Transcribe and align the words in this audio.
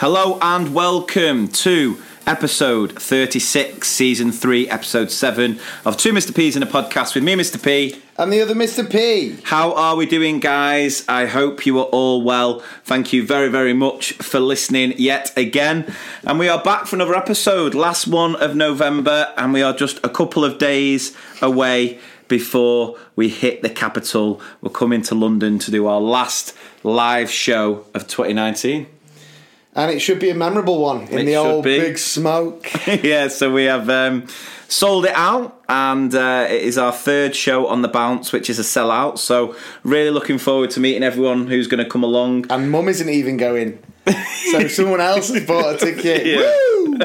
Hello 0.00 0.38
and 0.40 0.74
welcome 0.74 1.46
to 1.48 2.00
episode 2.26 2.98
36, 2.98 3.86
season 3.86 4.32
3, 4.32 4.66
episode 4.70 5.10
7 5.10 5.60
of 5.84 5.98
Two 5.98 6.14
Mr. 6.14 6.34
P's 6.34 6.56
in 6.56 6.62
a 6.62 6.66
podcast 6.66 7.14
with 7.14 7.22
me, 7.22 7.34
Mr. 7.34 7.62
P. 7.62 8.00
And 8.16 8.32
the 8.32 8.40
other 8.40 8.54
Mr. 8.54 8.90
P. 8.90 9.36
How 9.44 9.74
are 9.74 9.96
we 9.96 10.06
doing, 10.06 10.40
guys? 10.40 11.04
I 11.06 11.26
hope 11.26 11.66
you 11.66 11.78
are 11.80 11.84
all 11.84 12.22
well. 12.22 12.60
Thank 12.82 13.12
you 13.12 13.26
very, 13.26 13.50
very 13.50 13.74
much 13.74 14.14
for 14.14 14.40
listening 14.40 14.94
yet 14.96 15.36
again. 15.36 15.94
And 16.24 16.38
we 16.38 16.48
are 16.48 16.62
back 16.64 16.86
for 16.86 16.96
another 16.96 17.14
episode, 17.14 17.74
last 17.74 18.06
one 18.06 18.36
of 18.36 18.56
November, 18.56 19.34
and 19.36 19.52
we 19.52 19.60
are 19.60 19.74
just 19.74 19.98
a 20.02 20.08
couple 20.08 20.46
of 20.46 20.56
days 20.56 21.14
away 21.42 21.98
before 22.26 22.96
we 23.16 23.28
hit 23.28 23.60
the 23.60 23.68
capital. 23.68 24.40
We're 24.62 24.70
coming 24.70 25.02
to 25.02 25.14
London 25.14 25.58
to 25.58 25.70
do 25.70 25.86
our 25.86 26.00
last 26.00 26.56
live 26.84 27.30
show 27.30 27.84
of 27.92 28.06
2019. 28.08 28.86
And 29.80 29.90
it 29.90 30.00
should 30.00 30.18
be 30.18 30.28
a 30.30 30.34
memorable 30.34 30.78
one 30.80 31.08
in 31.08 31.20
It 31.20 31.24
the 31.24 31.36
old 31.36 31.64
be. 31.64 31.78
big 31.80 31.96
smoke. 31.98 32.68
yeah, 33.02 33.28
so 33.28 33.50
we 33.52 33.64
have 33.64 33.88
um, 33.88 34.26
sold 34.68 35.06
it 35.06 35.14
out, 35.14 35.58
and 35.68 36.14
uh, 36.14 36.46
it 36.50 36.62
is 36.62 36.76
our 36.76 36.92
third 36.92 37.34
show 37.34 37.66
on 37.66 37.80
the 37.82 37.88
bounce, 37.88 38.30
which 38.32 38.50
is 38.50 38.58
a 38.58 38.62
sellout. 38.62 39.18
So 39.18 39.56
really 39.82 40.10
looking 40.10 40.36
forward 40.38 40.70
to 40.72 40.80
meeting 40.80 41.02
everyone 41.02 41.46
who's 41.46 41.66
going 41.66 41.82
to 41.82 41.88
come 41.88 42.02
along. 42.04 42.46
and 42.50 42.70
mum 42.70 42.88
isn't 42.88 43.08
even 43.08 43.36
going. 43.38 43.78
So 44.50 44.66
someone 44.68 45.00
else 45.00 45.28
has 45.32 45.44
bought 45.46 45.76
a 45.76 45.78
ticket. 45.78 46.26
Yeah. 46.26 46.38
Woo! 46.40 46.98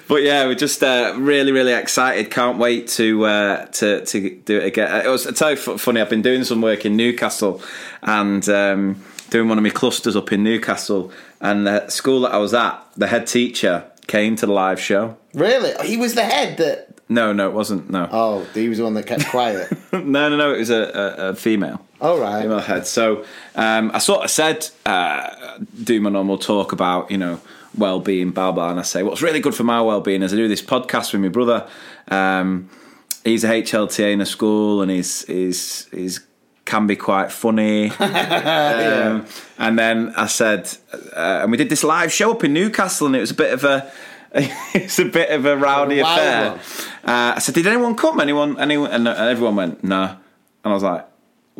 But 0.08 0.22
yeah, 0.22 0.46
we're 0.46 0.54
just 0.54 0.82
uh, 0.82 1.14
really, 1.18 1.52
really 1.52 1.72
excited. 1.72 2.30
Can't 2.30 2.58
wait 2.58 2.88
to 2.98 3.24
uh, 3.26 3.66
to 3.66 4.04
to 4.04 4.30
do 4.44 4.58
it 4.58 4.64
again. 4.64 5.04
It 5.06 5.08
was 5.08 5.26
I 5.26 5.32
tell 5.32 5.50
you 5.50 5.56
funny. 5.56 6.00
I've 6.00 6.10
been 6.10 6.22
doing 6.22 6.42
some 6.44 6.60
work 6.62 6.84
in 6.86 6.96
Newcastle 6.96 7.60
and 8.02 8.48
um, 8.48 9.02
doing 9.30 9.48
one 9.48 9.58
of 9.58 9.62
my 9.64 9.70
clusters 9.70 10.16
up 10.16 10.32
in 10.32 10.42
Newcastle. 10.42 11.12
And 11.40 11.66
the 11.66 11.88
school 11.88 12.20
that 12.22 12.32
I 12.32 12.38
was 12.38 12.52
at, 12.54 12.84
the 12.96 13.06
head 13.06 13.26
teacher 13.26 13.84
came 14.06 14.36
to 14.36 14.46
the 14.46 14.52
live 14.52 14.80
show. 14.80 15.16
Really? 15.34 15.72
He 15.86 15.96
was 15.96 16.14
the 16.14 16.24
head 16.24 16.58
that. 16.58 16.88
No, 17.08 17.32
no, 17.32 17.48
it 17.48 17.54
wasn't. 17.54 17.90
No, 17.90 18.08
Oh, 18.12 18.44
he 18.54 18.68
was 18.68 18.78
the 18.78 18.84
one 18.84 18.94
that 18.94 19.06
kept 19.06 19.26
quiet. 19.26 19.72
no, 19.92 20.28
no, 20.28 20.36
no. 20.36 20.54
It 20.54 20.58
was 20.58 20.70
a, 20.70 20.76
a, 21.18 21.28
a 21.30 21.34
female. 21.34 21.84
All 22.00 22.18
right. 22.18 22.42
female 22.42 22.60
head. 22.60 22.86
So 22.86 23.24
um, 23.56 23.90
I 23.92 23.98
sort 23.98 24.24
of 24.24 24.30
said, 24.30 24.68
uh, 24.86 25.58
do 25.82 26.00
my 26.00 26.10
normal 26.10 26.38
talk 26.38 26.72
about, 26.72 27.10
you 27.10 27.18
know, 27.18 27.40
well-being, 27.76 28.30
blah 28.30 28.50
blah, 28.52 28.70
and 28.70 28.80
I 28.80 28.82
say 28.82 29.02
what's 29.04 29.22
really 29.22 29.38
good 29.40 29.54
for 29.54 29.62
my 29.64 29.80
well-being 29.80 30.22
is 30.22 30.32
I 30.32 30.36
do 30.36 30.48
this 30.48 30.62
podcast 30.62 31.12
with 31.12 31.22
my 31.22 31.28
brother. 31.28 31.68
Um, 32.08 32.68
he's 33.24 33.44
a 33.44 33.48
HLTA 33.48 34.12
in 34.12 34.20
a 34.20 34.26
school, 34.26 34.82
and 34.82 34.90
he's 34.90 35.24
he's 35.26 35.86
he's 35.92 36.20
can 36.70 36.86
be 36.86 36.96
quite 36.96 37.32
funny. 37.32 37.90
um, 37.98 39.26
and 39.58 39.78
then 39.78 40.14
I 40.16 40.26
said, 40.26 40.72
uh, 41.14 41.40
and 41.42 41.50
we 41.50 41.56
did 41.56 41.68
this 41.68 41.84
live 41.84 42.12
show 42.12 42.30
up 42.32 42.44
in 42.44 42.52
Newcastle, 42.52 43.06
and 43.06 43.16
it 43.16 43.20
was 43.20 43.32
a 43.32 43.34
bit 43.34 43.52
of 43.52 43.64
a. 43.64 43.90
it's 44.32 45.00
a 45.00 45.04
bit 45.04 45.30
of 45.30 45.44
a 45.44 45.56
rowdy 45.56 45.98
A 45.98 46.04
affair. 46.04 46.52
Uh, 47.04 47.34
I 47.34 47.38
said, 47.40 47.56
"Did 47.56 47.66
anyone 47.66 47.96
come? 47.96 48.20
Anyone? 48.20 48.60
Anyone?" 48.60 48.90
And, 48.92 49.08
and 49.08 49.18
everyone 49.18 49.56
went, 49.56 49.82
"No." 49.82 50.16
And 50.62 50.72
I 50.72 50.74
was 50.74 50.84
like, 50.84 51.06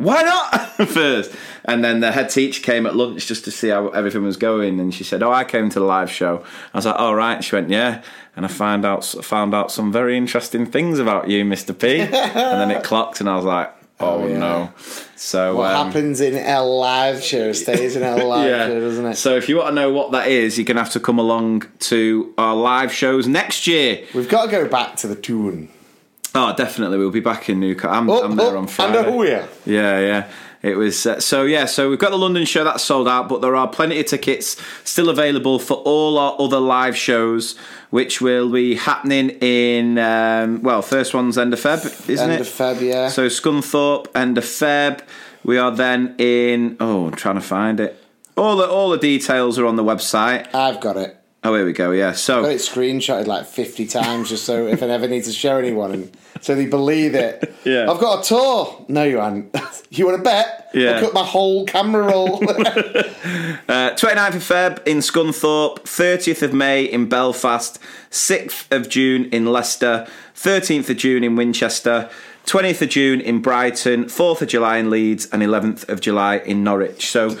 why 0.01 0.23
not 0.23 0.87
first? 0.87 1.35
And 1.65 1.83
then 1.83 1.99
the 1.99 2.11
head 2.11 2.29
teacher 2.29 2.61
came 2.61 2.85
at 2.85 2.95
lunch 2.95 3.27
just 3.27 3.45
to 3.45 3.51
see 3.51 3.69
how 3.69 3.89
everything 3.89 4.23
was 4.23 4.37
going, 4.37 4.79
and 4.79 4.93
she 4.93 5.03
said, 5.03 5.21
"Oh, 5.21 5.31
I 5.31 5.43
came 5.43 5.69
to 5.69 5.79
the 5.79 5.85
live 5.85 6.09
show." 6.09 6.43
I 6.73 6.77
was 6.77 6.85
like, 6.85 6.95
"All 6.95 7.15
right." 7.15 7.43
She 7.43 7.55
went, 7.55 7.69
"Yeah," 7.69 8.01
and 8.35 8.45
I 8.45 8.47
found 8.47 8.83
out 8.85 9.05
found 9.05 9.53
out 9.53 9.71
some 9.71 9.91
very 9.91 10.17
interesting 10.17 10.65
things 10.65 10.97
about 10.97 11.29
you, 11.29 11.45
Mister 11.45 11.73
P. 11.73 11.99
and 11.99 12.13
then 12.13 12.71
it 12.71 12.83
clocked, 12.83 13.19
and 13.19 13.29
I 13.29 13.35
was 13.35 13.45
like, 13.45 13.71
"Oh, 14.03 14.23
Oh, 14.23 14.27
yeah. 14.27 14.37
no!" 14.37 14.69
So 15.15 15.55
What 15.57 15.73
um, 15.75 15.87
happens 15.87 16.19
in 16.21 16.35
a 16.35 16.63
live 16.63 17.23
show 17.23 17.51
stays 17.53 17.95
in 17.95 18.03
a 18.03 18.15
live 18.25 18.49
yeah. 18.49 18.67
show, 18.67 18.79
doesn't 18.79 19.05
it? 19.05 19.15
So 19.15 19.35
if 19.37 19.47
you 19.49 19.57
want 19.57 19.69
to 19.69 19.75
know 19.75 19.91
what 19.93 20.11
that 20.13 20.27
is, 20.27 20.57
you're 20.57 20.65
gonna 20.65 20.79
have 20.83 20.91
to 20.93 20.99
come 20.99 21.19
along 21.19 21.63
to 21.91 22.33
our 22.37 22.55
live 22.55 22.91
shows 22.93 23.27
next 23.27 23.67
year. 23.67 24.03
We've 24.13 24.29
got 24.29 24.45
to 24.45 24.51
go 24.51 24.67
back 24.67 24.95
to 24.97 25.07
the 25.07 25.15
tune. 25.15 25.69
Oh, 26.33 26.55
definitely, 26.55 26.97
we'll 26.97 27.11
be 27.11 27.19
back 27.19 27.49
in 27.49 27.59
Newcastle. 27.59 27.91
I'm, 27.91 28.09
Oh, 28.09 28.23
I'm 28.23 28.35
there 28.37 28.55
oh, 28.55 28.59
on 28.59 28.67
Friday. 28.67 28.97
And 28.99 29.07
a 29.07 29.11
hooya. 29.11 29.47
Yeah, 29.65 29.99
yeah. 29.99 30.31
It 30.63 30.75
was 30.75 31.05
uh, 31.07 31.19
so 31.19 31.43
yeah. 31.43 31.65
So 31.65 31.89
we've 31.89 31.97
got 31.97 32.11
the 32.11 32.17
London 32.17 32.45
show 32.45 32.63
that's 32.63 32.83
sold 32.83 33.07
out, 33.07 33.27
but 33.27 33.41
there 33.41 33.55
are 33.55 33.67
plenty 33.67 33.99
of 33.99 34.05
tickets 34.05 34.61
still 34.83 35.09
available 35.09 35.57
for 35.57 35.77
all 35.77 36.19
our 36.19 36.35
other 36.39 36.59
live 36.59 36.95
shows, 36.95 37.57
which 37.89 38.21
will 38.21 38.51
be 38.51 38.75
happening 38.75 39.31
in 39.41 39.97
um, 39.97 40.61
well, 40.61 40.81
first 40.83 41.13
one's 41.13 41.37
end 41.37 41.53
of 41.53 41.59
Feb, 41.59 42.09
isn't 42.09 42.29
End 42.29 42.31
it? 42.31 42.35
End 42.35 42.41
of 42.41 42.47
Feb, 42.47 42.81
yeah. 42.81 43.09
So 43.09 43.27
Scunthorpe, 43.27 44.07
end 44.13 44.37
of 44.37 44.43
Feb. 44.43 45.01
We 45.43 45.57
are 45.57 45.71
then 45.71 46.15
in. 46.19 46.77
Oh, 46.79 47.07
I'm 47.07 47.15
trying 47.15 47.35
to 47.35 47.41
find 47.41 47.79
it. 47.79 47.97
All 48.37 48.55
the 48.55 48.67
all 48.67 48.89
the 48.89 48.97
details 48.97 49.57
are 49.57 49.65
on 49.65 49.77
the 49.77 49.83
website. 49.83 50.53
I've 50.53 50.79
got 50.79 50.95
it. 50.97 51.20
Oh, 51.43 51.55
here 51.55 51.65
we 51.65 51.73
go. 51.73 51.91
Yeah. 51.91 52.11
So 52.11 52.37
I've 52.37 52.43
got 52.43 52.51
it 52.51 52.61
screenshotted 52.61 53.25
like 53.25 53.47
50 53.47 53.87
times 53.87 54.29
just 54.29 54.45
so 54.45 54.67
if 54.67 54.83
I 54.83 54.87
ever 54.87 55.07
need 55.07 55.23
to 55.23 55.31
show 55.31 55.57
anyone 55.57 55.91
and 55.91 56.17
so 56.39 56.53
they 56.53 56.67
believe 56.67 57.15
it. 57.15 57.55
Yeah. 57.63 57.89
I've 57.89 57.99
got 57.99 58.23
a 58.23 58.27
tour. 58.27 58.85
No, 58.87 59.03
you 59.03 59.17
haven't. 59.17 59.55
you 59.89 60.05
want 60.05 60.17
to 60.17 60.23
bet? 60.23 60.69
Yeah. 60.73 60.97
I 60.97 60.99
cut 60.99 61.13
my 61.13 61.23
whole 61.23 61.65
camera 61.65 62.03
roll. 62.03 62.43
Uh, 63.69 63.91
29th 63.91 64.35
of 64.35 64.41
Feb 64.43 64.87
in 64.87 64.97
Scunthorpe, 64.97 65.79
30th 65.83 66.41
of 66.41 66.53
May 66.53 66.83
in 66.83 67.07
Belfast, 67.07 67.79
6th 68.09 68.69
of 68.75 68.89
June 68.89 69.25
in 69.25 69.45
Leicester, 69.45 70.07
13th 70.35 70.89
of 70.89 70.97
June 70.97 71.23
in 71.23 71.37
Winchester, 71.37 72.09
20th 72.47 72.81
of 72.81 72.89
June 72.89 73.21
in 73.21 73.41
Brighton, 73.41 74.05
4th 74.05 74.41
of 74.41 74.49
July 74.49 74.77
in 74.77 74.89
Leeds, 74.89 75.27
and 75.31 75.41
11th 75.41 75.87
of 75.87 76.01
July 76.01 76.37
in 76.37 76.63
Norwich. 76.63 77.09
So, 77.11 77.37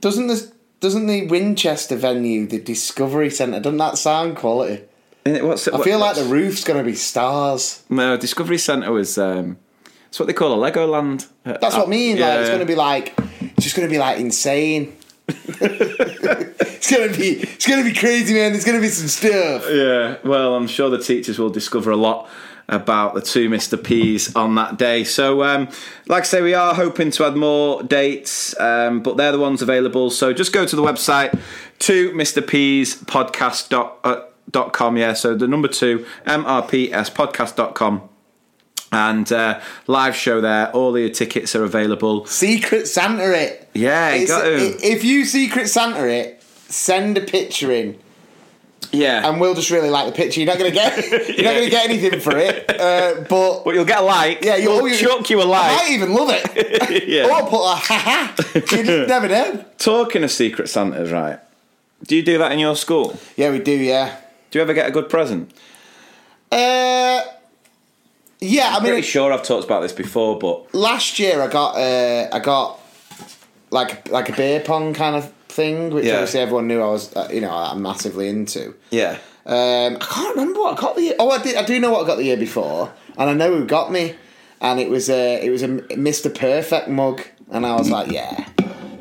doesn't 0.00 0.28
this 0.28 0.50
doesn't 0.80 1.06
the 1.06 1.26
Winchester 1.26 1.96
venue, 1.96 2.46
the 2.46 2.60
Discovery 2.60 3.30
Centre, 3.30 3.60
doesn't 3.60 3.78
that 3.78 3.98
sound 3.98 4.36
quality? 4.36 4.84
what's 5.24 5.66
it? 5.66 5.74
I 5.74 5.82
feel 5.82 5.98
like 5.98 6.16
the 6.16 6.24
roof's 6.24 6.64
going 6.64 6.78
to 6.78 6.84
be 6.84 6.94
stars. 6.94 7.82
No, 7.88 8.16
Discovery 8.16 8.58
Centre 8.58 8.92
was. 8.92 9.18
Um, 9.18 9.58
that's 10.04 10.20
what 10.20 10.26
they 10.26 10.32
call 10.32 10.64
a 10.64 10.70
Legoland. 10.70 11.26
Uh, 11.44 11.58
That's 11.60 11.76
what 11.76 11.88
I 11.88 11.90
mean. 11.90 12.16
yeah, 12.16 12.28
like 12.28 12.40
it's 12.40 12.48
going 12.48 12.60
to 12.60 12.66
be 12.66 12.74
like 12.74 13.14
it's 13.40 13.64
just 13.64 13.76
going 13.76 13.88
to 13.88 13.92
be 13.92 13.98
like 13.98 14.18
insane. 14.18 14.96
it's 15.28 16.90
going 16.90 17.12
to 17.12 17.18
be 17.18 17.30
it's 17.40 17.66
going 17.66 17.84
to 17.84 17.90
be 17.90 17.94
crazy, 17.94 18.34
man. 18.34 18.52
There's 18.52 18.64
going 18.64 18.78
to 18.78 18.82
be 18.82 18.88
some 18.88 19.08
stuff. 19.08 19.66
Yeah, 19.68 20.16
well, 20.24 20.54
I'm 20.54 20.68
sure 20.68 20.88
the 20.88 21.02
teachers 21.02 21.38
will 21.38 21.50
discover 21.50 21.90
a 21.90 21.96
lot 21.96 22.30
about 22.68 23.14
the 23.14 23.20
two 23.20 23.48
Mr. 23.48 23.82
P's 23.82 24.34
on 24.34 24.54
that 24.56 24.76
day. 24.76 25.04
So, 25.04 25.42
um, 25.42 25.68
like 26.08 26.22
I 26.22 26.26
say, 26.26 26.42
we 26.42 26.54
are 26.54 26.74
hoping 26.74 27.10
to 27.12 27.24
add 27.24 27.36
more 27.36 27.82
dates, 27.82 28.58
um, 28.58 29.02
but 29.02 29.16
they're 29.16 29.32
the 29.32 29.38
ones 29.38 29.62
available. 29.62 30.10
So 30.10 30.32
just 30.32 30.52
go 30.52 30.66
to 30.66 30.76
the 30.76 30.82
website, 30.82 31.38
to 31.80 32.10
Mr. 32.12 32.46
P's 32.46 33.00
podcast 33.02 33.68
dot, 33.68 33.98
uh, 34.04 34.22
dot 34.50 34.72
com. 34.72 34.96
Yeah, 34.96 35.12
so 35.12 35.34
the 35.34 35.46
number 35.46 35.68
two, 35.68 36.04
MRPS 36.26 37.12
podcast.com. 37.12 38.08
And 38.92 39.30
uh, 39.32 39.60
live 39.88 40.14
show 40.14 40.40
there. 40.40 40.70
All 40.70 40.92
the 40.92 41.10
tickets 41.10 41.56
are 41.56 41.64
available. 41.64 42.24
Secret 42.26 42.86
Santa 42.86 43.32
it. 43.32 43.68
Yeah, 43.74 44.24
got 44.24 44.42
to. 44.42 44.56
If 44.80 45.02
you 45.04 45.24
Secret 45.24 45.68
Santa 45.68 46.08
it, 46.08 46.40
send 46.68 47.18
a 47.18 47.20
picture 47.20 47.72
in, 47.72 47.98
Yeah, 48.92 49.28
and 49.28 49.40
we'll 49.40 49.54
just 49.54 49.70
really 49.70 49.90
like 49.90 50.06
the 50.06 50.12
picture. 50.12 50.40
You're 50.40 50.48
not 50.52 50.58
going 50.58 50.70
to 50.70 50.74
get 50.74 50.96
you're 51.36 51.44
not 51.44 51.58
to 51.60 51.70
get 51.70 51.88
anything 51.88 52.20
for 52.20 52.36
it, 52.36 52.68
uh, 52.70 53.22
but 53.28 53.64
but 53.64 53.74
you'll 53.74 53.84
get 53.84 54.00
a 54.00 54.02
like. 54.02 54.44
yeah, 54.44 54.56
you'll 54.56 54.82
we'll 54.82 54.96
chuck 54.96 55.28
you 55.30 55.42
a 55.42 55.44
like. 55.44 55.76
might 55.76 55.90
even 55.90 56.12
love 56.14 56.28
it. 56.30 57.06
Yeah. 57.08 57.26
Or 57.30 57.48
put 57.48 57.62
a 57.64 57.74
ha 57.76 57.98
ha. 57.98 58.34
You 58.54 58.60
just 58.84 59.08
never 59.08 59.28
know. 59.28 59.64
Talking 59.78 60.22
of 60.24 60.30
Secret 60.30 60.68
Santas, 60.68 61.10
right? 61.10 61.38
Do 62.06 62.16
you 62.16 62.22
do 62.22 62.38
that 62.38 62.52
in 62.52 62.58
your 62.58 62.76
school? 62.76 63.18
Yeah, 63.36 63.50
we 63.50 63.58
do. 63.58 63.72
Yeah. 63.72 64.16
Do 64.50 64.58
you 64.58 64.62
ever 64.62 64.72
get 64.74 64.88
a 64.88 64.92
good 64.92 65.08
present? 65.08 65.50
Uh, 66.52 67.22
yeah, 68.40 68.68
I 68.70 68.76
I'm 68.76 68.82
mean, 68.82 68.92
pretty 68.92 69.02
sure 69.06 69.32
I've 69.32 69.42
talked 69.42 69.64
about 69.64 69.80
this 69.80 69.92
before, 69.92 70.38
but 70.38 70.72
last 70.74 71.18
year 71.18 71.40
I 71.42 71.48
got 71.48 71.76
uh, 71.76 72.28
I 72.32 72.38
got 72.38 72.78
like 73.70 74.08
like 74.08 74.28
a 74.28 74.32
beer 74.32 74.60
pong 74.60 74.94
kind 74.94 75.16
of 75.16 75.32
thing, 75.56 75.90
which 75.94 76.04
Yeah. 76.04 76.14
obviously 76.14 76.40
everyone 76.40 76.66
knew 76.68 76.80
I 76.80 76.90
was 76.96 77.14
uh, 77.16 77.28
you 77.32 77.40
know 77.40 77.50
I'm 77.50 77.80
massively 77.82 78.28
into. 78.28 78.74
yeah, 78.90 79.18
Um, 79.46 79.96
I 80.00 80.06
can't 80.14 80.36
remember 80.36 80.60
what 80.60 80.78
I 80.78 80.80
got 80.80 80.94
the 80.96 81.02
year. 81.02 81.16
Oh, 81.18 81.30
I 81.30 81.38
did. 81.42 81.56
I 81.56 81.64
do 81.64 81.80
know 81.80 81.90
what 81.92 82.04
I 82.04 82.06
got 82.06 82.16
the 82.18 82.24
year 82.24 82.36
before, 82.36 82.92
and 83.18 83.30
I 83.30 83.34
know 83.34 83.50
who 83.56 83.64
got 83.66 83.90
me, 83.90 84.14
and 84.60 84.78
it 84.80 84.88
was 84.90 85.08
a 85.10 85.44
it 85.44 85.50
was 85.50 85.62
a 85.62 85.68
Mr. 86.08 86.28
Perfect 86.32 86.88
mug, 86.88 87.22
and 87.50 87.64
I 87.66 87.74
was 87.76 87.90
like, 87.90 88.10
yeah. 88.12 88.46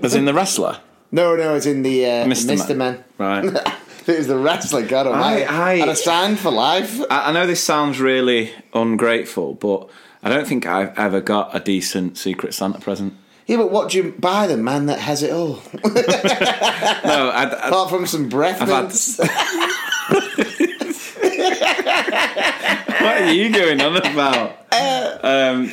as 0.02 0.16
in 0.16 0.26
the 0.26 0.34
wrestler, 0.34 0.80
No, 1.12 1.36
no, 1.36 1.56
it's 1.56 1.66
in 1.66 1.82
the 1.84 2.06
uh, 2.06 2.26
Mr. 2.26 2.56
Mr. 2.56 2.76
Man. 2.76 3.04
Man. 3.20 3.54
right? 3.54 3.74
it 4.08 4.18
was 4.18 4.28
the 4.28 4.38
wrestler. 4.38 4.86
God 4.88 5.08
almighty. 5.08 5.46
I- 5.46 5.74
and 5.84 5.90
a 5.90 5.96
sign 5.96 6.36
for 6.36 6.52
life. 6.52 7.00
I, 7.10 7.30
I 7.30 7.32
know 7.32 7.46
this 7.48 7.64
sounds 7.64 8.00
really 8.00 8.52
ungrateful, 8.74 9.56
but 9.56 9.90
I 10.24 10.30
don't 10.30 10.48
think 10.48 10.66
I've 10.66 10.98
ever 10.98 11.22
got 11.22 11.56
a 11.56 11.60
decent 11.60 12.18
Secret 12.18 12.54
Santa 12.54 12.80
present. 12.80 13.14
Yeah, 13.48 13.58
but 13.58 13.72
what 13.72 13.92
do 13.92 13.98
you 13.98 14.12
buy 14.18 14.48
the 14.48 14.58
man 14.58 14.88
that 14.88 15.00
has 15.00 15.22
it 15.24 15.32
all? 15.32 15.62
No, 17.06 17.30
I, 17.30 17.44
I, 17.44 17.68
Apart 17.68 17.90
from 17.92 18.06
some 18.08 18.30
breath 18.30 18.60
mints. 18.68 19.20
what 22.00 23.22
are 23.22 23.32
you 23.32 23.52
going 23.52 23.80
on 23.82 23.98
about? 23.98 24.52
Um, 25.24 25.66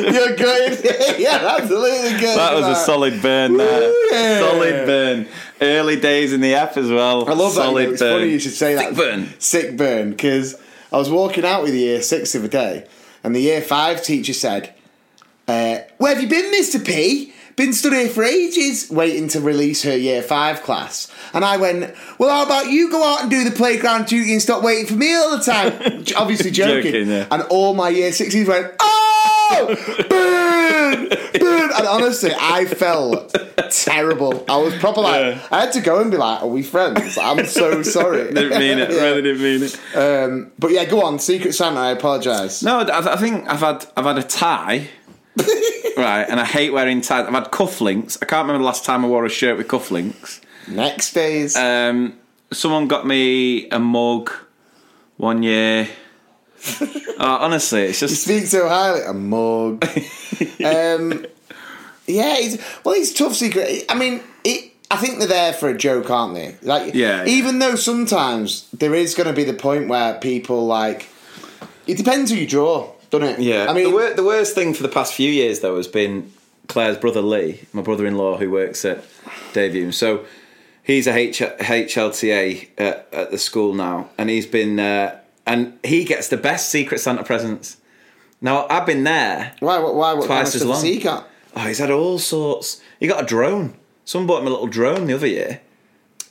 You're 0.00 0.36
good. 0.36 0.80
yeah, 1.18 1.56
absolutely 1.58 2.18
good. 2.18 2.36
that 2.36 2.54
was 2.54 2.66
a 2.66 2.74
solid 2.76 3.20
burn. 3.22 3.56
There. 3.58 4.12
yeah. 4.12 4.40
Solid 4.40 4.86
burn. 4.86 5.28
Early 5.60 5.96
days 6.00 6.32
in 6.32 6.40
the 6.40 6.54
app 6.54 6.76
as 6.76 6.90
well. 6.90 7.28
I 7.28 7.34
love 7.34 7.54
that. 7.54 7.62
Solid 7.62 7.80
you 7.82 7.86
know, 7.88 7.92
It's 7.92 8.02
burn. 8.02 8.20
funny 8.20 8.32
you 8.32 8.38
should 8.38 8.52
say 8.52 8.74
that. 8.74 8.88
Sick 8.88 8.96
burn. 8.96 9.28
Sick 9.38 9.76
burn. 9.76 10.10
Because 10.10 10.56
I 10.92 10.96
was 10.96 11.10
walking 11.10 11.44
out 11.44 11.62
with 11.62 11.72
the 11.72 11.78
year 11.80 12.02
six 12.02 12.32
the 12.32 12.38
other 12.40 12.48
day, 12.48 12.86
and 13.22 13.34
the 13.34 13.40
year 13.40 13.60
five 13.60 14.02
teacher 14.02 14.32
said, 14.32 14.74
uh, 15.48 15.78
"Where 15.98 16.14
have 16.14 16.22
you 16.22 16.28
been, 16.28 16.50
Mister 16.50 16.78
P? 16.78 17.32
Been 17.54 17.74
stood 17.74 17.92
here 17.92 18.08
for 18.08 18.24
ages, 18.24 18.88
waiting 18.90 19.28
to 19.28 19.40
release 19.40 19.82
her 19.82 19.96
year 19.96 20.22
five 20.22 20.62
class." 20.62 21.08
And 21.34 21.44
I 21.44 21.56
went, 21.58 21.94
"Well, 22.18 22.30
how 22.30 22.44
about 22.44 22.70
you 22.70 22.90
go 22.90 23.02
out 23.04 23.22
and 23.22 23.30
do 23.30 23.44
the 23.44 23.50
playground 23.50 24.06
duty 24.06 24.32
and 24.32 24.40
stop 24.40 24.62
waiting 24.62 24.86
for 24.86 24.94
me 24.94 25.14
all 25.14 25.36
the 25.36 25.44
time?" 25.44 26.04
Obviously 26.16 26.50
joking. 26.50 26.92
Joking, 26.92 27.08
yeah. 27.08 27.26
And 27.30 27.42
all 27.50 27.74
my 27.74 27.88
year 27.90 28.12
sixes 28.12 28.48
went, 28.48 28.72
"Oh, 28.80 29.76
burn, 30.08 31.08
burn!" 31.40 31.70
And 31.74 31.86
honestly, 31.86 32.32
I 32.38 32.64
felt 32.64 33.34
terrible. 33.70 34.44
I 34.48 34.56
was 34.58 34.74
proper 34.78 35.00
like, 35.00 35.20
Yeah. 35.36 35.46
I 35.50 35.60
had 35.62 35.72
to 35.72 35.80
go 35.80 36.00
and 36.00 36.10
be 36.10 36.16
like, 36.16 36.42
"Are 36.42 36.48
we 36.48 36.62
friends?" 36.62 37.18
I'm 37.18 37.46
so 37.46 37.82
sorry. 37.82 38.24
Didn't 38.32 38.58
mean 38.58 38.78
it. 38.78 38.90
Yeah. 38.90 39.02
Really 39.02 39.22
didn't 39.22 39.42
mean 39.42 39.62
it. 39.62 39.96
Um, 39.96 40.52
but 40.58 40.70
yeah, 40.70 40.84
go 40.84 41.02
on, 41.02 41.18
Secret 41.18 41.54
Santa. 41.54 41.80
I 41.80 41.90
apologise. 41.90 42.62
No, 42.62 42.80
I, 42.80 43.12
I 43.12 43.16
think 43.16 43.48
I've 43.48 43.60
had 43.60 43.86
I've 43.96 44.04
had 44.04 44.18
a 44.18 44.22
tie, 44.22 44.88
right, 45.96 46.26
and 46.28 46.38
I 46.40 46.44
hate 46.44 46.72
wearing 46.72 47.00
ties. 47.00 47.26
I've 47.26 47.32
had 47.32 47.50
cufflinks. 47.50 48.18
I 48.20 48.26
can't 48.26 48.42
remember 48.46 48.58
the 48.58 48.64
last 48.66 48.84
time 48.84 49.04
I 49.04 49.08
wore 49.08 49.24
a 49.24 49.30
shirt 49.30 49.56
with 49.56 49.68
cufflinks. 49.68 50.40
Next 50.68 51.12
days. 51.12 51.56
Um, 51.56 52.18
someone 52.52 52.88
got 52.88 53.06
me 53.06 53.68
a 53.70 53.78
mug 53.78 54.30
one 55.16 55.42
year. 55.42 55.88
oh, 56.80 57.16
honestly, 57.18 57.82
it's 57.84 58.02
you 58.02 58.08
just 58.08 58.24
speak 58.24 58.46
so 58.46 58.68
highly. 58.68 59.02
A 59.02 59.12
mug. 59.12 59.84
um, 60.64 61.26
yeah, 62.06 62.36
it's, 62.38 62.84
well, 62.84 62.94
it's 62.94 63.12
tough 63.12 63.34
secret. 63.34 63.84
I 63.88 63.94
mean, 63.94 64.22
it. 64.44 64.70
I 64.90 64.96
think 64.96 65.18
they're 65.18 65.28
there 65.28 65.54
for 65.54 65.70
a 65.70 65.76
joke, 65.76 66.10
aren't 66.10 66.34
they? 66.34 66.54
Like, 66.60 66.92
Yeah, 66.92 67.24
yeah. 67.24 67.26
Even 67.26 67.60
though 67.60 67.76
sometimes 67.76 68.68
there 68.74 68.94
is 68.94 69.14
going 69.14 69.26
to 69.26 69.32
be 69.32 69.44
the 69.44 69.54
point 69.54 69.88
where 69.88 70.14
people 70.18 70.66
like. 70.66 71.08
It 71.86 71.96
depends 71.96 72.30
who 72.30 72.36
you 72.36 72.46
draw, 72.46 72.91
doesn't 73.12 73.28
it? 73.28 73.38
yeah. 73.40 73.66
I 73.70 73.74
mean, 73.74 73.84
the, 73.84 73.90
wor- 73.90 74.14
the 74.14 74.24
worst 74.24 74.54
thing 74.56 74.74
for 74.74 74.82
the 74.82 74.88
past 74.88 75.14
few 75.14 75.30
years 75.30 75.60
though 75.60 75.76
has 75.76 75.86
been 75.86 76.32
Claire's 76.68 76.96
brother 76.98 77.22
Lee, 77.22 77.60
my 77.72 77.82
brother-in-law 77.82 78.38
who 78.38 78.50
works 78.50 78.84
at 78.84 79.04
Davium. 79.52 79.92
So 79.94 80.24
he's 80.82 81.06
a 81.06 81.14
H- 81.16 81.38
HLTA 81.40 82.68
at, 82.78 83.08
at 83.12 83.30
the 83.30 83.38
school 83.38 83.74
now, 83.74 84.10
and 84.18 84.30
he's 84.30 84.46
been 84.46 84.78
uh, 84.80 85.18
and 85.46 85.78
he 85.84 86.04
gets 86.04 86.28
the 86.28 86.36
best 86.36 86.68
Secret 86.68 86.98
Santa 86.98 87.24
presents. 87.24 87.76
Now 88.40 88.66
I've 88.68 88.86
been 88.86 89.04
there. 89.04 89.54
why? 89.60 89.78
Why? 89.78 89.90
Why? 89.90 90.12
What 90.14 90.26
Twice 90.26 90.54
as 90.54 90.64
long. 90.64 90.84
he 90.84 90.98
got? 90.98 91.28
Oh, 91.54 91.60
he's 91.60 91.78
had 91.78 91.90
all 91.90 92.18
sorts. 92.18 92.80
He 92.98 93.06
got 93.06 93.22
a 93.22 93.26
drone. 93.26 93.74
Someone 94.04 94.26
bought 94.26 94.40
him 94.40 94.46
a 94.48 94.50
little 94.50 94.66
drone 94.66 95.06
the 95.06 95.12
other 95.14 95.26
year. 95.26 95.60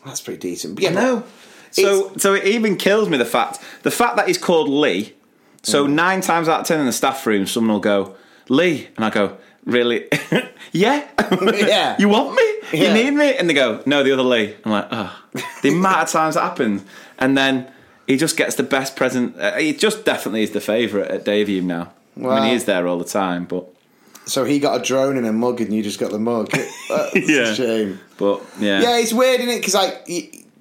That's 0.06 0.19
pretty 0.19 0.39
decent. 0.39 0.75
But 0.75 0.83
yeah, 0.83 0.89
No. 0.92 1.24
So 1.72 2.12
so 2.18 2.33
it 2.33 2.44
even 2.45 2.75
kills 2.75 3.07
me 3.07 3.18
the 3.18 3.24
fact 3.25 3.60
the 3.83 3.92
fact 3.92 4.18
that 4.18 4.28
he's 4.28 4.38
called 4.38 4.68
Lee. 4.68 5.13
So 5.63 5.85
Mm. 5.85 5.91
nine 5.91 6.21
times 6.21 6.47
out 6.49 6.61
of 6.61 6.67
ten 6.67 6.79
in 6.79 6.85
the 6.85 6.91
staff 6.93 7.25
room, 7.25 7.45
someone 7.47 7.73
will 7.73 7.79
go 7.79 8.15
Lee, 8.49 8.87
and 8.95 9.05
I 9.05 9.09
go 9.09 9.37
really, 9.65 10.07
yeah, 10.71 11.07
Yeah. 11.41 11.95
You 11.99 12.09
want 12.09 12.35
me? 12.35 12.43
Yeah. 12.73 12.87
You 12.95 13.03
need 13.03 13.11
me? 13.11 13.35
And 13.35 13.49
they 13.49 13.53
go 13.53 13.81
no, 13.85 14.03
the 14.03 14.11
other 14.11 14.23
Lee. 14.23 14.55
I'm 14.65 14.71
like, 14.71 14.87
oh, 14.91 15.15
the 15.61 15.69
amount 15.73 16.03
of 16.03 16.09
times 16.09 16.35
that 16.35 16.41
happens, 16.41 16.83
and 17.19 17.37
then 17.37 17.71
he 18.07 18.17
just 18.17 18.35
gets 18.37 18.55
the 18.55 18.63
best 18.63 18.95
present. 18.95 19.39
Uh, 19.39 19.55
he 19.57 19.73
just 19.73 20.03
definitely 20.03 20.43
is 20.43 20.51
the 20.51 20.61
favourite 20.61 21.09
at 21.11 21.23
Davium 21.25 21.63
now. 21.63 21.91
I 22.17 22.19
mean, 22.19 22.27
Wow. 22.27 22.43
he 22.43 22.53
is 22.53 22.65
there 22.65 22.87
all 22.87 22.97
the 22.97 23.05
time, 23.05 23.45
but 23.45 23.65
So 24.25 24.43
he 24.45 24.59
got 24.59 24.79
a 24.81 24.83
drone 24.83 25.15
and 25.17 25.25
a 25.25 25.31
mug, 25.33 25.61
and 25.61 25.73
you 25.73 25.81
just 25.83 25.99
got 25.99 26.11
the 26.11 26.19
mug. 26.19 26.49
That's 26.51 27.15
Yeah. 27.15 27.51
a 27.51 27.55
shame. 27.55 27.99
but 28.17 28.41
yeah, 28.59 28.81
Yeah, 28.81 28.97
it's 28.97 29.13
weird, 29.13 29.39
isn't 29.41 29.51
it? 29.53 29.59
Because 29.59 29.75
like, 29.75 30.07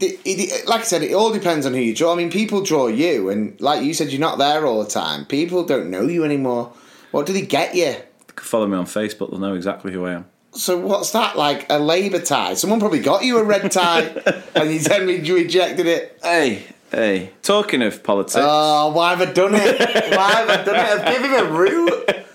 it, 0.02 0.20
it, 0.24 0.68
like 0.68 0.80
I 0.80 0.84
said, 0.84 1.02
it 1.02 1.12
all 1.12 1.32
depends 1.32 1.66
on 1.66 1.74
who 1.74 1.80
you 1.80 1.94
draw. 1.94 2.12
I 2.12 2.16
mean, 2.16 2.30
people 2.30 2.62
draw 2.62 2.86
you, 2.86 3.28
and 3.30 3.60
like 3.60 3.82
you 3.82 3.94
said, 3.94 4.10
you're 4.10 4.20
not 4.20 4.38
there 4.38 4.66
all 4.66 4.82
the 4.82 4.90
time. 4.90 5.24
People 5.26 5.64
don't 5.64 5.90
know 5.90 6.06
you 6.06 6.24
anymore. 6.24 6.72
What 7.10 7.26
do 7.26 7.32
they 7.32 7.42
get 7.42 7.74
you? 7.74 7.96
follow 8.36 8.66
me 8.66 8.76
on 8.76 8.86
Facebook. 8.86 9.30
They'll 9.30 9.40
know 9.40 9.54
exactly 9.54 9.92
who 9.92 10.06
I 10.06 10.14
am. 10.14 10.26
So 10.52 10.78
what's 10.78 11.12
that 11.12 11.36
like? 11.36 11.70
A 11.70 11.78
Labour 11.78 12.20
tie? 12.20 12.54
Someone 12.54 12.80
probably 12.80 13.00
got 13.00 13.22
you 13.22 13.38
a 13.38 13.44
red 13.44 13.70
tie, 13.70 14.02
and 14.54 14.70
you 14.70 14.80
then 14.80 15.06
re- 15.06 15.30
rejected 15.30 15.86
it. 15.86 16.18
Hey, 16.22 16.64
hey. 16.90 17.30
Talking 17.42 17.82
of 17.82 18.02
politics. 18.02 18.36
Oh, 18.38 18.92
why 18.92 19.14
have 19.14 19.28
I 19.28 19.32
done 19.32 19.54
it? 19.54 19.78
Why 19.78 20.30
have 20.32 20.48
I 20.50 20.64
done 20.64 20.74
it? 20.74 21.06
I've 21.06 21.14
given 21.14 21.30
him 21.30 21.46
a 21.46 21.50
route. 21.52 22.26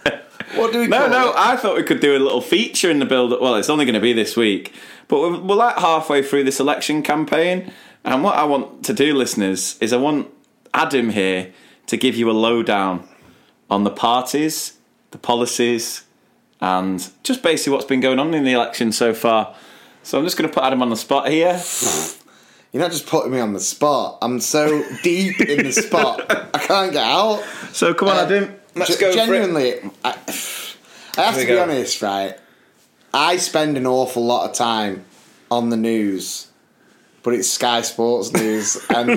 What 0.58 0.74
do 0.74 0.80
we 0.80 0.88
No, 0.88 1.08
no, 1.08 1.30
it? 1.30 1.36
I 1.38 1.56
thought 1.58 1.76
we 1.76 1.84
could 1.84 2.00
do 2.00 2.16
a 2.16 2.20
little 2.20 2.42
feature 2.42 2.90
in 2.90 3.00
the 3.00 3.06
build. 3.06 3.32
Well, 3.40 3.56
it's 3.56 3.70
only 3.70 3.86
going 3.86 3.96
to 3.96 4.00
be 4.02 4.14
this 4.14 4.36
week, 4.38 4.74
but 5.08 5.20
we're, 5.20 5.40
we're 5.40 5.56
like 5.56 5.78
halfway 5.78 6.22
through 6.24 6.44
this 6.46 6.60
election 6.60 7.02
campaign. 7.04 7.72
And 8.04 8.24
what 8.24 8.36
I 8.36 8.44
want 8.44 8.84
to 8.86 8.94
do, 8.94 9.16
listeners, 9.16 9.78
is 9.82 9.92
I 9.94 9.98
want 9.98 10.28
Adam 10.74 11.10
here 11.10 11.52
to 11.88 11.98
give 11.98 12.16
you 12.16 12.30
a 12.30 12.34
lowdown 12.34 13.08
on 13.70 13.84
the 13.84 13.90
parties, 13.92 14.78
the 15.12 15.18
policies, 15.18 16.04
and 16.62 17.10
just 17.24 17.42
basically 17.42 17.74
what's 17.74 17.86
been 17.86 18.00
going 18.02 18.20
on 18.20 18.34
in 18.34 18.44
the 18.44 18.52
election 18.54 18.92
so 18.92 19.14
far. 19.14 19.56
So 20.04 20.20
I'm 20.20 20.24
just 20.24 20.38
going 20.38 20.48
to 20.50 20.54
put 20.54 20.64
Adam 20.64 20.82
on 20.84 20.90
the 20.90 20.96
spot 20.96 21.30
here. 21.30 21.60
You're 22.72 22.82
not 22.84 22.92
just 22.92 23.08
putting 23.08 23.32
me 23.32 23.40
on 23.40 23.54
the 23.54 23.60
spot. 23.60 24.18
I'm 24.22 24.40
so 24.42 24.84
deep 25.02 25.40
in 25.42 25.64
the 25.66 25.72
spot, 25.72 26.26
I 26.54 26.60
can't 26.60 26.92
get 26.92 27.04
out. 27.04 27.42
So 27.72 27.94
come 27.94 28.10
on, 28.10 28.18
Uh, 28.18 28.22
Adam. 28.22 28.56
Let's 28.76 28.96
Ge- 28.96 29.00
go. 29.00 29.08
for 29.08 29.12
it. 29.12 29.16
Genuinely, 29.26 29.80
I, 30.04 30.10
I 31.18 31.22
have 31.22 31.36
Here 31.36 31.44
to 31.46 31.48
be 31.52 31.56
go. 31.56 31.64
honest, 31.64 32.02
right? 32.02 32.38
I 33.14 33.38
spend 33.38 33.78
an 33.78 33.88
awful 33.88 34.26
lot 34.26 34.50
of 34.50 34.56
time 34.56 35.06
on 35.50 35.70
the 35.70 35.78
news, 35.78 36.48
but 37.24 37.34
it's 37.34 37.50
Sky 37.50 37.82
Sports 37.82 38.34
News, 38.34 38.78
and 38.90 39.10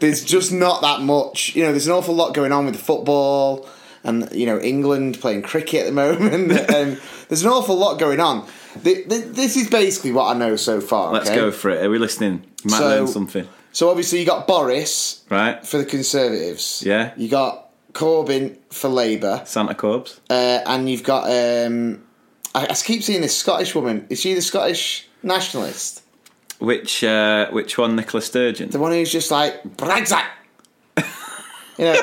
there's 0.00 0.24
just 0.24 0.52
not 0.52 0.80
that 0.82 1.00
much. 1.00 1.54
You 1.54 1.64
know, 1.64 1.70
there's 1.72 1.86
an 1.86 1.92
awful 1.92 2.14
lot 2.14 2.32
going 2.34 2.52
on 2.52 2.64
with 2.66 2.76
football, 2.80 3.68
and 4.04 4.28
you 4.32 4.46
know, 4.46 4.58
England 4.58 5.20
playing 5.20 5.42
cricket 5.42 5.82
at 5.82 5.86
the 5.86 5.92
moment, 5.92 6.52
and 6.70 6.98
there's 7.28 7.42
an 7.44 7.50
awful 7.50 7.76
lot 7.76 7.98
going 7.98 8.20
on. 8.20 8.46
Th- 8.82 9.06
th- 9.06 9.24
This 9.26 9.56
is 9.56 9.68
basically 9.68 10.12
what 10.12 10.34
I 10.34 10.38
know 10.38 10.56
so 10.56 10.80
far. 10.80 11.12
Let's 11.12 11.28
okay? 11.28 11.36
go 11.38 11.50
for 11.50 11.68
it. 11.70 11.84
Are 11.84 11.90
we 11.90 11.98
listening? 11.98 12.44
You 12.64 12.70
might 12.70 12.78
So- 12.78 12.88
learn 12.88 13.06
something, 13.08 13.46
So 13.72 13.90
obviously, 13.90 14.20
you 14.20 14.24
got 14.26 14.46
Boris 14.46 15.22
right? 15.28 15.64
for 15.66 15.76
the 15.76 15.84
Conservatives. 15.84 16.82
Yeah. 16.86 17.12
You 17.18 17.28
got 17.28 17.61
Corbyn 17.92 18.56
for 18.70 18.88
Labour. 18.88 19.42
Santa 19.44 19.74
Corbs. 19.74 20.20
Uh, 20.30 20.60
and 20.66 20.88
you've 20.88 21.02
got 21.02 21.24
um, 21.24 22.02
I, 22.54 22.66
I 22.66 22.74
keep 22.74 23.02
seeing 23.02 23.20
this 23.20 23.36
Scottish 23.36 23.74
woman. 23.74 24.06
Is 24.08 24.20
she 24.20 24.34
the 24.34 24.42
Scottish 24.42 25.08
nationalist? 25.22 26.02
Which 26.58 27.02
uh, 27.02 27.50
which 27.50 27.78
one? 27.78 27.96
Nicola 27.96 28.22
Sturgeon. 28.22 28.70
The 28.70 28.78
one 28.78 28.92
who's 28.92 29.10
just 29.10 29.30
like 29.30 29.62
Brexit. 29.76 30.24
you 31.78 31.84
know, 31.84 32.00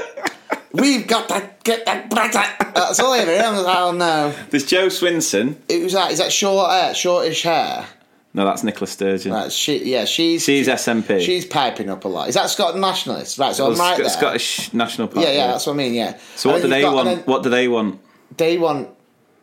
we've 0.73 1.07
got 1.07 1.29
to 1.29 1.49
get 1.63 1.85
that 1.85 2.09
Brexit. 2.09 2.73
That's 2.73 2.99
all 2.99 3.13
I 3.13 3.19
ever 3.19 3.31
hear. 3.31 3.43
I'm 3.43 3.63
like, 3.63 3.77
oh 3.77 3.91
no. 3.91 4.33
There's 4.49 4.65
Jo 4.65 4.87
Swinson. 4.87 5.55
It 5.69 5.83
was 5.83 5.93
like, 5.93 6.11
is 6.11 6.17
that 6.19 6.31
short 6.31 6.71
hair, 6.71 6.93
shortish 6.93 7.43
hair? 7.43 7.85
No, 8.33 8.45
that's 8.45 8.63
Nicola 8.63 8.85
Sturgeon. 8.87 9.31
Right, 9.33 9.51
she, 9.51 9.83
yeah, 9.91 10.05
she's 10.05 10.43
She's 10.43 10.67
SNP. 10.67 11.21
she's 11.21 11.45
piping 11.45 11.89
up 11.89 12.05
a 12.05 12.07
lot. 12.07 12.29
Is 12.29 12.35
that 12.35 12.49
Scottish 12.49 12.79
nationalist? 12.79 13.39
Right, 13.39 13.55
so 13.55 13.63
Well, 13.65 13.73
I'm 13.73 13.79
right 13.79 13.95
Sc- 13.95 14.01
there. 14.01 14.09
Scottish 14.09 14.73
National 14.73 15.07
Party. 15.07 15.27
yeah, 15.27 15.33
yeah, 15.35 15.47
that's 15.47 15.65
what 15.65 15.73
I 15.73 15.77
mean. 15.77 15.93
Yeah. 15.95 16.17
So 16.35 16.51
what 16.51 16.61
do 16.61 16.67
they 16.67 16.81
got- 16.81 16.93
want? 16.93 17.05
then 17.07 17.19
What 17.25 17.41
do 17.43 17.49
they 17.49 17.67
want? 17.67 17.99
They 18.37 18.57
want 18.59 18.89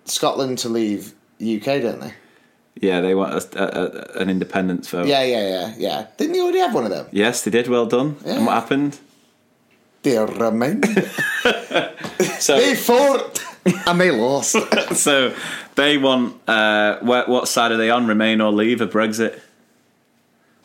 Scotland 0.04 0.58
to 0.58 0.68
leave 0.68 1.14
UK, 1.42 1.82
don't 1.82 1.98
they? 2.00 2.14
Yeah, 2.80 3.00
they 3.00 3.14
want 3.14 3.32
a, 3.32 3.58
a, 3.58 3.84
a, 4.18 4.20
an 4.22 4.30
independence 4.30 4.88
vote. 4.88 5.06
Yeah, 5.08 5.24
yeah, 5.24 5.48
yeah, 5.48 5.74
yeah. 5.78 6.06
Didn't 6.18 6.34
they 6.34 6.40
already 6.40 6.58
have 6.58 6.74
one 6.74 6.84
of 6.84 6.90
them? 6.90 7.06
Yes, 7.10 7.42
they 7.42 7.50
did. 7.50 7.66
Well 7.68 7.86
done. 7.86 8.16
Yeah. 8.24 8.34
And 8.34 8.46
what 8.46 8.52
happened? 8.54 8.98
They 10.02 10.16
remain. 10.18 10.82
So, 12.38 12.56
they 12.58 12.74
fought 12.74 13.42
and 13.86 14.00
they 14.00 14.10
lost. 14.10 14.56
so 14.96 15.34
they 15.74 15.98
want. 15.98 16.40
Uh, 16.48 16.98
what, 17.00 17.28
what 17.28 17.48
side 17.48 17.72
are 17.72 17.76
they 17.76 17.90
on? 17.90 18.06
Remain 18.06 18.40
or 18.40 18.52
leave 18.52 18.80
of 18.80 18.90
Brexit? 18.90 19.40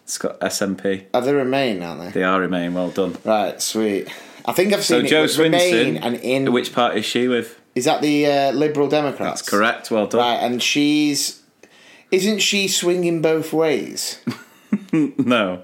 It's 0.04 0.18
got 0.18 0.40
SNP. 0.42 1.06
Are 1.14 1.22
they 1.22 1.34
remain, 1.34 1.82
aren't 1.82 2.02
they? 2.02 2.10
They 2.12 2.24
are 2.24 2.40
Remain. 2.42 2.74
Well 2.74 2.90
done. 2.92 3.18
Right, 3.24 3.62
sweet. 3.62 4.08
I 4.46 4.52
think 4.54 4.74
I've 4.74 4.84
So 4.84 4.98
seen 4.98 5.06
it. 5.06 5.10
Jo 5.10 5.22
with 5.22 5.38
remain 5.38 5.96
Swinson. 5.96 6.00
and 6.02 6.16
in 6.18 6.52
Which 6.52 6.74
party 6.74 7.00
is 7.00 7.06
she 7.06 7.28
with? 7.28 7.58
is 7.76 7.86
that 7.86 8.02
the 8.02 8.26
uh, 8.26 8.52
Liberal 8.52 8.88
Democrats? 8.90 9.42
That's 9.42 9.50
correct. 9.50 9.90
Well 9.92 10.08
done. 10.08 10.20
Right, 10.20 10.36
and 10.44 10.62
she's 10.62 11.42
isn't 12.12 12.40
she 12.40 12.68
swinging 12.68 13.22
both 13.22 13.54
ways? 13.54 14.20
No, 14.94 15.64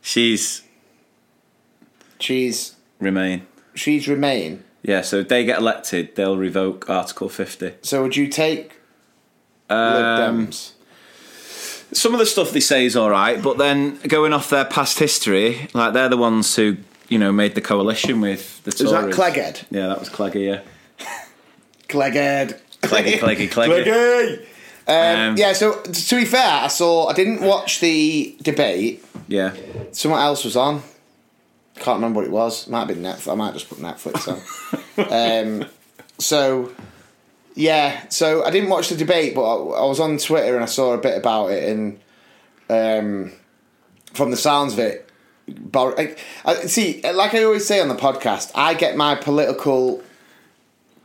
she's 0.00 0.62
She's 2.18 2.74
Remain. 3.00 3.46
she's 3.74 4.08
remain. 4.08 4.64
Yeah. 4.86 5.02
So 5.02 5.16
if 5.18 5.28
they 5.28 5.44
get 5.44 5.58
elected, 5.58 6.14
they'll 6.16 6.36
revoke 6.36 6.88
Article 6.88 7.28
50. 7.28 7.74
So 7.82 8.02
would 8.02 8.16
you 8.16 8.28
take 8.28 8.72
Lib 9.68 9.78
Um, 9.78 10.46
Dems? 10.46 10.72
some 11.92 12.12
of 12.14 12.18
the 12.18 12.26
stuff 12.26 12.50
they 12.52 12.60
say 12.60 12.84
is 12.84 12.96
all 12.96 13.10
right, 13.10 13.42
but 13.42 13.58
then 13.58 13.98
going 14.08 14.32
off 14.32 14.50
their 14.50 14.64
past 14.64 14.98
history, 14.98 15.68
like 15.74 15.92
they're 15.92 16.08
the 16.08 16.16
ones 16.16 16.54
who 16.56 16.76
you 17.08 17.18
know, 17.18 17.30
made 17.30 17.54
the 17.54 17.60
coalition 17.60 18.20
with 18.20 18.62
the 18.64 18.72
Tories. 18.72 18.92
Was 18.92 19.16
that. 19.16 19.32
Clegghead? 19.34 19.64
Yeah, 19.70 19.86
that 19.86 20.00
was 20.00 20.08
Cleggy. 20.08 20.44
Yeah, 20.46 21.06
Clegghead. 21.88 22.58
Cleggy, 22.82 23.18
Cleggy, 23.18 23.48
Cleggy. 23.50 23.84
Cleggy. 23.84 24.38
Um, 24.88 25.30
Um, 25.30 25.36
yeah, 25.36 25.52
so 25.52 25.82
to 25.82 26.16
be 26.16 26.24
fair, 26.24 26.62
I 26.64 26.68
saw. 26.68 27.06
I 27.08 27.12
didn't 27.12 27.40
watch 27.42 27.80
the 27.80 28.36
debate. 28.42 29.04
Yeah, 29.28 29.54
Someone 29.92 30.20
else 30.20 30.44
was 30.44 30.56
on. 30.56 30.82
Can't 31.76 31.96
remember 31.96 32.18
what 32.20 32.26
it 32.26 32.32
was. 32.32 32.68
Might 32.68 32.80
have 32.80 32.88
been 32.88 33.02
Netflix. 33.02 33.30
I 33.32 33.34
might 33.34 33.52
just 33.54 33.68
put 33.68 33.78
Netflix 33.78 34.28
on. 34.98 35.62
um, 35.62 35.68
so, 36.18 36.72
yeah. 37.54 38.08
So 38.08 38.44
I 38.44 38.50
didn't 38.50 38.70
watch 38.70 38.88
the 38.88 38.96
debate, 38.96 39.34
but 39.34 39.42
I, 39.42 39.82
I 39.82 39.84
was 39.86 40.00
on 40.00 40.18
Twitter 40.18 40.54
and 40.54 40.62
I 40.62 40.66
saw 40.66 40.94
a 40.94 40.98
bit 40.98 41.16
about 41.18 41.48
it. 41.52 41.68
And 41.68 42.00
um, 42.70 43.32
from 44.14 44.30
the 44.30 44.36
sounds 44.36 44.72
of 44.72 44.78
it, 44.80 45.02
Bor- 45.48 45.98
I, 46.00 46.16
I, 46.44 46.54
see, 46.66 47.00
like 47.02 47.34
I 47.34 47.44
always 47.44 47.66
say 47.66 47.80
on 47.80 47.88
the 47.88 47.94
podcast, 47.94 48.50
I 48.54 48.74
get 48.74 48.96
my 48.96 49.14
political. 49.14 50.02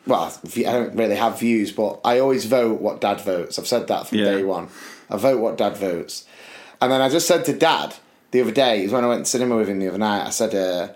Well, 0.08 0.36
I 0.58 0.62
don't 0.64 0.96
really 0.96 1.16
have 1.16 1.40
views, 1.40 1.72
but 1.72 2.00
I 2.04 2.18
always 2.20 2.46
vote 2.46 2.82
what 2.82 3.02
Dad 3.02 3.22
votes. 3.22 3.60
I've 3.60 3.68
said 3.68 3.88
that 3.90 4.08
from 4.08 4.18
Yeah. 4.18 4.26
day 4.32 4.44
one. 4.44 4.70
I 5.12 5.18
vote 5.18 5.40
what 5.40 5.60
Dad 5.60 5.78
votes, 5.78 6.26
and 6.82 6.92
then 6.92 7.02
I 7.02 7.10
just 7.10 7.28
said 7.28 7.46
to 7.46 7.54
Dad 7.54 7.94
the 8.32 8.42
other 8.42 8.52
day, 8.52 8.84
was 8.84 8.92
when 8.92 9.04
I 9.04 9.08
went 9.08 9.26
to 9.26 9.32
cinema 9.32 9.58
with 9.58 9.70
him 9.70 9.80
the 9.80 9.90
other 9.90 9.98
night. 9.98 10.26
I 10.26 10.30
said, 10.30 10.56
uh, 10.56 10.94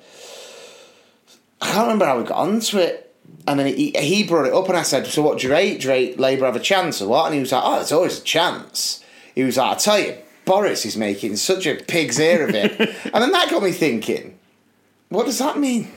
I 1.62 1.72
can't 1.72 1.84
remember 1.84 2.06
how 2.06 2.18
we 2.18 2.24
got 2.24 2.38
onto 2.38 2.77
it. 2.77 3.01
And 3.48 3.60
then 3.60 3.68
he, 3.68 3.92
he 3.92 4.24
brought 4.24 4.46
it 4.48 4.54
up, 4.54 4.68
and 4.70 4.77
I 4.77 4.84
said, 4.84 5.06
"So 5.08 5.22
what? 5.22 5.39
Do 5.39 5.48
you 5.48 5.54
rate? 5.54 5.82
Do 5.82 5.88
you 5.88 5.94
rate 5.94 6.20
Labour 6.20 6.46
have 6.46 6.56
a 6.56 6.60
chance 6.60 7.01
or 7.01 7.08
what?" 7.08 7.25
And 7.25 7.36
he 7.36 7.39
was 7.39 7.51
like, 7.51 7.63
"Oh, 7.63 7.75
there's 7.75 7.92
always 7.92 8.20
a 8.20 8.24
chance." 8.24 9.04
He 9.36 9.44
was 9.44 9.58
like, 9.58 9.75
"I 9.75 9.80
tell 9.80 10.00
you, 10.00 10.18
Boris 10.46 10.86
is 10.86 10.98
making 10.98 11.36
such 11.36 11.68
a 11.68 11.75
pig's 11.75 12.20
ear 12.20 12.48
of 12.48 12.56
it," 12.56 12.80
and 12.80 13.24
then 13.24 13.32
that 13.32 13.51
got 13.51 13.62
me 13.62 13.72
thinking, 13.72 14.38
"What 15.10 15.25
does 15.25 15.38
that 15.39 15.60
mean? 15.60 15.92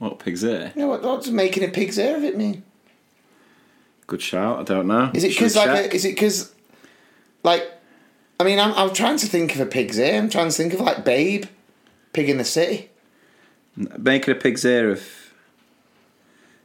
what 0.00 0.18
pig's 0.18 0.42
ear? 0.42 0.72
You 0.74 0.82
know, 0.82 0.88
what, 0.88 1.02
what 1.02 1.22
does 1.22 1.30
making 1.30 1.62
a 1.62 1.68
pig's 1.68 1.98
ear 1.98 2.16
of 2.16 2.24
it 2.24 2.36
mean? 2.36 2.62
Good 4.06 4.22
shout. 4.22 4.58
I 4.58 4.62
don't 4.62 4.86
know. 4.86 5.10
Is 5.12 5.24
it 5.24 5.28
because 5.28 5.54
like 5.54 5.68
a, 5.68 5.94
is 5.94 6.06
it 6.06 6.14
because 6.14 6.52
like 7.42 7.70
I 8.40 8.44
mean 8.44 8.58
I'm 8.58 8.72
I'm 8.72 8.92
trying 8.94 9.18
to 9.18 9.26
think 9.26 9.54
of 9.54 9.60
a 9.60 9.66
pig's 9.66 9.98
ear. 9.98 10.18
I'm 10.18 10.30
trying 10.30 10.48
to 10.48 10.52
think 10.56 10.72
of 10.72 10.80
like 10.80 11.04
Babe, 11.04 11.44
Pig 12.14 12.28
in 12.30 12.38
the 12.38 12.44
City. 12.44 12.88
making 13.76 14.32
a 14.32 14.36
pig's 14.38 14.64
ear 14.64 14.90
of 14.90 15.02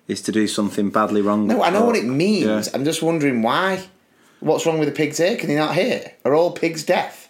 is 0.08 0.22
to 0.22 0.32
do 0.32 0.48
something 0.48 0.90
badly 0.90 1.22
wrong? 1.22 1.48
No, 1.48 1.62
I 1.64 1.70
know 1.72 1.84
or- 1.84 1.88
what 1.88 1.96
it 1.96 2.06
means. 2.06 2.46
Yeah. 2.46 2.64
I'm 2.74 2.86
just 2.86 3.02
wondering 3.04 3.42
why. 3.42 3.84
What's 4.40 4.66
wrong 4.66 4.78
with 4.80 4.88
a 4.88 4.92
pig's 4.92 5.20
ear? 5.20 5.36
Can 5.38 5.50
he 5.50 5.56
not 5.56 5.74
hear? 5.76 6.14
Are 6.24 6.34
all 6.36 6.52
pigs 6.52 6.84
deaf? 6.84 7.30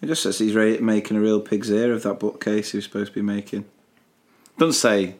It 0.00 0.06
just 0.06 0.22
says 0.24 0.38
he's 0.38 0.54
ra- 0.54 0.78
making 0.80 1.16
a 1.16 1.20
real 1.20 1.40
pig's 1.40 1.70
ear 1.70 1.92
of 1.92 2.02
that 2.02 2.18
bookcase 2.18 2.72
he 2.72 2.78
was 2.78 2.84
supposed 2.84 3.12
to 3.12 3.14
be 3.14 3.22
making. 3.22 3.64
Doesn't 4.58 4.72
say. 4.72 5.14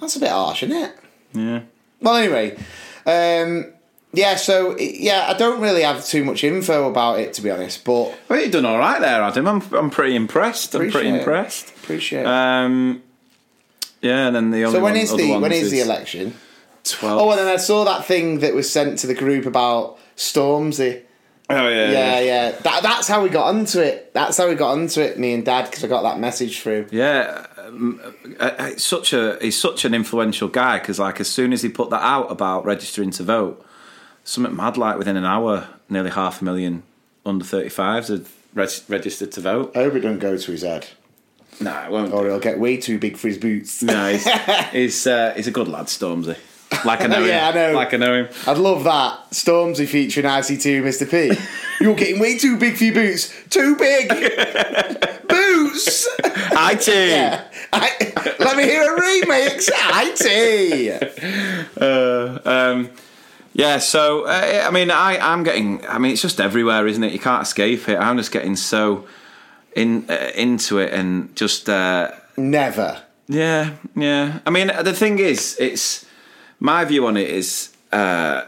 That's 0.00 0.16
a 0.16 0.20
bit 0.20 0.28
harsh, 0.30 0.62
isn't 0.64 0.76
it? 0.76 0.94
Yeah. 1.32 1.62
Well, 2.00 2.16
anyway, 2.16 2.56
um, 3.06 3.72
yeah. 4.12 4.36
So 4.36 4.76
yeah, 4.78 5.26
I 5.28 5.34
don't 5.34 5.60
really 5.60 5.82
have 5.82 6.04
too 6.04 6.24
much 6.24 6.44
info 6.44 6.88
about 6.90 7.18
it 7.20 7.32
to 7.34 7.42
be 7.42 7.50
honest, 7.50 7.84
but 7.84 8.14
Well, 8.28 8.40
you've 8.40 8.52
done 8.52 8.64
all 8.66 8.78
right 8.78 9.00
there, 9.00 9.22
Adam. 9.22 9.46
I'm, 9.46 9.62
I'm 9.74 9.90
pretty 9.90 10.14
impressed. 10.16 10.74
I'm 10.74 10.80
pretty 10.80 10.90
Appreciate 10.90 11.14
it. 11.14 11.18
impressed. 11.18 11.68
appreciate. 11.82 12.26
Um, 12.26 13.02
yeah, 14.00 14.26
and 14.26 14.36
then 14.36 14.50
the 14.50 14.64
only 14.64 14.78
so 14.78 14.82
when 14.82 14.94
one, 14.94 15.00
is 15.02 15.16
the 15.16 15.38
when 15.38 15.52
is 15.52 15.70
the 15.70 15.80
election? 15.80 16.34
12. 16.84 17.20
Oh, 17.20 17.30
and 17.30 17.38
then 17.38 17.46
I 17.46 17.56
saw 17.56 17.84
that 17.84 18.04
thing 18.06 18.40
that 18.40 18.54
was 18.54 18.70
sent 18.70 18.98
to 19.00 19.06
the 19.06 19.14
group 19.14 19.46
about 19.46 19.98
Stormzy. 20.16 21.02
Oh, 21.48 21.68
yeah, 21.68 21.90
Yeah, 21.90 22.20
yeah. 22.20 22.50
That, 22.52 22.82
that's 22.82 23.06
how 23.06 23.22
we 23.22 23.28
got 23.28 23.46
onto 23.54 23.78
it. 23.80 24.12
That's 24.14 24.36
how 24.38 24.48
we 24.48 24.54
got 24.54 24.72
onto 24.72 25.00
it, 25.00 25.18
me 25.18 25.32
and 25.34 25.44
Dad, 25.44 25.66
because 25.66 25.84
I 25.84 25.86
got 25.86 26.02
that 26.02 26.18
message 26.18 26.60
through. 26.60 26.86
Yeah, 26.90 27.46
um, 27.58 28.00
uh, 28.40 28.44
uh, 28.44 28.68
it's 28.72 28.84
such 28.84 29.12
a 29.12 29.38
he's 29.40 29.58
such 29.60 29.84
an 29.84 29.94
influential 29.94 30.48
guy 30.48 30.78
because 30.78 30.98
like 30.98 31.20
as 31.20 31.28
soon 31.28 31.52
as 31.52 31.62
he 31.62 31.68
put 31.68 31.90
that 31.90 32.02
out 32.02 32.30
about 32.30 32.64
registering 32.64 33.10
to 33.12 33.22
vote, 33.22 33.64
something 34.24 34.54
mad 34.56 34.76
like 34.76 34.98
within 34.98 35.16
an 35.16 35.24
hour, 35.24 35.68
nearly 35.88 36.10
half 36.10 36.40
a 36.40 36.44
million 36.44 36.82
under 37.26 37.44
thirty 37.44 37.68
fives 37.68 38.08
had 38.08 38.26
reg- 38.54 38.70
registered 38.88 39.32
to 39.32 39.40
vote. 39.40 39.72
I 39.76 39.80
hope 39.84 39.94
it 39.94 40.00
don't 40.00 40.18
go 40.18 40.36
to 40.36 40.52
his 40.52 40.62
head, 40.62 40.86
No, 41.60 41.84
it 41.84 41.90
won't. 41.90 42.12
or 42.12 42.26
he'll 42.26 42.40
get 42.40 42.58
way 42.58 42.76
too 42.76 42.98
big 42.98 43.16
for 43.16 43.28
his 43.28 43.38
boots. 43.38 43.82
No, 43.82 44.12
he's 44.12 44.26
he's, 44.72 45.06
uh, 45.06 45.32
he's 45.36 45.46
a 45.46 45.50
good 45.52 45.68
lad, 45.68 45.86
Stormzy. 45.86 46.36
Like 46.84 47.02
I 47.02 47.06
know 47.06 47.20
Yeah, 47.24 47.50
him. 47.50 47.56
I 47.56 47.60
know. 47.70 47.76
Like 47.76 47.94
I 47.94 47.96
know 47.98 48.14
him. 48.24 48.28
I'd 48.46 48.58
love 48.58 48.84
that. 48.84 49.30
Stormzy 49.30 49.86
featuring 49.86 50.26
IC2 50.26 50.82
Mr. 50.82 51.10
P. 51.10 51.32
You're 51.84 51.94
getting 51.94 52.18
way 52.20 52.38
too 52.38 52.56
big 52.56 52.76
for 52.76 52.84
your 52.84 52.94
boots. 52.94 53.32
Too 53.50 53.76
big! 53.76 54.08
boots! 55.28 56.08
I 56.24 56.76
too. 56.80 56.92
Yeah. 56.92 57.44
I, 57.72 58.12
let 58.38 58.56
me 58.56 58.64
hear 58.64 58.94
a 58.94 59.00
remix. 59.00 59.68
IT. 59.72 61.72
Uh, 61.80 62.38
um, 62.48 62.90
yeah, 63.54 63.78
so 63.78 64.24
uh, 64.24 64.64
I 64.66 64.70
mean, 64.70 64.90
I 64.90 65.18
I'm 65.18 65.42
getting. 65.42 65.86
I 65.86 65.98
mean, 65.98 66.12
it's 66.12 66.22
just 66.22 66.40
everywhere, 66.40 66.86
isn't 66.86 67.02
it? 67.02 67.12
You 67.12 67.18
can't 67.18 67.42
escape 67.42 67.88
it. 67.88 67.98
I'm 67.98 68.16
just 68.16 68.32
getting 68.32 68.56
so 68.56 69.06
in 69.74 70.06
uh, 70.08 70.30
into 70.34 70.78
it 70.78 70.92
and 70.92 71.34
just. 71.36 71.68
Uh, 71.68 72.12
Never. 72.36 73.02
Yeah, 73.28 73.74
yeah. 73.94 74.40
I 74.46 74.50
mean, 74.50 74.68
the 74.82 74.94
thing 74.94 75.18
is, 75.18 75.56
it's 75.60 76.06
my 76.60 76.84
view 76.84 77.06
on 77.06 77.16
it 77.16 77.28
is 77.28 77.74
uh, 77.92 78.46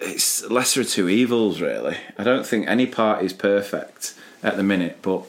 it's 0.00 0.44
lesser 0.50 0.82
of 0.82 0.88
two 0.88 1.08
evils. 1.08 1.60
Really, 1.62 1.96
I 2.18 2.24
don't 2.24 2.46
think 2.46 2.68
any 2.68 2.86
party 2.86 3.26
is 3.26 3.32
perfect 3.32 4.14
at 4.42 4.56
the 4.56 4.62
minute, 4.62 4.98
but 5.00 5.24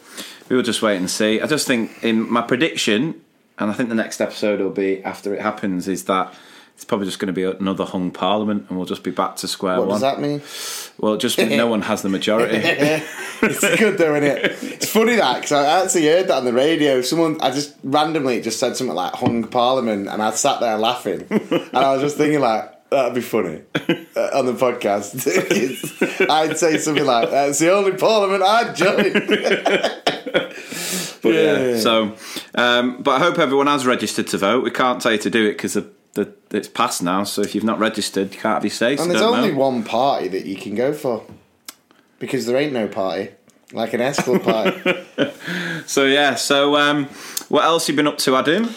we 0.50 0.56
will 0.58 0.64
just 0.64 0.82
wait 0.82 0.98
and 0.98 1.10
see. 1.10 1.40
I 1.40 1.48
just 1.48 1.66
think 1.66 2.04
in 2.04 2.30
my 2.30 2.42
prediction, 2.42 3.22
and 3.58 3.72
I 3.72 3.74
think 3.74 3.88
the 3.88 3.96
next 3.96 4.20
episode 4.20 4.60
will 4.60 4.70
be 4.70 5.02
after 5.04 5.34
it 5.34 5.42
happens, 5.42 5.88
is 5.88 6.04
that. 6.06 6.34
It's 6.76 6.86
probably 6.86 7.06
just 7.06 7.20
going 7.20 7.28
to 7.28 7.34
be 7.34 7.44
another 7.44 7.86
hung 7.86 8.12
parliament, 8.12 8.66
and 8.68 8.78
we'll 8.78 8.88
just 8.88 9.04
be 9.04 9.12
back 9.12 9.36
to 9.38 9.48
square 9.48 9.78
What 9.78 9.88
one. 9.88 10.02
What 10.02 10.02
does 10.02 10.02
that 10.02 10.20
mean? 10.22 10.42
Well, 11.00 11.18
just 11.18 11.38
no 11.38 11.68
one 11.68 11.82
has 11.84 12.02
the 12.02 12.10
majority. 12.10 12.58
It's 13.46 13.60
good 13.60 13.98
though, 13.98 14.16
isn't 14.16 14.24
it? 14.24 14.42
It's 14.64 14.90
funny 14.90 15.16
that 15.18 15.36
because 15.42 15.52
I 15.52 15.82
actually 15.84 16.08
heard 16.08 16.30
that 16.30 16.38
on 16.38 16.46
the 16.46 16.54
radio. 16.54 17.02
Someone, 17.02 17.42
I 17.42 17.52
just 17.52 17.76
randomly 17.84 18.40
just 18.42 18.58
said 18.58 18.78
something 18.78 18.96
like 18.96 19.14
"hung 19.16 19.44
parliament," 19.44 20.08
and 20.08 20.22
I 20.24 20.32
sat 20.32 20.62
there 20.62 20.78
laughing, 20.78 21.26
and 21.30 21.76
I 21.78 21.92
was 21.94 22.02
just 22.02 22.16
thinking 22.16 22.40
like 22.40 22.90
that'd 22.90 23.14
be 23.14 23.20
funny 23.20 23.64
uh, 24.16 24.30
on 24.34 24.46
the 24.46 24.54
podcast. 24.54 25.28
I'd 26.30 26.58
say 26.58 26.78
something 26.78 27.04
like 27.06 27.32
"That's 27.32 27.60
the 27.60 27.74
only 27.74 27.92
parliament 27.98 28.44
I'd 28.44 28.76
join." 28.76 29.12
But 31.22 31.34
yeah, 31.36 31.68
Yeah. 31.70 31.80
so 31.80 32.16
um, 32.56 33.02
but 33.02 33.12
I 33.12 33.20
hope 33.20 33.40
everyone 33.40 33.68
has 33.68 33.86
registered 33.86 34.28
to 34.28 34.38
vote. 34.38 34.64
We 34.64 34.72
can't 34.72 35.02
tell 35.02 35.14
you 35.14 35.18
to 35.20 35.30
do 35.30 35.46
it 35.48 35.54
because 35.54 35.74
the, 35.74 35.90
the, 36.14 36.34
it's 36.52 36.68
passed 36.68 37.04
now. 37.04 37.24
So 37.24 37.42
if 37.42 37.54
you've 37.56 37.64
not 37.64 37.80
registered, 37.80 38.34
you 38.34 38.40
can't 38.40 38.62
be. 38.62 38.70
So 38.70 38.88
and 38.88 39.00
there's 39.12 39.22
only 39.22 39.52
know. 39.52 39.58
one 39.58 39.84
party 39.84 40.28
that 40.30 40.46
you 40.46 40.56
can 40.56 40.76
go 40.76 40.94
for 40.94 41.26
because 42.20 42.46
there 42.46 42.58
ain't 42.58 42.74
no 42.74 42.88
party 42.88 43.30
like 43.74 43.94
an 43.94 44.02
S 44.02 44.24
Club 44.24 44.44
party. 44.44 45.06
So 45.86 46.06
yeah. 46.06 46.36
So 46.36 46.78
um, 46.78 47.06
what 47.50 47.66
else 47.66 47.90
you 47.90 47.96
been 47.96 48.08
up 48.08 48.18
to, 48.20 48.38
Adam? 48.38 48.70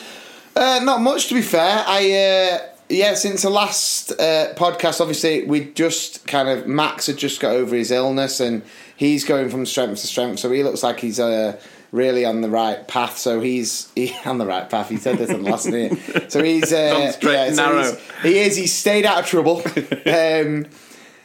Uh, 0.57 0.81
not 0.83 1.01
much, 1.01 1.29
to 1.29 1.35
be 1.35 1.43
fair. 1.43 1.85
I 1.87 2.01
uh, 2.11 2.59
yeah, 2.89 3.15
since 3.15 3.43
the 3.43 3.51
last 3.51 4.11
uh, 4.13 4.55
podcast, 4.55 5.01
obviously 5.01 5.45
we 5.45 5.67
just 5.73 6.27
kind 6.27 6.49
of 6.49 6.67
Max 6.67 7.07
had 7.07 7.17
just 7.17 7.41
got 7.41 7.53
over 7.53 7.77
his 7.77 7.93
illness 7.93 8.41
and 8.41 8.63
he's 8.97 9.25
going 9.25 9.51
from 9.51 9.67
strength 9.67 10.01
to 10.01 10.07
strength. 10.09 10.41
So 10.41 10.51
he 10.51 10.65
looks 10.65 10.83
like 10.83 10.99
he's 10.99 11.21
uh, 11.21 11.61
really 11.97 12.25
on 12.25 12.41
the 12.43 12.51
right 12.51 12.87
path. 12.87 13.19
So 13.19 13.41
he's 13.41 13.91
he, 13.97 14.15
on 14.25 14.39
the 14.39 14.47
right 14.47 14.69
path. 14.69 14.89
He 14.89 14.97
said 14.99 15.19
this 15.19 15.31
on 15.31 15.43
the 15.43 15.51
last 15.51 15.71
day. 15.71 15.91
So 16.29 16.43
he's 16.43 16.73
uh, 16.83 17.13
straight 17.13 17.49
and 17.49 17.57
so 17.57 17.73
narrow. 17.73 17.97
he 18.23 18.39
is. 18.39 18.57
He's 18.57 18.75
stayed 18.75 19.05
out 19.07 19.21
of 19.21 19.27
trouble. 19.27 19.63
um, 20.07 20.67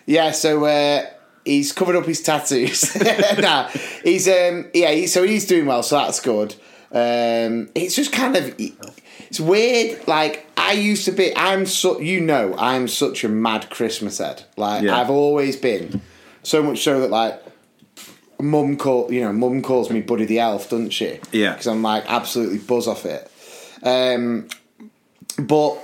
yeah. 0.05 0.31
So. 0.31 0.65
Uh, 0.65 1.05
He's 1.43 1.71
covered 1.73 1.95
up 1.95 2.05
his 2.05 2.21
tattoos. 2.21 2.95
nah, 3.39 3.67
he's 4.03 4.27
um, 4.27 4.69
yeah. 4.75 4.91
He, 4.91 5.07
so 5.07 5.23
he's 5.23 5.47
doing 5.47 5.65
well, 5.65 5.81
so 5.81 5.97
that's 5.97 6.19
good. 6.19 6.53
Um, 6.91 7.67
it's 7.73 7.95
just 7.95 8.11
kind 8.11 8.35
of 8.35 8.53
it's 8.59 9.39
weird. 9.39 10.07
Like 10.07 10.45
I 10.55 10.73
used 10.73 11.05
to 11.05 11.11
be. 11.11 11.35
I'm 11.35 11.65
so 11.65 11.99
you 11.99 12.21
know 12.21 12.53
I'm 12.59 12.87
such 12.87 13.23
a 13.23 13.27
mad 13.27 13.71
Christmas 13.71 14.19
head. 14.19 14.43
Like 14.55 14.83
Yeah. 14.83 14.95
I've 14.95 15.09
always 15.09 15.55
been. 15.55 16.01
So 16.43 16.61
much 16.61 16.83
so 16.83 16.99
that 17.01 17.09
like 17.09 17.41
mum 18.41 18.77
call 18.77 19.11
you 19.11 19.21
know 19.21 19.31
mum 19.33 19.61
calls 19.61 19.89
me 19.89 20.01
Buddy 20.01 20.25
the 20.25 20.39
Elf, 20.39 20.69
doesn't 20.69 20.91
she? 20.91 21.19
Yeah. 21.31 21.51
Because 21.53 21.67
I'm 21.67 21.81
like 21.81 22.03
absolutely 22.07 22.59
buzz 22.59 22.87
off 22.87 23.05
it. 23.05 23.29
Um, 23.83 24.47
but 25.39 25.77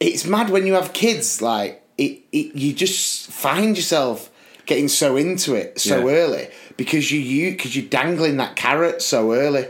it's 0.00 0.26
mad 0.26 0.50
when 0.50 0.66
you 0.66 0.74
have 0.74 0.92
kids. 0.92 1.40
Like 1.42 1.82
it, 1.98 2.20
it 2.32 2.54
you 2.54 2.72
just 2.72 3.30
find 3.30 3.76
yourself 3.76 4.30
getting 4.66 4.88
so 4.88 5.16
into 5.16 5.54
it 5.54 5.80
so 5.80 6.06
Yeah. 6.08 6.14
early 6.14 6.48
because 6.76 7.10
you 7.10 7.20
you 7.20 7.50
because 7.52 7.74
you're 7.76 7.86
dangling 7.88 8.36
that 8.38 8.56
carrot 8.56 9.02
so 9.02 9.32
early. 9.32 9.66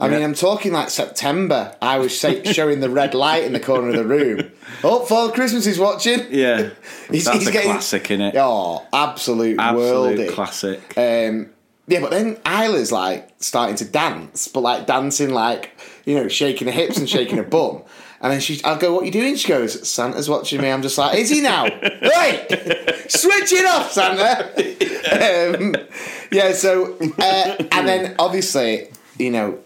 I 0.00 0.08
mean, 0.08 0.22
I'm 0.22 0.34
talking 0.34 0.72
like 0.72 0.90
September. 0.90 1.74
I 1.82 1.98
was 1.98 2.18
say, 2.18 2.44
showing 2.52 2.80
the 2.80 2.88
red 2.90 3.14
light 3.14 3.42
in 3.44 3.52
the 3.52 3.60
corner 3.60 3.88
of 3.88 3.94
the 3.96 4.04
room. 4.04 4.50
Oh, 4.84 5.04
Father 5.04 5.32
Christmas 5.32 5.66
is 5.66 5.78
watching. 5.78 6.20
Yeah, 6.30 6.70
He's- 7.10 7.24
that's 7.24 7.38
he's 7.38 7.48
a 7.48 7.52
getting- 7.52 7.70
classic, 7.72 8.04
innit? 8.04 8.32
Oh, 8.36 8.86
absolute, 8.92 9.58
Absolute 9.58 10.18
worldy. 10.20 10.30
classic. 10.32 10.80
Um, 10.96 11.50
yeah, 11.88 12.00
but 12.00 12.10
then 12.10 12.36
Isla's 12.46 12.92
like 12.92 13.28
starting 13.38 13.74
to 13.76 13.84
dance, 13.86 14.46
but 14.46 14.60
like 14.60 14.86
dancing 14.86 15.30
like 15.30 15.72
you 16.04 16.14
know, 16.14 16.28
shaking 16.28 16.68
her 16.68 16.72
hips 16.72 16.96
and 16.98 17.08
shaking 17.08 17.36
her 17.38 17.42
bum. 17.56 17.82
And 18.20 18.32
then 18.32 18.40
she, 18.40 18.60
I'll 18.64 18.76
go, 18.78 18.92
"What 18.94 19.02
are 19.02 19.06
you 19.06 19.12
doing?" 19.12 19.36
She 19.36 19.46
goes, 19.48 19.88
"Santa's 19.88 20.28
watching 20.28 20.60
me." 20.60 20.70
I'm 20.70 20.82
just 20.82 20.98
like, 20.98 21.16
"Is 21.18 21.30
he 21.30 21.40
now? 21.40 21.64
Wait, 21.64 22.46
switch 23.08 23.52
it 23.52 23.64
off, 23.66 23.92
Santa." 23.92 25.54
Um, 25.56 25.74
yeah. 26.32 26.52
So, 26.52 26.96
uh, 27.18 27.56
and 27.72 27.86
then 27.88 28.16
obviously, 28.18 28.88
you 29.18 29.30
know, 29.30 29.58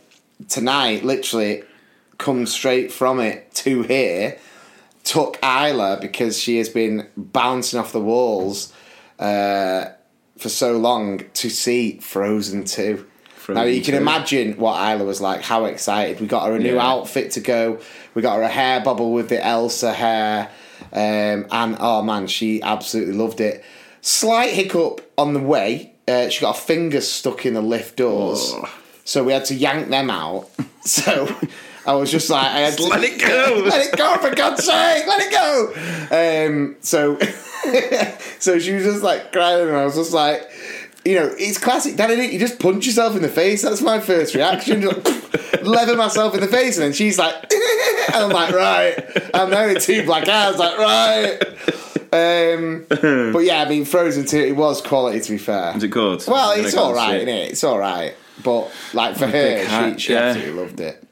tonight, 0.48 1.04
literally, 1.04 1.64
come 2.18 2.46
straight 2.46 2.92
from 2.92 3.20
it 3.20 3.52
to 3.56 3.82
here. 3.82 4.38
Took 5.04 5.38
Isla 5.42 5.98
because 6.00 6.38
she 6.38 6.58
has 6.58 6.68
been 6.68 7.08
bouncing 7.16 7.78
off 7.80 7.90
the 7.92 8.00
walls 8.00 8.72
uh, 9.18 9.86
for 10.38 10.48
so 10.48 10.76
long 10.78 11.22
to 11.34 11.50
see 11.50 11.98
Frozen 11.98 12.64
two. 12.66 13.06
now 13.48 13.64
you 13.64 13.82
can 13.82 13.94
2. 13.94 14.00
imagine 14.00 14.52
what 14.58 14.76
Isla 14.80 15.04
was 15.04 15.20
like. 15.20 15.42
How 15.42 15.64
excited! 15.64 16.20
We 16.20 16.28
got 16.28 16.46
her 16.46 16.54
a 16.54 16.58
new 16.60 16.74
Yeah. 16.76 16.86
outfit 16.88 17.32
to 17.32 17.40
go. 17.40 17.80
We 18.14 18.22
got 18.22 18.36
her 18.36 18.42
a 18.42 18.48
hair 18.48 18.80
bubble 18.80 19.12
with 19.12 19.28
the 19.28 19.44
Elsa 19.44 19.92
hair, 19.92 20.50
um, 20.92 21.46
and 21.50 21.76
oh 21.80 22.02
man, 22.02 22.28
she 22.28 22.62
absolutely 22.62 23.14
loved 23.14 23.40
it. 23.40 23.64
Slight 24.02 24.50
hiccup 24.50 25.00
on 25.18 25.32
the 25.34 25.40
way. 25.40 25.94
Uh, 26.06 26.28
she 26.28 26.40
got 26.40 26.54
her 26.56 26.62
fingers 26.62 27.08
stuck 27.10 27.44
in 27.44 27.54
the 27.54 27.60
lift 27.60 27.96
doors, 27.96 28.52
Oh. 28.54 28.68
So 29.04 29.24
we 29.24 29.32
had 29.32 29.44
to 29.46 29.54
yank 29.54 29.88
them 29.88 30.10
out. 30.10 30.48
So 30.84 31.28
I 31.86 31.94
was 31.94 32.10
just 32.10 32.28
like, 32.28 32.44
I 32.44 32.58
had 32.58 32.76
to, 32.76 32.84
let 32.86 33.04
it 33.04 33.20
go. 33.20 33.62
let 33.68 33.86
it 33.86 33.96
go 33.96 34.16
for 34.16 34.34
God's 34.34 34.64
sake, 34.64 35.06
let 35.06 35.20
it 35.20 35.30
go. 35.30 36.48
Um, 36.50 36.74
so, 36.80 37.18
so 38.40 38.58
she 38.58 38.72
was 38.72 38.82
just 38.82 39.04
like 39.04 39.30
crying, 39.30 39.68
and 39.68 39.76
I 39.76 39.84
was 39.84 39.94
just 39.94 40.12
like, 40.12 40.42
you 41.04 41.14
know, 41.14 41.32
it's 41.38 41.56
classic, 41.58 41.94
Dad. 41.94 42.10
innit? 42.10 42.32
You 42.32 42.40
just 42.40 42.58
punch 42.58 42.84
yourself 42.84 43.14
in 43.14 43.22
the 43.22 43.28
face. 43.28 43.62
That's 43.62 43.80
my 43.80 44.00
first 44.00 44.34
reaction. 44.34 44.82
Just 44.82 45.62
leather 45.62 45.96
myself 45.96 46.34
in 46.34 46.40
the 46.40 46.48
face, 46.48 46.78
and 46.78 46.86
then 46.86 46.92
she's 46.92 47.16
like, 47.16 47.34
and 47.52 48.24
I'm 48.24 48.30
like, 48.30 48.52
right. 48.52 49.30
I'm 49.34 49.50
with 49.50 49.84
two 49.84 50.04
black 50.04 50.28
eyes, 50.28 50.58
like, 50.58 50.78
right. 50.78 51.38
Um, 52.12 52.86
but 52.88 53.40
yeah, 53.40 53.62
I 53.62 53.68
mean, 53.68 53.84
Frozen 53.84 54.26
2, 54.26 54.36
it 54.36 54.56
was 54.56 54.82
quality 54.82 55.20
to 55.20 55.32
be 55.32 55.38
fair. 55.38 55.76
Is 55.76 55.82
it 55.82 55.88
good? 55.88 56.22
Well, 56.28 56.52
it's 56.52 56.76
all 56.76 56.92
right, 56.92 57.22
it. 57.22 57.28
innit? 57.28 57.50
It's 57.50 57.64
all 57.64 57.78
right. 57.78 58.14
But 58.42 58.70
like 58.92 59.16
for 59.16 59.26
her, 59.26 59.92
she, 59.94 59.98
she 59.98 60.12
yeah. 60.12 60.20
absolutely 60.20 60.60
loved 60.60 60.80
it. 60.80 61.08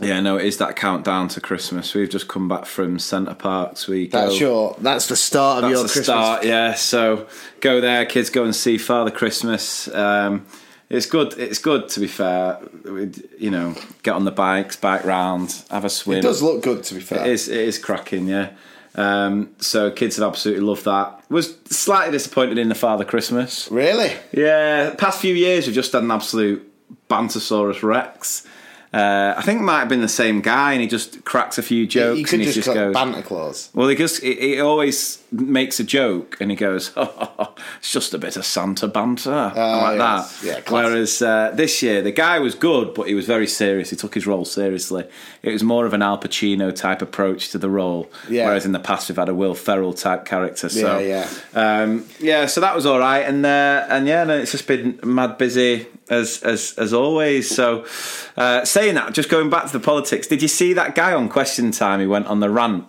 Yeah, 0.00 0.20
no, 0.20 0.36
it 0.36 0.44
is 0.44 0.58
that 0.58 0.74
countdown 0.74 1.28
to 1.28 1.40
Christmas. 1.40 1.94
We've 1.94 2.10
just 2.10 2.26
come 2.26 2.48
back 2.48 2.66
from 2.66 2.98
Center 2.98 3.34
Parcs. 3.34 3.86
We 3.86 4.08
go. 4.08 4.26
That's 4.26 4.40
your. 4.40 4.76
That's 4.80 5.06
the 5.06 5.16
start 5.16 5.58
of 5.58 5.70
That's 5.70 5.72
your 5.72 5.82
the 5.84 5.88
Christmas. 5.88 6.06
start, 6.06 6.44
yeah. 6.44 6.74
So 6.74 7.28
go 7.60 7.80
there, 7.80 8.04
kids. 8.04 8.28
Go 8.30 8.44
and 8.44 8.54
see 8.54 8.76
Father 8.76 9.12
Christmas. 9.12 9.86
Um, 9.88 10.46
it's 10.90 11.06
good. 11.06 11.34
It's 11.38 11.58
good 11.58 11.88
to 11.90 12.00
be 12.00 12.08
fair. 12.08 12.58
We'd, 12.84 13.22
you 13.38 13.50
know, 13.50 13.76
get 14.02 14.14
on 14.14 14.24
the 14.24 14.32
bikes, 14.32 14.76
bike 14.76 15.04
round, 15.04 15.62
have 15.70 15.84
a 15.84 15.90
swim. 15.90 16.18
It 16.18 16.22
does 16.22 16.42
look 16.42 16.62
good, 16.62 16.82
to 16.84 16.94
be 16.94 17.00
fair. 17.00 17.20
It 17.20 17.28
is. 17.28 17.48
It 17.48 17.60
is 17.60 17.78
cracking, 17.78 18.26
yeah. 18.26 18.50
Um, 18.96 19.54
so 19.58 19.90
kids 19.90 20.16
have 20.16 20.28
absolutely 20.28 20.64
loved 20.64 20.84
that. 20.84 21.24
Was 21.30 21.56
slightly 21.66 22.12
disappointed 22.12 22.58
in 22.58 22.68
the 22.68 22.74
Father 22.74 23.04
Christmas. 23.04 23.68
Really? 23.70 24.12
Yeah, 24.32 24.94
past 24.96 25.20
few 25.20 25.34
years 25.34 25.66
we've 25.66 25.74
just 25.74 25.92
had 25.92 26.02
an 26.02 26.10
absolute 26.10 26.70
Bantosaurus 27.08 27.82
Rex. 27.82 28.46
Uh, 28.92 29.34
I 29.36 29.42
think 29.42 29.58
it 29.58 29.64
might 29.64 29.80
have 29.80 29.88
been 29.88 30.02
the 30.02 30.06
same 30.08 30.40
guy, 30.40 30.70
and 30.70 30.80
he 30.80 30.86
just 30.86 31.24
cracks 31.24 31.58
a 31.58 31.62
few 31.64 31.84
jokes, 31.84 32.16
you 32.20 32.24
could 32.24 32.34
and 32.34 32.42
he 32.42 32.52
just, 32.52 32.64
just 32.66 32.72
goes. 32.72 32.94
Banter 32.94 33.22
Claus. 33.22 33.68
Well, 33.74 33.88
he 33.88 33.96
just 33.96 34.22
he, 34.22 34.34
he 34.36 34.60
always 34.60 35.20
makes 35.32 35.80
a 35.80 35.84
joke, 35.84 36.36
and 36.40 36.48
he 36.48 36.56
goes, 36.56 36.92
oh, 36.96 37.54
"It's 37.78 37.90
just 37.90 38.14
a 38.14 38.18
bit 38.18 38.36
of 38.36 38.44
Santa 38.46 38.86
banter," 38.86 39.32
like 39.32 39.56
Ah, 39.56 39.90
yes. 39.94 40.40
that. 40.40 40.46
Yeah, 40.46 40.60
classic. 40.60 40.70
Whereas 40.92 41.22
uh, 41.22 41.50
this 41.56 41.82
year, 41.82 42.02
the 42.02 42.12
guy 42.12 42.38
was 42.38 42.54
good, 42.54 42.94
but 42.94 43.08
he 43.08 43.14
was 43.14 43.26
very 43.26 43.48
serious. 43.48 43.90
He 43.90 43.96
took 43.96 44.14
his 44.14 44.28
role 44.28 44.44
seriously. 44.44 45.08
It 45.42 45.50
was 45.50 45.64
more 45.64 45.86
of 45.86 45.92
an 45.92 46.00
Al 46.02 46.16
Pacino 46.16 46.72
type 46.72 47.02
approach 47.02 47.48
to 47.50 47.58
the 47.58 47.68
role. 47.68 48.08
Yeah. 48.28 48.46
Whereas 48.46 48.64
in 48.64 48.70
the 48.70 48.78
past, 48.78 49.08
we've 49.08 49.16
had 49.18 49.28
a 49.28 49.34
Will 49.34 49.56
Ferrell 49.56 49.94
type 49.94 50.24
character. 50.24 50.68
So 50.68 51.00
Yeah, 51.00 51.28
um, 51.54 52.06
yeah. 52.20 52.46
So 52.46 52.60
that 52.60 52.76
was 52.76 52.86
all 52.86 53.00
right, 53.00 53.22
and 53.26 53.44
uh, 53.44 53.86
and 53.90 54.06
yeah, 54.06 54.22
no, 54.22 54.38
it's 54.38 54.52
just 54.52 54.68
been 54.68 55.00
mad 55.02 55.36
busy 55.36 55.88
as 56.08 56.42
as 56.42 56.74
as 56.76 56.92
always. 56.92 57.54
So 57.54 57.86
uh, 58.36 58.64
saying 58.64 58.94
that, 58.94 59.12
just 59.14 59.28
going 59.28 59.50
back 59.50 59.66
to 59.66 59.72
the 59.72 59.84
politics, 59.84 60.26
did 60.26 60.42
you 60.42 60.48
see 60.48 60.72
that 60.74 60.94
guy 60.94 61.12
on 61.12 61.28
Question 61.28 61.70
Time? 61.70 62.00
He 62.00 62.06
went 62.06 62.26
on 62.26 62.40
the 62.40 62.50
rant 62.50 62.86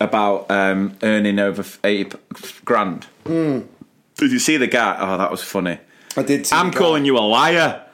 about 0.00 0.50
um, 0.50 0.96
earning 1.02 1.38
over 1.38 1.64
eighty 1.84 2.16
grand. 2.64 3.06
Did 3.24 4.30
you 4.30 4.38
see 4.38 4.56
the 4.56 4.66
guy? 4.66 4.96
Oh, 4.98 5.18
that 5.18 5.30
was 5.30 5.42
funny. 5.42 5.78
I 6.16 6.22
did. 6.22 6.46
See 6.46 6.54
I'm 6.54 6.70
calling 6.70 7.04
you 7.04 7.16
a 7.16 7.20
liar. 7.20 7.86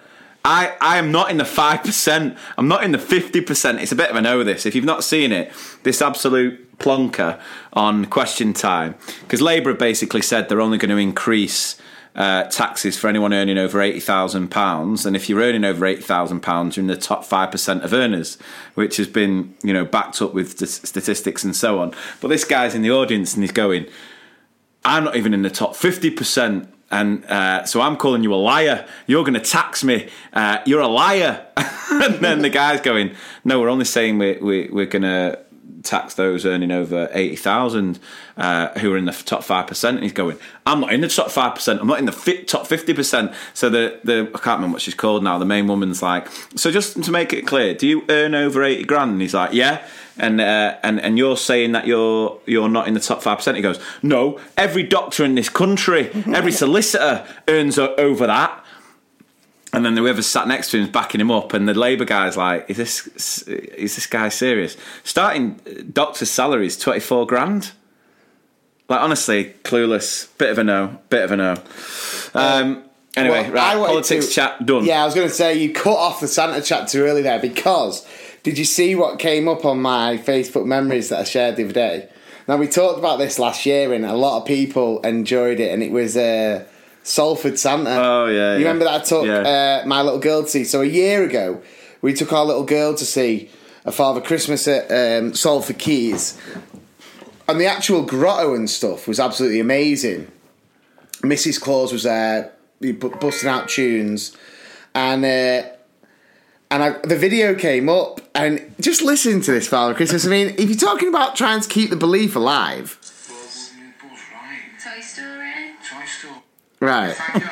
I, 0.45 0.77
I 0.81 0.99
am 0.99 1.13
not 1.13 1.31
in 1.31 1.37
the 1.37 1.45
5%. 1.45 2.39
I'm 2.57 2.69
not 2.69 2.83
in 2.83 2.93
the 2.93 2.99
50%. 2.99 3.83
It's 3.83 3.93
a 3.93 3.97
bit 3.97 4.09
of 4.09 4.17
an 4.17 4.25
O, 4.25 4.43
this. 4.45 4.65
If 4.65 4.75
you've 4.75 4.85
not 4.85 5.05
seen 5.05 5.31
it, 5.31 5.53
this 5.83 6.01
absolute 6.01 6.79
plonker 6.79 7.39
on 7.73 8.07
question 8.07 8.55
time. 8.55 8.95
Because 9.21 9.43
Labour 9.43 9.71
have 9.71 9.79
basically 9.79 10.23
said 10.23 10.49
they're 10.49 10.61
only 10.61 10.79
going 10.79 10.91
to 10.91 10.97
increase 10.97 11.77
uh, 12.19 12.43
taxes 12.45 12.99
for 12.99 13.07
anyone 13.07 13.33
earning 13.33 13.57
over 13.57 13.79
£80,000. 13.79 15.07
And 15.07 15.15
if 15.15 15.29
you're 15.29 15.41
earning 15.41 15.65
over 15.65 15.87
£80,000, 15.87 16.77
you're 16.77 16.83
in 16.83 16.89
the 16.89 16.97
top 16.97 17.25
5% 17.25 17.85
of 17.85 17.93
earners, 17.93 18.39
which 18.75 18.97
has 18.97 19.07
been, 19.07 19.55
you 19.63 19.73
know, 19.73 19.85
backed 19.85 20.21
up 20.21 20.35
with 20.35 20.59
st- 20.59 20.69
statistics 20.69 21.45
and 21.45 21.55
so 21.55 21.79
on. 21.79 21.95
But 22.21 22.29
this 22.29 22.45
guy's 22.45 22.75
in 22.75 22.83
the 22.83 22.91
audience 22.91 23.35
and 23.35 23.45
he's 23.45 23.53
going, 23.53 23.87
I'm 24.85 25.05
not 25.05 25.15
even 25.15 25.33
in 25.33 25.43
the 25.43 25.51
top 25.51 25.75
50%. 25.75 26.67
And 26.91 27.25
uh, 27.27 27.65
so 27.67 27.81
I'm 27.83 27.97
calling 27.97 28.25
you 28.25 28.35
a 28.35 28.37
liar. 28.37 28.89
You're 29.07 29.23
going 29.23 29.35
to 29.35 29.41
tax 29.41 29.85
me. 29.85 30.09
Uh, 30.33 30.59
you're 30.67 30.81
a 30.81 30.89
liar. 30.89 31.47
and 31.91 32.15
then 32.17 32.43
the 32.43 32.51
guy's 32.51 32.81
going, 32.81 33.15
No, 33.45 33.61
we're 33.61 33.69
only 33.69 33.85
saying 33.85 34.19
we're, 34.19 34.43
we, 34.43 34.69
we're 34.71 34.87
going 34.87 35.03
to 35.03 35.39
tax 35.83 36.15
those 36.15 36.45
earning 36.45 36.71
over 36.71 37.09
80,000 37.13 37.99
uh, 38.37 38.79
who 38.79 38.93
are 38.93 38.97
in 38.97 39.05
the 39.05 39.13
top 39.13 39.43
5%. 39.43 39.89
And 39.89 40.03
he's 40.03 40.13
going, 40.13 40.39
I'm 40.67 40.81
not 40.81 40.93
in 40.93 41.01
the 41.01 41.09
top 41.09 41.29
5%. 41.29 41.81
I'm 41.81 41.87
not 41.87 41.99
in 41.99 42.07
the 42.07 42.45
top 42.47 42.67
50%. 42.67 43.35
So 43.55 43.71
the, 43.71 44.01
the, 44.05 44.31
I 44.35 44.39
can't 44.39 44.59
remember 44.59 44.75
what 44.75 44.83
she's 44.83 44.95
called 44.95 45.25
now. 45.25 45.39
The 45.39 45.45
main 45.45 45.67
woman's 45.67 46.03
like, 46.03 46.29
So 46.57 46.71
just 46.71 47.03
to 47.03 47.11
make 47.11 47.33
it 47.33 47.47
clear, 47.47 47.75
do 47.75 47.87
you 47.87 48.05
earn 48.09 48.35
over 48.35 48.63
80 48.63 48.85
grand? 48.85 49.13
And 49.13 49.21
he's 49.21 49.35
like, 49.35 49.53
Yeah 49.53 49.87
and 50.19 50.41
uh, 50.41 50.77
and 50.83 51.01
and 51.01 51.17
you're 51.17 51.37
saying 51.37 51.73
that 51.73 51.87
you're 51.87 52.41
you're 52.45 52.69
not 52.69 52.89
in 52.89 52.95
the 52.95 53.01
top 53.01 53.23
five 53.23 53.39
percent. 53.39 53.57
He 53.57 53.63
goes, 53.63 53.81
no, 54.03 54.39
every 54.57 54.83
doctor 54.83 55.25
in 55.25 55.35
this 55.37 55.49
country, 55.49 56.11
every 56.27 56.53
solicitor 56.53 57.27
earns 57.47 57.79
over 57.79 58.27
that. 58.27 58.65
And 59.79 59.87
then 59.87 59.97
whoever 59.97 60.23
sat 60.23 60.49
next 60.49 60.73
to 60.73 60.77
him 60.77 60.83
is 60.87 60.91
backing 60.91 61.21
him 61.21 61.31
up, 61.31 61.53
and 61.53 61.69
the 61.69 61.73
Labour 61.73 62.05
guy's 62.05 62.37
like, 62.37 62.69
"Is 62.69 62.77
this 62.79 63.07
is 63.47 63.95
this 63.95 64.07
guy 64.09 64.29
serious?" 64.29 64.77
Starting 65.05 65.61
doctor's 65.93 66.33
salary 66.33 66.67
is 66.67 66.77
twenty 66.77 66.99
four 66.99 67.29
grand. 67.29 67.71
Like 68.89 69.01
honestly, 69.01 69.55
clueless. 69.63 70.37
Bit 70.37 70.51
of 70.51 70.59
a 70.59 70.65
no. 70.65 70.99
Bit 71.11 71.23
of 71.27 71.31
a 71.31 71.37
no. 71.37 71.55
Um, 72.35 72.83
anyway, 73.17 73.45
Well, 73.45 73.53
right. 73.53 73.87
Politics 73.87 74.27
to- 74.27 74.33
chat 74.33 74.67
done. 74.67 74.85
Yeah, 74.85 75.01
I 75.03 75.05
was 75.05 75.15
going 75.15 75.29
to 75.29 75.33
say 75.33 75.57
you 75.57 75.73
cut 75.73 75.95
off 75.95 76.19
the 76.19 76.27
Santa 76.27 76.61
chat 76.61 76.89
too 76.89 77.03
early 77.05 77.23
there 77.23 77.39
because 77.39 78.05
did 78.43 78.59
you 78.59 78.65
see 78.65 78.97
what 78.97 79.21
came 79.21 79.47
up 79.47 79.65
on 79.65 79.81
my 79.81 80.17
Facebook 80.19 80.67
memories 80.67 81.09
that 81.11 81.21
I 81.21 81.25
shared 81.25 81.55
the 81.55 81.63
other 81.67 81.73
day? 81.73 82.09
Now 82.49 82.57
we 82.57 82.67
talked 82.67 82.99
about 82.99 83.19
this 83.21 83.39
last 83.39 83.65
year 83.65 83.93
and 83.93 84.05
a 84.05 84.15
lot 84.15 84.41
of 84.41 84.45
people 84.45 85.01
enjoyed 85.03 85.61
it, 85.61 85.73
and 85.73 85.85
it 85.85 85.93
was 85.93 86.17
uh, 86.17 86.65
Salford 87.03 87.59
Santa. 87.59 87.91
Oh, 87.91 88.27
yeah, 88.27 88.33
you 88.33 88.39
yeah. 88.65 88.69
remember 88.69 88.85
that 88.85 89.01
I 89.01 89.05
took 89.05 89.25
Yeah. 89.27 89.81
uh, 89.83 89.87
my 89.87 90.03
little 90.03 90.19
girl 90.19 90.43
to 90.43 90.49
see? 90.49 90.65
So 90.65 90.83
a 90.83 90.87
year 90.87 91.25
ago, 91.25 91.63
we 92.03 92.13
took 92.13 92.33
our 92.33 92.45
little 92.45 92.65
girl 92.65 92.95
to 92.95 93.05
see 93.05 93.51
a 93.85 93.93
Father 93.93 94.21
Christmas 94.21 94.69
at 94.69 94.91
um, 94.91 95.35
Salford 95.35 95.79
Quays, 95.79 96.39
and 97.49 97.59
the 97.61 97.67
actual 97.67 98.03
grotto 98.03 98.55
and 98.55 98.69
stuff 98.69 99.09
was 99.09 99.19
absolutely 99.19 99.61
amazing. 99.61 100.31
Mrs. 101.23 101.61
Claus 101.61 101.93
was 101.93 102.03
there, 102.03 102.53
bu- 102.81 102.95
busting 103.17 103.49
out 103.49 103.69
tunes, 103.69 104.37
and 104.95 105.25
uh, 105.25 105.69
and 106.71 106.83
I, 106.83 106.91
the 107.05 107.17
video 107.17 107.55
came 107.55 107.89
up. 107.89 108.21
And 108.35 108.73
just 108.79 109.03
listen 109.03 109.41
to 109.41 109.51
this, 109.53 109.67
Father 109.67 109.95
Christmas. 109.95 110.25
I 110.25 110.29
mean, 110.29 110.55
if 110.59 110.69
you're 110.69 110.77
talking 110.79 111.09
about 111.09 111.35
trying 111.35 111.61
to 111.61 111.69
keep 111.69 111.91
the 111.91 111.97
belief 111.97 112.37
alive, 112.37 112.98
right? 116.81 117.15
Thank. 117.15 117.45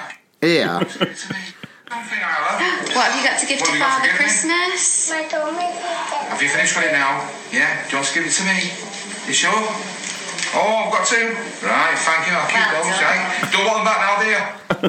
Yeah. 0.42 0.80
It's 0.80 1.00
me. 1.00 1.36
Something, 1.88 2.18
Isla. 2.18 2.52
What 2.94 3.10
have 3.10 3.16
you 3.16 3.24
got 3.28 3.38
to 3.40 3.46
give 3.46 3.60
What 3.60 3.66
to 3.66 3.72
have 3.72 3.74
you 3.74 3.80
got 3.80 3.86
to 3.86 3.92
Father 3.94 4.06
give 4.06 4.12
me? 4.12 4.18
Christmas? 4.18 5.10
My 5.10 5.22
dome 5.28 5.54
Have 5.54 6.42
you 6.42 6.48
finished 6.48 6.76
with 6.76 6.86
it 6.86 6.92
now? 6.92 7.30
Yeah? 7.52 7.82
Do 7.84 7.90
you 7.90 7.96
want 7.96 8.08
to 8.08 8.14
give 8.14 8.26
it 8.26 8.32
to 8.32 8.44
me? 8.44 8.58
You 9.28 9.32
sure? 9.32 9.52
Oh, 10.54 10.86
I've 10.86 10.92
got 10.92 11.06
two. 11.06 11.26
Right, 11.66 11.96
thank 11.98 12.26
you. 12.26 12.34
I'll 12.34 12.48
keep 12.48 12.66
Well 12.72 12.84
those, 12.84 12.94
done. 12.94 13.04
right? 13.04 13.52
Don't 13.52 13.66
want 13.66 13.76
them 13.78 13.86
back 13.86 14.00
now, 14.02 14.14
do 14.22 14.28
you? 14.30 14.42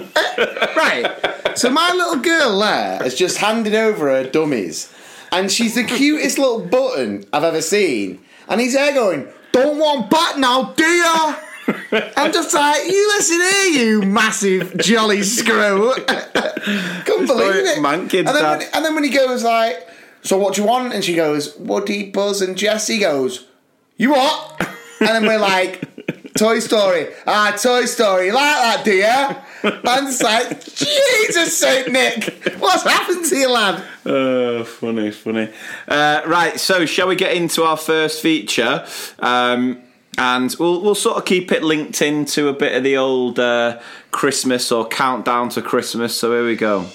Right. 0.77 1.57
So 1.57 1.69
my 1.71 1.91
little 1.91 2.17
girl 2.21 2.59
there 2.59 2.99
has 2.99 3.15
just 3.15 3.37
handed 3.39 3.73
over 3.73 4.09
her 4.09 4.23
dummies, 4.29 4.93
and 5.31 5.51
she's 5.51 5.73
the 5.75 5.83
cutest 5.83 6.37
little 6.37 6.59
button 6.61 7.25
I've 7.33 7.43
ever 7.43 7.61
seen. 7.61 8.19
And 8.47 8.61
he's 8.61 8.73
there 8.73 8.93
going, 8.93 9.27
"Don't 9.51 9.79
want 9.79 10.09
back 10.11 10.37
now, 10.37 10.73
do 10.73 10.83
ya?" 10.85 11.35
I'm 11.67 12.31
just 12.31 12.53
like, 12.53 12.85
you 12.85 13.07
listen 13.09 13.39
here, 13.39 13.83
you 13.83 14.01
massive 14.03 14.77
jolly 14.77 15.23
screw. 15.23 15.93
Couldn't 17.05 17.27
believe 17.27 17.65
it. 17.65 17.81
man 17.81 18.07
kids, 18.07 18.29
and, 18.29 18.37
then 18.37 18.57
when, 18.57 18.67
and 18.73 18.85
then 18.85 18.95
when 18.95 19.03
he 19.03 19.09
goes 19.09 19.43
like, 19.43 19.87
So 20.21 20.37
what 20.37 20.55
do 20.55 20.61
you 20.61 20.67
want? 20.67 20.93
And 20.93 21.03
she 21.03 21.15
goes, 21.15 21.55
Woody, 21.57 22.09
Buzz, 22.09 22.41
and 22.41 22.57
Jesse 22.57 22.99
goes, 22.99 23.45
You 23.97 24.11
what? 24.11 24.61
And 24.99 25.09
then 25.09 25.27
we're 25.27 25.39
like, 25.39 25.83
Toy 26.37 26.59
Story. 26.59 27.07
Ah, 27.25 27.57
Toy 27.61 27.85
Story. 27.85 28.27
You 28.27 28.33
like 28.33 28.43
that, 28.43 28.85
do 28.85 28.93
you? 28.93 29.43
And 29.63 30.07
it's 30.07 30.21
like, 30.21 30.63
Jesus 30.63 31.57
Saint 31.57 31.91
Nick, 31.91 32.55
what's 32.59 32.83
happened 32.83 33.25
to 33.25 33.35
you, 33.35 33.51
lad? 33.51 33.83
Oh, 34.05 34.63
funny, 34.63 35.11
funny. 35.11 35.49
Uh, 35.87 36.21
right, 36.25 36.59
so 36.59 36.85
shall 36.85 37.07
we 37.07 37.15
get 37.15 37.33
into 37.33 37.63
our 37.63 37.77
first 37.77 38.21
feature? 38.21 38.85
Um, 39.19 39.81
and 40.17 40.55
we'll 40.59 40.81
we'll 40.81 40.95
sort 40.95 41.17
of 41.17 41.25
keep 41.25 41.51
it 41.51 41.63
linked 41.63 42.01
into 42.01 42.47
a 42.47 42.53
bit 42.53 42.75
of 42.75 42.83
the 42.83 42.97
old 42.97 43.39
uh, 43.39 43.79
Christmas 44.11 44.71
or 44.71 44.87
countdown 44.87 45.49
to 45.49 45.61
Christmas. 45.61 46.17
So 46.17 46.31
here 46.31 46.45
we 46.45 46.55
go. 46.55 46.87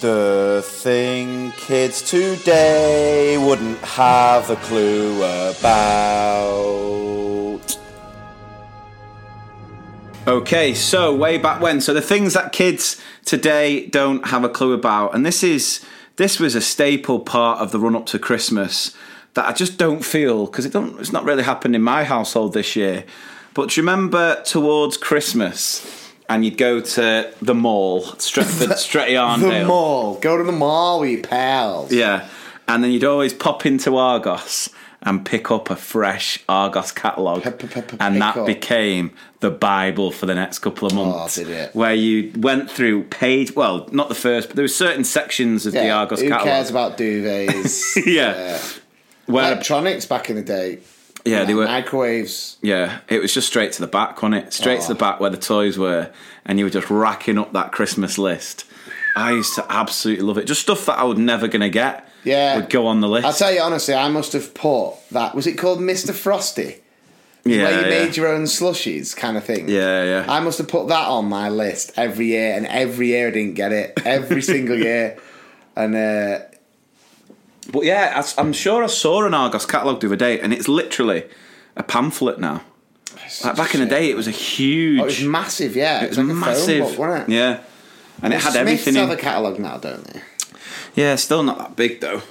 The 0.00 0.62
thing 0.64 1.52
kids 1.58 2.00
today 2.00 3.36
wouldn't 3.36 3.78
have 3.80 4.48
a 4.48 4.56
clue 4.56 5.18
about. 5.18 6.99
Okay, 10.30 10.74
so 10.74 11.12
way 11.12 11.38
back 11.38 11.60
when. 11.60 11.80
So 11.80 11.92
the 11.92 12.00
things 12.00 12.34
that 12.34 12.52
kids 12.52 13.02
today 13.24 13.88
don't 13.88 14.28
have 14.28 14.44
a 14.44 14.48
clue 14.48 14.74
about, 14.74 15.12
and 15.12 15.26
this 15.26 15.42
is 15.42 15.84
this 16.18 16.38
was 16.38 16.54
a 16.54 16.60
staple 16.60 17.18
part 17.18 17.58
of 17.58 17.72
the 17.72 17.80
run 17.80 17.96
up 17.96 18.06
to 18.06 18.18
Christmas 18.20 18.96
that 19.34 19.46
I 19.46 19.52
just 19.52 19.76
don't 19.76 20.04
feel 20.04 20.46
because 20.46 20.64
it 20.64 20.72
don't 20.72 21.00
it's 21.00 21.12
not 21.12 21.24
really 21.24 21.42
happened 21.42 21.74
in 21.74 21.82
my 21.82 22.04
household 22.04 22.52
this 22.52 22.76
year. 22.76 23.04
But 23.54 23.70
do 23.70 23.80
you 23.80 23.82
remember 23.82 24.40
towards 24.44 24.96
Christmas 24.96 26.12
and 26.28 26.44
you'd 26.44 26.58
go 26.58 26.80
to 26.80 27.34
the 27.42 27.54
mall, 27.54 28.04
Stretford, 28.04 28.76
Stretty 28.76 29.14
The 29.14 29.64
mall. 29.66 30.20
Go 30.20 30.36
to 30.36 30.44
the 30.44 30.52
mall 30.52 31.00
with 31.00 31.10
your 31.10 31.22
pals. 31.22 31.92
Yeah, 31.92 32.28
and 32.68 32.84
then 32.84 32.92
you'd 32.92 33.02
always 33.02 33.34
pop 33.34 33.66
into 33.66 33.96
Argos 33.96 34.70
and 35.02 35.24
pick 35.24 35.50
up 35.50 35.70
a 35.70 35.76
fresh 35.76 36.42
Argos 36.48 36.92
catalogue, 36.92 37.46
and 37.98 38.20
that 38.20 38.36
up. 38.36 38.46
became 38.46 39.12
the 39.40 39.50
Bible 39.50 40.10
for 40.10 40.26
the 40.26 40.34
next 40.34 40.58
couple 40.58 40.86
of 40.86 40.96
oh, 40.96 41.04
months. 41.04 41.36
did 41.36 41.48
it? 41.48 41.74
Where 41.74 41.94
you 41.94 42.32
went 42.36 42.70
through 42.70 43.04
page, 43.04 43.56
well, 43.56 43.88
not 43.92 44.08
the 44.08 44.14
first, 44.14 44.48
but 44.48 44.56
there 44.56 44.64
were 44.64 44.68
certain 44.68 45.04
sections 45.04 45.64
of 45.64 45.72
the 45.72 45.88
Argos 45.88 46.20
Who 46.20 46.28
catalogue. 46.28 46.46
Who 46.46 46.52
cares 46.52 46.70
about 46.70 46.98
duvets? 46.98 48.06
Yeah. 48.06 48.60
Where, 49.26 49.52
Electronics 49.52 50.06
back 50.06 50.28
in 50.28 50.36
the 50.36 50.42
day. 50.42 50.80
yeah, 51.24 51.44
they 51.44 51.54
were. 51.54 51.64
Microwaves. 51.64 52.56
Yeah, 52.62 53.00
it 53.08 53.20
was 53.20 53.32
just 53.32 53.46
straight 53.46 53.72
to 53.72 53.80
the 53.80 53.86
back, 53.86 54.20
wasn't 54.20 54.46
it? 54.46 54.52
Straight 54.52 54.80
to 54.80 54.86
oh. 54.86 54.88
the 54.88 54.94
back 54.96 55.20
where 55.20 55.30
the 55.30 55.36
toys 55.36 55.78
were, 55.78 56.10
and 56.44 56.58
you 56.58 56.64
were 56.64 56.70
just 56.70 56.90
racking 56.90 57.38
up 57.38 57.52
that 57.52 57.72
Christmas 57.72 58.18
list. 58.18 58.64
I 59.16 59.32
used 59.32 59.54
to 59.54 59.66
absolutely 59.68 60.24
love 60.24 60.38
it. 60.38 60.46
Just 60.46 60.62
stuff 60.62 60.86
that 60.86 60.98
I 60.98 61.04
was 61.04 61.18
never 61.18 61.48
going 61.48 61.60
to 61.60 61.70
get. 61.70 62.09
Yeah. 62.24 62.56
would 62.56 62.70
go 62.70 62.86
on 62.86 63.00
the 63.00 63.08
list. 63.08 63.26
I'll 63.26 63.32
tell 63.32 63.52
you 63.52 63.60
honestly, 63.60 63.94
I 63.94 64.08
must 64.08 64.32
have 64.34 64.52
put 64.54 64.94
that. 65.10 65.34
Was 65.34 65.46
it 65.46 65.54
called 65.58 65.78
Mr. 65.80 66.12
Frosty? 66.12 66.76
yeah, 67.44 67.62
Where 67.64 67.72
you 67.72 67.80
yeah. 67.92 68.04
made 68.04 68.16
your 68.16 68.28
own 68.28 68.42
slushies, 68.44 69.16
kind 69.16 69.36
of 69.38 69.44
thing. 69.44 69.68
yeah, 69.68 70.04
yeah. 70.04 70.26
I 70.28 70.40
must 70.40 70.58
have 70.58 70.68
put 70.68 70.88
that 70.88 71.08
on 71.08 71.26
my 71.26 71.48
list 71.48 71.92
every 71.96 72.26
year, 72.26 72.54
and 72.54 72.66
every 72.66 73.08
year 73.08 73.28
I 73.28 73.30
didn't 73.30 73.54
get 73.54 73.72
it. 73.72 73.98
Every 74.04 74.42
single 74.52 74.76
year. 74.76 75.18
And 75.74 75.94
uh, 75.96 76.40
But 77.72 77.84
yeah, 77.84 78.22
I, 78.22 78.40
I'm 78.40 78.52
sure 78.52 78.84
I 78.84 78.88
saw 78.88 79.24
an 79.24 79.32
Argos 79.32 79.64
catalogue 79.64 80.00
the 80.00 80.08
other 80.08 80.16
day, 80.16 80.38
and 80.40 80.52
it's 80.52 80.68
literally 80.68 81.24
a 81.76 81.82
pamphlet 81.82 82.38
now. 82.38 82.62
Like 83.44 83.56
back 83.56 83.74
in 83.74 83.80
the 83.80 83.86
day, 83.86 84.10
it 84.10 84.16
was 84.16 84.26
a 84.26 84.32
huge. 84.32 84.98
oh, 85.00 85.04
it 85.04 85.06
was 85.06 85.22
massive, 85.22 85.76
yeah. 85.76 86.02
it 86.04 86.08
was 86.08 86.18
like 86.18 86.28
a 86.28 86.34
massive. 86.34 86.88
book, 86.88 86.98
wasn't 86.98 87.28
it? 87.28 87.32
Yeah, 87.32 87.60
and 88.22 88.34
it 88.34 88.40
had 88.40 88.52
Smiths 88.52 88.56
everything 88.56 88.96
in. 88.96 89.00
have 89.08 89.10
a 89.18 89.20
catalogue 89.20 89.58
now, 89.58 89.76
don't 89.78 90.04
they? 90.04 90.20
Yeah, 90.94 91.14
still 91.16 91.42
not 91.42 91.58
that 91.58 91.76
big 91.76 92.00
though. 92.00 92.22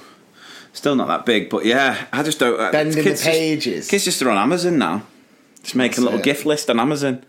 Still 0.72 0.94
not 0.94 1.08
that 1.08 1.26
big, 1.26 1.50
but 1.50 1.64
yeah, 1.64 2.06
I 2.12 2.22
just 2.22 2.38
don't. 2.38 2.58
uh, 2.60 2.70
Bending 2.70 2.96
the 2.96 3.02
kids 3.02 3.20
just- 3.22 3.30
pages. 3.30 3.88
kids 3.88 4.04
just 4.04 4.22
are 4.22 4.30
on 4.30 4.36
Amazon 4.38 4.78
now. 4.78 5.02
Just 5.62 5.74
making 5.74 5.98
a 5.98 6.04
little 6.04 6.20
it. 6.20 6.24
gift 6.24 6.46
list 6.46 6.70
on 6.70 6.78
Amazon. 6.80 7.24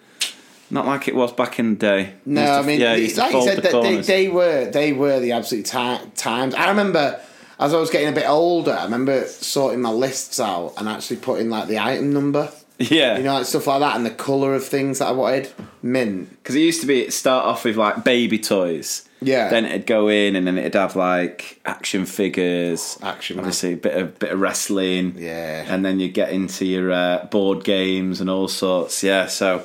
Not 0.70 0.86
like 0.86 1.08
it 1.10 1.16
was 1.16 1.34
back 1.34 1.60
in 1.60 1.72
the 1.72 1.76
day. 1.76 2.14
No, 2.26 2.46
to- 2.46 2.52
I 2.52 2.62
mean, 2.62 2.80
yeah, 2.80 2.92
like 2.92 3.02
you 3.02 3.10
said, 3.10 3.58
the 3.58 3.62
that 3.62 3.82
they, 3.84 3.98
they 4.02 4.28
were 4.30 4.66
they 4.72 4.94
were 4.94 5.20
the 5.20 5.32
absolute 5.34 5.66
ti- 5.66 6.00
times. 6.16 6.54
I 6.56 6.70
remember 6.70 7.20
as 7.60 7.74
I 7.74 7.78
was 7.80 7.90
getting 7.90 8.08
a 8.08 8.14
bit 8.14 8.28
older, 8.30 8.72
I 8.74 8.84
remember 8.86 9.26
sorting 9.28 9.82
my 9.82 9.90
lists 9.92 10.40
out 10.40 10.74
and 10.78 10.88
actually 10.88 11.18
putting 11.18 11.50
like 11.50 11.68
the 11.68 11.78
item 11.80 12.14
number, 12.14 12.52
yeah, 12.80 13.18
you 13.18 13.24
know, 13.24 13.34
like 13.34 13.46
stuff 13.46 13.68
like 13.68 13.82
that, 13.82 13.96
and 13.98 14.06
the 14.06 14.12
color 14.12 14.54
of 14.56 14.66
things 14.66 15.00
that 15.00 15.08
I 15.10 15.12
wanted. 15.12 15.52
Mint. 15.84 16.30
Because 16.30 16.56
it 16.56 16.60
used 16.60 16.82
to 16.82 16.88
be 16.88 17.10
start 17.10 17.46
off 17.46 17.66
with 17.66 17.76
like 17.76 18.04
baby 18.04 18.40
toys. 18.40 19.08
Yeah. 19.22 19.50
Then 19.50 19.66
it'd 19.66 19.86
go 19.86 20.08
in 20.08 20.36
and 20.36 20.48
then 20.48 20.58
it'd 20.58 20.74
have 20.74 20.96
like 20.96 21.60
action 21.66 22.06
figures. 22.06 22.98
Action. 23.04 23.38
Obviously, 23.38 23.74
a 23.74 23.78
bit 23.78 23.96
of 23.96 24.18
bit 24.20 24.32
of 24.32 24.40
wrestling. 24.40 25.16
Yeah. 25.18 25.66
And 25.68 25.86
then 25.86 26.00
you 26.00 26.10
get 26.10 26.32
into 26.32 26.66
your 26.66 26.92
uh, 26.92 27.26
board 27.30 27.64
games 27.64 28.20
and 28.20 28.30
all 28.30 28.48
sorts. 28.48 29.04
Yeah. 29.04 29.28
So 29.28 29.64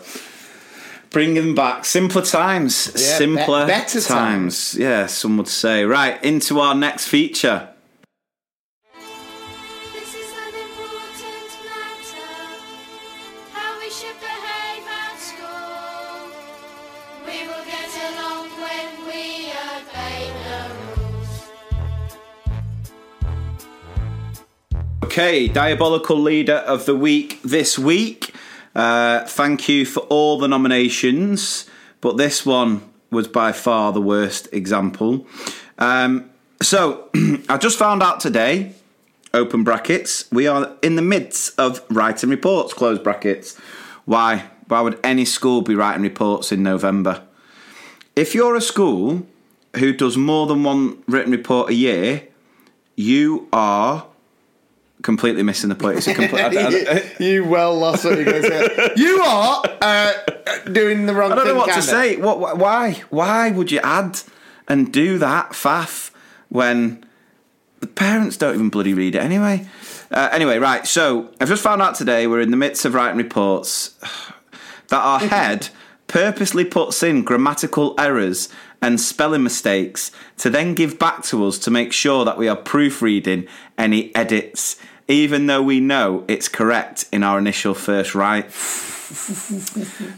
bringing 1.11 1.35
them 1.37 1.55
back 1.55 1.85
simpler 1.87 2.23
times, 2.23 2.89
Yeah, 2.95 3.17
simpler 3.19 3.65
be- 3.65 3.73
better 3.73 4.01
times. 4.03 4.75
Yeah, 4.75 5.07
some 5.07 5.39
would 5.39 5.49
say. 5.49 5.85
Right 5.85 6.23
into 6.23 6.61
our 6.61 6.75
next 6.75 7.07
feature. 7.09 7.69
Okay, 25.19 25.49
diabolical 25.49 26.21
leader 26.21 26.57
of 26.57 26.85
the 26.85 26.95
week 26.95 27.41
this 27.41 27.79
week. 27.79 28.35
Uh, 28.75 29.25
thank 29.25 29.67
you 29.67 29.87
for 29.87 30.01
all 30.01 30.39
the 30.39 30.47
nominations, 30.47 31.65
but 32.03 32.19
this 32.19 32.45
one 32.45 32.83
was 33.11 33.27
by 33.27 33.51
far 33.51 33.95
the 33.95 34.01
worst 34.03 34.47
example. 34.53 35.27
Um, 35.79 36.29
so, 36.61 37.09
I 37.49 37.57
just 37.57 37.79
found 37.79 38.03
out 38.03 38.21
today, 38.21 38.75
open 39.33 39.65
brackets, 39.65 40.31
we 40.31 40.47
are 40.47 40.77
in 40.83 40.97
the 40.97 41.03
midst 41.03 41.59
of 41.59 41.81
writing 41.89 42.29
reports, 42.29 42.75
close 42.75 42.99
brackets. 42.99 43.57
Why? 44.05 44.51
Why 44.69 44.83
would 44.83 45.01
any 45.03 45.25
school 45.25 45.63
be 45.63 45.75
writing 45.75 46.03
reports 46.03 46.53
in 46.53 46.63
November? 46.63 47.23
If 48.15 48.35
you're 48.35 48.55
a 48.55 48.61
school 48.61 49.27
who 49.77 49.95
does 49.95 50.19
more 50.19 50.47
than 50.47 50.63
one 50.63 51.03
written 51.07 51.33
report 51.33 51.71
a 51.71 51.75
year, 51.75 52.29
you 52.97 53.49
are 53.51 54.09
completely 55.03 55.43
missing 55.43 55.69
the 55.69 55.75
point. 55.75 55.99
It's 55.99 56.07
a 56.07 56.15
complete. 56.15 56.53
You, 57.21 57.27
you 57.27 57.45
well 57.45 57.77
lost 57.79 58.05
what 58.05 58.17
you're 58.17 58.25
going 58.25 58.43
to 58.43 58.49
say. 58.49 58.93
You 58.97 59.23
are 59.23 59.63
uh, 59.81 60.13
doing 60.73 61.07
the 61.07 61.15
wrong 61.15 61.33
I 61.33 61.35
don't 61.37 61.47
know 61.47 61.55
what 61.55 61.75
to 61.75 61.83
say. 61.83 62.17
What? 62.17 62.59
Why? 62.59 63.03
Why 63.11 63.51
would 63.51 63.71
you 63.71 63.81
add 63.83 64.21
and 64.69 64.93
do 64.93 65.19
that 65.19 65.51
faff 65.51 66.11
when 66.49 67.05
the 67.81 67.87
parents 67.87 68.37
don't 68.37 68.55
even 68.55 68.69
bloody 68.69 68.95
read 68.95 69.15
it 69.15 69.23
anyway? 69.23 69.67
Uh, 70.11 70.29
anyway, 70.33 70.59
right. 70.59 70.87
So 70.87 71.33
I've 71.41 71.49
just 71.49 71.63
found 71.63 71.83
out 71.83 71.95
today 71.95 72.27
we're 72.27 72.41
in 72.41 72.51
the 72.51 72.57
midst 72.57 72.85
of 72.85 72.95
writing 72.95 73.19
reports 73.19 73.99
that 74.89 75.01
our 75.01 75.21
head 75.21 75.69
purposely 76.07 76.65
puts 76.65 77.03
in 77.03 77.25
grammatical 77.25 77.95
errors 77.99 78.49
and 78.83 79.01
spelling 79.01 79.43
mistakes 79.43 80.13
to 80.37 80.51
then 80.51 80.75
give 80.75 80.99
back 80.99 81.25
to 81.25 81.45
us 81.47 81.59
to 81.59 81.71
make 81.71 81.93
sure 81.93 82.25
that 82.25 82.39
we 82.39 82.47
are 82.47 82.57
proofreading 82.57 83.47
any 83.79 84.15
edits, 84.15 84.77
even 85.09 85.47
though 85.47 85.63
we 85.63 85.81
know 85.81 86.25
it's 86.29 86.49
correct 86.49 87.07
in 87.13 87.23
our 87.23 87.39
initial 87.39 87.75
first 87.75 88.15
write. 88.15 88.47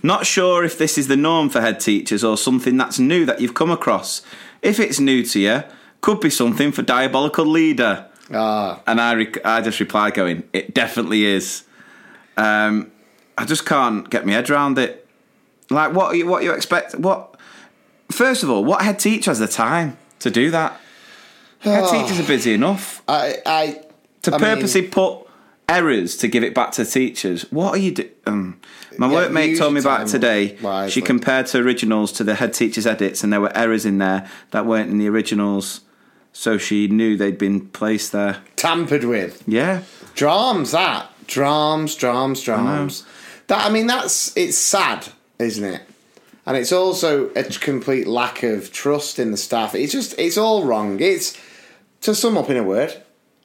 Not 0.03 0.27
sure 0.27 0.65
if 0.65 0.79
this 0.79 0.97
is 0.97 1.09
the 1.09 1.17
norm 1.17 1.51
for 1.51 1.61
head 1.61 1.81
teachers 1.81 2.25
or 2.25 2.37
something 2.37 2.77
that's 2.77 2.99
new 2.99 3.27
that 3.27 3.41
you've 3.41 3.55
come 3.55 3.71
across. 3.71 4.23
If 4.63 4.81
it's 4.81 4.99
new 4.99 5.23
to 5.25 5.39
you, 5.39 5.63
could 6.01 6.21
be 6.21 6.31
something 6.31 6.73
for 6.73 6.83
diabolical 6.83 7.45
leader. 7.45 8.07
Ah, 8.33 8.81
And 8.87 9.01
I, 9.01 9.27
I 9.45 9.61
just 9.61 9.81
replied, 9.81 10.15
going, 10.15 10.45
"It 10.53 10.75
definitely 10.75 11.25
is." 11.25 11.65
Um, 12.37 12.91
I 13.37 13.45
just 13.45 13.65
can't 13.67 14.09
get 14.11 14.27
my 14.27 14.33
head 14.33 14.51
around 14.51 14.79
it. 14.79 15.07
Like, 15.71 15.93
what 15.93 16.17
you, 16.17 16.27
what 16.27 16.43
you 16.43 16.53
expect? 16.53 16.95
What? 16.95 17.37
First 18.11 18.43
of 18.43 18.51
all, 18.51 18.65
what 18.65 18.83
head 18.83 18.99
teacher 18.99 19.31
has 19.31 19.39
the 19.39 19.49
time 19.49 19.97
to 20.21 20.31
do 20.31 20.51
that? 20.51 20.81
Head 21.61 21.89
teachers 21.91 22.21
are 22.21 22.27
busy 22.27 22.55
enough 22.55 23.03
I, 23.09 23.37
I 23.45 23.81
to 24.23 24.31
I 24.35 24.39
mean- 24.39 24.41
purposely 24.41 24.83
put 24.83 25.27
errors 25.69 26.17
to 26.19 26.29
give 26.29 26.43
it 26.43 26.55
back 26.55 26.73
to 26.73 26.85
teachers. 26.85 27.43
What 27.53 27.75
are 27.75 27.79
you 27.79 27.91
doing? 27.93 28.09
Um, 28.27 28.61
my 28.97 29.11
Yeah, 29.11 29.29
workmate 29.29 29.59
told 29.59 29.75
me 29.75 29.81
about 29.81 30.03
it 30.03 30.09
today. 30.11 30.57
wisely. 30.63 30.91
She 30.93 31.03
compared 31.03 31.47
to 31.49 31.59
originals 31.59 32.11
to 32.13 32.25
the 32.25 32.37
head 32.37 32.55
teacher's 32.55 32.87
edits, 32.87 33.23
and 33.23 33.31
there 33.33 33.41
were 33.41 33.55
errors 33.57 33.85
in 33.85 33.99
there 33.99 34.29
that 34.53 34.65
weren't 34.67 34.91
in 34.91 34.97
the 34.99 35.09
originals. 35.09 35.83
So 36.33 36.57
she 36.57 36.87
knew 36.89 37.17
they'd 37.17 37.37
been 37.39 37.69
placed 37.69 38.13
there. 38.13 38.39
tampered 38.57 39.05
with 39.05 39.43
Yeah, 39.47 39.83
drums. 40.15 40.71
That 40.73 41.11
Drums, 41.27 41.95
drums, 41.95 42.43
drums. 42.43 43.05
That 43.49 43.67
I 43.67 43.71
mean, 43.71 43.87
that's 43.87 44.35
it's 44.37 44.57
sad, 44.57 45.09
isn't 45.39 45.65
it? 45.65 45.83
And 46.47 46.57
it's 46.57 46.73
also 46.73 47.29
a 47.37 47.45
complete 47.45 48.07
lack 48.07 48.43
of 48.43 48.73
trust 48.73 49.19
in 49.19 49.33
the 49.33 49.37
staff. 49.37 49.75
It's 49.75 49.93
just, 49.93 50.15
it's 50.19 50.39
all 50.39 50.65
wrong. 50.65 50.99
It's 51.01 51.37
to 52.03 52.15
sum 52.15 52.37
up 52.39 52.49
in 52.51 52.57
a 52.57 52.63
word, 52.63 52.95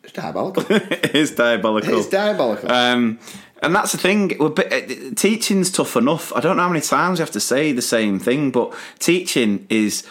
it's 0.04 0.14
diabolical. 0.14 0.66
it's 0.70 1.32
diabolical. 1.32 1.98
it's 1.98 2.10
diabolical. 2.10 2.72
Um, 2.72 3.20
and 3.62 3.74
that's 3.74 3.94
the 3.94 3.98
thing. 3.98 4.40
uh, 4.42 5.16
Teaching's 5.16 5.72
tough 5.72 5.96
enough. 5.96 6.34
I 6.34 6.42
don't 6.42 6.58
know 6.58 6.64
how 6.64 6.70
many 6.70 6.82
times 6.82 7.20
you 7.20 7.24
have 7.24 7.32
to 7.32 7.40
say 7.40 7.72
the 7.72 7.82
same 7.82 8.20
thing, 8.20 8.52
but 8.52 8.74
teaching 9.00 9.66
is 9.70 10.06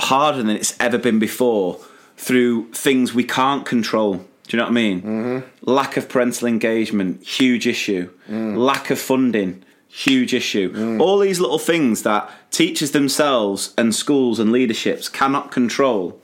harder 0.00 0.38
than 0.38 0.50
it's 0.50 0.76
ever 0.80 0.98
been 0.98 1.18
before 1.18 1.78
through 2.16 2.72
things 2.72 3.14
we 3.14 3.22
can't 3.24 3.64
control. 3.64 4.14
Do 4.16 4.56
you 4.56 4.58
know 4.58 4.64
what 4.64 4.70
I 4.70 4.74
mean? 4.74 5.02
Mm-hmm. 5.02 5.70
Lack 5.70 5.96
of 5.96 6.08
parental 6.08 6.48
engagement, 6.48 7.22
huge 7.22 7.66
issue. 7.66 8.10
Lack 8.28 8.90
of 8.90 8.98
funding, 8.98 9.62
huge 9.88 10.34
issue. 10.34 10.98
All 11.00 11.18
these 11.18 11.38
little 11.38 11.58
things 11.58 12.02
that 12.02 12.28
teachers 12.50 12.90
themselves 12.92 13.74
and 13.78 13.94
schools 13.94 14.40
and 14.40 14.50
leaderships 14.50 15.08
cannot 15.08 15.52
control. 15.52 16.20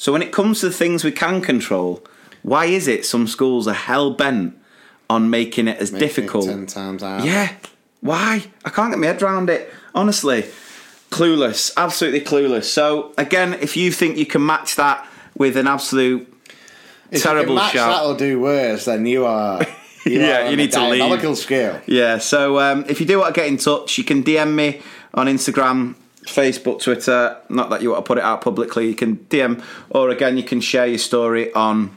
So 0.00 0.12
when 0.12 0.22
it 0.22 0.32
comes 0.32 0.60
to 0.60 0.70
the 0.70 0.72
things 0.74 1.04
we 1.04 1.12
can 1.12 1.42
control, 1.42 2.02
why 2.42 2.64
is 2.64 2.88
it 2.88 3.04
some 3.04 3.26
schools 3.26 3.68
are 3.68 3.74
hell 3.74 4.10
bent 4.12 4.56
on 5.10 5.28
making 5.28 5.68
it 5.68 5.76
as 5.76 5.92
Making 5.92 5.96
it 6.04 6.08
difficult? 6.08 6.46
ten 6.46 6.64
times 6.66 7.02
out. 7.02 7.22
Yeah. 7.22 7.52
Why? 8.00 8.44
I 8.64 8.70
can't 8.70 8.90
get 8.92 8.98
my 8.98 9.08
head 9.08 9.22
around 9.22 9.50
it. 9.50 9.70
Honestly. 9.94 10.46
Clueless. 11.10 11.70
Absolutely 11.76 12.22
clueless. 12.22 12.64
So 12.64 13.12
again, 13.18 13.52
if 13.60 13.76
you 13.76 13.92
think 13.92 14.16
you 14.16 14.24
can 14.24 14.46
match 14.46 14.76
that 14.76 15.06
with 15.36 15.58
an 15.58 15.66
absolute 15.66 16.26
If 17.10 17.22
terrible 17.22 17.56
you 17.56 17.60
shout. 17.68 17.92
that 17.92 18.02
or 18.06 18.16
do 18.16 18.40
worse, 18.40 18.86
then 18.86 19.04
you 19.04 19.26
are. 19.26 19.60
You 20.06 20.18
Yeah, 20.18 20.46
are 20.46 20.50
you 20.50 20.56
need 20.56 20.72
to 20.72 20.88
leave. 20.88 21.36
scale. 21.36 21.78
Yeah, 21.84 22.16
so 22.16 22.58
um, 22.58 22.86
if 22.88 23.00
you 23.00 23.06
do 23.06 23.18
want 23.18 23.34
to 23.34 23.38
get 23.38 23.48
in 23.48 23.58
touch, 23.58 23.98
you 23.98 24.04
can 24.04 24.22
DM 24.24 24.54
me 24.54 24.80
on 25.12 25.26
Instagram, 25.26 25.94
Facebook, 26.30 26.80
Twitter. 26.80 27.36
Not 27.48 27.70
that 27.70 27.82
you 27.82 27.90
want 27.90 28.04
to 28.04 28.08
put 28.08 28.18
it 28.18 28.24
out 28.24 28.40
publicly. 28.40 28.88
You 28.88 28.94
can 28.94 29.16
DM, 29.16 29.62
or 29.90 30.10
again, 30.10 30.36
you 30.36 30.42
can 30.42 30.60
share 30.60 30.86
your 30.86 30.98
story 30.98 31.52
on 31.52 31.96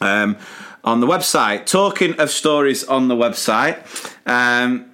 um, 0.00 0.36
on 0.84 1.00
the 1.00 1.06
website. 1.06 1.66
Talking 1.66 2.18
of 2.20 2.30
stories 2.30 2.84
on 2.84 3.08
the 3.08 3.16
website, 3.16 3.78
um, 4.26 4.90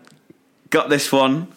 got 0.71 0.89
this 0.89 1.13
one. 1.13 1.49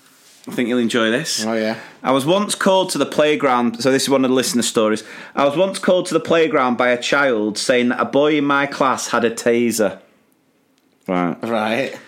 I 0.48 0.52
think 0.52 0.68
you'll 0.68 0.80
enjoy 0.80 1.12
this. 1.12 1.46
Oh 1.46 1.54
yeah. 1.54 1.80
I 2.02 2.12
was 2.12 2.26
once 2.26 2.56
called 2.56 2.90
to 2.92 2.98
the 2.98 3.06
playground. 3.06 3.82
So 3.82 3.92
this 3.92 4.04
is 4.04 4.10
one 4.10 4.24
of 4.24 4.30
the 4.30 4.36
listener 4.36 4.64
stories. 4.64 5.04
I 5.36 5.46
was 5.46 5.56
once 5.56 5.80
called 5.80 6.08
to 6.08 6.14
the 6.14 6.20
playground 6.20 6.78
by 6.78 6.90
a 6.90 7.02
child 7.02 7.58
saying 7.58 7.90
that 7.90 8.00
a 8.00 8.06
boy 8.06 8.38
in 8.38 8.46
my 8.46 8.66
class 8.66 9.10
had 9.10 9.26
a 9.26 9.32
taser. 9.32 10.00
Right. 11.08 11.38
Right. 11.44 12.00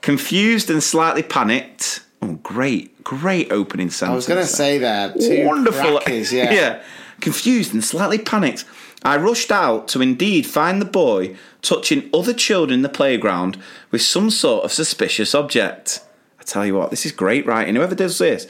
Confused 0.00 0.70
and 0.70 0.82
slightly 0.82 1.22
panicked. 1.22 2.00
Oh, 2.24 2.38
great, 2.42 3.04
great 3.04 3.52
opening 3.52 3.90
sentence. 3.90 4.12
I 4.12 4.16
was 4.16 4.26
going 4.26 4.40
to 4.40 4.46
say 4.46 4.78
that. 4.78 5.20
two 5.20 5.44
wonderful. 5.44 5.98
crackers, 5.98 6.32
yeah. 6.32 6.82
Confused 7.20 7.74
and 7.74 7.84
slightly 7.84 8.18
panicked. 8.18 8.64
I 9.02 9.18
rushed 9.18 9.52
out 9.52 9.88
to 9.88 10.00
indeed 10.00 10.46
find 10.46 10.80
the 10.80 10.86
boy 10.86 11.36
touching 11.60 12.08
other 12.14 12.32
children 12.32 12.78
in 12.78 12.82
the 12.82 12.88
playground 12.88 13.58
with 13.90 14.00
some 14.00 14.30
sort 14.30 14.64
of 14.64 14.72
suspicious 14.72 15.34
object. 15.34 16.00
I 16.40 16.44
tell 16.44 16.64
you 16.64 16.74
what, 16.74 16.90
this 16.90 17.04
is 17.04 17.12
great 17.12 17.44
writing. 17.44 17.74
Whoever 17.74 17.94
does 17.94 18.18
this, 18.18 18.46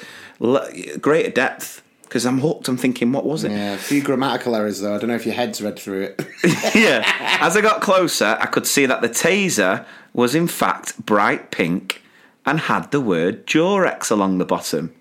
greater 1.00 1.30
depth. 1.30 1.80
Because 2.02 2.26
I'm 2.26 2.38
hooked. 2.38 2.68
I'm 2.68 2.76
thinking, 2.76 3.10
what 3.10 3.24
was 3.24 3.42
it? 3.42 3.50
Yeah, 3.50 3.72
a 3.74 3.76
few 3.76 4.00
grammatical 4.00 4.54
errors 4.54 4.80
though. 4.80 4.94
I 4.94 4.98
don't 4.98 5.08
know 5.08 5.16
if 5.16 5.26
your 5.26 5.34
head's 5.34 5.60
read 5.60 5.76
through 5.76 6.02
it. 6.02 6.24
yeah. 6.72 7.02
As 7.40 7.56
I 7.56 7.60
got 7.60 7.80
closer, 7.80 8.37
I 8.38 8.46
could 8.46 8.68
see 8.68 8.87
that 8.87 9.00
the 9.02 9.08
taser 9.08 9.84
was 10.12 10.37
in 10.37 10.46
fact 10.46 11.04
bright 11.04 11.50
pink 11.50 12.03
and 12.46 12.61
had 12.61 12.90
the 12.90 13.00
word 13.00 13.46
Durex 13.46 14.11
along 14.11 14.38
the 14.38 14.44
bottom. 14.44 14.94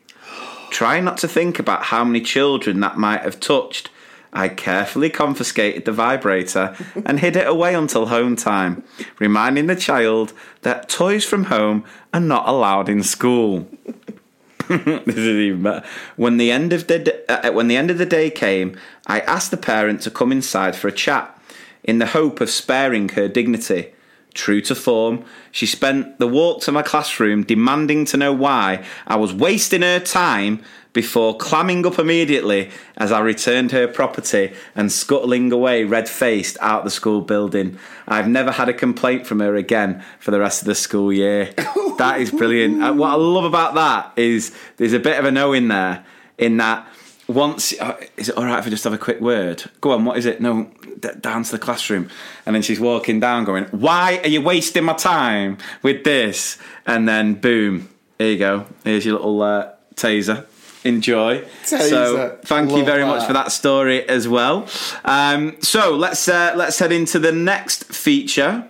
Trying 0.70 1.04
not 1.04 1.18
to 1.18 1.28
think 1.28 1.60
about 1.60 1.84
how 1.84 2.04
many 2.04 2.22
children 2.22 2.80
that 2.80 2.98
might 2.98 3.22
have 3.22 3.40
touched, 3.40 3.90
I 4.34 4.50
carefully 4.50 5.12
confiscated 5.12 5.86
the 5.86 5.92
vibrator 5.92 6.76
and 7.06 7.20
hid 7.20 7.36
it 7.36 7.48
away 7.48 7.76
until 7.76 8.08
home 8.08 8.36
time, 8.36 8.84
reminding 9.20 9.68
the 9.68 9.76
child 9.76 10.34
that 10.64 10.90
toys 10.90 11.24
from 11.24 11.46
home 11.46 11.86
are 12.12 12.20
not 12.20 12.48
allowed 12.48 12.90
in 12.90 13.04
school. 13.04 13.68
this 14.68 15.16
is 15.16 15.28
even 15.28 15.62
better. 15.62 15.86
When 16.16 16.38
the 16.38 16.50
end 16.50 16.74
of 16.74 16.88
the 16.88 17.00
d- 17.00 17.12
uh, 17.30 17.52
when 17.52 17.68
the 17.68 17.78
end 17.78 17.92
of 17.92 18.00
the 18.00 18.06
day 18.06 18.32
came, 18.32 18.76
I 19.06 19.20
asked 19.22 19.52
the 19.52 19.58
parent 19.58 20.02
to 20.02 20.12
come 20.12 20.32
inside 20.32 20.76
for 20.76 20.88
a 20.88 20.92
chat, 20.92 21.40
in 21.84 22.00
the 22.00 22.08
hope 22.08 22.42
of 22.42 22.50
sparing 22.50 23.10
her 23.10 23.28
dignity. 23.28 23.93
True 24.34 24.62
to 24.62 24.74
form, 24.74 25.26
she 25.52 25.66
spent 25.66 26.18
the 26.18 26.28
walk 26.28 26.62
to 26.62 26.72
my 26.72 26.82
classroom 26.82 27.44
demanding 27.44 28.06
to 28.06 28.18
know 28.18 28.34
why 28.34 28.84
I 29.06 29.16
was 29.16 29.32
wasting 29.34 29.84
her 29.84 30.00
time 30.00 30.64
before 30.92 31.38
clamming 31.38 31.86
up 31.86 32.00
immediately 32.00 32.70
as 32.98 33.12
I 33.12 33.20
returned 33.20 33.72
her 33.72 33.88
property 33.88 34.54
and 34.76 34.92
scuttling 34.92 35.52
away 35.52 35.84
red 35.84 36.08
faced 36.08 36.58
out 36.62 36.84
the 36.84 36.92
school 36.92 37.22
building. 37.22 37.78
I've 38.08 38.28
never 38.28 38.52
had 38.52 38.70
a 38.70 38.74
complaint 38.74 39.28
from 39.28 39.40
her 39.40 39.56
again 39.56 40.04
for 40.20 40.32
the 40.32 40.40
rest 40.40 40.62
of 40.62 40.68
the 40.68 40.76
school 40.76 41.12
year. 41.12 41.54
that 41.98 42.20
is 42.20 42.32
brilliant. 42.32 42.82
Uh, 42.82 42.94
What 42.94 43.12
I 43.12 43.16
love 43.16 43.46
about 43.46 43.76
that 43.76 44.14
is 44.16 44.56
there's 44.78 44.94
a 44.94 45.00
bit 45.00 45.20
of 45.20 45.26
a 45.26 45.32
no 45.32 45.54
in 45.54 45.68
there, 45.68 46.06
in 46.38 46.58
that 46.58 46.88
once 47.28 47.74
uh, 47.80 47.98
is 48.18 48.30
it 48.30 48.38
all 48.38 48.46
right 48.46 48.60
if 48.60 48.68
I 48.68 48.70
just 48.70 48.84
have 48.84 48.94
a 48.94 48.98
quick 48.98 49.22
word? 49.22 49.64
Go 49.82 49.92
on, 49.92 50.06
what 50.06 50.18
is 50.18 50.26
it? 50.26 50.42
No, 50.42 50.72
d- 51.00 51.10
down 51.20 51.44
to 51.44 51.52
the 51.52 51.60
classroom, 51.60 52.10
and 52.46 52.56
then 52.56 52.62
she's 52.62 52.80
walking 52.80 53.20
down, 53.20 53.46
going, 53.46 53.66
"Why 53.66 54.20
are 54.24 54.28
you 54.28 54.42
wasting 54.42 54.84
my 54.84 54.94
time 54.94 55.58
with 55.82 56.04
this?" 56.04 56.58
And 56.86 57.08
then 57.08 57.36
boom, 57.36 57.90
here 58.18 58.32
you 58.32 58.38
go. 58.38 58.66
Here's 58.84 59.06
your 59.06 59.16
little 59.16 59.42
uh, 59.42 59.72
taser. 59.96 60.46
Enjoy. 60.86 61.46
So, 61.64 61.78
Taser. 61.78 62.42
thank 62.44 62.72
you 62.72 62.84
very 62.84 63.04
that. 63.04 63.08
much 63.08 63.26
for 63.26 63.32
that 63.32 63.54
story 63.54 64.08
as 64.10 64.28
well. 64.28 64.68
Um, 65.06 65.56
so 65.62 65.96
let's 65.96 66.28
uh, 66.28 66.54
let's 66.58 66.78
head 66.78 66.92
into 66.92 67.20
the 67.20 67.32
next 67.32 67.86
feature. 67.86 68.68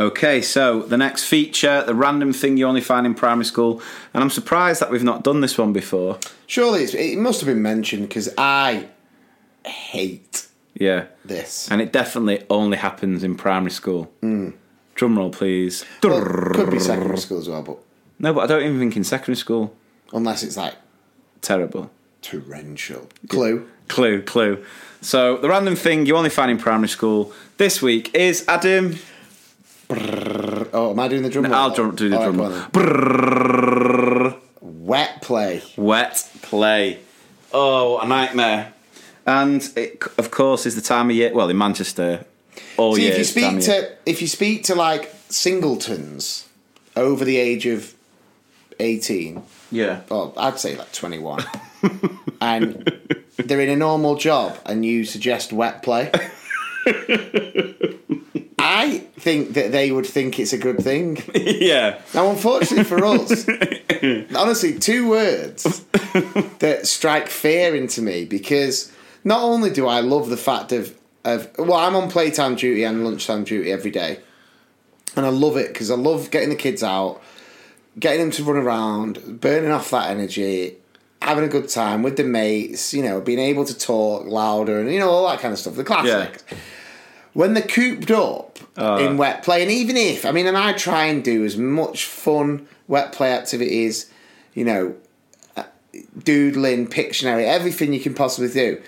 Okay, 0.00 0.40
so 0.40 0.80
the 0.80 0.96
next 0.96 1.24
feature, 1.24 1.84
the 1.84 1.94
random 1.94 2.32
thing 2.32 2.56
you 2.56 2.66
only 2.66 2.80
find 2.80 3.04
in 3.06 3.12
primary 3.14 3.44
school, 3.44 3.82
and 4.14 4.22
I'm 4.24 4.30
surprised 4.30 4.80
that 4.80 4.90
we've 4.90 5.04
not 5.04 5.22
done 5.22 5.42
this 5.42 5.58
one 5.58 5.74
before. 5.74 6.18
Surely 6.46 6.84
it's, 6.84 6.94
it 6.94 7.18
must 7.18 7.40
have 7.40 7.46
been 7.46 7.60
mentioned 7.60 8.08
because 8.08 8.32
I 8.38 8.88
hate 9.66 10.46
Yeah, 10.74 11.04
this. 11.26 11.70
and 11.70 11.82
it 11.82 11.92
definitely 11.92 12.46
only 12.48 12.78
happens 12.78 13.22
in 13.22 13.34
primary 13.36 13.72
school. 13.72 14.04
Hmm. 14.22 14.50
Drum 14.94 15.18
roll, 15.18 15.28
please. 15.30 15.84
Well, 16.02 16.24
could 16.54 16.70
be 16.70 16.78
secondary 16.78 17.18
school 17.18 17.38
as 17.38 17.48
well, 17.50 17.62
but 17.62 17.76
No, 18.18 18.32
but 18.32 18.40
I 18.44 18.46
don't 18.46 18.62
even 18.62 18.78
think 18.78 18.96
in 18.96 19.04
secondary 19.04 19.36
school. 19.36 19.76
unless 20.14 20.42
it's 20.42 20.56
like 20.56 20.76
Terrible. 21.42 21.90
torrential. 22.22 23.06
Clue. 23.28 23.68
Clue, 23.88 24.22
clue. 24.22 24.64
So 25.02 25.36
the 25.38 25.48
random 25.48 25.76
thing 25.76 26.06
you 26.06 26.16
only 26.16 26.30
find 26.30 26.50
in 26.50 26.56
primary 26.58 26.88
school 26.88 27.32
this 27.58 27.82
week 27.82 28.14
is 28.14 28.44
Adam. 28.48 28.96
Oh, 30.72 30.90
am 30.92 31.00
I 31.00 31.08
doing 31.08 31.22
the 31.22 31.30
drum 31.30 31.46
roll? 31.46 31.54
I'll 31.54 31.70
drum, 31.74 31.96
do 31.96 32.08
the 32.08 32.16
All 32.18 32.32
drum. 32.32 32.38
roll. 34.22 34.34
Wet 34.60 35.20
play. 35.22 35.62
Wet 35.76 36.30
play. 36.42 36.98
Oh, 37.52 37.98
a 37.98 38.06
nightmare. 38.06 38.72
And 39.26 39.68
it, 39.76 40.02
of 40.18 40.30
course, 40.30 40.66
is 40.66 40.76
the 40.76 40.80
time 40.80 41.10
of 41.10 41.16
year. 41.16 41.32
Well, 41.32 41.48
in 41.50 41.58
Manchester, 41.58 42.24
all 42.76 42.94
See, 42.94 43.02
year. 43.02 43.10
if 43.12 43.16
you 43.16 43.20
it's 43.22 43.32
the 43.34 43.40
time 43.42 43.60
speak 43.60 43.74
to 43.74 43.96
if 44.06 44.22
you 44.22 44.28
speak 44.28 44.64
to 44.64 44.74
like 44.74 45.12
singletons 45.28 46.48
over 46.96 47.24
the 47.24 47.36
age 47.36 47.66
of 47.66 47.94
eighteen, 48.78 49.42
yeah, 49.70 50.00
well, 50.08 50.32
I'd 50.36 50.58
say 50.58 50.76
like 50.76 50.92
twenty 50.92 51.18
one, 51.18 51.44
and 52.40 52.92
they're 53.36 53.60
in 53.60 53.68
a 53.70 53.76
normal 53.76 54.14
job, 54.16 54.56
and 54.66 54.84
you 54.86 55.04
suggest 55.04 55.52
wet 55.52 55.82
play. 55.82 56.10
I 58.90 59.20
think 59.20 59.54
that 59.54 59.72
they 59.72 59.90
would 59.90 60.06
think 60.06 60.38
it's 60.38 60.52
a 60.52 60.58
good 60.58 60.78
thing. 60.80 61.22
yeah, 61.34 62.00
Now, 62.14 62.30
unfortunately 62.30 62.84
for 62.84 63.04
us, 63.04 63.46
honestly, 64.34 64.78
two 64.78 65.08
words 65.08 65.84
that 66.58 66.80
strike 66.84 67.28
fear 67.28 67.74
into 67.74 68.02
me 68.02 68.24
because 68.24 68.92
not 69.24 69.42
only 69.42 69.70
do 69.70 69.86
I 69.86 70.00
love 70.00 70.28
the 70.28 70.36
fact 70.36 70.72
of, 70.72 70.96
of 71.24 71.50
well, 71.58 71.74
I'm 71.74 71.94
on 71.94 72.10
playtime 72.10 72.56
duty 72.56 72.84
and 72.84 73.04
lunchtime 73.04 73.44
duty 73.44 73.70
every 73.70 73.90
day, 73.90 74.20
and 75.16 75.26
I 75.26 75.30
love 75.30 75.56
it 75.56 75.68
because 75.68 75.90
I 75.90 75.96
love 75.96 76.30
getting 76.30 76.48
the 76.48 76.56
kids 76.56 76.82
out, 76.82 77.20
getting 77.98 78.20
them 78.20 78.30
to 78.32 78.44
run 78.44 78.56
around, 78.56 79.40
burning 79.40 79.70
off 79.70 79.90
that 79.90 80.10
energy, 80.10 80.76
having 81.22 81.44
a 81.44 81.48
good 81.48 81.68
time 81.68 82.02
with 82.02 82.16
the 82.16 82.24
mates, 82.24 82.94
you 82.94 83.02
know, 83.02 83.20
being 83.20 83.38
able 83.38 83.64
to 83.64 83.76
talk 83.76 84.26
louder 84.26 84.80
and 84.80 84.92
you 84.92 84.98
know 84.98 85.10
all 85.10 85.28
that 85.28 85.40
kind 85.40 85.52
of 85.52 85.58
stuff. 85.58 85.74
The 85.74 85.84
classics. 85.84 86.44
When 87.32 87.54
they're 87.54 87.62
cooped 87.62 88.10
up 88.10 88.58
in 88.76 89.16
wet 89.16 89.42
play, 89.42 89.62
and 89.62 89.70
even 89.70 89.96
if 89.96 90.24
I 90.26 90.32
mean, 90.32 90.46
and 90.46 90.56
I 90.56 90.72
try 90.72 91.04
and 91.04 91.22
do 91.22 91.44
as 91.44 91.56
much 91.56 92.04
fun 92.04 92.66
wet 92.88 93.12
play 93.12 93.32
activities, 93.32 94.10
you 94.54 94.64
know, 94.64 94.94
uh, 95.56 95.64
doodling, 96.24 96.88
Pictionary, 96.88 97.44
everything 97.46 97.92
you 97.92 98.00
can 98.00 98.14
possibly 98.14 98.52
do. 98.52 98.80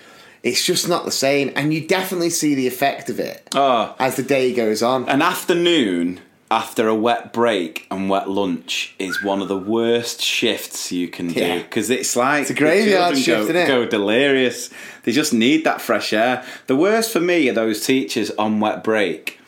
It's 0.43 0.65
just 0.65 0.89
not 0.89 1.05
the 1.05 1.11
same, 1.11 1.53
and 1.55 1.73
you 1.73 1.87
definitely 1.87 2.29
see 2.31 2.53
the 2.53 2.67
effect 2.67 3.09
of 3.09 3.17
it 3.17 3.47
Oh, 3.55 3.95
as 3.97 4.17
the 4.17 4.23
day 4.23 4.53
goes 4.53 4.83
on. 4.83 5.07
an 5.07 5.21
afternoon 5.21 6.19
after 6.53 6.87
a 6.87 6.93
wet 6.93 7.33
break 7.33 7.87
and 7.89 8.09
wet 8.11 8.29
lunch 8.29 8.93
is 8.99 9.23
one 9.23 9.41
of 9.41 9.47
the 9.47 9.57
worst 9.57 10.21
shifts 10.21 10.91
you 10.91 11.07
can 11.07 11.29
do 11.29 11.39
Yeah. 11.39 11.57
because 11.57 11.89
it's 11.89 12.15
like 12.15 12.41
It's 12.43 12.51
a 12.51 12.53
graveyard 12.53 13.17
shift, 13.17 13.51
go, 13.51 13.65
go 13.67 13.85
delirious. 13.87 14.69
They 15.03 15.11
just 15.11 15.33
need 15.33 15.63
that 15.63 15.81
fresh 15.81 16.13
air. 16.13 16.45
The 16.67 16.75
worst 16.75 17.11
for 17.11 17.19
me 17.19 17.49
are 17.49 17.53
those 17.53 17.83
teachers 17.83 18.29
on 18.37 18.59
wet 18.59 18.83
break, 18.83 19.39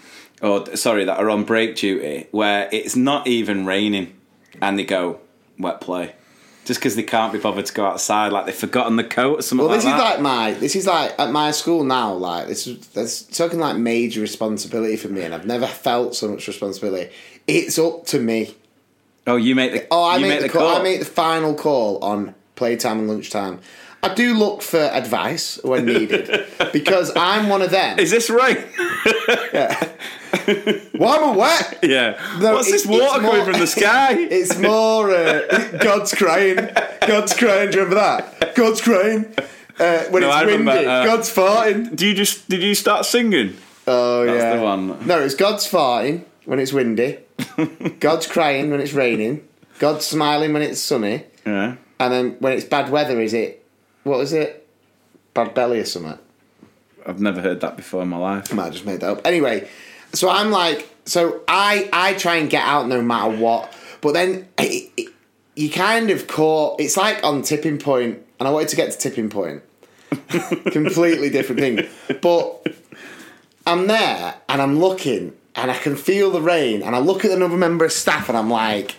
or 0.41 0.75
sorry, 0.75 1.05
that 1.05 1.19
are 1.19 1.29
on 1.29 1.43
break 1.43 1.75
duty 1.75 2.25
where 2.31 2.67
it's 2.71 2.95
not 2.95 3.27
even 3.27 3.67
raining 3.67 4.07
and 4.59 4.79
they 4.79 4.83
go 4.83 5.19
wet 5.59 5.79
play. 5.81 6.15
Just 6.65 6.79
because 6.79 6.95
they 6.95 7.03
can't 7.03 7.31
be 7.31 7.39
bothered 7.39 7.65
to 7.67 7.73
go 7.73 7.85
outside, 7.85 8.31
like 8.33 8.45
they've 8.47 8.55
forgotten 8.55 8.95
the 8.95 9.03
coat 9.03 9.39
or 9.39 9.41
something 9.43 9.65
Well, 9.67 9.75
like 9.75 9.83
this 9.83 9.85
that. 9.85 9.95
is 9.97 10.01
like 10.01 10.19
my 10.21 10.51
this 10.53 10.75
is 10.75 10.87
like 10.87 11.13
at 11.19 11.31
my 11.31 11.51
school 11.51 11.83
now. 11.83 12.13
Like 12.13 12.47
this 12.47 12.65
is 12.67 12.79
that's 12.87 13.21
talking 13.21 13.59
like 13.59 13.77
major 13.77 14.19
responsibility 14.21 14.97
for 14.97 15.07
me, 15.09 15.21
and 15.21 15.33
I've 15.35 15.45
never 15.45 15.67
felt 15.67 16.15
so 16.15 16.27
much 16.27 16.47
responsibility. 16.47 17.11
It's 17.47 17.77
up 17.77 18.05
to 18.07 18.19
me. 18.19 18.55
oh, 19.27 19.35
you 19.35 19.53
make 19.55 19.73
the 19.73 19.87
Oh, 19.91 20.03
I 20.03 20.17
you 20.17 20.25
make, 20.27 20.41
the, 20.41 20.49
call. 20.49 20.61
call. 20.71 20.79
I 20.79 20.83
make 20.83 20.99
the 20.99 21.05
final 21.05 21.53
call 21.53 22.03
on 22.03 22.33
playtime 22.55 22.99
and 22.99 23.07
lunchtime. 23.07 23.59
I 24.03 24.13
do 24.13 24.35
look 24.37 24.61
for 24.61 24.77
advice 24.79 25.59
when 25.63 25.85
needed 25.85 26.45
because 26.73 27.11
I'm 27.15 27.49
one 27.49 27.61
of 27.63 27.71
them. 27.71 27.97
Is 27.99 28.11
this 28.11 28.29
rain? 28.29 28.57
Why 30.93 31.15
am 31.17 31.23
I 31.23 31.35
wet? 31.35 31.79
yeah. 31.83 32.37
No, 32.39 32.53
What's 32.53 32.71
this 32.71 32.85
water 32.85 33.19
coming 33.21 33.43
from 33.45 33.59
the 33.59 33.67
sky? 33.67 34.13
It's 34.29 34.57
more 34.57 35.09
uh, 35.11 35.77
God's 35.81 36.13
crying. 36.13 36.57
God's 37.07 37.33
crying. 37.33 37.71
Do 37.71 37.77
you 37.79 37.83
remember 37.85 37.95
that? 37.95 38.55
God's 38.55 38.81
crying. 38.81 39.33
Uh, 39.79 40.03
when 40.05 40.21
No, 40.21 40.29
I 40.29 40.43
it's 40.43 40.51
remember, 40.51 40.71
windy, 40.73 40.87
uh, 40.87 41.05
God's 41.05 41.33
farting. 41.33 41.95
Do 41.95 42.07
you 42.07 42.13
just 42.13 42.47
did 42.49 42.61
you 42.61 42.75
start 42.75 43.05
singing? 43.05 43.57
Oh 43.87 44.25
That's 44.25 44.37
yeah, 44.43 44.55
the 44.55 44.61
one. 44.63 45.05
No, 45.07 45.19
it's 45.19 45.35
God's 45.35 45.69
farting 45.69 46.23
when 46.45 46.59
it's 46.59 46.71
windy. 46.73 47.19
God's 47.99 48.27
crying 48.27 48.71
when 48.71 48.79
it's 48.79 48.93
raining. 48.93 49.47
God's 49.79 50.05
smiling 50.05 50.53
when 50.53 50.61
it's 50.61 50.79
sunny. 50.79 51.25
Yeah. 51.45 51.75
And 51.99 52.13
then 52.13 52.35
when 52.39 52.53
it's 52.53 52.65
bad 52.65 52.89
weather, 52.89 53.19
is 53.21 53.33
it 53.33 53.64
what 54.05 54.19
is 54.21 54.31
it? 54.33 54.65
Bad 55.33 55.53
belly 55.53 55.79
or 55.79 55.85
something? 55.85 56.17
I've 57.05 57.19
never 57.19 57.41
heard 57.41 57.59
that 57.61 57.75
before 57.75 58.03
in 58.03 58.07
my 58.07 58.17
life. 58.17 58.51
I 58.51 58.55
might 58.55 58.65
have 58.65 58.73
just 58.73 58.85
made 58.85 59.01
that 59.01 59.09
up. 59.09 59.27
Anyway, 59.27 59.67
so 60.13 60.29
I'm 60.29 60.51
like, 60.51 60.89
so 61.05 61.41
I 61.47 61.89
I 61.91 62.13
try 62.13 62.35
and 62.35 62.49
get 62.49 62.63
out 62.65 62.87
no 62.87 63.01
matter 63.01 63.35
what, 63.35 63.73
but 64.01 64.13
then 64.13 64.47
it, 64.57 64.91
it, 64.95 65.13
you 65.55 65.69
kind 65.69 66.09
of 66.11 66.27
caught. 66.27 66.79
It's 66.79 66.97
like 66.97 67.23
on 67.23 67.41
tipping 67.41 67.79
point, 67.79 68.23
and 68.39 68.47
I 68.47 68.51
wanted 68.51 68.69
to 68.69 68.75
get 68.75 68.91
to 68.91 68.97
tipping 68.97 69.29
point. 69.29 69.63
Completely 70.71 71.29
different 71.29 71.59
thing, 71.59 71.87
but 72.21 72.65
I'm 73.67 73.87
there 73.87 74.35
and 74.47 74.61
I'm 74.61 74.79
looking 74.79 75.33
and 75.55 75.71
I 75.71 75.77
can 75.77 75.95
feel 75.95 76.31
the 76.31 76.41
rain 76.41 76.83
and 76.83 76.95
I 76.95 76.99
look 76.99 77.25
at 77.25 77.31
another 77.31 77.57
member 77.57 77.85
of 77.85 77.91
staff 77.91 78.29
and 78.29 78.37
I'm 78.37 78.49
like, 78.49 78.91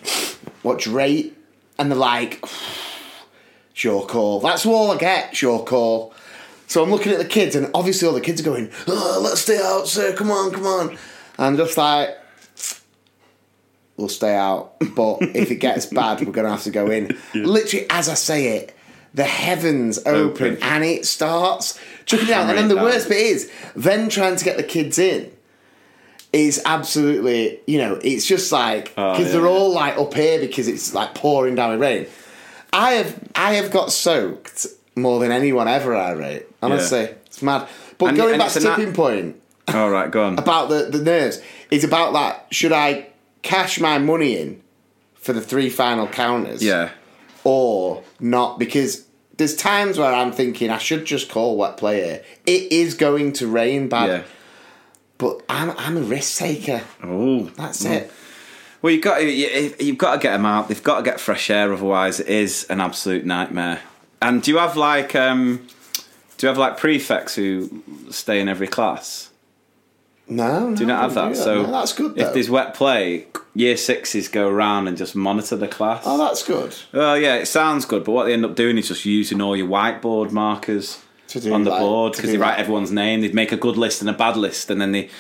"What's 0.62 0.86
rate?" 0.86 1.36
And 1.78 1.90
they're 1.90 1.98
like, 1.98 2.44
"Sure 3.76 4.04
call." 4.06 4.40
That's 4.40 4.64
all 4.64 4.90
I 4.90 4.96
get. 4.96 5.36
Sure 5.36 5.62
call. 5.62 6.14
So 6.66 6.82
I'm 6.82 6.90
looking 6.90 7.12
at 7.12 7.18
the 7.18 7.24
kids, 7.24 7.54
and 7.54 7.70
obviously 7.74 8.08
all 8.08 8.14
the 8.14 8.20
kids 8.20 8.40
are 8.40 8.44
going, 8.44 8.70
oh, 8.88 9.20
"Let's 9.22 9.42
stay 9.42 9.60
out, 9.62 9.86
sir. 9.86 10.12
Come 10.14 10.30
on, 10.30 10.50
come 10.50 10.66
on." 10.66 10.88
And 10.90 10.98
I'm 11.38 11.56
just 11.56 11.76
like, 11.76 12.08
"We'll 13.96 14.08
stay 14.08 14.34
out, 14.34 14.72
but 14.94 15.18
if 15.22 15.50
it 15.50 15.56
gets 15.56 15.86
bad, 15.86 16.20
we're 16.24 16.32
gonna 16.32 16.50
have 16.50 16.64
to 16.64 16.70
go 16.70 16.90
in." 16.90 17.16
Literally, 17.34 17.86
as 17.90 18.08
I 18.08 18.14
say 18.14 18.48
it, 18.56 18.74
the 19.14 19.24
heavens 19.24 19.98
open, 19.98 20.54
Open. 20.54 20.58
and 20.62 20.84
it 20.84 21.06
starts 21.06 21.78
chucking 22.06 22.26
down. 22.26 22.48
And 22.48 22.58
then 22.58 22.68
the 22.68 22.76
worst 22.76 23.08
bit 23.08 23.18
is 23.18 23.50
then 23.76 24.08
trying 24.08 24.36
to 24.36 24.44
get 24.44 24.56
the 24.56 24.62
kids 24.62 24.98
in 24.98 25.30
is 26.32 26.60
absolutely, 26.66 27.60
you 27.66 27.78
know, 27.78 27.98
it's 28.02 28.26
just 28.26 28.52
like 28.52 28.92
Oh, 28.98 29.12
because 29.12 29.26
yeah. 29.26 29.32
they're 29.40 29.46
all 29.48 29.72
like 29.72 29.96
up 29.96 30.12
here 30.12 30.38
because 30.40 30.68
it's 30.68 30.92
like 30.92 31.14
pouring 31.14 31.54
down 31.54 31.70
with 31.70 31.80
rain. 31.80 32.06
I 32.78 32.92
have 32.92 33.18
I 33.34 33.54
have 33.54 33.70
got 33.70 33.90
soaked 33.92 34.66
more 34.94 35.18
than 35.20 35.32
anyone 35.32 35.68
ever. 35.68 35.94
I 35.94 36.12
rate 36.12 36.46
honestly, 36.62 37.08
it's 37.26 37.42
mad. 37.42 37.68
But 37.98 38.06
And- 38.08 38.16
going 38.16 38.34
and 38.34 38.38
back 38.40 38.52
to 38.52 38.60
tipping 38.60 38.92
point 38.92 39.40
All 39.68 39.90
right, 39.90 40.10
go 40.10 40.24
on. 40.24 40.38
about 40.46 40.68
the 40.68 40.88
the 40.90 40.98
nerves, 41.02 41.40
it's 41.70 41.84
about 41.84 42.12
that. 42.12 42.46
Should 42.50 42.72
I 42.72 43.08
cash 43.42 43.80
my 43.80 43.98
money 43.98 44.38
in 44.38 44.60
for 45.14 45.32
the 45.32 45.40
three 45.40 45.70
final 45.70 46.06
counters? 46.06 46.62
Yeah. 46.62 46.90
or 47.44 48.02
not 48.20 48.58
because 48.58 49.04
there's 49.36 49.54
times 49.54 49.98
where 49.98 50.12
I'm 50.12 50.32
thinking 50.32 50.70
I 50.70 50.78
should 50.78 51.04
just 51.04 51.28
call 51.30 51.56
wet 51.56 51.76
play 51.76 52.02
here. 52.04 52.22
It 52.46 52.72
is 52.72 52.94
going 52.94 53.32
to 53.34 53.46
rain 53.46 53.88
bad, 53.88 54.08
Yeah. 54.08 54.22
but 55.18 55.42
I'm 55.48 55.70
I'm 55.78 55.96
a 55.96 56.00
risk 56.02 56.38
taker. 56.38 56.82
Oh, 57.02 57.44
That's 57.56 57.84
it. 57.84 58.10
Well, 58.82 58.92
you've 58.92 59.02
got 59.02 59.18
to, 59.18 59.24
you, 59.24 59.74
you've 59.80 59.98
got 59.98 60.14
to 60.14 60.18
get 60.20 60.32
them 60.32 60.46
out. 60.46 60.68
They've 60.68 60.82
got 60.82 60.98
to 60.98 61.02
get 61.02 61.18
fresh 61.20 61.50
air, 61.50 61.72
otherwise 61.72 62.20
it 62.20 62.28
is 62.28 62.64
an 62.70 62.80
absolute 62.80 63.24
nightmare. 63.24 63.80
And 64.22 64.42
do 64.42 64.50
you 64.50 64.58
have 64.58 64.76
like 64.76 65.14
um, 65.14 65.66
do 66.38 66.46
you 66.46 66.48
have 66.48 66.58
like 66.58 66.76
prefects 66.78 67.34
who 67.34 67.82
stay 68.10 68.40
in 68.40 68.48
every 68.48 68.66
class? 68.68 69.30
No, 70.28 70.74
Do 70.74 70.80
you 70.80 70.86
not 70.86 71.02
have 71.02 71.14
that? 71.14 71.36
So 71.36 71.62
no, 71.62 71.70
that's 71.70 71.92
good. 71.92 72.16
Though. 72.16 72.22
if 72.26 72.34
there's 72.34 72.50
wet 72.50 72.74
play, 72.74 73.26
year 73.54 73.76
sixes 73.76 74.26
go 74.28 74.48
around 74.48 74.88
and 74.88 74.96
just 74.96 75.14
monitor 75.14 75.54
the 75.54 75.68
class. 75.68 76.02
oh, 76.04 76.18
that's 76.18 76.42
good. 76.42 76.74
Well, 76.92 77.16
yeah, 77.16 77.36
it 77.36 77.46
sounds 77.46 77.84
good, 77.84 78.02
but 78.02 78.10
what 78.10 78.24
they 78.24 78.32
end 78.32 78.44
up 78.44 78.56
doing 78.56 78.76
is 78.76 78.88
just 78.88 79.04
using 79.04 79.40
all 79.40 79.56
your 79.56 79.68
whiteboard 79.68 80.32
markers 80.32 81.00
To 81.28 81.38
do 81.40 81.54
on 81.54 81.62
the 81.62 81.70
like- 81.70 81.78
board 81.80 82.14
to 82.14 82.18
because 82.18 82.32
they 82.32 82.38
write 82.38 82.56
that. 82.56 82.60
everyone's 82.60 82.90
name. 82.90 83.20
They'd 83.20 83.34
make 83.34 83.52
a 83.52 83.56
good 83.56 83.76
list 83.76 84.00
and 84.00 84.10
a 84.10 84.14
bad 84.14 84.36
list, 84.36 84.68
and 84.70 84.80
then 84.80 84.90
they. 84.92 85.10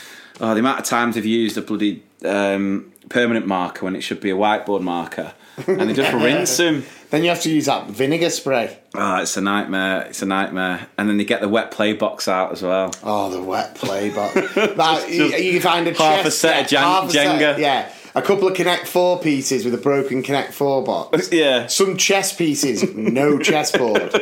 Oh, 0.40 0.54
the 0.54 0.60
amount 0.60 0.80
of 0.80 0.84
times 0.86 1.14
they've 1.14 1.24
used 1.24 1.56
a 1.56 1.62
bloody 1.62 2.02
um, 2.24 2.92
permanent 3.08 3.46
marker 3.46 3.84
when 3.84 3.94
it 3.96 4.00
should 4.02 4.20
be 4.20 4.30
a 4.30 4.34
whiteboard 4.36 4.82
marker, 4.82 5.32
and 5.66 5.80
they 5.88 5.94
just 5.94 6.12
rinse 6.12 6.56
them. 6.58 6.84
Then 7.10 7.22
you 7.22 7.28
have 7.30 7.40
to 7.42 7.50
use 7.50 7.66
that 7.66 7.86
vinegar 7.88 8.30
spray. 8.30 8.78
Oh, 8.94 9.16
it's 9.18 9.36
a 9.36 9.40
nightmare. 9.40 10.02
It's 10.02 10.22
a 10.22 10.26
nightmare. 10.26 10.88
And 10.98 11.08
then 11.08 11.18
they 11.18 11.24
get 11.24 11.40
the 11.40 11.48
wet 11.48 11.70
play 11.70 11.92
box 11.92 12.26
out 12.26 12.50
as 12.50 12.62
well. 12.62 12.92
Oh, 13.04 13.30
the 13.30 13.40
wet 13.40 13.76
play 13.76 14.10
box. 14.10 14.34
that, 14.54 15.06
you, 15.08 15.28
just 15.30 15.42
you 15.44 15.60
find 15.60 15.86
a 15.86 15.94
half 15.94 16.26
a 16.26 16.30
set 16.32 16.62
of 16.64 16.68
Jen- 16.68 16.82
half 16.82 17.08
a 17.08 17.12
set- 17.12 17.40
Jenga. 17.40 17.58
yeah, 17.60 17.92
a 18.16 18.22
couple 18.22 18.48
of 18.48 18.54
Connect 18.54 18.86
Four 18.88 19.20
pieces 19.20 19.64
with 19.64 19.74
a 19.74 19.78
broken 19.78 20.22
Connect 20.22 20.52
Four 20.52 20.82
box. 20.82 21.30
Yeah. 21.36 21.66
Some 21.68 21.96
chess 21.96 22.34
pieces, 22.34 22.82
no 22.96 23.38
chessboard. 23.48 24.14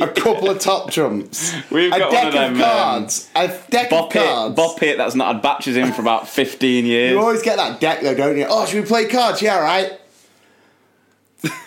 A 0.00 0.06
couple 0.08 0.50
of 0.50 0.58
top 0.60 0.90
trumps. 0.92 1.52
We've 1.70 1.90
a 1.92 1.98
got 1.98 2.10
deck 2.12 2.24
one 2.24 2.26
of 2.28 2.32
them, 2.34 2.52
of 2.54 2.60
cards. 2.60 3.30
a 3.34 3.48
deck 3.70 3.90
Bop 3.90 4.10
of 4.14 4.22
it, 4.22 4.26
cards. 4.26 4.54
bop 4.54 4.82
it. 4.82 4.98
That's 4.98 5.14
not 5.14 5.32
had 5.34 5.42
batches 5.42 5.76
in 5.76 5.92
for 5.92 6.02
about 6.02 6.28
fifteen 6.28 6.84
years. 6.86 7.12
You 7.12 7.20
always 7.20 7.42
get 7.42 7.56
that 7.56 7.80
deck 7.80 8.02
though, 8.02 8.14
don't 8.14 8.36
you? 8.36 8.46
Oh, 8.48 8.66
should 8.66 8.82
we 8.82 8.86
play 8.86 9.06
cards? 9.08 9.40
Yeah, 9.42 9.58
right. 9.58 9.98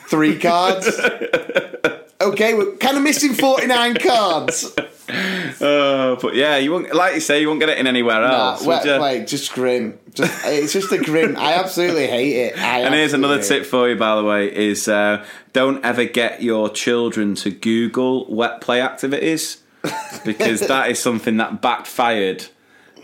Three 0.07 0.37
cards. 0.37 0.87
okay, 2.21 2.53
we're 2.53 2.75
kind 2.75 2.97
of 2.97 3.03
missing 3.03 3.33
forty 3.33 3.65
nine 3.67 3.95
cards. 3.95 4.71
Uh, 5.11 6.15
but 6.21 6.35
yeah, 6.35 6.57
you 6.57 6.71
won't 6.71 6.93
like 6.93 7.15
you 7.15 7.19
say 7.21 7.41
you 7.41 7.47
won't 7.47 7.59
get 7.59 7.69
it 7.69 7.77
in 7.77 7.87
anywhere 7.87 8.21
Nah, 8.21 8.51
else. 8.51 8.65
wet 8.65 8.83
would 8.83 8.89
ya? 8.89 8.97
play, 8.97 9.25
just 9.25 9.53
grim. 9.53 9.99
Just, 10.13 10.45
it's 10.45 10.73
just 10.73 10.91
a 10.91 10.97
grim. 10.97 11.35
I 11.37 11.53
absolutely 11.53 12.07
hate 12.07 12.35
it. 12.35 12.57
I 12.59 12.79
And 12.79 12.93
here's 12.93 13.13
another 13.13 13.41
tip 13.41 13.65
for 13.65 13.89
you, 13.89 13.95
by 13.95 14.15
the 14.15 14.23
way: 14.23 14.53
is 14.53 14.87
uh, 14.87 15.25
don't 15.53 15.83
ever 15.85 16.05
get 16.05 16.41
your 16.41 16.69
children 16.69 17.35
to 17.35 17.51
Google 17.51 18.25
wet 18.33 18.61
play 18.61 18.81
activities 18.81 19.61
because 20.25 20.61
that 20.61 20.89
is 20.89 20.99
something 20.99 21.37
that 21.37 21.61
backfired. 21.61 22.45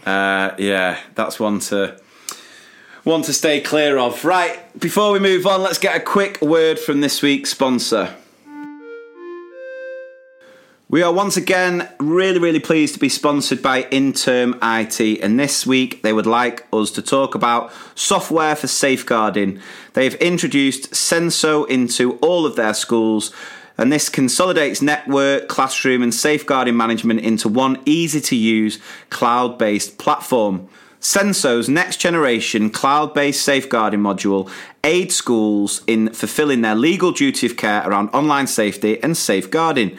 Uh, 0.05 0.51
yeah, 0.57 0.99
that's 1.15 1.39
one 1.39 1.59
to 1.59 1.99
one 3.03 3.21
to 3.23 3.33
stay 3.33 3.61
clear 3.61 3.97
of. 3.97 4.23
Right, 4.25 4.59
before 4.79 5.11
we 5.11 5.19
move 5.19 5.45
on, 5.47 5.61
let's 5.61 5.79
get 5.79 5.95
a 5.95 5.99
quick 5.99 6.41
word 6.41 6.77
from 6.79 7.01
this 7.01 7.21
week's 7.21 7.49
sponsor. 7.51 8.15
We 10.89 11.03
are 11.03 11.11
once 11.11 11.35
again 11.35 11.89
really, 11.99 12.39
really 12.39 12.61
pleased 12.61 12.93
to 12.93 12.99
be 13.01 13.09
sponsored 13.09 13.61
by 13.61 13.83
IntermIT, 13.83 15.21
and 15.21 15.37
this 15.37 15.67
week 15.67 16.01
they 16.01 16.13
would 16.13 16.25
like 16.25 16.65
us 16.71 16.91
to 16.91 17.01
talk 17.01 17.35
about 17.35 17.73
software 17.93 18.55
for 18.55 18.67
safeguarding. 18.67 19.59
They've 19.95 20.15
introduced 20.15 20.91
Senso 20.91 21.67
into 21.67 22.13
all 22.19 22.45
of 22.45 22.55
their 22.55 22.73
schools, 22.73 23.33
and 23.77 23.91
this 23.91 24.07
consolidates 24.07 24.81
network, 24.81 25.49
classroom, 25.49 26.01
and 26.01 26.13
safeguarding 26.13 26.77
management 26.77 27.19
into 27.19 27.49
one 27.49 27.81
easy 27.83 28.21
to 28.21 28.37
use 28.37 28.79
cloud 29.09 29.57
based 29.57 29.97
platform. 29.97 30.69
Senso's 31.01 31.67
next 31.67 31.97
generation 31.97 32.69
cloud 32.69 33.13
based 33.13 33.43
safeguarding 33.43 33.99
module 33.99 34.49
aids 34.85 35.15
schools 35.15 35.81
in 35.85 36.13
fulfilling 36.13 36.61
their 36.61 36.75
legal 36.75 37.11
duty 37.11 37.45
of 37.45 37.57
care 37.57 37.85
around 37.85 38.07
online 38.11 38.47
safety 38.47 39.03
and 39.03 39.17
safeguarding. 39.17 39.97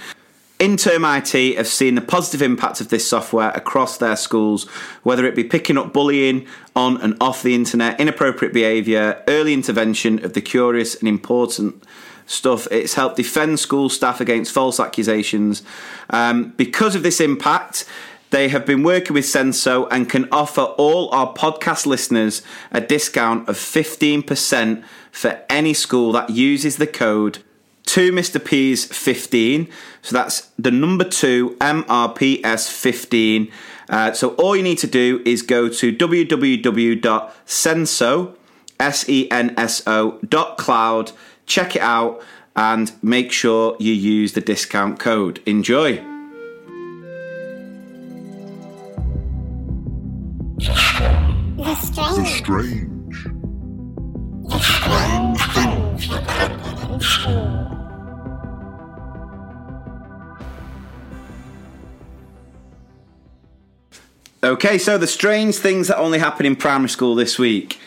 IntermIT 0.58 1.56
have 1.56 1.68
seen 1.68 1.94
the 1.94 2.00
positive 2.00 2.42
impact 2.42 2.80
of 2.80 2.88
this 2.88 3.08
software 3.08 3.50
across 3.50 3.96
their 3.96 4.16
schools, 4.16 4.64
whether 5.04 5.24
it 5.24 5.36
be 5.36 5.44
picking 5.44 5.78
up 5.78 5.92
bullying 5.92 6.48
on 6.74 7.00
and 7.00 7.16
off 7.20 7.44
the 7.44 7.54
internet, 7.54 8.00
inappropriate 8.00 8.52
behaviour, 8.52 9.22
early 9.28 9.54
intervention 9.54 10.24
of 10.24 10.32
the 10.32 10.40
curious 10.40 10.96
and 10.96 11.06
important 11.06 11.84
stuff. 12.26 12.66
It's 12.72 12.94
helped 12.94 13.16
defend 13.16 13.60
school 13.60 13.88
staff 13.88 14.20
against 14.20 14.50
false 14.52 14.80
accusations. 14.80 15.62
Um, 16.10 16.54
because 16.56 16.96
of 16.96 17.04
this 17.04 17.20
impact, 17.20 17.84
they 18.30 18.48
have 18.48 18.66
been 18.66 18.82
working 18.82 19.14
with 19.14 19.26
Senso 19.26 19.86
and 19.92 20.10
can 20.10 20.28
offer 20.32 20.62
all 20.62 21.08
our 21.14 21.32
podcast 21.34 21.86
listeners 21.86 22.42
a 22.72 22.80
discount 22.80 23.48
of 23.48 23.56
15% 23.56 24.82
for 25.12 25.40
any 25.48 25.72
school 25.72 26.10
that 26.12 26.30
uses 26.30 26.76
the 26.76 26.86
code 26.86 27.38
2 27.88 28.12
Mr. 28.12 28.44
P's 28.44 28.84
15. 28.84 29.66
So 30.02 30.14
that's 30.14 30.50
the 30.58 30.70
number 30.70 31.04
2 31.04 31.56
MRPS 31.58 32.70
15. 32.70 33.50
Uh, 33.88 34.12
so 34.12 34.34
all 34.34 34.54
you 34.54 34.62
need 34.62 34.76
to 34.78 34.86
do 34.86 35.22
is 35.24 35.40
go 35.40 35.70
to 35.70 35.90
www.senso, 35.96 37.06
S-E-N-S-O 38.78 40.18
dot 40.28 40.58
cloud, 40.58 41.12
check 41.46 41.76
it 41.76 41.82
out 41.82 42.22
and 42.54 42.92
make 43.02 43.32
sure 43.32 43.74
you 43.80 43.94
use 43.94 44.34
the 44.34 44.42
discount 44.42 44.98
code. 44.98 45.40
Enjoy. 45.46 46.04
The 51.56 51.74
strange. 51.74 52.28
Strange. 52.36 53.24
The 54.44 54.58
strange 54.58 55.07
Okay, 64.42 64.78
so 64.78 64.96
the 64.96 65.06
strange 65.06 65.56
things 65.56 65.88
that 65.88 65.98
only 65.98 66.18
happen 66.20 66.46
in 66.46 66.56
primary 66.56 66.88
school 66.88 67.14
this 67.14 67.38
week 67.38 67.78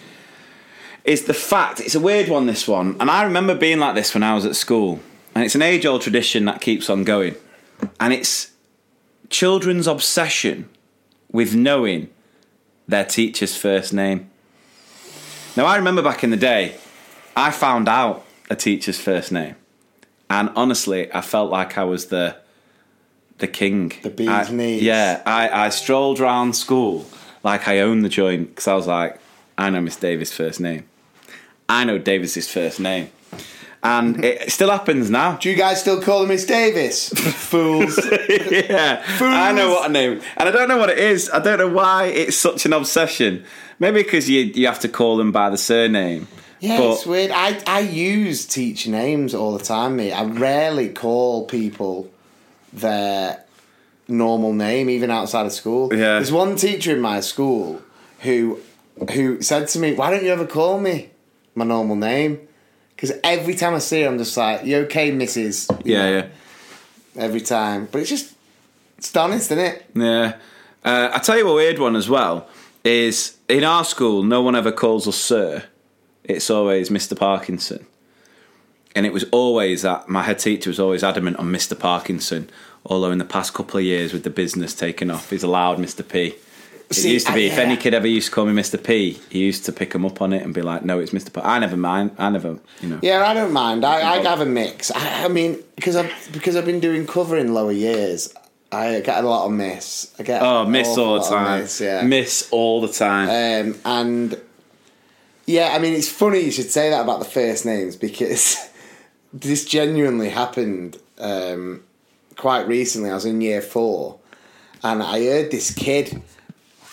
is 1.03 1.24
the 1.24 1.34
fact 1.34 1.80
it's 1.80 1.95
a 1.95 1.99
weird 1.99 2.30
one, 2.30 2.45
this 2.45 2.68
one, 2.68 2.95
and 2.99 3.09
I 3.09 3.24
remember 3.24 3.55
being 3.55 3.80
like 3.80 3.95
this 3.95 4.14
when 4.14 4.22
I 4.22 4.36
was 4.36 4.45
at 4.45 4.55
school, 4.55 4.99
and 5.34 5.43
it's 5.43 5.55
an 5.55 5.62
age 5.62 5.86
old 5.86 6.01
tradition 6.01 6.45
that 6.45 6.62
keeps 6.62 6.89
on 6.89 7.03
going, 7.03 7.36
and 7.99 8.14
it's 8.14 8.51
children's 9.30 9.88
obsession 9.88 10.70
with 11.32 11.55
knowing 11.55 12.09
their 12.88 13.05
teacher's 13.05 13.55
first 13.55 13.93
name. 13.93 14.30
Now, 15.55 15.66
I 15.66 15.78
remember 15.78 16.01
back 16.01 16.24
in 16.24 16.30
the 16.30 16.38
day, 16.38 16.76
I 17.36 17.51
found 17.51 17.89
out 17.89 18.26
a 18.52 18.56
teacher's 18.56 18.99
first 18.99 19.32
name, 19.32 19.56
and 20.30 20.49
honestly, 20.56 21.12
I 21.14 21.22
felt 21.22 21.49
like 21.49 21.78
I 21.78 21.86
was 21.86 22.08
the 22.08 22.36
the 23.39 23.47
king. 23.47 23.93
The 24.04 24.10
bee's 24.10 24.28
I- 24.30 24.52
knees. 24.52 24.84
Yeah, 24.84 25.22
I, 25.26 25.66
I 25.66 25.70
strolled 25.70 26.20
around 26.20 26.56
school 26.56 27.06
like 27.43 27.68
I 27.68 27.80
owned 27.80 28.04
the 28.06 28.10
joint 28.10 28.49
because 28.49 28.68
I 28.68 28.76
was 28.76 28.88
like, 28.88 29.20
I 29.58 29.70
know 29.70 29.82
Miss 29.82 29.95
Davis' 29.95 30.32
first 30.34 30.60
name. 30.60 30.86
I 31.68 31.84
know 31.86 31.97
Davis's 31.97 32.49
first 32.52 32.80
name. 32.80 33.10
And 33.84 34.24
it 34.24 34.52
still 34.58 34.70
happens 34.70 35.10
now. 35.10 35.38
Do 35.38 35.49
you 35.49 35.56
guys 35.56 35.80
still 35.82 36.02
call 36.02 36.22
her 36.22 36.28
Miss 36.28 36.45
Davis? 36.45 37.10
Fools. 37.49 37.97
yeah, 38.30 39.04
I 39.22 39.52
know 39.54 39.72
what 39.72 39.89
a 39.89 39.93
name, 39.93 40.22
and 40.38 40.49
I 40.49 40.52
don't 40.52 40.68
know 40.68 40.78
what 40.78 40.89
it 40.89 40.99
is. 40.99 41.30
I 41.32 41.39
don't 41.39 41.58
know 41.58 41.70
why 41.70 42.06
it's 42.06 42.38
such 42.38 42.66
an 42.66 42.74
obsession. 42.74 43.43
Maybe 43.80 44.04
because 44.04 44.30
you 44.30 44.41
you 44.41 44.68
have 44.68 44.80
to 44.82 44.89
call 44.89 45.18
them 45.18 45.32
by 45.32 45.49
the 45.49 45.58
surname. 45.58 46.28
Yeah, 46.62 46.78
But- 46.78 46.93
it's 46.93 47.05
weird. 47.05 47.32
I, 47.32 47.59
I 47.68 47.80
use 47.82 48.45
teacher 48.45 48.89
names 48.91 49.34
all 49.34 49.57
the 49.57 49.64
time, 49.64 49.95
mate. 49.97 50.14
I 50.14 50.24
rarely 50.24 50.89
call 50.89 51.45
people 51.47 52.09
their 52.72 53.43
normal 54.07 54.53
name, 54.53 54.89
even 54.89 55.09
outside 55.12 55.45
of 55.45 55.51
school. 55.51 55.89
Yeah. 55.91 56.14
There's 56.20 56.32
one 56.32 56.55
teacher 56.55 56.91
in 56.95 57.01
my 57.01 57.20
school 57.20 57.82
who 58.20 58.59
who 59.14 59.41
said 59.41 59.68
to 59.70 59.80
me, 59.80 59.93
"Why 59.95 60.12
don't 60.12 60.24
you 60.24 60.30
ever 60.32 60.45
call 60.45 60.80
me 60.80 61.09
my 61.55 61.66
normal 61.66 61.95
name?" 61.95 62.39
Because 62.95 63.14
every 63.24 63.55
time 63.55 63.74
I 63.74 63.80
see 63.80 64.03
her, 64.03 64.07
I'm 64.07 64.20
just 64.20 64.38
like, 64.38 64.64
"You 64.64 64.78
okay, 64.86 65.12
Mrs.?" 65.12 65.68
You 65.86 65.93
Yeah, 65.95 66.03
know, 66.09 66.18
yeah. 66.18 66.28
Every 67.24 67.41
time, 67.41 67.88
but 67.91 68.01
it's 68.01 68.09
just 68.09 68.34
it's 68.99 69.16
honest, 69.16 69.51
isn't 69.51 69.59
it? 69.66 69.86
Yeah. 69.95 70.34
Uh, 70.86 71.09
I 71.14 71.18
tell 71.20 71.38
you 71.38 71.49
a 71.49 71.53
weird 71.55 71.80
one 71.80 71.95
as 71.95 72.07
well 72.07 72.47
is 72.84 73.38
in 73.49 73.64
our 73.64 73.84
school, 73.84 74.22
no 74.24 74.41
one 74.43 74.55
ever 74.55 74.72
calls 74.72 75.07
us 75.07 75.16
sir. 75.18 75.64
It's 76.24 76.49
always 76.49 76.89
Mr. 76.89 77.17
Parkinson. 77.17 77.86
And 78.95 79.05
it 79.05 79.13
was 79.13 79.24
always 79.32 79.84
that 79.84 80.09
my 80.09 80.24
head 80.24 80.39
teacher 80.39 80.69
was 80.69 80.80
always 80.80 81.03
adamant 81.03 81.38
on 81.38 81.47
Mr. 81.51 81.78
Parkinson. 81.80 82.49
Although 82.86 83.11
in 83.11 83.19
the 83.19 83.26
past 83.26 83.53
couple 83.53 83.78
of 83.78 83.84
years 83.86 84.11
with 84.11 84.24
the 84.24 84.30
business 84.30 84.74
taking 84.74 85.09
off, 85.09 85.30
he's 85.30 85.43
allowed 85.43 85.78
Mr. 85.78 86.07
P. 86.07 86.34
It 86.89 86.95
See, 86.95 87.13
used 87.13 87.28
to 87.28 87.34
be 87.34 87.45
I- 87.49 87.53
if 87.53 87.57
any 87.57 87.78
kid 87.78 87.93
ever 87.93 88.05
used 88.07 88.28
to 88.28 88.34
call 88.34 88.45
me 88.45 88.53
Mr. 88.59 88.82
P, 88.84 89.22
he 89.30 89.39
used 89.39 89.63
to 89.65 89.72
pick 89.72 89.93
him 89.95 90.05
up 90.05 90.22
on 90.22 90.34
it 90.34 90.43
and 90.43 90.53
be 90.53 90.61
like, 90.61 90.84
"No, 90.84 90.99
it's 90.99 91.11
Mr. 91.11 91.32
P." 91.32 91.39
I 91.41 91.57
never 91.59 91.78
mind. 91.78 92.11
I 92.17 92.30
never, 92.30 92.57
you 92.82 92.89
know. 92.89 92.99
Yeah, 93.01 93.26
I 93.26 93.34
don't 93.34 93.53
mind. 93.53 93.86
I, 93.86 94.15
I 94.15 94.17
have 94.24 94.41
a 94.41 94.45
mix. 94.45 94.91
I, 94.91 95.24
I 95.24 95.28
mean, 95.30 95.57
because 95.78 95.95
I've 95.95 96.11
because 96.34 96.57
I've 96.57 96.65
been 96.65 96.82
doing 96.82 97.07
cover 97.07 97.38
in 97.38 97.53
lower 97.53 97.72
years, 97.72 98.34
I 98.74 98.99
get 98.99 99.24
a 99.24 99.28
lot 99.28 99.45
of 99.45 99.53
miss. 99.53 100.13
I 100.19 100.24
get 100.24 100.41
Oh, 100.41 100.65
miss 100.65 100.89
all 100.97 101.19
the 101.22 101.30
time. 101.30 101.61
Miss, 101.61 101.80
yeah. 101.80 102.01
Miss 102.01 102.49
all 102.51 102.82
the 102.82 102.91
time. 102.91 103.30
Um, 103.69 103.76
and 103.86 104.41
yeah, 105.46 105.74
I 105.74 105.80
mean, 105.80 105.94
it's 105.94 106.10
funny 106.10 106.39
you 106.39 106.52
should 106.52 106.70
say 106.70 106.89
that 106.89 107.02
about 107.02 107.20
the 107.20 107.26
first 107.26 107.66
names 107.66 107.96
because 107.96 108.70
this 109.34 109.66
genuinely 109.66 110.30
happened 110.30 110.98
um, 111.18 111.84
quite 112.36 112.68
recently. 112.68 113.10
I 113.10 113.14
was 113.16 113.26
in 113.26 113.42
year 113.42 113.62
four, 113.62 114.20
and 114.84 115.02
I 115.02 115.24
heard 115.24 115.52
this 115.52 115.72
kid. 115.72 116.22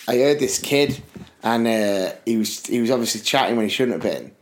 I 0.06 0.16
heard 0.16 0.38
this 0.38 0.58
kid, 0.58 1.02
and 1.42 1.66
uh, 1.66 2.12
he 2.24 2.36
was 2.38 2.64
he 2.66 2.80
was 2.80 2.90
obviously 2.90 3.20
chatting 3.20 3.56
when 3.56 3.66
he 3.66 3.70
shouldn't 3.70 4.02
have 4.02 4.12
been. 4.12 4.32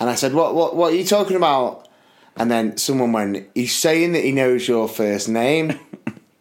And 0.00 0.10
I 0.10 0.14
said, 0.14 0.34
"What 0.34 0.54
what 0.54 0.76
what 0.76 0.92
are 0.92 0.96
you 0.96 1.04
talking 1.04 1.36
about?" 1.36 1.88
And 2.36 2.50
then 2.50 2.76
someone 2.76 3.12
went, 3.12 3.48
"He's 3.54 3.76
saying 3.76 4.12
that 4.12 4.24
he 4.24 4.32
knows 4.32 4.66
your 4.66 4.88
first 4.88 5.28
name." 5.28 5.78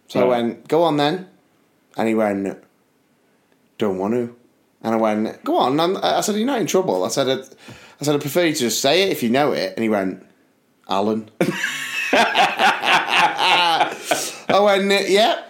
So 0.09 0.19
I 0.19 0.25
went, 0.25 0.67
"Go 0.67 0.83
on 0.83 0.97
then," 0.97 1.27
and 1.97 2.07
he 2.07 2.13
went, 2.13 2.63
"Don't 3.79 3.97
want 3.97 4.13
to." 4.13 4.35
And 4.83 4.93
I 4.93 4.97
went, 4.97 5.43
"Go 5.43 5.57
on." 5.57 5.79
I'm, 5.79 5.97
I 5.97 6.21
said, 6.21 6.35
"You're 6.35 6.45
not 6.45 6.59
in 6.61 6.67
trouble." 6.67 7.03
I 7.03 7.07
said, 7.07 7.29
I, 7.29 7.41
"I 7.41 8.03
said 8.03 8.15
I 8.15 8.19
prefer 8.19 8.45
you 8.45 8.53
to 8.53 8.59
just 8.59 8.81
say 8.81 9.03
it 9.03 9.11
if 9.11 9.23
you 9.23 9.29
know 9.29 9.53
it." 9.53 9.73
And 9.75 9.83
he 9.83 9.89
went, 9.89 10.25
"Alan." 10.89 11.29
I 14.49 14.59
went, 14.61 15.09
"Yeah." 15.09 15.41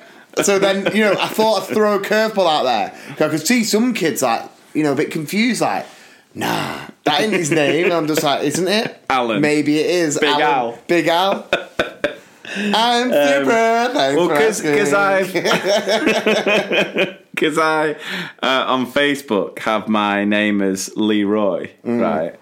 So 0.41 0.59
then, 0.59 0.95
you 0.95 1.03
know, 1.03 1.15
I 1.19 1.27
thought 1.27 1.63
I'd 1.63 1.67
throw 1.73 1.95
a 1.95 1.99
curveball 1.99 2.47
out 2.47 2.63
there. 2.63 2.93
I 3.11 3.29
could 3.29 3.45
see 3.45 3.63
some 3.63 3.93
kids 3.93 4.21
like, 4.21 4.49
you 4.73 4.83
know, 4.83 4.93
a 4.93 4.95
bit 4.95 5.11
confused, 5.11 5.61
like, 5.61 5.85
"Nah, 6.33 6.87
that 7.03 7.21
ain't 7.21 7.33
his 7.33 7.51
name." 7.51 7.85
And 7.85 7.93
I'm 7.93 8.07
just 8.07 8.23
like, 8.23 8.43
"Isn't 8.43 8.67
it?" 8.67 9.03
Alan. 9.09 9.41
Maybe 9.41 9.79
it 9.79 9.89
is. 9.89 10.17
Big 10.19 10.29
Alan. 10.29 10.43
Al. 10.43 10.79
Big 10.87 11.07
Al. 11.07 11.47
I'm 12.55 13.09
super. 13.11 13.51
Um, 13.51 13.93
Thanks 13.93 14.15
well, 14.15 14.27
because. 14.27 14.93
I've 14.93 15.33
because 17.33 17.57
I 17.57 17.91
uh, 18.41 18.65
on 18.67 18.85
Facebook 18.91 19.59
have 19.59 19.87
my 19.87 20.23
name 20.25 20.61
as 20.61 20.91
Leroy, 20.95 21.69
Mm. 21.85 22.01
right? 22.01 22.39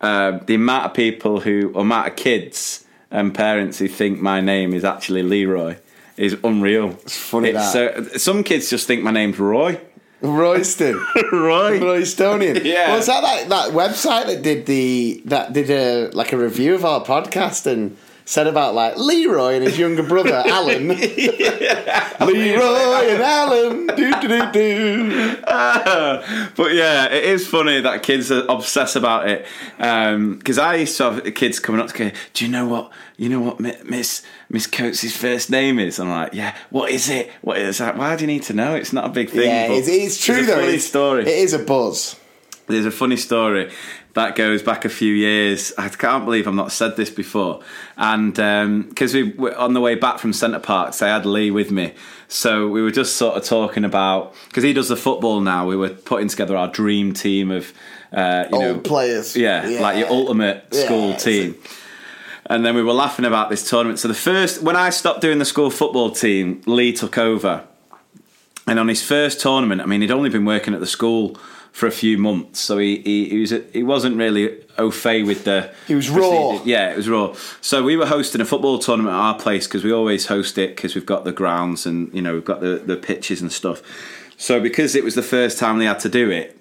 Um, 0.00 0.40
the 0.46 0.54
amount 0.56 0.86
of 0.86 0.94
people 0.94 1.40
who, 1.40 1.70
or 1.74 1.82
amount 1.82 2.08
of 2.08 2.16
kids 2.16 2.84
and 3.10 3.32
parents 3.32 3.78
who 3.78 3.86
think 3.86 4.20
my 4.20 4.40
name 4.40 4.74
is 4.74 4.84
actually 4.84 5.22
Leroy 5.22 5.76
is 6.16 6.36
unreal. 6.42 6.90
It's 7.02 7.16
funny 7.16 7.52
that. 7.52 7.72
So 7.72 8.02
some 8.16 8.42
kids 8.42 8.68
just 8.68 8.86
think 8.88 9.02
my 9.04 9.12
name's 9.12 9.38
Roy. 9.38 9.80
Royston. 10.20 10.94
Roy. 11.32 11.78
Roystonian. 11.80 12.64
Yeah. 12.64 12.88
Well, 12.88 12.96
was 12.98 13.06
that, 13.06 13.20
that 13.22 13.48
that 13.48 13.70
website 13.72 14.26
that 14.26 14.42
did 14.42 14.66
the 14.66 15.22
that 15.26 15.52
did 15.52 15.70
a 15.70 16.10
like 16.10 16.32
a 16.32 16.36
review 16.38 16.74
of 16.74 16.84
our 16.84 17.04
podcast 17.04 17.66
and 17.66 17.96
said 18.24 18.46
about 18.46 18.74
like 18.74 18.96
Leroy 18.96 19.54
and 19.54 19.64
his 19.64 19.78
younger 19.78 20.02
brother 20.02 20.34
Alan. 20.46 20.88
Leroy 20.88 20.98
and 23.08 23.22
Alan. 23.22 23.86
Do 23.88 24.20
do 24.20 24.28
do 24.28 24.52
do. 24.52 25.36
but 25.42 26.74
yeah, 26.74 27.06
it 27.06 27.24
is 27.24 27.46
funny 27.46 27.80
that 27.80 28.02
kids 28.02 28.30
are 28.30 28.44
obsessed 28.48 28.96
about 28.96 29.28
it. 29.28 29.46
Um, 29.78 30.36
because 30.38 30.58
I 30.58 30.76
used 30.76 30.96
to 30.98 31.10
have 31.10 31.34
kids 31.34 31.58
coming 31.60 31.80
up 31.80 31.88
to 31.88 32.04
me, 32.06 32.12
"Do 32.34 32.44
you 32.44 32.50
know 32.50 32.66
what? 32.66 32.92
You 33.16 33.28
know 33.28 33.40
what 33.40 33.60
Mi- 33.60 33.76
Miss 33.84 34.22
Miss 34.48 34.66
Coates' 34.66 35.14
first 35.16 35.50
name 35.50 35.78
is?" 35.78 35.98
I'm 35.98 36.10
like, 36.10 36.34
"Yeah, 36.34 36.54
what 36.70 36.90
is 36.90 37.08
it? 37.08 37.30
What 37.42 37.58
is 37.58 37.78
that? 37.78 37.96
Why 37.96 38.16
do 38.16 38.22
you 38.22 38.26
need 38.28 38.42
to 38.44 38.54
know? 38.54 38.74
It's 38.74 38.92
not 38.92 39.04
a 39.04 39.08
big 39.10 39.30
thing." 39.30 39.48
Yeah, 39.48 39.72
it's, 39.72 39.88
it's 39.88 40.24
true 40.24 40.42
a 40.42 40.42
though. 40.42 40.54
Funny 40.56 40.66
It's- 40.68 40.86
story. 40.86 41.22
It 41.22 41.28
is 41.28 41.52
a 41.54 41.58
buzz. 41.58 42.16
There's 42.68 42.86
a 42.86 42.90
funny 42.92 43.16
story 43.16 43.70
that 44.14 44.36
goes 44.36 44.62
back 44.62 44.84
a 44.84 44.88
few 44.88 45.14
years. 45.14 45.72
I 45.78 45.88
can't 45.88 46.24
believe 46.24 46.46
I've 46.46 46.54
not 46.54 46.70
said 46.72 46.96
this 46.96 47.10
before. 47.10 47.62
And 47.96 48.34
because 48.88 49.14
we 49.14 49.32
were 49.32 49.56
on 49.56 49.72
the 49.72 49.80
way 49.80 49.94
back 49.94 50.18
from 50.18 50.32
Center 50.32 50.58
Parcs, 50.58 51.00
I 51.02 51.08
had 51.08 51.24
Lee 51.26 51.50
with 51.50 51.70
me. 51.70 51.94
So 52.28 52.68
we 52.68 52.82
were 52.82 52.90
just 52.90 53.16
sort 53.16 53.36
of 53.36 53.44
talking 53.44 53.84
about 53.84 54.34
because 54.48 54.64
he 54.64 54.72
does 54.72 54.88
the 54.88 54.96
football 54.96 55.40
now. 55.40 55.66
We 55.66 55.76
were 55.76 55.90
putting 55.90 56.28
together 56.28 56.56
our 56.56 56.68
dream 56.68 57.12
team 57.12 57.50
of 57.50 57.72
uh, 58.12 58.44
you 58.52 58.58
know 58.58 58.68
Old 58.74 58.84
players. 58.84 59.34
yeah, 59.36 59.66
Yeah. 59.66 59.80
like 59.80 59.96
your 59.98 60.08
ultimate 60.10 60.72
school 60.74 61.10
Yeah, 61.10 61.16
team. 61.16 61.54
And 62.46 62.66
then 62.66 62.74
we 62.74 62.82
were 62.82 62.92
laughing 62.92 63.24
about 63.24 63.50
this 63.50 63.68
tournament. 63.68 63.98
So 63.98 64.08
the 64.08 64.14
first, 64.14 64.62
when 64.62 64.76
I 64.76 64.90
stopped 64.90 65.20
doing 65.22 65.38
the 65.38 65.44
school 65.44 65.70
football 65.70 66.10
team, 66.10 66.60
Lee 66.66 66.92
took 66.92 67.16
over. 67.16 67.64
And 68.66 68.78
on 68.78 68.88
his 68.88 69.02
first 69.02 69.40
tournament, 69.40 69.80
I 69.80 69.86
mean, 69.86 70.02
he'd 70.02 70.10
only 70.10 70.28
been 70.28 70.44
working 70.44 70.74
at 70.74 70.80
the 70.80 70.86
school 70.86 71.38
for 71.72 71.86
a 71.86 71.90
few 71.90 72.18
months. 72.18 72.60
So 72.60 72.78
he 72.78 72.98
he, 72.98 73.28
he 73.28 73.38
was 73.40 73.54
he 73.72 73.82
wasn't 73.82 74.16
really 74.16 74.60
au 74.78 74.90
fait 74.90 75.24
with 75.24 75.44
the. 75.44 75.72
He 75.88 75.94
was 75.94 76.08
raw. 76.08 76.62
Yeah, 76.64 76.90
it 76.90 76.96
was 76.96 77.08
raw. 77.08 77.34
So 77.60 77.82
we 77.82 77.96
were 77.96 78.06
hosting 78.06 78.40
a 78.40 78.44
football 78.44 78.78
tournament 78.78 79.14
at 79.14 79.20
our 79.20 79.38
place 79.38 79.66
because 79.66 79.82
we 79.82 79.92
always 79.92 80.26
host 80.26 80.58
it 80.58 80.76
because 80.76 80.94
we've 80.94 81.06
got 81.06 81.24
the 81.24 81.32
grounds 81.32 81.86
and 81.86 82.12
you 82.14 82.22
know 82.22 82.34
we've 82.34 82.44
got 82.44 82.60
the 82.60 82.82
the 82.84 82.96
pitches 82.96 83.40
and 83.40 83.50
stuff. 83.50 83.82
So 84.36 84.60
because 84.60 84.94
it 84.94 85.02
was 85.02 85.14
the 85.14 85.22
first 85.22 85.58
time 85.58 85.78
they 85.78 85.86
had 85.86 86.00
to 86.00 86.08
do 86.08 86.30
it, 86.30 86.58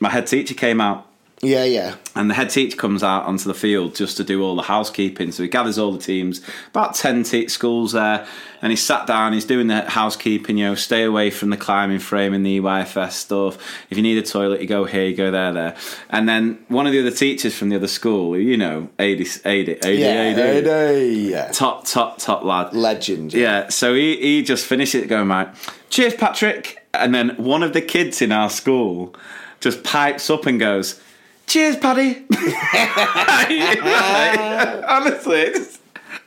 my 0.00 0.10
head 0.10 0.26
teacher 0.26 0.54
came 0.54 0.80
out 0.80 1.06
Yeah, 1.44 1.64
yeah. 1.64 1.96
and 2.16 2.30
the 2.30 2.34
head 2.34 2.50
teacher 2.50 2.76
comes 2.76 3.02
out 3.02 3.24
onto 3.24 3.44
the 3.44 3.54
field 3.54 3.94
just 3.94 4.16
to 4.16 4.24
do 4.24 4.42
all 4.42 4.56
the 4.56 4.62
housekeeping. 4.62 5.32
So 5.32 5.42
he 5.42 5.48
gathers 5.48 5.78
all 5.78 5.92
the 5.92 5.98
teams, 5.98 6.40
about 6.68 6.94
10 6.94 7.22
te- 7.24 7.48
schools 7.48 7.92
there, 7.92 8.26
and 8.62 8.70
he 8.72 8.76
sat 8.76 9.06
down, 9.06 9.32
he's 9.34 9.44
doing 9.44 9.66
the 9.66 9.82
housekeeping, 9.82 10.56
you 10.56 10.64
know, 10.64 10.74
stay 10.74 11.02
away 11.04 11.30
from 11.30 11.50
the 11.50 11.56
climbing 11.56 11.98
frame 11.98 12.32
and 12.32 12.44
the 12.46 12.60
EYFS 12.60 13.12
stuff. 13.12 13.58
If 13.90 13.96
you 13.98 14.02
need 14.02 14.16
a 14.16 14.22
toilet, 14.22 14.60
you 14.62 14.66
go 14.66 14.84
here, 14.84 15.04
you 15.04 15.14
go 15.14 15.30
there, 15.30 15.52
there. 15.52 15.76
And 16.08 16.28
then 16.28 16.64
one 16.68 16.86
of 16.86 16.92
the 16.92 17.00
other 17.00 17.10
teachers 17.10 17.54
from 17.54 17.68
the 17.68 17.76
other 17.76 17.88
school, 17.88 18.38
you 18.38 18.56
know, 18.56 18.88
AD, 18.98 19.20
AD, 19.44 19.68
AD, 19.68 19.84
Yeah, 19.84 20.08
AD, 20.08 20.66
AD, 20.66 21.06
yeah. 21.12 21.48
top, 21.52 21.84
top, 21.86 22.18
top 22.18 22.42
lad. 22.42 22.72
Legend. 22.74 23.34
Yeah, 23.34 23.68
so 23.68 23.94
he, 23.94 24.16
he 24.16 24.42
just 24.42 24.64
finished 24.64 24.94
it 24.94 25.08
going 25.08 25.28
like, 25.28 25.54
cheers, 25.90 26.14
Patrick. 26.14 26.80
And 26.94 27.14
then 27.14 27.30
one 27.36 27.62
of 27.62 27.72
the 27.72 27.82
kids 27.82 28.22
in 28.22 28.30
our 28.32 28.48
school 28.48 29.14
just 29.60 29.82
pipes 29.82 30.30
up 30.30 30.46
and 30.46 30.60
goes, 30.60 31.00
cheers, 31.46 31.76
Paddy. 31.76 32.24
Honestly, 34.88 35.44
just, 35.52 35.80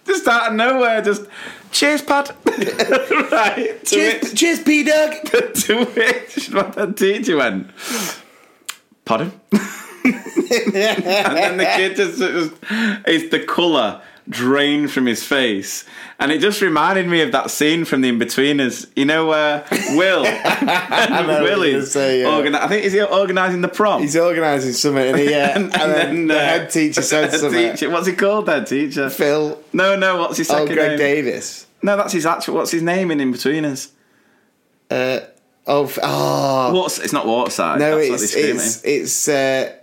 just 0.06 0.28
out 0.28 0.50
of 0.50 0.54
nowhere, 0.54 1.02
just, 1.02 1.24
cheers, 1.72 2.02
Pad. 2.02 2.32
right. 2.46 3.80
Cheers, 3.86 4.24
which, 4.24 4.36
cheers 4.36 4.60
P 4.62 4.84
Doug. 4.84 5.14
to 5.24 5.86
which 5.86 6.52
my 6.52 6.92
teacher 6.96 7.38
went, 7.38 7.70
pardon? 9.06 9.32
and 10.04 10.74
then 10.74 11.58
the 11.58 11.66
kid 11.76 11.96
just, 11.96 12.18
just 12.18 12.54
it's 13.06 13.30
the 13.32 13.44
colour 13.46 14.02
drained 14.30 14.92
from 14.92 15.06
his 15.06 15.24
face. 15.24 15.86
And 16.20 16.32
it 16.32 16.40
just 16.42 16.62
reminded 16.62 17.08
me 17.08 17.22
of 17.22 17.32
that 17.32 17.52
scene 17.52 17.86
from 17.86 18.02
the 18.02 18.12
Inbetweeners. 18.12 18.90
You 18.96 19.06
know 19.06 19.28
where 19.28 19.66
Will 19.92 20.26
and 20.26 21.28
Will 21.28 21.64
is 21.64 21.92
say, 21.92 22.22
yeah. 22.22 22.28
organi- 22.28 22.56
I 22.60 22.68
think 22.68 22.86
is 22.86 22.94
he 22.94 23.02
organising 23.02 23.62
the 23.62 23.68
prom? 23.68 24.02
He's 24.02 24.18
organising 24.18 24.74
something, 24.74 25.08
and, 25.10 25.18
he, 25.18 25.34
uh, 25.34 25.60
and, 25.60 25.72
then, 25.72 26.28
the 26.28 26.36
uh, 26.36 26.40
head 26.40 26.70
teacher 26.70 27.02
said 27.02 27.32
something. 27.32 27.72
teacher- 27.72 27.90
what's 27.90 28.08
he 28.08 28.14
called? 28.14 28.48
Head 28.50 28.68
teacher. 28.68 29.10
Phil. 29.10 29.62
No, 29.74 29.96
no. 29.96 30.18
What's 30.18 30.38
his 30.38 30.48
second 30.48 30.72
Oh, 30.72 30.74
Greg 30.74 30.90
name? 30.90 30.98
Davies. 30.98 31.66
No, 31.82 31.96
that's 31.96 32.14
his 32.14 32.26
actual. 32.26 32.56
What's 32.56 32.72
his 32.72 32.82
name 32.82 33.12
in 33.12 33.20
Inbetweeners? 33.20 33.92
Uh, 34.90 35.20
oh, 35.68 35.94
oh. 36.02 36.74
What's? 36.74 36.98
It's 37.00 37.14
not 37.14 37.28
Waterside. 37.28 37.80
no, 37.80 37.98
that's 37.98 38.24
it's 38.24 38.36
it's 38.36 38.84
it's. 38.84 39.28
Uh, 39.28 39.74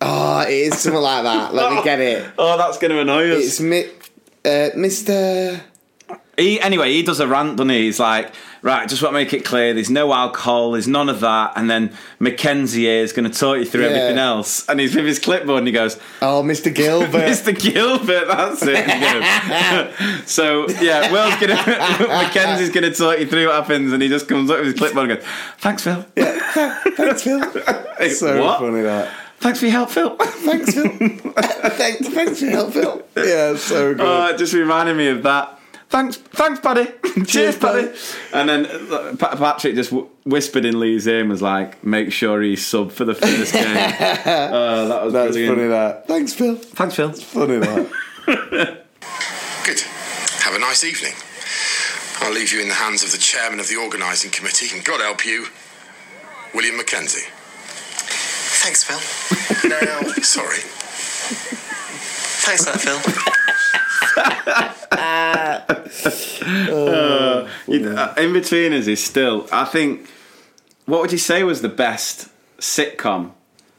oh, 0.00 0.40
it 0.42 0.50
is 0.50 0.78
something 0.78 1.00
like 1.00 1.22
that. 1.24 1.54
Let 1.54 1.72
me 1.72 1.82
get 1.82 2.00
it. 2.00 2.30
Oh, 2.38 2.56
that's 2.56 2.78
going 2.78 2.90
to 2.92 3.00
annoy 3.00 3.30
us. 3.32 3.44
It's 3.44 3.60
mi- 3.60 3.90
uh, 4.44 4.70
Mr. 4.76 5.60
He 6.36 6.60
anyway, 6.60 6.92
he 6.92 7.02
does 7.02 7.18
a 7.18 7.26
rant, 7.26 7.56
doesn't 7.56 7.70
he? 7.70 7.86
He's 7.86 7.98
like, 7.98 8.32
right, 8.62 8.88
just 8.88 9.02
want 9.02 9.12
to 9.12 9.18
make 9.18 9.32
it 9.32 9.44
clear: 9.44 9.74
there's 9.74 9.90
no 9.90 10.12
alcohol, 10.14 10.70
there's 10.70 10.86
none 10.86 11.08
of 11.08 11.18
that, 11.20 11.54
and 11.56 11.68
then 11.68 11.92
McKenzie 12.20 12.76
here 12.76 13.02
is 13.02 13.12
going 13.12 13.28
to 13.28 13.36
talk 13.36 13.58
you 13.58 13.64
through 13.64 13.82
Yeah. 13.82 13.88
everything 13.88 14.18
else, 14.18 14.64
and 14.68 14.78
he's 14.78 14.94
with 14.94 15.04
his 15.04 15.18
clipboard 15.18 15.58
and 15.58 15.66
he 15.66 15.72
goes, 15.72 15.98
Oh, 16.22 16.44
Mr. 16.44 16.72
Gilbert. 16.72 17.10
"Mr. 17.28 17.58
Gilbert, 17.58 18.28
that's 18.28 18.62
it." 18.62 18.88
He 18.88 19.00
goes. 19.00 20.26
so 20.30 20.68
yeah, 20.80 21.10
Will's 21.10 21.34
gonna, 21.40 21.56
McKenzie's 21.56 22.70
going 22.70 22.84
to 22.90 22.94
talk 22.96 23.18
you 23.18 23.26
through 23.26 23.46
what 23.48 23.56
happens, 23.56 23.92
and 23.92 24.00
he 24.00 24.08
just 24.08 24.28
comes 24.28 24.48
up 24.48 24.58
with 24.58 24.66
his 24.66 24.74
clipboard 24.76 25.10
and 25.10 25.18
goes, 25.18 25.28
"Thanks, 25.58 25.82
Phil. 25.82 26.02
Thanks, 26.14 27.22
Phil. 27.24 27.40
Hey, 27.98 28.10
So 28.10 28.40
what? 28.40 28.60
funny 28.60 28.82
that. 28.82 29.12
Thanks 29.40 29.60
for 29.60 29.66
your 29.66 29.72
help, 29.72 29.90
Phil." 29.90 30.16
Thanks, 30.18 30.74
Phil. 30.74 30.88
thanks, 30.88 32.08
thanks 32.08 32.38
for 32.40 32.44
your 32.46 32.54
help, 32.54 32.72
Phil. 32.72 33.02
Yeah, 33.16 33.56
so 33.56 33.94
good. 33.94 34.00
Oh, 34.04 34.26
it 34.28 34.38
just 34.38 34.52
reminded 34.54 34.96
me 34.96 35.08
of 35.08 35.22
that. 35.22 35.54
Thanks, 35.90 36.16
thanks, 36.16 36.60
buddy. 36.60 36.84
Cheers, 37.14 37.26
Cheers, 37.28 37.58
Paddy. 37.58 37.86
Paddy. 37.88 37.98
And 38.34 38.48
then 38.48 38.66
uh, 38.92 39.16
Patrick 39.18 39.74
just 39.74 39.90
w- 39.90 40.08
whispered 40.24 40.64
in 40.66 40.78
Lee's 40.80 41.06
ear 41.06 41.20
and 41.20 41.30
was 41.30 41.40
like, 41.40 41.82
"Make 41.84 42.12
sure 42.12 42.42
he's 42.42 42.66
sub 42.66 42.92
for 42.92 43.04
the 43.06 43.14
first 43.14 43.52
game." 43.54 43.64
oh, 43.66 44.88
that 44.88 45.04
was 45.04 45.12
That's 45.14 45.32
brilliant. 45.36 45.56
funny 45.56 45.68
that. 45.68 46.06
Thanks, 46.08 46.34
Phil. 46.34 46.56
Thanks, 46.56 46.94
Phil. 46.96 47.12
Funny 47.12 47.58
that. 47.58 48.84
Good. 49.64 49.80
Have 50.42 50.54
a 50.54 50.58
nice 50.58 50.84
evening. 50.84 51.12
I'll 52.20 52.32
leave 52.34 52.52
you 52.52 52.60
in 52.60 52.68
the 52.68 52.74
hands 52.74 53.02
of 53.04 53.12
the 53.12 53.18
chairman 53.18 53.60
of 53.60 53.68
the 53.68 53.76
organising 53.76 54.30
committee, 54.30 54.74
and 54.76 54.84
God 54.84 55.00
help 55.00 55.24
you, 55.24 55.46
William 56.54 56.76
McKenzie. 56.78 57.28
Thanks, 58.60 58.82
Phil. 58.84 58.98
Now, 59.68 60.02
sorry. 60.22 60.58
Thanks 62.44 62.64
for 62.64 62.72
that, 62.72 62.80
Phil. 62.80 62.98
You- 67.66 67.88
uh, 67.90 68.14
Inbetweeners 68.14 68.88
is 68.88 69.02
still. 69.04 69.46
I 69.52 69.64
think. 69.64 70.08
What 70.86 71.00
would 71.02 71.12
you 71.12 71.18
say 71.18 71.42
was 71.42 71.60
the 71.60 71.68
best 71.68 72.28
sitcom 72.58 73.32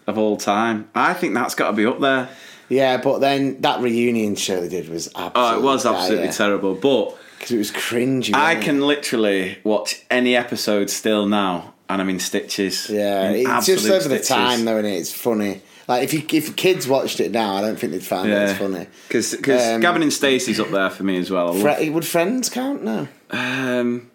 of 0.06 0.18
all 0.20 0.38
time? 0.38 0.90
I 0.94 1.14
think 1.16 1.34
that's 1.34 1.56
got 1.56 1.72
to 1.72 1.76
be 1.76 1.86
up 1.86 2.00
there. 2.00 2.30
Yeah, 2.70 2.98
but 2.98 3.18
then 3.20 3.60
that 3.62 3.82
reunion 3.82 4.36
show 4.36 4.62
they 4.62 4.70
did 4.70 4.90
was 4.90 5.08
absolutely. 5.16 5.42
Oh, 5.42 5.58
it 5.58 5.64
was 5.64 5.86
absolutely 5.86 6.30
terrible, 6.30 6.76
but. 6.76 7.18
Because 7.40 7.52
it 7.54 7.58
was 7.58 7.72
cringy. 7.72 8.34
I 8.36 8.54
wasn't 8.54 8.62
it? 8.62 8.66
can 8.66 8.82
literally 8.82 9.58
watch 9.64 10.04
any 10.12 10.36
episode 10.36 10.90
still 10.90 11.26
now, 11.26 11.69
and 11.90 12.02
I'm 12.02 12.10
in 12.10 12.20
stitches. 12.20 12.90
Yeah, 12.90 13.32
In 13.32 13.50
it's 13.50 13.66
just 13.66 13.90
over 13.90 14.08
the 14.08 14.20
time 14.20 14.66
though, 14.66 14.78
and 14.78 14.88
it's 14.88 15.12
funny. 15.12 15.62
Like 15.88 16.04
if 16.04 16.14
you 16.14 16.24
if 16.38 16.56
kids 16.56 16.88
watched 16.88 17.20
it 17.20 17.32
now, 17.32 17.56
I 17.56 17.62
don't 17.62 17.78
think 17.78 17.92
they'd 17.94 18.04
find 18.04 18.30
it 18.30 18.34
as 18.34 18.58
funny. 18.58 18.88
Because 19.08 19.34
Um, 19.34 19.82
Gavin 19.82 20.04
and 20.04 20.14
Stacey's 20.14 20.60
up 20.60 20.70
there 20.70 20.90
for 20.92 21.04
me 21.04 21.18
as 21.18 21.32
well. 21.32 21.54
Fre- 21.54 21.90
would 21.92 22.06
Friends 22.06 22.48
count? 22.50 22.84
No. 22.84 23.08
um, 23.32 24.12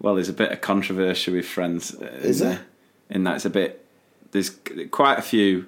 well, 0.00 0.16
there's 0.16 0.28
a 0.28 0.32
bit 0.32 0.50
of 0.50 0.60
controversy 0.60 1.30
with 1.32 1.46
Friends. 1.46 1.94
uh, 1.94 2.06
Is 2.22 2.40
in 2.40 2.48
there? 2.48 2.60
In 3.10 3.24
that 3.24 3.36
it's 3.36 3.44
a 3.44 3.50
bit. 3.50 3.86
There's 4.32 4.50
quite 4.90 5.18
a 5.18 5.22
few 5.22 5.66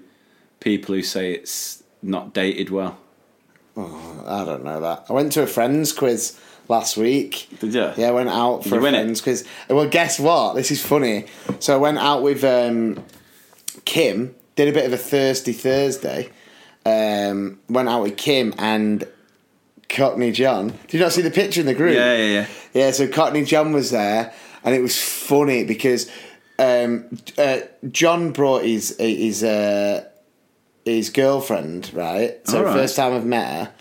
people 0.59 0.95
who 0.95 1.03
say 1.03 1.33
it's 1.35 1.83
not 2.03 2.35
dated 2.35 2.71
well. 2.71 2.99
I 3.77 4.45
don't 4.45 4.65
know 4.65 4.81
that. 4.81 5.07
I 5.09 5.13
went 5.13 5.33
to 5.33 5.43
a 5.43 5.47
Friends 5.47 5.93
quiz 5.93 6.39
last 6.69 6.97
week. 6.97 7.49
Did 7.61 7.75
you? 7.75 7.93
Yeah, 7.97 8.09
I 8.09 8.11
went 8.13 8.29
out 8.29 8.65
for 8.65 8.79
a 8.79 8.81
win 8.81 8.95
it? 8.95 8.99
Friends 8.99 9.21
quiz. 9.21 9.47
Well, 9.69 9.89
guess 9.89 10.19
what? 10.19 10.55
This 10.55 10.71
is 10.71 10.85
funny. 10.85 11.27
So 11.61 11.75
I 11.75 11.79
went 11.79 11.99
out 11.99 12.23
with 12.23 12.45
um, 12.45 13.05
Kim. 13.85 14.35
Did 14.57 14.69
a 14.69 14.73
bit 14.73 14.87
of 14.87 14.93
a 14.93 14.99
thirsty 14.99 15.53
Thursday. 15.53 16.31
Um, 16.87 17.61
went 17.69 17.89
out 17.89 18.03
with 18.03 18.17
Kim 18.17 18.55
and 18.59 19.07
Cockney 19.89 20.33
John. 20.33 20.69
Did 20.69 20.95
you 20.95 21.01
not 21.01 21.13
see 21.13 21.23
the 21.23 21.31
picture 21.31 21.61
in 21.61 21.67
the 21.67 21.75
group? 21.75 21.95
Yeah, 21.95 22.17
yeah, 22.17 22.33
yeah. 22.33 22.47
Yeah, 22.73 22.91
so 22.91 23.09
Cockney 23.09 23.45
John 23.45 23.73
was 23.73 23.91
there, 23.91 24.33
and 24.65 24.75
it 24.75 24.81
was 24.81 25.01
funny 25.01 25.65
because 25.65 26.11
um, 26.59 27.19
uh, 27.39 27.61
John 27.91 28.33
brought 28.33 28.65
his 28.65 28.97
his 28.99 29.43
uh, 29.43 30.05
his 30.85 31.11
girlfriend, 31.11 31.93
right? 31.95 32.47
So 32.47 32.63
right. 32.63 32.73
first 32.73 32.97
time 32.97 33.15
I've 33.15 33.27
met 33.27 33.49
her, 33.49 33.75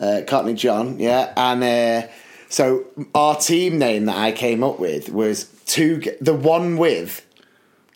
uh, 0.00 0.22
Cockney 0.26 0.54
John, 0.54 0.98
yeah, 0.98 1.32
and 1.36 1.62
uh, 1.62 2.08
so 2.48 2.84
our 3.14 3.36
team 3.36 3.78
name 3.78 4.06
that 4.06 4.16
I 4.16 4.32
came 4.32 4.62
up 4.62 4.78
with 4.78 5.10
was 5.10 5.44
two, 5.66 6.02
the 6.20 6.34
one 6.34 6.76
with 6.76 7.24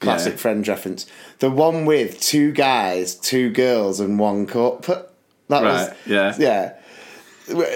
classic 0.01 0.35
Yeah. 0.35 0.39
Friends 0.39 0.69
reference, 0.69 1.07
the 1.39 1.51
one 1.51 1.85
with 1.87 2.21
two 2.21 2.53
guys, 2.53 3.15
two 3.15 3.51
girls, 3.51 4.01
and 4.01 4.19
one 4.19 4.47
cup. 4.47 4.85
That 5.49 5.63
was 5.63 5.91
yeah. 6.07 6.35
yeah. 6.39 6.75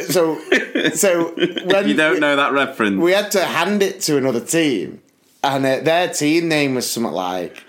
So, 0.07 0.39
so 0.95 1.35
when 1.65 1.89
you 1.89 1.95
don't 1.95 2.21
know 2.21 2.37
that 2.37 2.53
reference. 2.53 3.01
we 3.01 3.13
had 3.13 3.31
to 3.33 3.45
hand 3.45 3.83
it 3.83 4.01
to 4.03 4.17
another 4.17 4.41
team, 4.41 5.03
and 5.43 5.65
uh, 5.67 5.81
their 5.81 6.09
team 6.09 6.49
name 6.49 6.75
was 6.75 6.91
something 6.91 7.13
like 7.13 7.65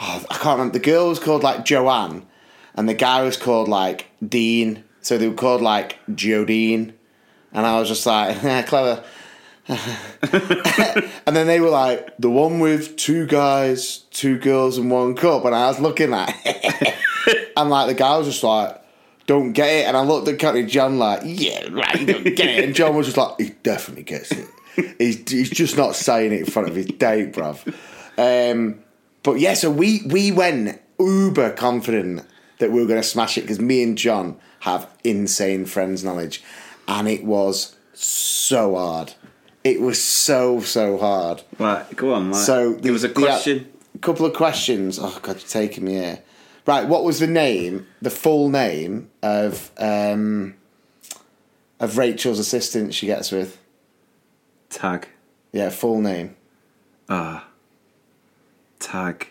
oh, 0.00 0.24
I 0.30 0.34
can't 0.34 0.58
remember. 0.58 0.78
The 0.78 0.84
girl 0.84 1.08
was 1.08 1.18
called 1.18 1.42
like 1.42 1.64
Joanne, 1.64 2.26
and 2.74 2.88
the 2.88 2.94
guy 2.94 3.22
was 3.22 3.36
called 3.36 3.68
like 3.68 4.06
Dean. 4.26 4.84
So 5.00 5.16
they 5.16 5.28
were 5.28 5.34
called 5.34 5.62
like 5.62 5.98
Jodine, 6.10 6.92
and 7.52 7.66
I 7.66 7.78
was 7.78 7.88
just 7.88 8.04
like, 8.06 8.42
"Yeah, 8.42 8.62
clever. 8.62 9.04
and 9.68 11.36
then 11.36 11.46
they 11.46 11.60
were 11.60 11.68
like 11.68 12.16
the 12.18 12.30
one 12.30 12.58
with 12.58 12.96
two 12.96 13.26
guys, 13.26 13.98
two 14.10 14.38
girls, 14.38 14.78
and 14.78 14.90
one 14.90 15.14
cup, 15.14 15.44
and 15.44 15.54
I 15.54 15.68
was 15.68 15.78
looking 15.78 16.14
at, 16.14 16.34
it. 16.44 17.52
and 17.56 17.68
like 17.68 17.88
the 17.88 17.94
guy 17.94 18.16
was 18.16 18.26
just 18.26 18.42
like. 18.42 18.82
Don't 19.26 19.52
get 19.52 19.68
it, 19.68 19.86
and 19.86 19.94
I 19.94 20.00
looked 20.00 20.26
at 20.26 20.38
Cockney 20.38 20.64
John 20.64 20.98
like, 20.98 21.20
yeah, 21.22 21.68
right, 21.70 22.00
you 22.00 22.06
don't 22.06 22.24
get 22.24 22.48
it, 22.48 22.64
and 22.64 22.74
John 22.74 22.96
was 22.96 23.08
just 23.08 23.18
like, 23.18 23.38
he 23.38 23.50
definitely 23.62 24.04
gets 24.04 24.30
it. 24.32 24.48
He's, 24.98 25.30
he's 25.30 25.50
just 25.50 25.76
not 25.76 25.96
saying 25.96 26.32
it 26.32 26.40
in 26.40 26.46
front 26.46 26.66
of 26.66 26.74
his 26.74 26.86
date, 26.86 27.34
bruv. 27.34 27.62
Um, 28.16 28.82
but 29.22 29.38
yeah, 29.38 29.52
so 29.52 29.70
we 29.70 30.02
we 30.06 30.32
went 30.32 30.80
uber 30.98 31.50
confident 31.52 32.26
that 32.58 32.70
we 32.72 32.80
were 32.80 32.86
going 32.86 33.00
to 33.00 33.06
smash 33.06 33.38
it 33.38 33.42
because 33.42 33.60
me 33.60 33.82
and 33.82 33.96
John 33.96 34.38
have 34.60 34.88
insane 35.04 35.64
friends 35.64 36.02
knowledge, 36.02 36.42
and 36.88 37.06
it 37.06 37.22
was 37.24 37.76
so 37.92 38.74
hard. 38.74 39.14
It 39.62 39.80
was 39.80 40.02
so 40.02 40.60
so 40.60 40.98
hard. 40.98 41.42
Right, 41.58 41.84
go 41.94 42.14
on. 42.14 42.30
Like, 42.32 42.42
So 42.42 42.72
there 42.74 42.92
was 42.92 43.04
a 43.04 43.08
question. 43.08 43.70
couple 44.00 44.26
of 44.26 44.34
questions. 44.34 44.98
Oh 45.00 45.18
God, 45.22 45.36
you're 45.36 45.48
taking 45.48 45.84
me 45.84 45.92
here. 45.94 46.20
Right, 46.66 46.86
what 46.86 47.04
was 47.04 47.18
the 47.18 47.26
name, 47.26 47.86
the 48.02 48.10
full 48.10 48.48
name 48.50 49.10
of 49.22 49.70
um, 49.78 50.54
of 51.80 51.96
Rachel's 51.98 52.38
assistant 52.38 52.94
she 52.94 53.06
gets 53.06 53.30
with? 53.30 53.58
Tag. 54.70 55.08
Yeah, 55.52 55.70
full 55.70 56.00
name. 56.00 56.36
Ah. 57.08 57.46
Tag. 58.80 59.28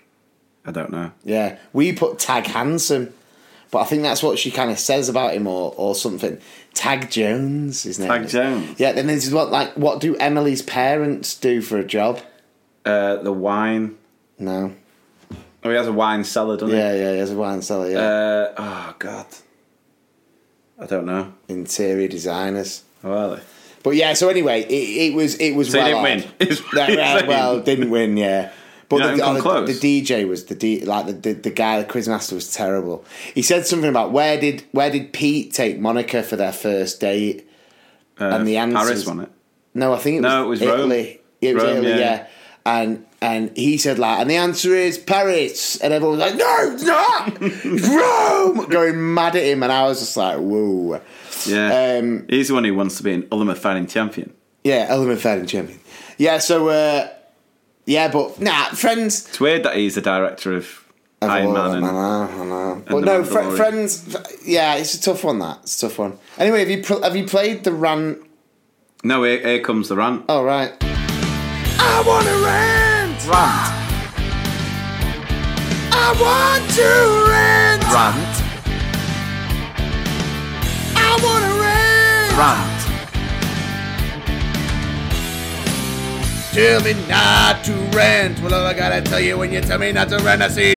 I 0.65 0.71
don't 0.71 0.91
know. 0.91 1.11
Yeah, 1.23 1.57
we 1.73 1.93
put 1.93 2.19
Tag 2.19 2.45
Handsome, 2.47 3.13
but 3.71 3.79
I 3.79 3.85
think 3.85 4.01
that's 4.03 4.21
what 4.23 4.37
she 4.37 4.51
kind 4.51 4.69
of 4.71 4.77
says 4.79 5.07
about 5.07 5.33
him, 5.33 5.47
or 5.47 5.73
or 5.77 5.95
something. 5.95 6.39
Tag 6.77 7.09
Jones, 7.09 7.83
his 7.83 7.97
name. 7.99 8.07
Tag. 8.07 8.27
Jones? 8.27 8.79
Yeah. 8.79 8.91
Then 8.91 9.07
this 9.07 9.25
is 9.25 9.33
what 9.33 9.49
like 9.51 9.73
what 9.73 9.99
do 9.99 10.15
Emily's 10.17 10.61
parents 10.61 11.33
do 11.35 11.61
for 11.61 11.77
a 11.77 11.83
job? 11.83 12.21
Uh, 12.85 13.15
the 13.17 13.33
wine. 13.33 13.97
No. 14.39 14.73
Oh, 15.63 15.69
he 15.71 15.75
has 15.75 15.87
a 15.87 15.91
wine 15.93 16.23
cellar, 16.23 16.55
doesn't 16.55 16.69
he? 16.69 16.77
Yeah, 16.77 16.93
yeah, 16.93 17.11
he 17.13 17.17
has 17.19 17.31
a 17.31 17.35
wine 17.35 17.61
cellar. 17.63 17.89
Yeah, 17.89 17.97
Uh, 17.99 18.53
oh, 18.57 18.95
God. 18.99 19.25
I 20.79 20.85
don't 20.85 21.05
know. 21.05 21.33
interior 21.47 22.07
designers. 22.07 22.83
Oh, 23.03 23.11
are 23.11 23.35
they? 23.37 23.41
But 23.83 23.95
yeah, 23.95 24.13
so 24.13 24.29
anyway, 24.29 24.61
it, 24.61 24.71
it 25.11 25.13
was 25.15 25.35
it 25.35 25.53
was 25.55 25.71
So 25.71 25.79
well 25.79 25.87
didn't 26.03 26.23
odd. 26.23 26.37
win, 26.39 26.47
is 26.49 26.59
what 26.61 26.73
Yeah, 26.75 26.87
you're 26.87 26.97
yeah, 26.99 27.15
saying. 27.17 27.27
well, 27.27 27.59
didn't 27.61 27.89
win. 27.89 28.17
Yeah, 28.25 28.51
but 28.89 28.97
the, 29.17 29.23
oh, 29.23 29.33
the- 29.65 29.73
the 29.73 30.01
DJ 30.01 30.27
was 30.27 30.45
the 30.45 30.55
D, 30.55 30.83
like 30.85 31.07
the, 31.07 31.13
the 31.13 31.33
the 31.33 31.49
guy, 31.49 31.81
the 31.81 31.87
quizmaster 31.87 32.33
was 32.33 32.53
terrible. 32.53 33.03
He 33.33 33.41
said 33.41 33.65
something 33.65 33.89
about 33.89 34.11
where 34.11 34.39
did 34.39 34.63
where 34.71 34.89
did 34.89 35.11
Pete 35.13 35.53
take 35.53 35.79
Monica 35.79 36.23
for 36.23 36.35
their 36.35 36.53
first 36.53 36.99
date? 37.01 37.49
Uh, 38.19 38.25
And 38.25 38.47
the 38.47 38.57
answers- 38.57 38.81
Paris 38.81 39.05
won 39.05 39.19
it. 39.21 39.31
No, 39.73 39.93
I 39.93 39.97
think 39.97 40.17
it 40.17 40.21
was 40.21 40.31
No, 40.31 40.43
it 40.43 40.47
was 40.47 40.61
Rome. 40.61 40.91
It 41.39 41.53
was 41.53 41.63
Rome, 41.63 41.71
Italy, 41.77 41.89
yeah. 41.89 41.97
yeah. 41.97 42.27
And 42.65 43.05
and 43.21 43.55
he 43.57 43.77
said 43.77 43.99
like, 43.99 44.19
and 44.19 44.29
the 44.29 44.35
answer 44.35 44.73
is 44.75 44.97
Paris, 44.97 45.77
and 45.81 45.93
everyone 45.93 46.17
was 46.19 46.27
like, 46.29 46.37
no, 46.37 46.71
it's 46.73 46.83
not, 46.83 47.37
it's 47.41 47.87
Rome, 48.57 48.69
going 48.69 49.13
mad 49.13 49.35
at 49.35 49.43
him, 49.43 49.63
and 49.63 49.71
I 49.71 49.83
was 49.87 49.99
just 49.99 50.15
like, 50.17 50.37
whoa, 50.37 51.01
Yeah. 51.45 51.97
Um, 51.99 52.25
He's 52.29 52.49
the 52.49 52.53
one 52.55 52.63
who 52.63 52.73
wants 52.75 52.97
to 52.97 53.03
be 53.03 53.13
an 53.13 53.27
Ultimate 53.31 53.57
Fighting 53.57 53.87
Champion. 53.87 54.33
yeah, 54.63 54.85
element 54.89 55.19
fighting 55.21 55.45
champion, 55.47 55.79
yeah. 56.17 56.37
So 56.39 56.67
uh, 56.69 57.07
yeah, 57.87 58.09
but 58.11 58.39
nah, 58.39 58.65
friends. 58.69 59.27
It's 59.29 59.39
weird 59.39 59.63
that 59.63 59.75
he's 59.75 59.95
the 59.95 60.01
director 60.01 60.53
of 60.53 60.83
I've 61.21 61.31
Iron 61.31 61.47
all- 61.47 61.53
Man 61.53 61.71
I 61.71 61.73
and 61.77 61.81
know, 61.81 62.43
I 62.43 62.45
know. 62.45 62.83
But 62.87 63.03
no, 63.03 63.23
fr- 63.23 63.55
friends. 63.55 64.15
Yeah, 64.45 64.75
it's 64.75 64.93
a 64.93 65.01
tough 65.01 65.23
one. 65.23 65.39
That 65.39 65.61
it's 65.63 65.81
a 65.81 65.87
tough 65.87 65.97
one. 65.97 66.19
Anyway, 66.37 66.59
have 66.59 66.69
you 66.69 66.83
pl- 66.83 67.01
have 67.01 67.15
you 67.15 67.25
played 67.25 67.63
the 67.63 67.71
run? 67.71 68.23
No, 69.03 69.23
here, 69.23 69.39
here 69.39 69.61
comes 69.61 69.89
the 69.89 69.95
rant. 69.95 70.25
Oh 70.29 70.43
right. 70.43 70.73
I 71.79 72.03
want 72.05 72.25
to 72.27 72.33
rant. 72.45 73.25
Rant. 73.27 73.73
I 75.93 76.07
want 76.21 76.69
to 76.77 76.89
rant. 77.31 77.83
Rant. 77.93 78.43
I 80.95 81.19
want 81.23 81.43
to 81.45 81.51
rant. 81.61 82.37
Rant. 82.37 82.76
Tell 86.57 86.81
me 86.81 86.95
not 87.07 87.63
to 87.65 87.73
rant. 87.95 88.39
Well, 88.39 88.51
all 88.55 88.65
I 88.65 88.73
gotta 88.73 88.99
tell 88.99 89.19
you 89.19 89.37
when 89.37 89.53
you 89.53 89.61
tell 89.61 89.77
me 89.77 89.91
not 89.91 90.09
to 90.09 90.17
rant, 90.17 90.41
I 90.41 90.47
see. 90.47 90.76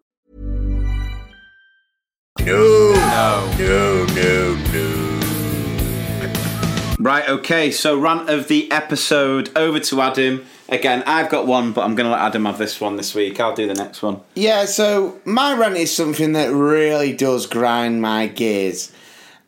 No. 2.45 2.93
No. 2.93 3.53
No. 3.59 4.05
No. 4.05 4.55
No. 4.73 5.11
Right, 6.99 7.27
okay, 7.29 7.71
so 7.71 7.99
rant 7.99 8.29
of 8.29 8.47
the 8.47 8.71
episode 8.71 9.49
over 9.55 9.79
to 9.79 10.01
Adam. 10.01 10.45
Again, 10.69 11.03
I've 11.05 11.29
got 11.29 11.47
one, 11.47 11.71
but 11.71 11.83
I'm 11.83 11.95
going 11.95 12.05
to 12.05 12.11
let 12.11 12.21
Adam 12.21 12.45
have 12.45 12.57
this 12.57 12.79
one 12.79 12.95
this 12.95 13.15
week. 13.15 13.39
I'll 13.39 13.55
do 13.55 13.67
the 13.67 13.73
next 13.73 14.01
one. 14.01 14.21
Yeah, 14.35 14.65
so 14.65 15.19
my 15.25 15.53
rant 15.53 15.77
is 15.77 15.95
something 15.95 16.33
that 16.33 16.51
really 16.53 17.13
does 17.13 17.47
grind 17.47 18.01
my 18.01 18.27
gears. 18.27 18.91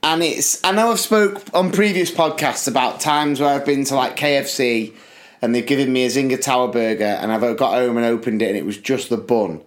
And 0.03 0.21
it's 0.21 0.63
I 0.63 0.71
know 0.71 0.91
I've 0.91 0.99
spoke 0.99 1.41
on 1.53 1.71
previous 1.71 2.11
podcasts 2.11 2.67
about 2.67 2.99
times 2.99 3.39
where 3.39 3.49
I've 3.49 3.65
been 3.65 3.85
to 3.85 3.95
like 3.95 4.17
KFC 4.17 4.93
and 5.41 5.55
they've 5.55 5.65
given 5.65 5.93
me 5.93 6.05
a 6.05 6.09
Zinger 6.09 6.41
Tower 6.41 6.67
burger 6.67 7.05
and 7.05 7.31
I've 7.31 7.57
got 7.57 7.73
home 7.73 7.97
and 7.97 8.05
opened 8.05 8.41
it 8.41 8.49
and 8.49 8.57
it 8.57 8.65
was 8.65 8.77
just 8.77 9.09
the 9.09 9.17
bun. 9.17 9.61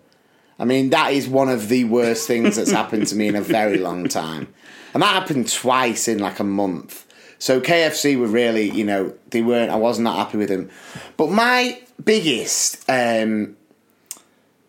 I 0.59 0.65
mean, 0.65 0.91
that 0.91 1.13
is 1.13 1.29
one 1.29 1.49
of 1.49 1.69
the 1.69 1.85
worst 1.85 2.27
things 2.27 2.57
that's 2.57 2.71
happened 2.81 3.07
to 3.09 3.17
me 3.17 3.29
in 3.29 3.37
a 3.37 3.43
very 3.43 3.79
long 3.79 4.09
time. 4.09 4.49
And 4.95 5.03
that 5.03 5.13
happened 5.15 5.51
twice 5.53 6.09
in 6.09 6.19
like 6.19 6.41
a 6.41 6.45
month. 6.45 7.05
So 7.39 7.61
KFC 7.61 8.19
were 8.19 8.27
really, 8.29 8.71
you 8.71 8.85
know, 8.85 9.13
they 9.31 9.43
weren't, 9.43 9.71
I 9.71 9.77
was 9.77 9.99
not 9.99 10.17
that 10.17 10.27
happy 10.27 10.39
with 10.39 10.49
them. 10.49 10.71
But 11.19 11.31
my 11.31 11.79
biggest, 12.03 12.83
um, 12.89 13.57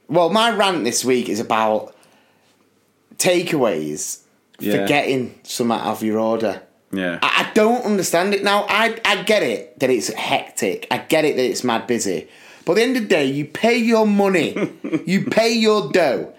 well, 0.09 0.29
my 0.29 0.51
rant 0.51 0.83
this 0.83 1.05
week 1.05 1.29
is 1.29 1.39
about 1.39 1.95
takeaways 3.17 4.19
Yeah. 4.59 4.81
forgetting 4.81 5.39
some 5.43 5.71
out 5.71 5.85
of 5.85 6.03
your 6.03 6.19
order. 6.19 6.61
Yeah. 6.91 7.19
I, 7.21 7.45
I 7.49 7.53
don't 7.53 7.83
understand 7.85 8.33
it 8.33 8.43
now. 8.43 8.65
I 8.69 8.99
I 9.05 9.23
get 9.23 9.43
it 9.43 9.79
that 9.79 9.89
it's 9.89 10.11
hectic. 10.13 10.88
I 10.89 10.97
get 10.99 11.25
it 11.25 11.35
that 11.35 11.45
it's 11.45 11.63
mad 11.63 11.85
busy. 11.88 12.27
But 12.68 12.74
at 12.74 12.76
the 12.76 12.84
end 12.84 12.97
of 12.97 13.03
the 13.03 13.07
day, 13.07 13.26
you 13.28 13.45
pay 13.45 13.78
your 13.78 14.05
money, 14.05 14.70
you 15.05 15.24
pay 15.24 15.53
your 15.53 15.89
dough. 15.89 16.34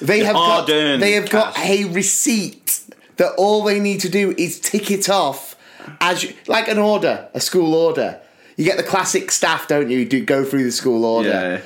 They 0.00 0.20
have 0.24 0.34
got 0.34 0.66
they 0.66 1.12
have 1.12 1.28
got 1.28 1.58
a 1.58 1.84
receipt 1.84 2.80
that 3.18 3.34
all 3.36 3.62
they 3.62 3.78
need 3.78 4.00
to 4.00 4.08
do 4.08 4.34
is 4.38 4.58
tick 4.58 4.90
it 4.90 5.10
off 5.10 5.54
as 6.00 6.22
you, 6.22 6.32
like 6.46 6.68
an 6.68 6.78
order, 6.78 7.28
a 7.34 7.40
school 7.40 7.74
order. 7.74 8.18
You 8.56 8.64
get 8.64 8.78
the 8.78 8.82
classic 8.84 9.30
staff, 9.30 9.68
don't 9.68 9.90
you? 9.90 10.06
Do 10.06 10.24
go 10.24 10.46
through 10.46 10.64
the 10.64 10.72
school 10.72 11.04
order 11.04 11.28
Yeah. 11.28 11.60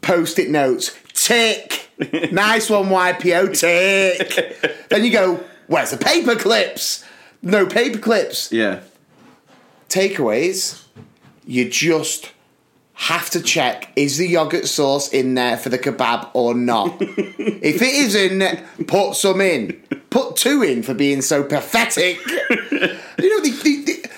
post-it 0.00 0.48
notes. 0.48 0.96
Tick. 1.12 1.90
nice 2.32 2.70
one, 2.70 2.86
YPO. 2.86 3.58
Tick. 3.60 4.86
then 4.88 5.04
you 5.04 5.12
go, 5.12 5.44
where's 5.66 5.90
the 5.90 5.98
paper 5.98 6.36
clips? 6.36 7.04
No 7.42 7.66
paper 7.66 7.98
clips. 7.98 8.50
Yeah. 8.50 8.80
Takeaways, 9.90 10.82
you 11.46 11.68
just 11.68 12.32
have 12.96 13.28
to 13.30 13.42
check 13.42 13.92
is 13.94 14.16
the 14.16 14.26
yogurt 14.26 14.66
sauce 14.66 15.08
in 15.12 15.34
there 15.34 15.58
for 15.58 15.68
the 15.68 15.78
kebab 15.78 16.30
or 16.32 16.54
not. 16.54 16.96
if 17.00 17.82
it 17.82 17.94
isn't, 17.94 18.86
put 18.86 19.14
some 19.14 19.40
in. 19.42 19.80
Put 20.08 20.36
two 20.36 20.62
in 20.62 20.82
for 20.82 20.94
being 20.94 21.20
so 21.20 21.44
pathetic. 21.44 22.18
you 22.26 22.38
know, 22.48 23.40
the, 23.42 23.60
the, 23.62 23.82
the, 23.84 24.10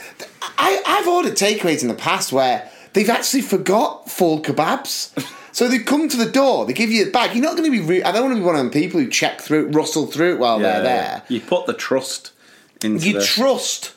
I, 0.57 0.81
I've 0.87 1.09
ordered 1.09 1.35
takeaways 1.35 1.83
in 1.83 1.89
the 1.89 1.95
past 1.95 2.33
where 2.33 2.71
they've 2.93 3.11
actually 3.11 3.43
forgot 3.43 4.09
full 4.09 4.41
kebabs. 4.41 5.13
So 5.53 5.67
they 5.67 5.81
come 5.81 6.09
to 6.09 6.17
the 6.17 6.31
door, 6.31 6.67
they 6.67 6.73
give 6.73 6.93
you 6.93 7.09
a 7.09 7.11
bag. 7.11 7.35
You're 7.35 7.43
not 7.43 7.57
going 7.57 7.69
to 7.69 7.77
be. 7.77 7.85
Re- 7.85 8.03
I 8.05 8.13
don't 8.13 8.23
want 8.23 8.37
to 8.37 8.41
be 8.41 8.47
one 8.47 8.55
of 8.55 8.61
them 8.61 8.71
people 8.71 9.01
who 9.01 9.09
check 9.09 9.41
through, 9.41 9.71
rustle 9.71 10.07
through 10.07 10.35
it 10.35 10.39
while 10.39 10.61
they're 10.61 10.83
there. 10.83 11.23
You 11.27 11.41
put 11.41 11.67
the 11.67 11.75
trust 11.75 12.31
into 12.85 13.05
You 13.05 13.15
the... 13.15 13.25
trust. 13.25 13.95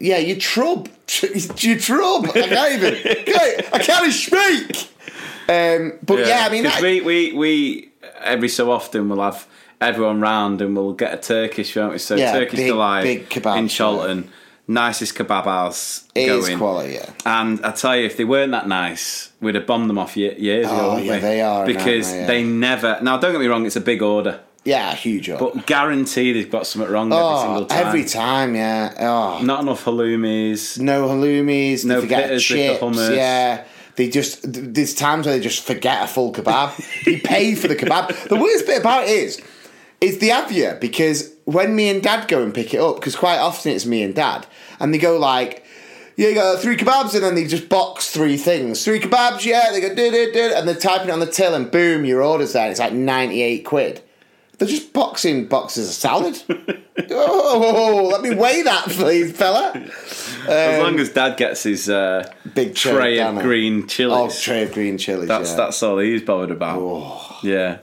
Yeah, 0.00 0.18
you 0.18 0.36
trub. 0.36 0.88
You 1.64 1.76
trub. 1.76 2.28
I 2.30 2.48
can't 2.48 2.72
even. 2.82 3.24
can't- 3.24 3.74
I 3.74 3.78
can't 3.78 4.06
even 4.06 4.12
speak. 4.12 4.90
Um, 5.48 5.98
but 6.04 6.18
yeah, 6.26 6.46
I 6.46 6.50
mean, 6.52 6.66
I- 6.66 6.80
we, 6.82 7.00
we, 7.00 7.32
we, 7.32 7.90
every 8.20 8.48
so 8.48 8.70
often 8.70 9.08
we'll 9.08 9.22
have 9.22 9.46
everyone 9.80 10.20
round 10.20 10.60
and 10.60 10.76
we'll 10.76 10.92
get 10.92 11.14
a 11.14 11.16
Turkish, 11.16 11.74
won't 11.76 11.92
we? 11.92 11.98
So 11.98 12.14
Yeah, 12.16 12.32
Turkish 12.32 12.58
big- 12.58 12.66
Delight 12.68 13.02
big 13.02 13.28
kebabs, 13.30 13.58
in 13.58 13.68
Chorlton, 13.68 14.30
nicest 14.66 15.14
kebab 15.14 15.44
house 15.44 16.04
it 16.14 16.28
is 16.28 16.46
going. 16.46 16.58
quality. 16.58 16.94
Yeah. 16.94 17.10
And 17.24 17.64
I 17.64 17.72
tell 17.72 17.96
you, 17.96 18.04
if 18.04 18.16
they 18.18 18.24
weren't 18.24 18.52
that 18.52 18.68
nice, 18.68 19.30
we'd 19.40 19.54
have 19.54 19.66
bombed 19.66 19.88
them 19.88 19.98
off 19.98 20.16
ye- 20.16 20.34
years 20.38 20.66
ago. 20.66 20.90
Oh, 20.92 20.96
yeah, 20.98 21.14
we? 21.14 21.20
they 21.20 21.40
are, 21.40 21.64
because 21.66 22.10
they? 22.12 22.20
Yeah. 22.20 22.26
they 22.26 22.42
never. 22.44 22.98
Now, 23.02 23.16
don't 23.16 23.32
get 23.32 23.40
me 23.40 23.46
wrong; 23.46 23.64
it's 23.64 23.76
a 23.76 23.80
big 23.80 24.02
order, 24.02 24.40
Yeah, 24.68 24.94
huge. 24.94 25.30
order. 25.30 25.44
but 25.44 25.66
guarantee 25.66 26.32
they've 26.32 26.50
got 26.50 26.66
something 26.66 26.90
wrong 26.90 27.12
every 27.12 27.24
oh, 27.24 27.42
single 27.42 27.66
time. 27.66 27.86
every 27.86 28.04
time. 28.04 28.54
Yeah. 28.54 28.94
Oh, 28.98 29.42
Not 29.42 29.62
enough 29.62 29.84
halloumis. 29.84 30.78
no 30.78 31.08
halloumis. 31.08 31.84
No 31.84 31.96
they 31.96 32.00
forget 32.02 32.24
pitters 32.24 32.50
with 32.50 32.58
the 32.58 32.66
chips. 32.68 32.82
hummus. 32.82 33.16
Yeah. 33.16 33.64
They 33.96 34.08
just 34.08 34.44
there's 34.44 34.94
times 34.94 35.26
where 35.26 35.36
they 35.36 35.42
just 35.42 35.64
forget 35.64 36.04
a 36.04 36.06
full 36.06 36.32
kebab. 36.32 37.06
you 37.06 37.20
pay 37.20 37.54
for 37.54 37.66
the 37.66 37.74
kebab. 37.74 38.28
The 38.28 38.36
worst 38.36 38.66
bit 38.66 38.80
about 38.80 39.04
it 39.04 39.10
is, 39.10 39.42
is 40.00 40.18
the 40.18 40.30
avia 40.30 40.76
because 40.80 41.32
when 41.46 41.74
me 41.74 41.88
and 41.88 42.02
dad 42.02 42.28
go 42.28 42.42
and 42.42 42.54
pick 42.54 42.74
it 42.74 42.80
up, 42.80 42.96
because 42.96 43.16
quite 43.16 43.38
often 43.38 43.72
it's 43.72 43.86
me 43.86 44.02
and 44.02 44.14
dad, 44.14 44.46
and 44.78 44.94
they 44.94 44.98
go 44.98 45.18
like, 45.18 45.64
yeah, 46.16 46.28
you 46.28 46.34
got 46.34 46.60
three 46.60 46.76
kebabs, 46.76 47.14
and 47.14 47.24
then 47.24 47.34
they 47.34 47.46
just 47.46 47.68
box 47.68 48.10
three 48.10 48.36
things. 48.36 48.84
Three 48.84 49.00
kebabs, 49.00 49.44
yeah. 49.44 49.72
They 49.72 49.80
go 49.80 49.94
did 49.94 50.14
it, 50.14 50.32
did, 50.32 50.52
and 50.52 50.68
they're 50.68 50.76
typing 50.76 51.08
it 51.08 51.12
on 51.12 51.20
the 51.20 51.26
till, 51.26 51.54
and 51.54 51.70
boom, 51.70 52.04
your 52.04 52.22
order's 52.22 52.52
there. 52.52 52.70
It's 52.70 52.80
like 52.80 52.92
ninety 52.92 53.42
eight 53.42 53.64
quid. 53.64 54.02
They're 54.58 54.66
just 54.68 54.92
boxing 54.92 55.46
boxes 55.46 55.88
of 55.88 55.94
salad. 55.94 56.42
oh, 57.10 58.08
let 58.12 58.22
me 58.22 58.34
weigh 58.34 58.62
that, 58.62 58.84
please, 58.88 59.36
fella. 59.36 59.70
as 60.48 60.78
Um, 60.78 60.82
long 60.84 60.98
as 61.00 61.10
Dad 61.10 61.36
gets 61.36 61.62
his 61.62 61.88
uh, 61.88 62.28
big 62.54 62.74
tray, 62.74 62.92
tray 62.92 63.20
of 63.20 63.38
green 63.40 63.82
Oh, 63.84 63.86
chilies, 63.86 64.40
tray 64.40 64.62
of 64.64 64.72
green 64.72 64.98
chilies. 64.98 65.28
that's 65.28 65.50
yeah. 65.50 65.56
that's 65.56 65.82
all 65.82 65.98
he's 65.98 66.22
bothered 66.22 66.50
about. 66.50 67.36
Yeah. 67.42 67.78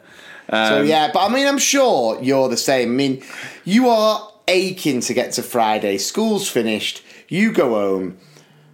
So 0.50 0.82
Um, 0.82 0.86
yeah, 0.88 1.12
but 1.14 1.30
I 1.30 1.34
mean, 1.34 1.48
I'm 1.48 1.58
sure 1.58 2.22
you're 2.22 2.50
the 2.50 2.58
same. 2.58 2.90
I 2.90 2.96
mean, 2.96 3.24
you 3.64 3.88
are 3.90 4.32
aching 4.48 5.00
to 5.02 5.14
get 5.14 5.32
to 5.34 5.44
Friday. 5.44 5.98
School's 5.98 6.50
finished. 6.50 7.02
You 7.30 7.52
go 7.52 7.70
home. 7.70 8.18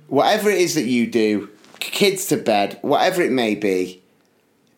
Whatever 0.07 0.49
it 0.49 0.59
is 0.59 0.75
that 0.75 0.85
you 0.87 1.07
do, 1.07 1.49
kids 1.79 2.25
to 2.27 2.37
bed, 2.37 2.77
whatever 2.81 3.21
it 3.21 3.31
may 3.31 3.55
be. 3.55 4.01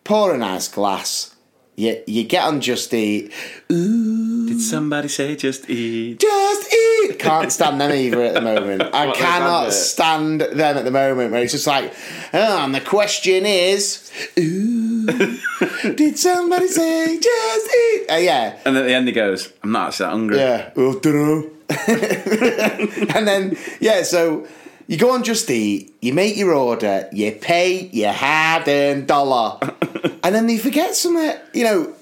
Pour 0.04 0.32
a 0.34 0.38
nice 0.38 0.68
glass. 0.68 1.33
You 1.76 2.00
you 2.06 2.24
get 2.24 2.44
on 2.44 2.60
Just 2.60 2.92
Eat. 2.94 3.32
Did 3.68 4.60
somebody 4.60 5.08
say 5.08 5.34
just 5.34 5.68
eat? 5.68 6.20
Just 6.20 6.72
eat. 6.72 7.18
Can't 7.18 7.50
stand 7.50 7.80
them 7.80 7.90
either 7.90 8.22
at 8.22 8.34
the 8.34 8.40
moment. 8.40 8.82
I 8.94 9.06
What, 9.06 9.16
cannot 9.16 9.72
stand 9.72 10.40
them 10.42 10.76
at 10.76 10.84
the 10.84 10.90
moment. 10.92 11.32
Where 11.32 11.42
it's 11.42 11.52
just 11.52 11.66
like, 11.66 11.92
oh, 12.32 12.64
and 12.64 12.72
the 12.74 12.80
question 12.80 13.44
is, 13.46 14.08
ooh, 14.38 15.06
did 15.96 16.16
somebody 16.18 16.68
say 16.68 17.18
just 17.18 17.66
eat? 17.74 18.06
Uh, 18.10 18.16
yeah, 18.16 18.56
And 18.64 18.76
at 18.76 18.84
the 18.84 18.92
end 18.94 19.08
he 19.08 19.12
goes, 19.12 19.52
I'm 19.64 19.72
not 19.72 19.88
actually 19.88 20.04
that 20.04 20.10
hungry. 20.10 20.36
yeah. 20.38 20.70
Dunno. 20.74 21.50
and 23.16 23.26
then 23.26 23.56
yeah, 23.80 24.02
so 24.02 24.46
you 24.86 24.98
go 24.98 25.10
on 25.12 25.22
Just 25.24 25.50
Eat, 25.50 25.94
you 26.00 26.12
make 26.12 26.36
your 26.36 26.52
order, 26.54 27.08
you 27.12 27.32
pay 27.32 27.86
your 27.92 28.12
hard-earned 28.12 29.06
dollar, 29.06 29.58
and 30.22 30.34
then 30.34 30.46
they 30.46 30.58
forget 30.58 30.94
something. 30.94 31.32
You 31.52 31.64
know, 31.64 31.94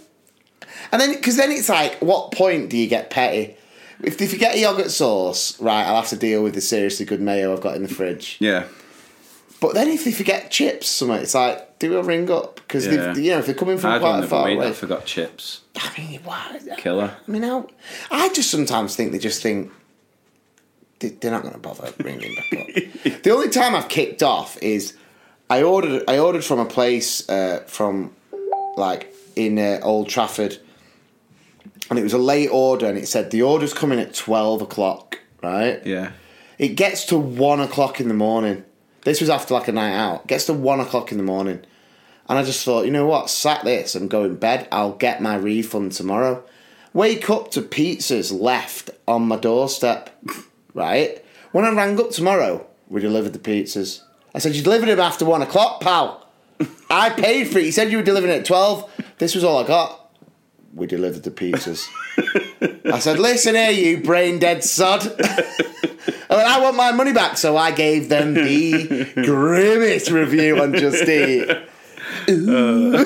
and 0.90 1.00
then 1.00 1.12
because 1.14 1.36
then 1.36 1.50
it's 1.50 1.68
like, 1.68 1.96
what 2.00 2.32
point 2.32 2.70
do 2.70 2.76
you 2.76 2.86
get 2.88 3.10
petty? 3.10 3.56
If 4.02 4.20
if 4.20 4.32
you 4.32 4.38
get 4.38 4.56
a 4.56 4.58
yogurt 4.58 4.90
sauce, 4.90 5.60
right, 5.60 5.84
I'll 5.86 5.96
have 5.96 6.08
to 6.08 6.16
deal 6.16 6.42
with 6.42 6.54
the 6.54 6.60
seriously 6.60 7.06
good 7.06 7.20
mayo 7.20 7.52
I've 7.52 7.60
got 7.60 7.76
in 7.76 7.82
the 7.82 7.88
fridge. 7.88 8.36
Yeah. 8.40 8.64
But 9.60 9.74
then 9.74 9.86
if 9.86 10.04
they 10.04 10.10
forget 10.10 10.50
chips, 10.50 10.88
something, 10.88 11.18
it's 11.18 11.36
like, 11.36 11.78
do 11.78 11.96
a 11.96 12.02
ring 12.02 12.28
up 12.32 12.56
because 12.56 12.84
Yeah. 12.84 13.14
you 13.14 13.30
know 13.30 13.38
if 13.38 13.46
they're 13.46 13.54
coming 13.54 13.78
from 13.78 13.90
I 13.92 13.98
quite 14.00 14.20
don't 14.22 14.28
far 14.28 14.48
know 14.48 14.54
away. 14.56 14.68
I 14.68 14.72
forgot 14.72 15.04
chips. 15.06 15.60
I 15.76 15.88
mean, 15.96 16.20
why? 16.24 16.58
Killer. 16.78 17.16
I 17.26 17.30
mean, 17.30 17.42
how, 17.44 17.68
I 18.10 18.28
just 18.30 18.50
sometimes 18.50 18.96
think 18.96 19.12
they 19.12 19.18
just 19.20 19.40
think 19.40 19.70
they- 19.70 19.72
they're 21.10 21.30
not 21.30 21.42
going 21.42 21.54
to 21.54 21.60
bother 21.60 21.92
ringing 22.02 22.34
back 22.34 22.60
up. 22.60 23.22
the 23.22 23.30
only 23.30 23.48
time 23.48 23.74
I've 23.74 23.88
kicked 23.88 24.22
off 24.22 24.56
is 24.62 24.96
I 25.50 25.62
ordered 25.62 26.04
I 26.08 26.18
ordered 26.18 26.44
from 26.44 26.58
a 26.58 26.64
place 26.64 27.28
uh, 27.28 27.64
from 27.66 28.14
like 28.76 29.14
in 29.36 29.58
uh, 29.58 29.80
Old 29.82 30.08
Trafford, 30.08 30.58
and 31.90 31.98
it 31.98 32.02
was 32.02 32.12
a 32.12 32.18
late 32.18 32.48
order, 32.50 32.86
and 32.86 32.98
it 32.98 33.08
said 33.08 33.30
the 33.30 33.42
order's 33.42 33.74
coming 33.74 33.98
at 33.98 34.14
twelve 34.14 34.62
o'clock. 34.62 35.18
Right? 35.42 35.84
Yeah. 35.84 36.12
It 36.58 36.76
gets 36.76 37.06
to 37.06 37.18
one 37.18 37.60
o'clock 37.60 38.00
in 38.00 38.08
the 38.08 38.14
morning. 38.14 38.64
This 39.02 39.20
was 39.20 39.28
after 39.28 39.54
like 39.54 39.68
a 39.68 39.72
night 39.72 39.94
out. 39.94 40.26
Gets 40.28 40.46
to 40.46 40.52
one 40.52 40.80
o'clock 40.80 41.10
in 41.10 41.18
the 41.18 41.24
morning. 41.24 41.64
And 42.28 42.38
I 42.38 42.44
just 42.44 42.64
thought, 42.64 42.84
you 42.84 42.92
know 42.92 43.06
what, 43.06 43.30
sack 43.30 43.62
this 43.64 43.94
and 43.94 44.08
go 44.08 44.24
in 44.24 44.36
bed. 44.36 44.68
I'll 44.70 44.92
get 44.92 45.20
my 45.20 45.34
refund 45.34 45.92
tomorrow. 45.92 46.44
Wake 46.92 47.28
up 47.28 47.50
to 47.52 47.62
pizzas 47.62 48.38
left 48.38 48.90
on 49.08 49.22
my 49.22 49.36
doorstep, 49.36 50.10
right? 50.74 51.24
When 51.52 51.64
I 51.64 51.70
rang 51.70 51.98
up 52.00 52.10
tomorrow, 52.10 52.66
we 52.88 53.00
delivered 53.00 53.32
the 53.32 53.38
pizzas. 53.38 54.02
I 54.34 54.38
said, 54.38 54.54
You 54.54 54.62
delivered 54.62 54.86
them 54.86 55.00
after 55.00 55.24
one 55.24 55.42
o'clock, 55.42 55.80
pal. 55.80 56.26
I 56.90 57.10
paid 57.10 57.48
for 57.48 57.58
it. 57.58 57.66
You 57.66 57.72
said 57.72 57.90
you 57.90 57.98
were 57.98 58.02
delivering 58.02 58.32
at 58.32 58.44
12. 58.44 59.14
This 59.18 59.34
was 59.34 59.44
all 59.44 59.62
I 59.62 59.66
got. 59.66 59.98
We 60.74 60.86
delivered 60.86 61.22
the 61.22 61.30
pizzas. 61.30 61.86
I 62.90 62.98
said, 62.98 63.18
Listen 63.18 63.54
here, 63.54 63.70
you 63.70 64.02
brain 64.02 64.38
dead 64.38 64.64
sod. 64.64 65.02
I 66.30 66.56
I 66.56 66.60
want 66.60 66.76
my 66.76 66.92
money 66.92 67.12
back. 67.12 67.36
So 67.36 67.56
I 67.56 67.70
gave 67.72 68.08
them 68.08 68.34
the 68.34 69.04
grimmest 69.14 70.10
review 70.10 70.60
on 70.60 70.72
Just 70.74 71.06
Eat. 71.08 71.48
Uh, 71.48 73.04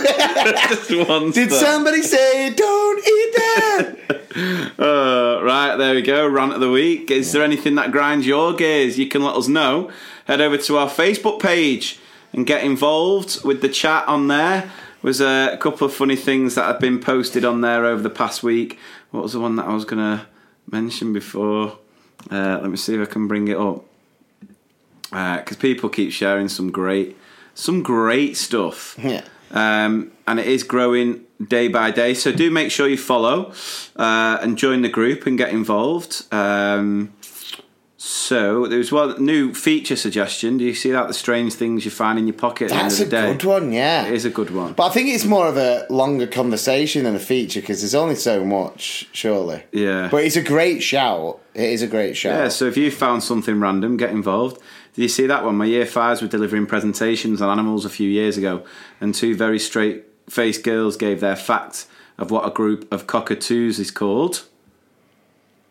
just 0.68 1.08
one 1.08 1.30
Did 1.30 1.52
somebody 1.52 2.02
say, 2.02 2.50
Don't 2.54 2.98
eat 2.98 3.34
that? 3.34 4.25
Uh, 4.36 5.40
right, 5.42 5.76
there 5.76 5.94
we 5.94 6.02
go. 6.02 6.26
Rant 6.28 6.52
of 6.52 6.60
the 6.60 6.70
week. 6.70 7.10
Is 7.10 7.32
there 7.32 7.42
anything 7.42 7.74
that 7.76 7.90
grinds 7.92 8.26
your 8.26 8.52
gears? 8.54 8.98
You 8.98 9.08
can 9.08 9.22
let 9.24 9.34
us 9.34 9.48
know. 9.48 9.90
Head 10.26 10.40
over 10.40 10.58
to 10.58 10.76
our 10.76 10.88
Facebook 10.88 11.40
page 11.40 11.98
and 12.32 12.46
get 12.46 12.62
involved 12.62 13.44
with 13.44 13.62
the 13.62 13.68
chat 13.68 14.06
on 14.06 14.28
there. 14.28 14.70
Was 15.02 15.20
uh, 15.20 15.50
a 15.52 15.56
couple 15.56 15.86
of 15.86 15.94
funny 15.94 16.16
things 16.16 16.54
that 16.56 16.64
have 16.64 16.80
been 16.80 17.00
posted 17.00 17.44
on 17.44 17.60
there 17.60 17.84
over 17.86 18.02
the 18.02 18.10
past 18.10 18.42
week. 18.42 18.78
What 19.10 19.22
was 19.22 19.32
the 19.34 19.40
one 19.40 19.56
that 19.56 19.66
I 19.66 19.72
was 19.72 19.84
going 19.84 20.02
to 20.02 20.26
mention 20.70 21.12
before? 21.12 21.78
Uh, 22.30 22.58
let 22.60 22.70
me 22.70 22.76
see 22.76 22.94
if 22.94 23.08
I 23.08 23.10
can 23.10 23.28
bring 23.28 23.48
it 23.48 23.56
up. 23.56 23.84
Because 25.10 25.56
people 25.56 25.88
keep 25.88 26.10
sharing 26.12 26.48
some 26.48 26.70
great, 26.72 27.16
some 27.54 27.82
great 27.82 28.36
stuff 28.36 28.96
Yeah. 28.98 29.22
Um, 29.56 30.12
and 30.26 30.38
it 30.38 30.46
is 30.46 30.62
growing 30.62 31.24
day 31.48 31.68
by 31.68 31.90
day. 31.90 32.14
So 32.14 32.30
do 32.32 32.50
make 32.50 32.70
sure 32.70 32.86
you 32.88 32.98
follow 32.98 33.52
uh, 33.96 34.38
and 34.42 34.56
join 34.58 34.82
the 34.82 34.88
group 34.88 35.26
and 35.26 35.38
get 35.38 35.50
involved. 35.50 36.24
Um, 36.32 37.12
so 37.98 38.66
there 38.66 38.78
was 38.78 38.92
one 38.92 39.24
new 39.24 39.54
feature 39.54 39.96
suggestion. 39.96 40.58
Do 40.58 40.64
you 40.64 40.74
see 40.74 40.90
that? 40.90 41.08
The 41.08 41.14
strange 41.14 41.54
things 41.54 41.84
you 41.84 41.90
find 41.90 42.18
in 42.18 42.26
your 42.26 42.36
pocket 42.36 42.70
at 42.70 42.82
That's 42.82 43.00
a 43.00 43.04
end 43.04 43.12
of 43.14 43.20
the 43.20 43.26
day. 43.26 43.32
good 43.32 43.44
one, 43.48 43.72
yeah. 43.72 44.06
It 44.06 44.12
is 44.12 44.24
a 44.24 44.30
good 44.30 44.50
one. 44.50 44.74
But 44.74 44.86
I 44.88 44.90
think 44.90 45.08
it's 45.08 45.24
more 45.24 45.48
of 45.48 45.56
a 45.56 45.86
longer 45.88 46.26
conversation 46.26 47.04
than 47.04 47.16
a 47.16 47.18
feature 47.18 47.60
because 47.60 47.80
there's 47.80 47.94
only 47.94 48.14
so 48.14 48.44
much, 48.44 49.08
surely. 49.12 49.64
Yeah. 49.72 50.08
But 50.10 50.24
it's 50.24 50.36
a 50.36 50.42
great 50.42 50.82
shout. 50.82 51.40
It 51.54 51.70
is 51.70 51.82
a 51.82 51.86
great 51.86 52.16
shout. 52.16 52.38
Yeah, 52.38 52.48
so 52.48 52.66
if 52.66 52.76
you 52.76 52.90
found 52.90 53.22
something 53.22 53.58
random, 53.58 53.96
get 53.96 54.10
involved. 54.10 54.60
Did 54.96 55.02
you 55.02 55.08
see 55.08 55.26
that 55.26 55.44
one? 55.44 55.56
My 55.56 55.66
year 55.66 55.84
fives 55.84 56.22
were 56.22 56.28
delivering 56.28 56.64
presentations 56.64 57.42
on 57.42 57.50
animals 57.50 57.84
a 57.84 57.90
few 57.90 58.08
years 58.08 58.38
ago, 58.38 58.64
and 58.98 59.14
two 59.14 59.36
very 59.36 59.58
straight 59.58 60.04
faced 60.26 60.64
girls 60.64 60.96
gave 60.96 61.20
their 61.20 61.36
fact 61.36 61.86
of 62.16 62.30
what 62.30 62.46
a 62.46 62.50
group 62.50 62.90
of 62.90 63.06
cockatoos 63.06 63.78
is 63.78 63.90
called. 63.90 64.46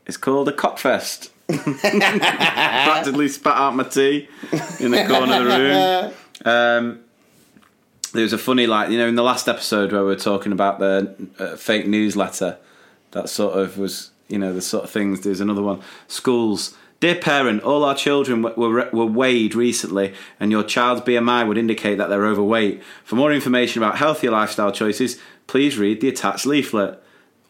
It's 0.05 0.15
called 0.15 0.47
a 0.47 0.51
cockfest. 0.51 1.31
Practically 1.47 3.27
spat 3.27 3.57
out 3.57 3.75
my 3.75 3.83
tea 3.85 4.29
in 4.79 4.91
the 4.91 5.05
corner 5.07 5.37
of 5.37 5.43
the 5.43 5.49
room. 5.49 6.13
Um, 6.45 6.99
there 8.13 8.21
was 8.21 8.33
a 8.33 8.37
funny, 8.37 8.67
like, 8.67 8.91
you 8.91 8.99
know, 8.99 9.07
in 9.07 9.15
the 9.15 9.23
last 9.23 9.47
episode 9.47 9.91
where 9.91 10.01
we 10.01 10.07
were 10.07 10.15
talking 10.15 10.51
about 10.51 10.77
the 10.77 11.15
uh, 11.39 11.55
fake 11.55 11.87
newsletter, 11.87 12.59
that 13.09 13.27
sort 13.27 13.57
of 13.57 13.79
was, 13.79 14.11
you 14.27 14.37
know, 14.37 14.53
the 14.53 14.61
sort 14.61 14.83
of 14.83 14.91
things. 14.91 15.21
There's 15.21 15.41
another 15.41 15.63
one. 15.63 15.81
Schools. 16.07 16.75
Dear 17.01 17.15
parent, 17.15 17.61
all 17.63 17.83
our 17.83 17.95
children 17.95 18.41
were, 18.41 18.89
were, 18.91 19.05
weighed 19.05 19.53
recently, 19.53 20.13
and 20.39 20.51
your 20.51 20.63
child's 20.63 21.01
BMI 21.01 21.47
would 21.47 21.57
indicate 21.57 21.97
that 21.97 22.07
they're 22.07 22.25
overweight. 22.25 22.81
For 23.03 23.15
more 23.15 23.33
information 23.33 23.83
about 23.83 23.97
healthier 23.97 24.31
lifestyle 24.31 24.71
choices, 24.71 25.19
please 25.45 25.77
read 25.77 25.99
the 25.99 26.07
attached 26.07 26.45
leaflet. 26.45 27.01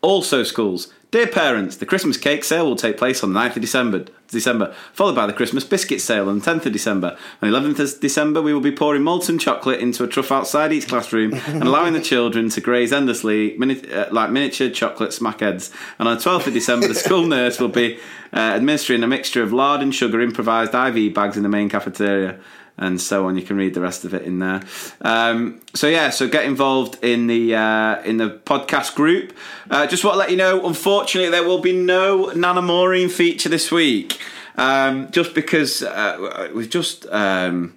Also, 0.01 0.43
schools. 0.43 0.91
Dear 1.15 1.27
parents, 1.27 1.77
the 1.77 1.85
Christmas 1.85 2.17
cake 2.17 2.43
sale 2.43 2.65
will 2.65 2.75
take 2.75 2.97
place 2.97 3.23
on 3.23 3.31
the 3.31 3.39
9th 3.39 3.55
of 3.55 3.61
December, 3.61 4.03
December, 4.27 4.75
followed 4.91 5.15
by 5.15 5.25
the 5.25 5.31
Christmas 5.31 5.63
biscuit 5.63 6.01
sale 6.01 6.27
on 6.27 6.39
the 6.39 6.45
10th 6.45 6.65
of 6.65 6.73
December. 6.73 7.17
On 7.41 7.49
the 7.49 7.57
11th 7.57 7.79
of 7.79 8.01
December, 8.01 8.41
we 8.41 8.53
will 8.53 8.59
be 8.59 8.73
pouring 8.73 9.01
molten 9.01 9.39
chocolate 9.39 9.79
into 9.79 10.03
a 10.03 10.09
trough 10.09 10.29
outside 10.29 10.73
each 10.73 10.89
classroom 10.89 11.33
and 11.47 11.63
allowing 11.63 11.93
the 11.93 12.01
children 12.01 12.49
to 12.49 12.59
graze 12.59 12.91
endlessly 12.91 13.55
mini- 13.57 13.89
uh, 13.93 14.11
like 14.11 14.29
miniature 14.29 14.69
chocolate 14.69 15.11
smackheads. 15.11 15.71
And 15.99 16.09
on 16.09 16.17
the 16.17 16.21
12th 16.21 16.47
of 16.47 16.53
December, 16.53 16.89
the 16.89 16.95
school 16.95 17.25
nurse 17.25 17.61
will 17.61 17.69
be 17.69 17.97
uh, 18.33 18.39
administering 18.39 19.01
a 19.01 19.07
mixture 19.07 19.41
of 19.41 19.53
lard 19.53 19.79
and 19.79 19.95
sugar 19.95 20.19
improvised 20.19 20.75
IV 20.75 21.13
bags 21.13 21.37
in 21.37 21.43
the 21.43 21.49
main 21.49 21.69
cafeteria 21.69 22.37
and 22.77 22.99
so 22.99 23.27
on. 23.27 23.35
You 23.35 23.43
can 23.43 23.57
read 23.57 23.73
the 23.73 23.81
rest 23.81 24.05
of 24.05 24.13
it 24.13 24.23
in 24.23 24.39
there. 24.39 24.61
Um, 25.01 25.61
so 25.73 25.87
yeah, 25.87 26.09
so 26.09 26.27
get 26.27 26.45
involved 26.45 27.03
in 27.03 27.27
the 27.27 27.55
uh, 27.55 28.01
in 28.03 28.17
the 28.17 28.29
podcast 28.29 28.95
group. 28.95 29.33
Uh, 29.69 29.87
just 29.87 30.03
want 30.03 30.15
to 30.15 30.19
let 30.19 30.31
you 30.31 30.37
know, 30.37 30.65
unfortunately, 30.65 31.29
there 31.29 31.43
will 31.43 31.61
be 31.61 31.73
no 31.73 32.31
Nana 32.35 32.61
Maureen 32.61 33.09
feature 33.09 33.49
this 33.49 33.71
week, 33.71 34.19
um, 34.57 35.09
just 35.11 35.33
because 35.33 35.83
uh, 35.83 36.49
we've 36.53 36.69
just. 36.69 37.05
Um, 37.07 37.75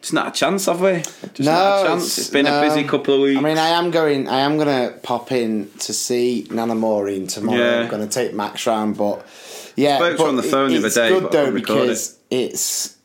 just 0.00 0.12
not 0.12 0.28
a 0.28 0.30
chance, 0.30 0.66
have 0.66 0.80
we? 0.80 0.98
Just 1.00 1.40
no, 1.40 1.46
not 1.46 1.84
a 1.84 1.88
chance. 1.88 2.18
It's 2.18 2.30
been 2.30 2.44
no. 2.44 2.56
a 2.56 2.62
busy 2.62 2.84
couple 2.84 3.14
of 3.14 3.20
weeks. 3.22 3.36
I 3.36 3.42
mean, 3.42 3.58
I 3.58 3.70
am 3.70 3.90
going. 3.90 4.28
I 4.28 4.40
am 4.40 4.56
going 4.56 4.68
to 4.68 4.96
pop 5.00 5.32
in 5.32 5.70
to 5.80 5.92
see 5.92 6.46
Nana 6.52 6.76
Maureen 6.76 7.26
tomorrow. 7.26 7.58
Yeah. 7.58 7.80
I'm 7.80 7.88
going 7.88 8.06
to 8.06 8.08
take 8.08 8.32
Max 8.32 8.64
round, 8.68 8.96
but 8.96 9.26
yeah, 9.74 9.96
Spoke 9.96 10.12
to 10.12 10.12
her 10.12 10.16
but 10.18 10.28
on 10.28 10.36
the 10.36 10.42
phone 10.44 10.68
the 10.68 10.74
it- 10.76 10.78
other 10.78 10.86
it's 10.86 10.94
day, 10.94 11.08
Good 11.08 11.22
but 11.24 11.34
I 11.36 11.44
though 11.46 11.52
because 11.52 12.16
it's. 12.30 12.96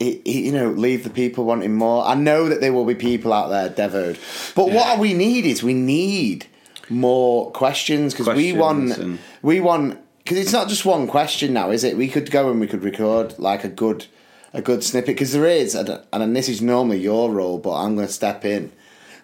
It, 0.00 0.22
it- 0.24 0.44
you 0.46 0.52
know, 0.52 0.70
leave 0.70 1.04
the 1.04 1.10
people 1.10 1.44
wanting 1.44 1.74
more. 1.76 2.04
I 2.04 2.14
know 2.14 2.48
that 2.48 2.60
there 2.60 2.72
will 2.72 2.86
be 2.86 2.94
people 2.94 3.32
out 3.32 3.50
there 3.50 3.68
devoed, 3.68 4.18
but 4.54 4.70
what 4.70 4.98
we 4.98 5.12
need 5.14 5.44
is 5.44 5.62
we 5.62 5.74
need 5.74 6.46
more 6.88 7.50
questions 7.52 8.12
because 8.14 8.34
we 8.34 8.52
want 8.52 8.98
and- 8.98 9.18
we 9.42 9.60
want 9.60 9.98
because 10.24 10.38
it's 10.38 10.52
not 10.52 10.68
just 10.68 10.84
one 10.84 11.06
question 11.06 11.52
now, 11.52 11.70
is 11.70 11.82
it? 11.84 11.96
We 11.96 12.08
could 12.08 12.30
go 12.30 12.50
and 12.50 12.60
we 12.60 12.66
could 12.66 12.82
record 12.82 13.38
like 13.38 13.62
a 13.64 13.68
good 13.68 14.06
a 14.52 14.60
good 14.60 14.82
snippet 14.82 15.14
because 15.14 15.32
there 15.32 15.46
is, 15.46 15.74
and 15.74 16.00
and 16.12 16.34
this 16.36 16.48
is 16.48 16.60
normally 16.60 16.98
your 16.98 17.30
role, 17.30 17.58
but 17.58 17.74
I'm 17.74 17.94
going 17.94 18.06
to 18.06 18.12
step 18.12 18.44
in. 18.44 18.72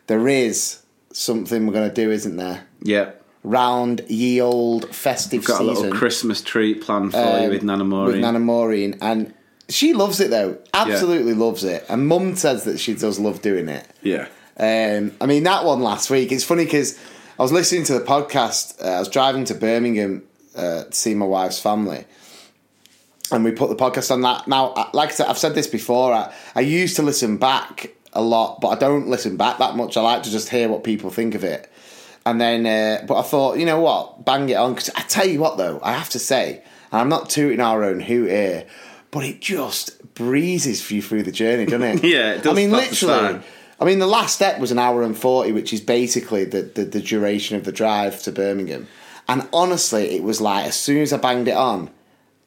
There 0.06 0.28
is 0.28 0.82
something 1.12 1.66
we're 1.66 1.72
going 1.72 1.88
to 1.88 1.94
do, 1.94 2.10
isn't 2.12 2.36
there? 2.36 2.66
Yeah. 2.82 3.10
Round 3.42 4.02
ye 4.08 4.40
old 4.40 4.94
festive 4.94 5.44
Got 5.44 5.60
a 5.60 5.64
little 5.64 5.90
Christmas 5.90 6.42
treat 6.42 6.80
planned 6.82 7.12
for 7.12 7.18
you 7.18 7.44
um, 7.46 7.48
with 7.50 7.62
Nana 7.62 7.84
Maureen. 7.84 8.12
With 8.12 8.20
Nana 8.20 8.38
Maureen, 8.40 8.98
and 9.00 9.32
she 9.68 9.92
loves 9.94 10.20
it 10.20 10.30
though. 10.30 10.58
Absolutely 10.74 11.34
loves 11.34 11.64
it. 11.64 11.84
And 11.88 12.06
Mum 12.06 12.36
says 12.36 12.64
that 12.64 12.78
she 12.78 12.94
does 12.94 13.18
love 13.18 13.42
doing 13.42 13.68
it. 13.68 13.86
yeah. 14.02 14.28
Um, 14.58 15.12
I 15.20 15.26
mean, 15.26 15.42
that 15.42 15.66
one 15.66 15.82
last 15.82 16.08
week, 16.08 16.32
it's 16.32 16.42
funny 16.44 16.64
because 16.64 16.98
I 17.38 17.42
was 17.42 17.52
listening 17.52 17.84
to 17.84 17.92
the 17.98 18.00
podcast. 18.04 18.82
Uh, 18.82 18.88
I 18.88 18.98
was 19.00 19.08
driving 19.10 19.44
to 19.44 19.54
Birmingham 19.54 20.22
uh, 20.56 20.84
to 20.84 20.92
see 20.92 21.14
my 21.14 21.26
wife's 21.26 21.58
family. 21.60 22.06
And 23.30 23.44
we 23.44 23.50
put 23.50 23.68
the 23.68 23.76
podcast 23.76 24.10
on 24.10 24.22
that. 24.22 24.48
Now, 24.48 24.72
like 24.94 25.10
I 25.10 25.12
said, 25.12 25.26
I've 25.26 25.36
said 25.36 25.54
this 25.54 25.66
before. 25.66 26.14
I, 26.14 26.32
I 26.54 26.60
used 26.60 26.96
to 26.96 27.02
listen 27.02 27.36
back 27.36 27.90
a 28.14 28.22
lot, 28.22 28.60
but 28.62 28.68
I 28.68 28.76
don't 28.76 29.08
listen 29.08 29.36
back 29.36 29.58
that 29.58 29.76
much. 29.76 29.96
I 29.98 30.00
like 30.00 30.22
to 30.22 30.30
just 30.30 30.48
hear 30.48 30.68
what 30.70 30.84
people 30.84 31.10
think 31.10 31.34
of 31.34 31.44
it. 31.44 31.70
And 32.24 32.40
then, 32.40 32.64
uh, 32.66 33.04
but 33.06 33.18
I 33.18 33.22
thought, 33.22 33.58
you 33.58 33.66
know 33.66 33.80
what, 33.80 34.24
bang 34.24 34.48
it 34.48 34.54
on. 34.54 34.72
Because 34.74 34.90
I 34.96 35.02
tell 35.02 35.26
you 35.26 35.38
what, 35.40 35.58
though, 35.58 35.80
I 35.82 35.92
have 35.92 36.08
to 36.10 36.18
say, 36.18 36.62
and 36.92 37.00
I'm 37.00 37.08
not 37.10 37.28
tooting 37.28 37.60
our 37.60 37.84
own 37.84 38.00
hoot 38.00 38.30
here, 38.30 38.64
but 39.16 39.24
it 39.24 39.40
just 39.40 40.12
breezes 40.12 40.90
you 40.90 41.00
through 41.00 41.22
the 41.22 41.32
journey, 41.32 41.64
doesn't 41.64 41.82
it? 41.82 42.04
Yeah, 42.04 42.34
it 42.34 42.42
does 42.42 42.52
I 42.52 42.54
mean, 42.54 42.70
literally. 42.70 43.40
I 43.80 43.84
mean, 43.86 43.98
the 43.98 44.06
last 44.06 44.34
step 44.34 44.58
was 44.60 44.70
an 44.70 44.78
hour 44.78 45.02
and 45.02 45.16
40, 45.16 45.52
which 45.52 45.72
is 45.72 45.80
basically 45.80 46.44
the, 46.44 46.60
the, 46.60 46.84
the 46.84 47.00
duration 47.00 47.56
of 47.56 47.64
the 47.64 47.72
drive 47.72 48.22
to 48.24 48.32
Birmingham. 48.32 48.88
And 49.26 49.48
honestly, 49.54 50.14
it 50.14 50.22
was 50.22 50.42
like, 50.42 50.66
as 50.66 50.76
soon 50.76 51.00
as 51.00 51.14
I 51.14 51.16
banged 51.16 51.48
it 51.48 51.56
on, 51.56 51.88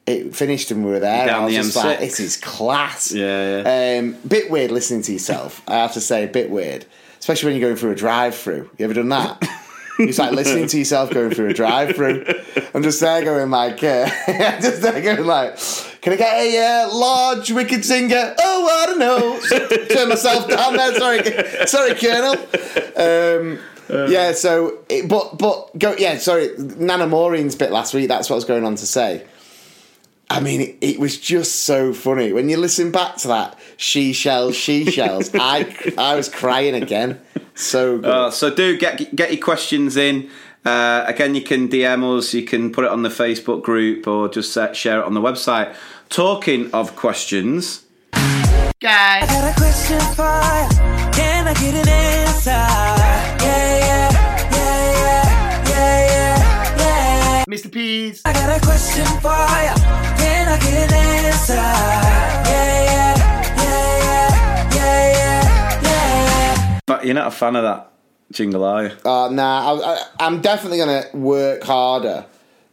it 0.06 0.32
finished 0.36 0.70
and 0.70 0.84
we 0.84 0.92
were 0.92 1.00
there. 1.00 1.26
Down 1.26 1.42
I 1.42 1.44
was 1.46 1.54
the 1.54 1.62
just 1.62 1.76
M6. 1.76 1.84
like, 1.84 1.98
this 1.98 2.20
is 2.20 2.36
class. 2.36 3.10
Yeah, 3.10 3.62
yeah. 3.64 3.98
Um, 3.98 4.12
bit 4.28 4.48
weird 4.48 4.70
listening 4.70 5.02
to 5.02 5.12
yourself, 5.12 5.62
I 5.66 5.78
have 5.78 5.94
to 5.94 6.00
say, 6.00 6.22
a 6.22 6.28
bit 6.28 6.50
weird. 6.50 6.86
Especially 7.18 7.48
when 7.48 7.60
you're 7.60 7.68
going 7.68 7.78
through 7.78 7.90
a 7.90 7.96
drive 7.96 8.36
through. 8.36 8.70
You 8.78 8.84
ever 8.84 8.94
done 8.94 9.08
that? 9.08 9.42
It's 9.98 10.18
like 10.18 10.32
listening 10.32 10.66
to 10.68 10.78
yourself 10.78 11.10
going 11.10 11.34
through 11.34 11.50
a 11.50 11.52
drive 11.52 11.94
through. 11.94 12.24
I'm 12.74 12.82
just 12.82 13.00
there 13.00 13.22
going 13.22 13.50
like, 13.50 13.84
uh, 13.84 14.08
just 14.58 14.80
there 14.80 14.98
going 15.02 15.26
like, 15.26 15.58
can 16.00 16.14
I 16.14 16.16
get 16.16 16.34
a 16.34 16.84
uh, 16.84 16.94
large 16.94 17.50
wicked 17.50 17.80
Zinger? 17.80 18.34
Oh, 18.38 18.82
I 18.82 18.86
don't 18.86 18.98
know. 18.98 19.86
Turn 19.94 20.08
myself 20.08 20.48
down 20.48 20.76
there. 20.76 20.94
Sorry, 20.94 21.66
sorry, 21.66 21.94
Colonel. 21.94 22.36
Um, 22.96 23.58
yeah. 24.10 24.32
So, 24.32 24.78
it, 24.88 25.08
but 25.08 25.38
but 25.38 25.78
go. 25.78 25.94
Yeah. 25.98 26.16
Sorry, 26.18 26.50
Nana 26.58 27.06
Maureen's 27.06 27.54
bit 27.54 27.70
last 27.70 27.92
week. 27.92 28.08
That's 28.08 28.30
what 28.30 28.34
I 28.34 28.38
was 28.38 28.44
going 28.44 28.64
on 28.64 28.76
to 28.76 28.86
say. 28.86 29.26
I 30.30 30.38
mean, 30.38 30.60
it, 30.60 30.78
it 30.80 31.00
was 31.00 31.18
just 31.18 31.64
so 31.64 31.92
funny 31.92 32.32
when 32.32 32.48
you 32.48 32.56
listen 32.56 32.92
back 32.92 33.16
to 33.16 33.28
that. 33.28 33.58
She 33.76 34.12
shells, 34.12 34.56
she 34.56 34.88
shells. 34.90 35.30
I 35.34 35.74
I 35.98 36.14
was 36.14 36.28
crying 36.28 36.80
again. 36.80 37.20
So 37.54 37.98
good. 37.98 38.06
Uh, 38.06 38.30
so 38.30 38.54
do 38.54 38.78
get 38.78 39.14
get 39.14 39.32
your 39.32 39.42
questions 39.42 39.96
in. 39.96 40.30
Uh, 40.64 41.04
again, 41.06 41.34
you 41.34 41.40
can 41.40 41.68
DM 41.68 42.18
us, 42.18 42.34
you 42.34 42.44
can 42.44 42.70
put 42.70 42.84
it 42.84 42.90
on 42.90 43.02
the 43.02 43.08
Facebook 43.08 43.62
group, 43.62 44.06
or 44.06 44.28
just 44.28 44.56
uh, 44.56 44.72
share 44.74 45.00
it 45.00 45.04
on 45.06 45.14
the 45.14 45.20
website. 45.20 45.74
Talking 46.10 46.70
of 46.72 46.96
questions, 46.96 47.86
guys. 48.80 49.22
I 49.22 49.26
got 49.26 49.52
a 49.52 49.56
question 49.56 50.00
for 50.14 50.40
you. 50.60 51.12
Can 51.12 51.48
I 51.48 51.54
get 51.54 51.74
an 51.74 51.88
answer? 51.88 52.50
Yeah, 52.50 53.78
yeah, 53.78 54.10
yeah, 54.52 54.92
yeah, 55.00 55.68
yeah, 55.68 56.76
yeah, 56.76 56.76
yeah. 56.76 57.44
Mr. 57.48 57.72
P's. 57.72 58.20
I 58.26 58.32
got 58.34 58.54
a 58.54 58.60
question 58.60 59.06
for 59.20 59.32
you. 59.64 59.74
Can 60.18 60.48
I 60.48 60.58
get 60.58 60.74
an 60.74 60.94
answer? 60.94 61.54
Yeah, 61.54 62.84
yeah, 62.84 63.16
yeah, 63.56 63.94
yeah, 64.74 64.74
yeah, 64.74 65.80
yeah, 65.82 65.82
yeah. 65.82 66.80
but 66.84 67.06
you're 67.06 67.14
not 67.14 67.28
a 67.28 67.30
fan 67.30 67.56
of 67.56 67.62
that 67.62 67.89
jingle, 68.32 68.64
are 68.64 68.84
you? 68.84 68.90
Uh, 69.04 69.28
nah, 69.30 69.74
I, 69.74 69.94
I, 69.94 70.06
I'm 70.20 70.40
definitely 70.40 70.78
going 70.78 71.02
to 71.02 71.16
work 71.16 71.62
harder 71.62 72.26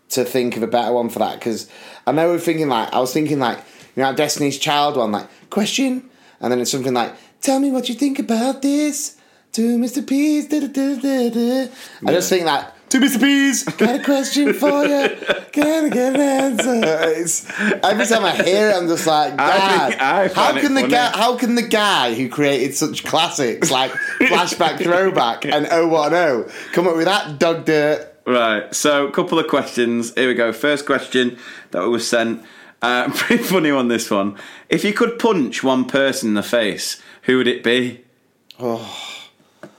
to 0.09 0.23
think 0.23 0.55
of 0.55 0.63
a 0.63 0.67
better 0.67 0.93
one 0.93 1.09
for 1.09 1.19
that 1.19 1.39
because 1.39 1.69
I 2.05 2.11
know 2.11 2.29
we're 2.29 2.39
thinking 2.39 2.69
like, 2.69 2.93
I 2.93 2.99
was 2.99 3.13
thinking 3.13 3.39
like, 3.39 3.57
you 3.95 4.03
know, 4.03 4.13
Destiny's 4.13 4.57
Child 4.57 4.97
one, 4.97 5.11
like, 5.11 5.27
question, 5.49 6.09
and 6.39 6.51
then 6.51 6.59
it's 6.59 6.71
something 6.71 6.93
like, 6.93 7.13
tell 7.41 7.59
me 7.59 7.71
what 7.71 7.89
you 7.89 7.95
think 7.95 8.19
about 8.19 8.61
this 8.61 9.17
to 9.53 9.77
Mr. 9.77 10.05
Da, 10.05 10.59
da, 10.59 10.95
da, 10.95 11.29
da. 11.29 11.71
I 12.05 12.13
just 12.13 12.29
think 12.29 12.45
that. 12.45 12.76
To 12.89 12.99
Mr. 12.99 13.19
P's, 13.19 13.63
got 13.65 13.99
a 13.99 14.03
question 14.03 14.53
for 14.53 14.85
you. 14.85 15.09
Can 15.51 15.85
I 15.85 15.89
get 15.89 16.15
an 16.15 16.21
answer? 16.21 16.81
It's, 17.19 17.45
every 17.83 18.05
time 18.05 18.23
I 18.23 18.31
hear 18.41 18.69
it, 18.69 18.75
I'm 18.75 18.87
just 18.87 19.05
like, 19.05 19.33
I 19.33 19.35
God, 19.35 19.89
think- 19.89 20.01
I 20.01 20.27
how 20.27 20.33
find 20.33 20.57
it 20.57 20.61
can 20.61 20.73
the 20.73 20.81
funny. 20.81 20.93
guy, 20.93 21.09
how 21.17 21.37
can 21.37 21.55
the 21.55 21.61
guy 21.67 22.13
who 22.13 22.29
created 22.29 22.75
such 22.75 23.03
classics 23.03 23.69
like 23.69 23.91
Flashback 23.91 24.81
Throwback 24.81 25.43
and 25.45 25.65
010 25.65 26.45
come 26.71 26.87
up 26.87 26.95
with 26.95 27.05
that 27.05 27.37
dog 27.39 27.65
dirt? 27.65 28.13
Right, 28.25 28.73
so 28.73 29.07
a 29.07 29.11
couple 29.11 29.37
of 29.37 29.47
questions. 29.47 30.13
Here 30.15 30.29
we 30.29 30.33
go. 30.33 30.53
First 30.53 30.85
question 30.85 31.37
that 31.71 31.81
was 31.87 32.07
sent. 32.07 32.41
Uh, 32.81 33.09
pretty 33.13 33.43
funny 33.43 33.69
on 33.69 33.89
this 33.89 34.09
one. 34.09 34.37
If 34.69 34.85
you 34.85 34.93
could 34.93 35.19
punch 35.19 35.61
one 35.61 35.83
person 35.85 36.29
in 36.29 36.33
the 36.35 36.43
face, 36.43 37.01
who 37.23 37.35
would 37.37 37.47
it 37.47 37.63
be? 37.63 38.05
Oh, 38.59 39.16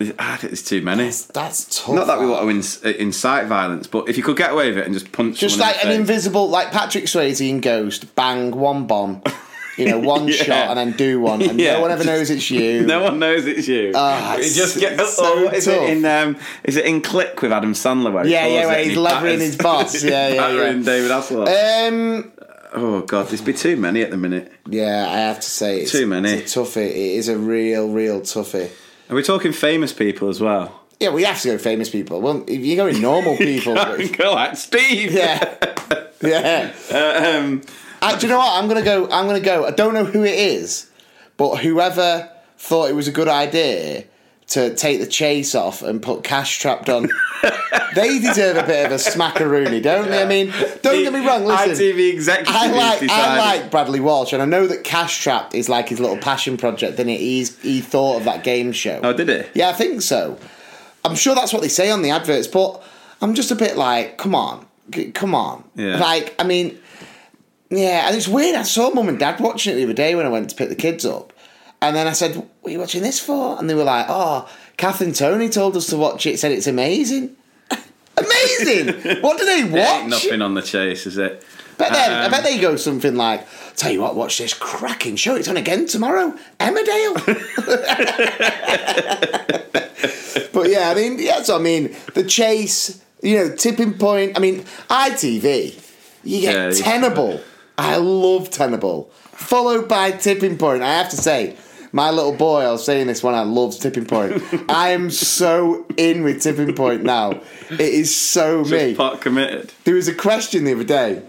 I 0.00 0.36
think 0.36 0.50
there's 0.50 0.62
too 0.62 0.80
many. 0.82 1.10
that's 1.34 1.82
tough. 1.84 1.94
Not 1.94 2.06
that 2.06 2.20
we 2.20 2.26
want 2.26 2.62
to 2.64 2.88
uh, 2.88 2.96
incite 2.98 3.46
violence, 3.46 3.86
but 3.88 4.08
if 4.08 4.16
you 4.16 4.22
could 4.22 4.36
get 4.36 4.52
away 4.52 4.68
with 4.68 4.78
it 4.78 4.84
and 4.84 4.94
just 4.94 5.10
punch 5.10 5.38
Just 5.40 5.58
like 5.58 5.76
an 5.76 5.90
face. 5.90 5.98
invisible, 5.98 6.48
like 6.48 6.70
Patrick 6.70 7.04
Swayze 7.04 7.46
in 7.48 7.60
Ghost, 7.60 8.14
bang, 8.14 8.52
one 8.52 8.86
bomb. 8.86 9.22
You 9.76 9.86
know, 9.86 9.98
one 10.00 10.26
Yeah. 10.28 10.34
shot 10.34 10.70
and 10.70 10.78
then 10.78 10.92
do 10.96 11.20
one, 11.20 11.40
and 11.42 11.58
Yeah, 11.60 11.74
no 11.74 11.80
one 11.82 11.90
ever 11.92 12.04
knows 12.04 12.30
it's 12.30 12.50
you. 12.50 12.84
No 12.86 13.02
one 13.02 13.18
knows 13.18 13.46
it's 13.46 13.66
you. 13.68 13.92
Ah, 13.94 14.34
You 14.34 14.40
it's 14.42 14.56
just 14.56 14.78
get. 14.78 14.98
so 15.00 15.22
oh, 15.24 15.44
what 15.46 15.54
is 15.54 15.64
tough. 15.66 15.74
it 15.82 15.90
in? 15.98 16.04
Um, 16.04 16.36
is 16.64 16.76
it 16.76 16.84
in 16.84 17.00
Click 17.00 17.42
with 17.42 17.52
Adam 17.52 17.72
Sandler? 17.74 18.12
Where 18.12 18.24
he 18.24 18.32
Yeah, 18.32 18.46
yeah, 18.46 18.66
where 18.66 18.78
he's 18.78 18.88
he 18.90 18.96
levering 18.96 19.40
his 19.40 19.56
boss. 19.56 20.02
Yeah, 20.04 20.28
yeah, 20.28 20.50
yeah. 20.52 20.72
David 20.82 21.10
Hasselhoff. 21.10 21.88
Um, 21.88 22.32
oh 22.74 23.02
god, 23.02 23.28
there's 23.28 23.40
be 23.40 23.52
too 23.52 23.76
many 23.76 24.02
at 24.02 24.10
the 24.10 24.16
minute. 24.16 24.52
yeah, 24.66 25.06
I 25.10 25.16
have 25.18 25.40
to 25.40 25.48
say 25.48 25.80
it's 25.82 25.92
Too 25.92 26.06
many. 26.06 26.30
It's 26.32 26.56
a 26.56 26.60
toughie. 26.60 26.86
It 26.88 26.96
is 26.96 27.28
a 27.28 27.36
real, 27.38 27.88
real 27.88 28.20
toughie. 28.22 28.70
Are 29.10 29.14
we 29.14 29.22
talking 29.22 29.52
famous 29.52 29.92
people 29.92 30.28
as 30.28 30.40
well? 30.40 30.80
Yeah, 31.00 31.10
we 31.10 31.22
have 31.24 31.40
to 31.42 31.48
go 31.52 31.58
famous 31.58 31.88
people. 31.90 32.20
Well, 32.20 32.44
if 32.48 32.60
you're 32.60 32.76
going 32.76 33.00
normal 33.00 33.36
people, 33.50 33.74
Go 33.74 34.32
like 34.34 34.56
Steve. 34.56 35.12
yeah, 35.12 35.54
yeah. 36.22 36.72
Uh, 36.92 37.38
um, 37.38 37.62
Uh, 38.02 38.16
do 38.18 38.26
you 38.26 38.32
know 38.32 38.38
what? 38.38 38.52
I'm 38.62 38.68
gonna 38.68 38.82
go. 38.82 39.04
I'm 39.10 39.26
gonna 39.26 39.40
go. 39.40 39.64
I 39.66 39.70
don't 39.70 39.94
know 39.94 40.04
who 40.04 40.24
it 40.24 40.34
is, 40.38 40.90
but 41.36 41.56
whoever 41.58 42.28
thought 42.58 42.90
it 42.90 42.94
was 42.94 43.06
a 43.08 43.12
good 43.12 43.28
idea 43.28 44.04
to 44.48 44.74
take 44.74 45.00
the 45.00 45.06
chase 45.06 45.54
off 45.54 45.82
and 45.82 46.02
put 46.02 46.24
Cash 46.24 46.58
Trapped 46.58 46.88
on, 46.88 47.08
they 47.94 48.18
deserve 48.18 48.56
a 48.56 48.66
bit 48.66 48.86
of 48.86 48.92
a 48.92 48.94
smackaroonie, 48.94 49.82
don't 49.82 50.08
they? 50.08 50.22
I 50.22 50.26
mean, 50.26 50.52
don't 50.82 51.02
get 51.02 51.12
me 51.12 51.26
wrong. 51.26 51.44
Listen, 51.44 51.70
ITV 51.70 52.12
executive 52.12 52.54
I 52.54 52.70
like 52.70 53.02
I 53.10 53.38
like 53.38 53.70
Bradley 53.70 54.00
Walsh, 54.00 54.32
and 54.32 54.40
I 54.40 54.46
know 54.46 54.66
that 54.66 54.84
Cash 54.84 55.22
Trapped 55.22 55.54
is 55.54 55.68
like 55.68 55.88
his 55.88 56.00
little 56.00 56.16
passion 56.16 56.56
project. 56.56 56.96
Then 56.96 57.08
he's 57.08 57.60
he 57.60 57.80
thought 57.80 58.16
of 58.16 58.24
that 58.24 58.42
game 58.42 58.72
show. 58.72 59.00
Oh, 59.02 59.12
did 59.12 59.28
it? 59.28 59.50
Yeah, 59.54 59.68
I 59.68 59.74
think 59.74 60.02
so. 60.02 60.38
I'm 61.04 61.14
sure 61.14 61.34
that's 61.34 61.52
what 61.52 61.62
they 61.62 61.68
say 61.68 61.90
on 61.90 62.02
the 62.02 62.10
adverts, 62.10 62.46
but 62.46 62.82
I'm 63.20 63.34
just 63.34 63.50
a 63.50 63.54
bit 63.54 63.76
like, 63.76 64.16
come 64.18 64.34
on, 64.34 64.66
come 65.14 65.34
on. 65.34 65.64
Yeah. 65.74 65.98
Like, 65.98 66.34
I 66.38 66.44
mean, 66.44 66.78
yeah, 67.70 68.08
and 68.08 68.16
it's 68.16 68.28
weird. 68.28 68.56
I 68.56 68.62
saw 68.62 68.90
mum 68.90 69.08
and 69.08 69.18
dad 69.18 69.40
watching 69.40 69.74
it 69.74 69.76
the 69.76 69.84
other 69.84 69.92
day 69.92 70.14
when 70.14 70.24
I 70.24 70.30
went 70.30 70.48
to 70.50 70.56
pick 70.56 70.68
the 70.68 70.74
kids 70.74 71.04
up, 71.04 71.32
and 71.80 71.94
then 71.96 72.06
I 72.06 72.12
said, 72.12 72.36
"What 72.36 72.48
are 72.64 72.70
you 72.70 72.78
watching 72.78 73.02
this 73.02 73.20
for?" 73.20 73.58
And 73.58 73.68
they 73.68 73.74
were 73.74 73.84
like, 73.84 74.06
"Oh, 74.08 74.48
Kath 74.76 75.00
and 75.00 75.14
Tony 75.14 75.48
told 75.48 75.76
us 75.76 75.86
to 75.88 75.96
watch 75.96 76.26
it. 76.26 76.38
Said 76.38 76.52
it's 76.52 76.66
amazing." 76.66 77.36
amazing. 78.16 79.22
what 79.22 79.38
do 79.38 79.44
they 79.44 79.64
watch? 79.64 80.06
nothing 80.08 80.42
on 80.42 80.54
the 80.54 80.62
chase, 80.62 81.06
is 81.06 81.18
it? 81.18 81.44
Bet 81.76 81.92
then, 81.92 82.10
I 82.12 82.24
Um, 82.24 82.30
bet 82.32 82.42
they 82.42 82.58
go 82.58 82.74
something 82.76 83.14
like, 83.14 83.46
"Tell 83.76 83.92
you 83.92 84.00
what, 84.00 84.16
watch 84.16 84.38
this 84.38 84.52
cracking 84.54 85.14
show. 85.16 85.36
It's 85.36 85.46
on 85.46 85.56
again 85.56 85.86
tomorrow, 85.86 86.34
Emmerdale." 86.58 87.14
but 90.52 90.68
yeah, 90.70 90.90
I 90.90 90.94
mean, 90.94 91.18
yeah. 91.20 91.42
So 91.42 91.56
I 91.56 91.60
mean, 91.60 91.94
the 92.14 92.24
chase, 92.24 93.00
you 93.22 93.36
know, 93.36 93.54
tipping 93.54 93.94
point. 93.94 94.36
I 94.36 94.40
mean, 94.40 94.64
ITV, 94.90 95.80
you 96.24 96.40
get 96.40 96.54
Yeah, 96.54 96.70
Tenable. 96.82 97.40
I 97.76 97.96
love 97.96 98.50
Tenable. 98.50 99.10
Followed 99.32 99.88
by 99.88 100.10
tipping 100.10 100.58
point. 100.58 100.82
I 100.82 100.94
have 100.98 101.10
to 101.10 101.16
say. 101.16 101.56
My 101.92 102.10
little 102.10 102.32
boy, 102.34 102.60
I 102.62 102.70
was 102.72 102.84
saying 102.84 103.06
this 103.06 103.22
when 103.22 103.34
I 103.34 103.42
loves 103.42 103.78
Tipping 103.78 104.04
Point. 104.06 104.42
I 104.68 104.90
am 104.90 105.10
so 105.10 105.86
in 105.96 106.22
with 106.22 106.42
Tipping 106.42 106.74
Point 106.74 107.02
now. 107.02 107.40
It 107.70 107.80
is 107.80 108.14
so 108.14 108.60
Just 108.64 108.72
me. 108.72 108.94
pot 108.94 109.20
committed. 109.20 109.72
There 109.84 109.94
was 109.94 110.08
a 110.08 110.14
question 110.14 110.64
the 110.64 110.74
other 110.74 110.84
day, 110.84 111.22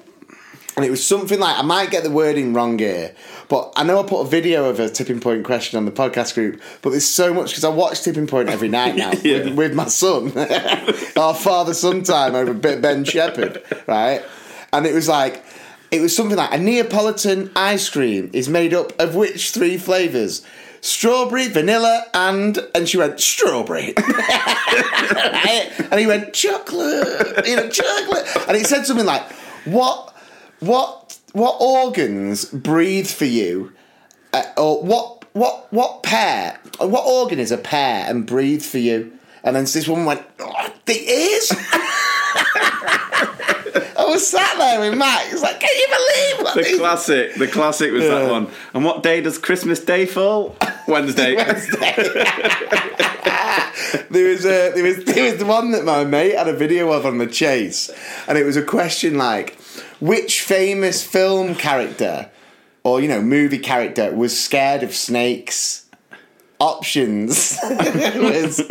and 0.75 0.85
it 0.85 0.89
was 0.91 1.05
something 1.05 1.39
like 1.39 1.57
I 1.57 1.61
might 1.61 1.91
get 1.91 2.03
the 2.03 2.11
wording 2.11 2.53
wrong 2.53 2.77
here, 2.77 3.15
but 3.47 3.71
I 3.75 3.83
know 3.83 4.03
I 4.03 4.07
put 4.07 4.21
a 4.21 4.27
video 4.27 4.65
of 4.69 4.79
a 4.79 4.89
tipping 4.89 5.19
point 5.19 5.45
question 5.45 5.77
on 5.77 5.85
the 5.85 5.91
podcast 5.91 6.33
group. 6.35 6.61
But 6.81 6.89
there's 6.91 7.07
so 7.07 7.33
much 7.33 7.49
because 7.51 7.63
I 7.63 7.69
watch 7.69 8.01
tipping 8.01 8.27
point 8.27 8.49
every 8.49 8.67
night 8.69 8.95
now 8.95 9.11
Yeah. 9.23 9.45
with, 9.45 9.55
with 9.55 9.73
my 9.73 9.87
son, 9.87 10.33
our 11.17 11.33
father 11.35 11.73
son 11.73 12.03
time 12.03 12.35
over 12.35 12.53
Ben 12.53 13.03
Shephard, 13.05 13.63
right? 13.87 14.21
And 14.73 14.85
it 14.85 14.93
was 14.93 15.07
like. 15.07 15.43
It 15.91 16.01
was 16.01 16.15
something 16.15 16.37
like 16.37 16.53
a 16.53 16.57
Neapolitan 16.57 17.51
ice 17.55 17.89
cream 17.89 18.29
is 18.33 18.47
made 18.47 18.73
up 18.73 18.99
of 18.99 19.15
which 19.15 19.51
three 19.51 19.77
flavors? 19.77 20.45
Strawberry, 20.81 21.47
vanilla, 21.47 22.05
and 22.13 22.57
and 22.73 22.87
she 22.87 22.97
went 22.97 23.19
strawberry, 23.19 23.93
and 23.97 25.99
he 25.99 26.07
went 26.07 26.33
chocolate, 26.33 27.45
you 27.45 27.57
know, 27.57 27.69
chocolate, 27.69 28.25
and 28.47 28.55
it 28.55 28.65
said 28.65 28.85
something 28.85 29.05
like, 29.05 29.29
"What, 29.65 30.15
what, 30.61 31.19
what 31.33 31.57
organs 31.59 32.45
breathe 32.45 33.07
for 33.07 33.25
you, 33.25 33.73
uh, 34.31 34.43
or 34.55 34.81
what, 34.81 35.25
what, 35.33 35.67
what 35.73 36.01
pair, 36.01 36.57
what 36.79 37.05
organ 37.05 37.39
is 37.39 37.51
a 37.51 37.57
pair 37.57 38.09
and 38.09 38.25
breathe 38.25 38.61
for 38.61 38.77
you?" 38.77 39.11
And 39.43 39.57
then 39.57 39.63
this 39.63 39.85
woman 39.85 40.05
went, 40.05 40.21
oh, 40.39 40.73
"The 40.85 40.93
ears." 40.93 41.51
I 43.97 44.05
was 44.05 44.27
sat 44.27 44.57
there 44.57 44.79
with 44.79 44.97
Max, 44.97 45.41
like, 45.41 45.59
can 45.59 45.69
you 45.75 45.87
believe 45.87 46.45
what 46.45 46.55
The 46.55 46.61
these- 46.63 46.77
classic, 46.79 47.35
the 47.35 47.47
classic 47.47 47.91
was 47.91 48.03
that 48.03 48.29
one. 48.29 48.47
And 48.73 48.83
what 48.85 49.03
day 49.03 49.21
does 49.21 49.37
Christmas 49.37 49.79
Day 49.79 50.05
fall? 50.05 50.55
Wednesday. 50.87 51.35
there 54.09 54.29
was 54.29 54.45
a, 54.45 54.71
there 54.73 54.83
was 54.83 55.03
there 55.05 55.23
was 55.31 55.37
the 55.37 55.45
one 55.45 55.71
that 55.71 55.83
my 55.85 56.03
mate 56.03 56.35
had 56.35 56.47
a 56.47 56.53
video 56.53 56.91
of 56.91 57.05
on 57.05 57.17
the 57.17 57.27
chase, 57.27 57.89
and 58.27 58.37
it 58.37 58.45
was 58.45 58.57
a 58.57 58.63
question 58.63 59.17
like, 59.17 59.59
which 59.99 60.41
famous 60.41 61.03
film 61.03 61.55
character 61.55 62.29
or 62.83 63.01
you 63.01 63.07
know 63.07 63.21
movie 63.21 63.59
character 63.59 64.13
was 64.13 64.37
scared 64.39 64.83
of 64.83 64.95
snakes? 64.95 65.85
Options 66.61 67.57
was 67.63 68.61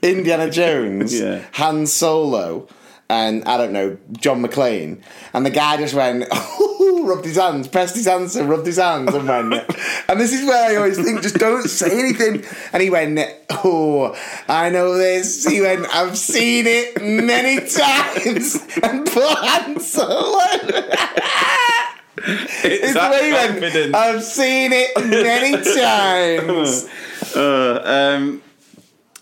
Indiana 0.00 0.48
Jones, 0.50 1.20
Yeah. 1.20 1.42
Han 1.52 1.86
Solo, 1.86 2.66
and 3.08 3.44
I 3.44 3.56
don't 3.56 3.72
know 3.72 3.96
John 4.12 4.42
McClane, 4.42 5.02
and 5.32 5.44
the 5.44 5.50
guy 5.50 5.76
just 5.76 5.94
went. 5.94 6.26
rubbed 7.04 7.24
his 7.24 7.36
hands, 7.36 7.68
pressed 7.68 7.94
his 7.96 8.06
hands, 8.06 8.36
and 8.36 8.48
rubbed 8.48 8.66
his 8.66 8.78
hands, 8.78 9.14
and 9.14 9.28
went. 9.28 9.52
and 10.08 10.20
this 10.20 10.32
is 10.32 10.46
where 10.46 10.70
I 10.70 10.76
always 10.76 10.98
think, 10.98 11.22
just 11.22 11.36
don't 11.36 11.68
say 11.68 11.98
anything. 11.98 12.44
And 12.72 12.82
he 12.82 12.90
went, 12.90 13.18
"Oh, 13.50 14.16
I 14.48 14.70
know 14.70 14.96
this." 14.96 15.44
He 15.46 15.60
went, 15.60 15.86
"I've 15.94 16.18
seen 16.18 16.64
it 16.66 17.00
many 17.02 17.56
times," 17.56 18.66
and 18.82 19.06
put 19.06 19.38
Han 19.38 19.80
Solo. 19.80 20.40
It's 22.16 22.84
It's 22.84 22.94
the 22.94 23.08
way 23.10 23.26
he 23.26 23.32
went. 23.32 23.94
I've 23.94 24.22
seen 24.22 24.70
it 24.72 24.96
many 24.96 25.52
times. 25.76 26.88
Uh, 27.36 28.16
um, 28.16 28.42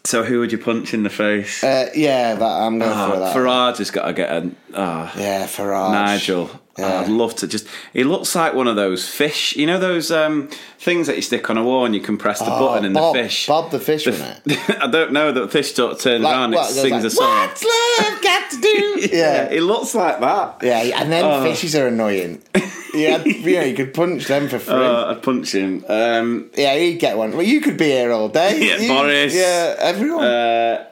so 0.05 0.23
who 0.25 0.41
would 0.41 0.53
you 0.53 0.59
punch 0.59 0.95
in 0.95 1.03
the 1.03 1.11
face? 1.11 1.63
Uh, 1.63 1.91
yeah, 1.95 2.35
that, 2.35 2.43
I'm 2.45 2.79
going 2.79 2.91
Ah, 2.93 3.11
for 3.11 3.19
that. 3.19 3.37
Farage 3.37 3.79
has 3.79 3.91
got 3.91 4.07
to 4.07 4.13
get 4.13 4.31
a. 4.31 4.51
ah, 4.75 5.13
yeah, 5.17 5.47
Farage. 5.47 5.93
Nigel. 5.93 6.51
Yeah. 6.79 7.01
I'd 7.01 7.09
love 7.09 7.37
to 7.37 7.47
just. 7.47 7.67
He 7.93 8.03
looks 8.03 8.35
like 8.35 8.55
one 8.55 8.67
of 8.67 8.77
those 8.77 9.07
fish. 9.07 9.55
You 9.57 9.67
know 9.67 9.79
those 9.79 10.11
um, 10.11 10.49
things 10.79 11.07
that 11.07 11.17
you 11.17 11.23
stick 11.23 11.51
on 11.51 11.59
a 11.59 11.63
wall 11.63 11.85
and 11.85 11.95
you 11.95 12.01
can 12.01 12.17
press 12.17 12.39
the 12.39 12.47
Oh, 12.47 12.59
button 12.61 12.87
and 12.87 12.95
Bob, 12.95 13.15
the 13.15 13.23
fish. 13.25 13.47
Bob 13.47 13.71
the 13.71 13.79
fish, 13.79 14.05
The 14.05 14.11
wasn't 14.13 14.41
f- 14.47 14.81
I 14.83 14.87
don't 14.87 15.13
know. 15.13 15.33
that 15.33 15.53
fish 15.53 15.75
sort 15.75 15.93
of 15.93 16.01
turns 16.01 16.23
Like, 16.23 16.33
around. 16.35 16.53
what, 16.53 16.71
It 16.71 16.75
sings 16.75 16.93
like, 16.93 17.05
a 17.05 17.11
song. 17.11 17.47
What's 17.49 17.63
love 17.65 18.23
got 18.23 18.51
to 18.53 18.61
do? 18.61 19.09
Yeah, 19.13 19.51
it 19.51 19.61
looks 19.63 19.95
like 19.95 20.21
that. 20.21 20.61
Yeah, 20.63 21.01
and 21.01 21.13
then 21.13 21.25
Oh. 21.25 21.43
fishes 21.43 21.75
are 21.77 21.89
annoying. 21.89 22.41
Yeah, 22.95 23.25
yeah, 23.25 23.65
you 23.65 23.75
could 23.75 23.95
punch 23.95 24.27
them 24.27 24.51
for 24.51 24.59
free. 24.59 24.75
Uh, 24.75 25.13
I'd 25.13 25.23
punch 25.23 25.55
him. 25.55 25.83
Um, 25.89 26.51
yeah, 26.55 26.75
you'd 26.75 26.99
get 27.01 27.17
one. 27.17 27.33
Well, 27.33 27.41
you 27.43 27.63
could 27.63 27.79
be 27.79 27.87
here 27.87 28.13
all 28.13 28.29
day. 28.29 28.59
Yeah, 28.69 28.77
You- 28.77 28.89
Boris. 28.89 29.35
Yeah, 29.35 29.77
everyone. 29.79 30.25
uh, 30.25 30.85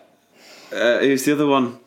uh, 0.72 0.99
who's 1.01 1.26
the 1.26 1.33
other 1.33 1.47
one? 1.47 1.78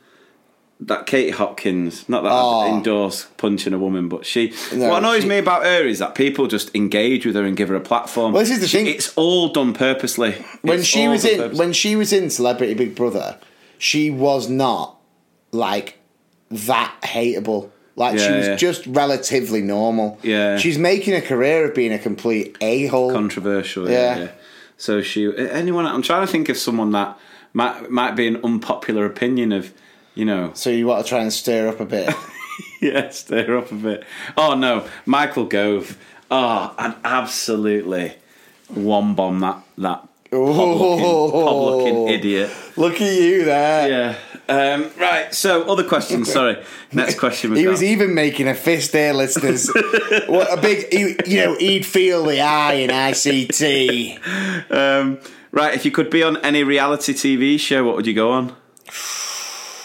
That 0.87 1.05
Katie 1.05 1.31
Hopkins. 1.31 2.07
Not 2.09 2.23
that 2.23 2.31
Oh. 2.31 2.61
I'd 2.61 2.71
ah. 2.71 2.77
endorse 2.77 3.27
punching 3.37 3.73
a 3.73 3.79
woman, 3.79 4.09
but 4.09 4.25
she. 4.25 4.53
No, 4.73 4.89
what 4.89 4.97
annoys 4.99 5.23
she- 5.23 5.29
me 5.29 5.37
about 5.37 5.63
her 5.63 5.85
is 5.85 5.99
that 5.99 6.15
people 6.15 6.47
just 6.47 6.75
engage 6.75 7.25
with 7.25 7.35
her 7.35 7.43
and 7.43 7.55
give 7.55 7.69
her 7.69 7.75
a 7.75 7.81
platform. 7.81 8.33
Well, 8.33 8.41
this 8.41 8.51
is 8.51 8.59
the 8.59 8.67
thing. 8.67 8.87
It's 8.87 9.13
all 9.15 9.49
done 9.49 9.73
purposely. 9.73 10.33
when 10.61 10.79
It's 10.79 10.87
she 10.87 11.07
was 11.07 11.25
in 11.25 11.55
when 11.57 11.73
she 11.73 11.95
was 11.95 12.11
in 12.11 12.29
Celebrity 12.29 12.73
Big 12.73 12.95
Brother, 12.95 13.37
she 13.77 14.09
was 14.09 14.49
not 14.49 14.97
like 15.51 15.99
that 16.49 16.93
hateable. 17.03 17.69
Like 17.95 18.17
she 18.17 18.31
was 18.31 18.47
yeah. 18.47 18.55
just 18.55 18.85
relatively 18.87 19.61
normal. 19.61 20.19
Yeah. 20.23 20.57
She's 20.57 20.79
making 20.79 21.13
a 21.13 21.21
career 21.21 21.65
of 21.65 21.75
being 21.75 21.93
a 21.93 21.99
complete 21.99 22.57
a 22.59 22.87
hole. 22.87 23.11
controversial. 23.11 23.89
Yeah. 23.89 24.17
Yeah. 24.17 24.23
yeah. 24.23 24.31
So 24.77 25.01
she, 25.01 25.31
anyone? 25.37 25.85
I'm 25.85 26.01
trying 26.01 26.25
to 26.25 26.31
think 26.31 26.49
of 26.49 26.57
someone 26.57 26.91
that 26.91 27.17
might 27.53 27.91
might 27.91 28.15
be 28.15 28.27
an 28.27 28.37
unpopular 28.43 29.05
opinion 29.05 29.51
of, 29.51 29.71
you 30.15 30.25
know. 30.25 30.51
so 30.53 30.69
you 30.69 30.87
want 30.87 31.05
to 31.05 31.09
try 31.09 31.19
and 31.19 31.31
stir 31.31 31.67
up 31.67 31.79
a 31.79 31.85
bit. 31.85 32.13
yeah, 32.81 33.09
stir 33.09 33.57
up 33.57 33.71
a 33.71 33.75
bit. 33.75 34.03
Oh 34.37 34.55
no, 34.55 34.87
Michael 35.05 35.45
Gove. 35.45 35.97
Oh, 36.29 36.73
I'd 36.77 36.95
absolutely 37.03 38.15
one 38.69 39.15
bomb 39.15 39.39
that 39.41 39.63
that 39.77 40.07
Oh. 40.33 41.77
looking 41.77 42.07
idiot. 42.09 42.51
Look 42.75 42.95
at 43.01 43.13
you 43.13 43.45
there. 43.45 43.89
Yeah. 43.89 44.15
Um, 44.49 44.89
right. 44.99 45.33
So 45.33 45.63
other 45.71 45.83
questions. 45.83 46.31
Sorry. 46.31 46.61
Next 46.91 47.19
question. 47.19 47.55
He 47.55 47.67
was 47.67 47.83
even 47.83 48.13
making 48.13 48.47
a 48.47 48.55
fist 48.55 48.91
there, 48.91 49.13
listeners. 49.13 49.69
what 50.27 50.51
a 50.51 50.59
big, 50.59 50.91
he, 50.91 51.15
you 51.27 51.45
know, 51.45 51.55
he'd 51.57 51.85
feel 51.85 52.23
the 52.23 52.41
eye 52.41 52.73
in 52.73 52.89
ICT. 52.89 54.19
Um, 54.71 55.19
right. 55.51 55.73
If 55.75 55.85
you 55.85 55.91
could 55.91 56.09
be 56.09 56.23
on 56.23 56.37
any 56.37 56.63
reality 56.63 57.13
TV 57.13 57.59
show, 57.59 57.83
what 57.83 57.95
would 57.95 58.07
you 58.07 58.13
go 58.13 58.31
on? 58.31 58.55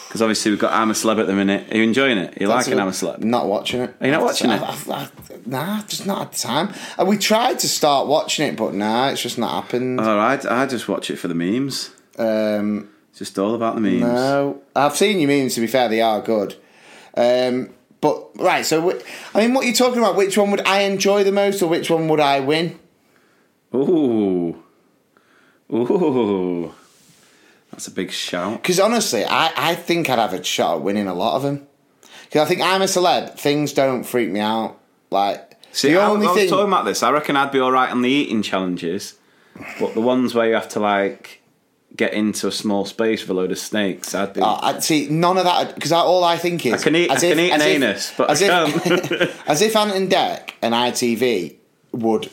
Because 0.09 0.23
obviously 0.23 0.51
we've 0.51 0.59
got 0.61 0.73
I'm 0.73 0.91
a 0.91 0.95
Celeb 0.95 1.21
at 1.21 1.27
the 1.27 1.35
minute. 1.35 1.71
Are 1.71 1.77
you 1.77 1.83
enjoying 1.83 2.17
it? 2.17 2.31
Are 2.37 2.41
you 2.43 2.49
That's 2.49 2.67
liking 2.67 2.79
a- 2.79 2.83
I'm 2.83 2.89
a 2.89 2.93
Celeb? 2.93 3.23
Not 3.23 3.47
watching 3.47 3.83
it. 3.83 3.95
Are 4.01 4.07
you 4.07 4.13
not 4.13 4.23
watching 4.23 4.51
it? 4.51 4.63
I've- 4.63 4.91
I've- 4.91 5.11
nah, 5.45 5.83
just 5.83 6.07
not 6.07 6.19
had 6.19 6.33
time. 6.33 6.73
And 6.99 7.07
we 7.09 7.19
tried 7.19 7.59
to 7.59 7.69
start 7.69 8.07
watching 8.07 8.47
it, 8.49 8.57
but 8.57 8.73
nah, 8.75 9.09
it's 9.11 9.21
just 9.23 9.39
not 9.39 9.53
happened. 9.65 10.01
All 10.01 10.17
right. 10.17 10.45
I 10.47 10.65
just 10.67 10.89
watch 10.89 11.11
it 11.11 11.17
for 11.17 11.29
the 11.29 11.35
memes. 11.35 11.91
Um, 12.19 12.89
It's 13.11 13.19
just 13.19 13.39
all 13.39 13.55
about 13.55 13.75
the 13.75 13.81
memes. 13.83 14.01
no, 14.01 14.61
I've 14.75 14.97
seen 14.97 15.21
your 15.21 15.29
memes. 15.29 15.55
To 15.57 15.61
be 15.61 15.67
fair, 15.67 15.89
they 15.91 16.01
are 16.01 16.21
good. 16.23 16.55
Um, 17.17 17.71
but 18.01 18.29
right, 18.37 18.65
so 18.65 18.91
I 19.35 19.41
mean, 19.41 19.53
what 19.55 19.67
you're 19.67 19.75
talking 19.75 19.99
about? 19.99 20.17
Which 20.17 20.39
one 20.39 20.51
would 20.53 20.67
I 20.67 20.81
enjoy 20.81 21.23
the 21.23 21.33
most, 21.33 21.61
or 21.63 21.69
which 21.69 21.91
one 21.91 22.09
would 22.09 22.21
I 22.21 22.41
win? 22.41 22.79
Ooh. 23.75 24.57
Ooh. 25.71 26.73
That's 27.79 27.87
a 27.87 27.93
big 27.93 28.11
shout. 28.11 28.61
Because 28.61 28.81
honestly, 28.81 29.25
I, 29.25 29.53
I 29.57 29.77
think 29.77 30.11
I'd 30.11 30.19
have 30.19 30.33
a 30.33 30.43
shot 30.43 30.79
at 30.79 30.83
winning 30.83 31.07
a 31.07 31.15
lot 31.15 31.37
of 31.37 31.43
them. 31.43 31.65
Because 32.25 32.45
I 32.45 32.45
think 32.45 32.61
I'm 32.61 32.83
a 32.83 32.87
celeb. 32.87 33.39
Things 33.39 33.73
don't 33.73 34.03
freak 34.03 34.31
me 34.31 34.41
out. 34.41 34.81
Like 35.11 35.57
See, 35.71 35.93
the 35.93 36.01
I, 36.01 36.09
only 36.09 36.27
I 36.27 36.31
was 36.31 36.41
thing. 36.41 36.51
talking 36.51 36.67
about 36.67 36.87
this. 36.87 37.05
I 37.05 37.13
reckon 37.13 37.37
I'd 37.37 37.53
be 37.53 37.61
all 37.61 37.71
right 37.71 37.89
on 37.89 38.03
the 38.03 38.11
eating 38.11 38.43
challenges, 38.43 39.15
but 39.79 39.95
the 39.95 40.01
ones 40.01 40.35
where 40.35 40.49
you 40.49 40.55
have 40.55 40.69
to 40.71 40.81
like 40.81 41.41
get 41.95 42.15
into 42.15 42.49
a 42.49 42.53
small 42.53 42.85
space 42.85 43.21
with 43.23 43.31
a 43.31 43.35
load 43.35 43.53
of 43.53 43.61
snakes, 43.61 44.13
I'd 44.13 44.33
be. 44.33 44.41
Oh, 44.41 44.59
I 44.61 44.81
see 44.81 45.09
none 45.09 45.39
of 45.39 45.45
that 45.45 45.77
because 45.77 45.93
all 45.93 46.25
I 46.25 46.37
think 46.37 46.67
is 46.67 46.75
I 46.75 46.79
can 46.83 46.97
eat- 46.97 47.13
I 47.13 47.17
can 47.17 47.39
eat 47.39 47.53
an 47.53 47.63
anus, 47.63 48.13
but 48.19 48.29
I 48.29 48.33
as 48.33 48.43
if, 48.43 49.41
as 49.49 49.63
if 49.63 49.77
Ant 49.77 49.95
and 49.95 50.11
Dec 50.11 50.51
and 50.63 50.75
ITV 50.75 51.55
would 51.93 52.29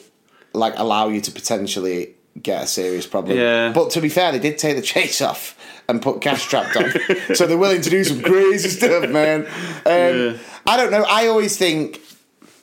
like 0.54 0.74
allow 0.78 1.10
you 1.10 1.22
to 1.22 1.32
potentially 1.32 2.15
get 2.42 2.64
a 2.64 2.68
serious 2.68 3.08
problem. 3.08 3.38
Yeah. 3.38 3.72
But 3.74 3.92
to 3.92 4.02
be 4.02 4.10
fair, 4.10 4.32
they 4.32 4.40
did 4.40 4.58
take 4.58 4.76
the 4.76 4.82
chase 4.82 5.22
off 5.22 5.58
and 5.88 6.02
put 6.02 6.22
cash 6.22 6.46
trapped 6.46 6.76
on, 6.78 6.92
so 7.36 7.46
they're 7.46 7.58
willing 7.58 7.82
to 7.82 7.90
do 7.90 8.04
some 8.04 8.22
crazy 8.22 8.70
stuff, 8.70 9.08
man. 9.10 9.46
Um, 9.86 10.40
I 10.66 10.78
don't 10.78 10.92
know. 10.92 11.06
I 11.08 11.28
always 11.28 11.58
think. 11.58 12.02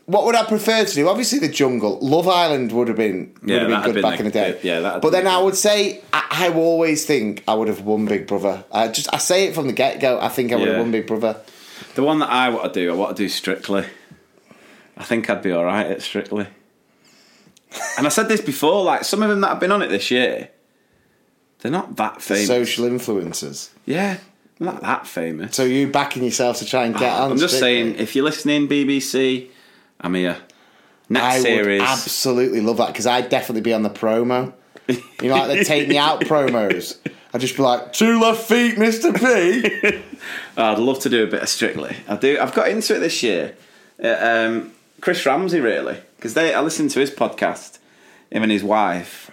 What 0.07 0.25
would 0.27 0.35
I 0.35 0.45
prefer 0.45 0.85
to 0.85 0.95
do? 0.95 1.09
Obviously, 1.09 1.39
the 1.39 1.49
jungle. 1.49 1.97
Love 2.01 2.27
Island 2.27 2.73
would 2.73 2.89
have 2.89 2.97
been 2.97 3.33
would 3.41 3.49
Yeah, 3.49 3.59
have 3.61 3.69
been 3.69 3.83
good 3.83 3.95
been 3.95 4.03
back 4.03 4.15
the- 4.19 4.19
in 4.19 4.25
the 4.25 4.31
day. 4.33 4.59
yeah, 4.65 4.81
that'd 4.81 5.01
But 5.01 5.11
then 5.13 5.29
I 5.29 5.39
would 5.39 5.55
say 5.57 6.03
I, 6.13 6.49
I 6.51 6.53
always 6.53 7.07
think 7.07 7.45
I 7.47 7.55
would 7.55 7.69
have 7.69 7.83
won 7.83 8.07
Big 8.07 8.27
Brother. 8.27 8.65
I 8.73 8.89
just 8.89 9.15
I 9.15 9.19
say 9.19 9.45
it 9.47 9.55
from 9.55 9.69
the 9.69 9.73
get 9.73 10.01
go. 10.01 10.19
I 10.21 10.29
think 10.29 10.51
I 10.53 10.57
would 10.57 10.67
have 10.67 10.79
won 10.79 10.91
Big 10.91 11.07
Brother. 11.07 11.37
the 11.95 12.03
one 12.03 12.19
that 12.19 12.29
I 12.31 12.49
want 12.49 12.75
to 12.75 12.81
do, 12.81 12.91
I 12.91 12.97
want 12.97 13.17
to 13.17 13.23
do 13.23 13.29
Strictly. 13.29 13.85
I 14.97 15.05
think 15.05 15.31
I'd 15.31 15.41
be 15.41 15.53
all 15.53 15.65
right 15.65 15.87
at 15.87 16.03
Strictly. 16.03 16.49
And 17.99 18.07
I 18.07 18.11
said 18.11 18.29
this 18.29 18.41
before, 18.41 18.85
like 18.85 19.05
some 19.05 19.23
of 19.23 19.29
them 19.29 19.41
that 19.43 19.49
have 19.49 19.61
been 19.61 19.73
on 19.73 19.83
it 19.83 19.89
this 19.89 20.11
year, 20.11 20.51
they're 21.61 21.73
not 21.73 21.97
that 21.97 22.21
famous. 22.23 22.47
Social 22.47 22.87
influencers. 22.87 23.71
yeah, 23.87 24.19
they're 24.59 24.73
not 24.73 24.83
that 24.83 25.07
famous. 25.07 25.55
So 25.57 25.65
you 25.65 25.89
backing 25.89 26.25
yourself 26.25 26.59
to 26.59 26.65
try 26.67 26.85
and 26.85 26.97
get 26.97 27.13
on? 27.13 27.33
I'm 27.33 27.39
just 27.39 27.59
saying, 27.59 27.97
if 27.97 28.15
you're 28.17 28.25
listening, 28.25 28.69
BBC, 28.69 29.49
I'm 30.01 30.15
here. 30.15 30.37
Next 31.09 31.25
I 31.25 31.39
series. 31.41 31.81
would 31.81 31.89
absolutely 31.89 32.61
love 32.61 32.79
that 32.79 32.89
because 32.89 33.07
I'd 33.07 33.29
definitely 33.29 33.61
be 33.61 33.75
on 33.75 33.83
the 33.83 33.91
promo. 33.91 34.53
You 34.89 34.99
know, 35.29 35.37
like 35.37 35.59
the 35.59 35.65
take 35.65 35.89
me 35.89 35.97
out 35.99 36.21
promos. 36.23 36.99
I'd 37.35 37.41
just 37.41 37.57
be 37.57 37.63
like, 37.63 37.93
two 37.93 38.19
left 38.21 38.43
feet, 38.49 38.79
Mister 38.79 39.13
P. 39.13 40.03
I'd 40.57 40.79
love 40.79 41.01
to 41.01 41.09
do 41.09 41.23
a 41.25 41.27
bit 41.27 41.43
of 41.43 41.49
Strictly. 41.49 41.97
I 42.09 42.17
do. 42.17 42.39
I've 42.41 42.53
got 42.55 42.69
into 42.69 42.97
it 42.97 42.99
this 43.01 43.23
year. 43.23 43.55
Uh, 44.03 44.17
um, 44.21 44.73
Chris 45.03 45.27
Ramsey, 45.27 45.61
really, 45.61 45.99
because 46.17 46.33
they. 46.35 46.55
I 46.55 46.61
listened 46.63 46.93
to 46.93 47.01
his 47.01 47.11
podcast, 47.11 47.79
him 48.31 48.45
and 48.45 48.53
his 48.53 48.63
wife, 48.63 49.31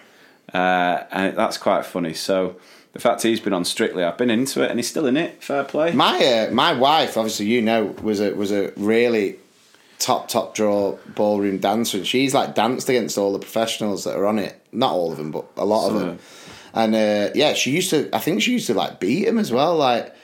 uh, 0.51 1.03
and 1.11 1.37
that's 1.37 1.57
quite 1.57 1.85
funny. 1.85 2.13
So 2.15 2.55
the 2.93 2.99
fact 2.99 3.21
he's 3.21 3.39
been 3.39 3.53
on 3.53 3.63
Strictly, 3.63 4.03
I've 4.03 4.17
been 4.17 4.31
into 4.31 4.63
it, 4.63 4.71
and 4.71 4.79
he's 4.79 4.89
still 4.89 5.05
in 5.05 5.15
it. 5.15 5.43
Fair 5.43 5.63
play. 5.63 5.93
My 5.93 6.17
uh, 6.17 6.51
my 6.51 6.73
wife, 6.73 7.15
obviously, 7.17 7.45
you 7.45 7.61
know, 7.61 7.95
was 8.01 8.19
a 8.19 8.33
was 8.33 8.51
a 8.51 8.73
really 8.77 9.37
top 9.99 10.27
top 10.27 10.55
draw 10.55 10.97
ballroom 11.13 11.59
dancer, 11.59 11.97
and 11.97 12.07
she's 12.07 12.33
like 12.33 12.55
danced 12.55 12.89
against 12.89 13.15
all 13.19 13.31
the 13.31 13.39
professionals 13.39 14.05
that 14.05 14.17
are 14.17 14.25
on 14.25 14.39
it. 14.39 14.59
Not 14.71 14.91
all 14.91 15.11
of 15.11 15.19
them, 15.19 15.29
but 15.29 15.45
a 15.55 15.65
lot 15.65 15.89
of 15.89 15.99
them. 15.99 16.17
And 16.73 16.95
uh, 16.95 17.29
yeah, 17.35 17.53
she 17.53 17.69
used 17.69 17.91
to. 17.91 18.09
I 18.11 18.17
think 18.17 18.41
she 18.41 18.53
used 18.53 18.65
to 18.67 18.73
like 18.73 18.99
beat 18.99 19.27
him 19.27 19.37
as 19.37 19.51
well. 19.51 19.77
Like 19.77 20.15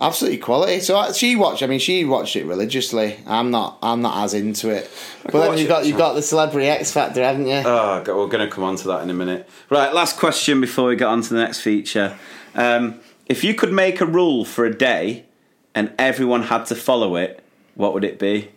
absolutely 0.00 0.38
quality. 0.38 0.80
So 0.80 1.12
she 1.12 1.36
watched. 1.36 1.62
I 1.62 1.66
mean, 1.66 1.78
she 1.78 2.04
watched 2.04 2.36
it 2.36 2.44
religiously. 2.44 3.18
I'm 3.26 3.50
not. 3.50 3.78
I'm 3.82 4.02
not 4.02 4.24
as 4.24 4.34
into 4.34 4.70
it. 4.70 4.90
But 5.24 5.32
then 5.48 5.58
you 5.58 5.66
got 5.68 5.86
you 5.86 5.96
got 5.96 6.14
the 6.14 6.22
celebrity 6.22 6.66
X 6.68 6.92
Factor, 6.92 7.22
haven't 7.22 7.46
you? 7.46 7.62
Oh, 7.64 7.98
we're 8.06 8.28
going 8.28 8.46
to 8.46 8.48
come 8.48 8.64
on 8.64 8.76
to 8.76 8.88
that 8.88 9.02
in 9.02 9.10
a 9.10 9.14
minute. 9.14 9.48
Right, 9.70 9.92
last 9.94 10.18
question 10.18 10.60
before 10.60 10.88
we 10.88 10.96
get 10.96 11.06
on 11.08 11.22
to 11.22 11.28
the 11.34 11.40
next 11.40 11.60
feature. 11.60 12.18
Um, 12.54 13.00
if 13.26 13.42
you 13.42 13.54
could 13.54 13.72
make 13.72 14.00
a 14.00 14.06
rule 14.06 14.44
for 14.44 14.64
a 14.64 14.74
day 14.76 15.24
and 15.74 15.92
everyone 15.98 16.42
had 16.44 16.66
to 16.66 16.74
follow 16.74 17.16
it, 17.16 17.42
what 17.74 17.94
would 17.94 18.04
it 18.04 18.18
be? 18.18 18.50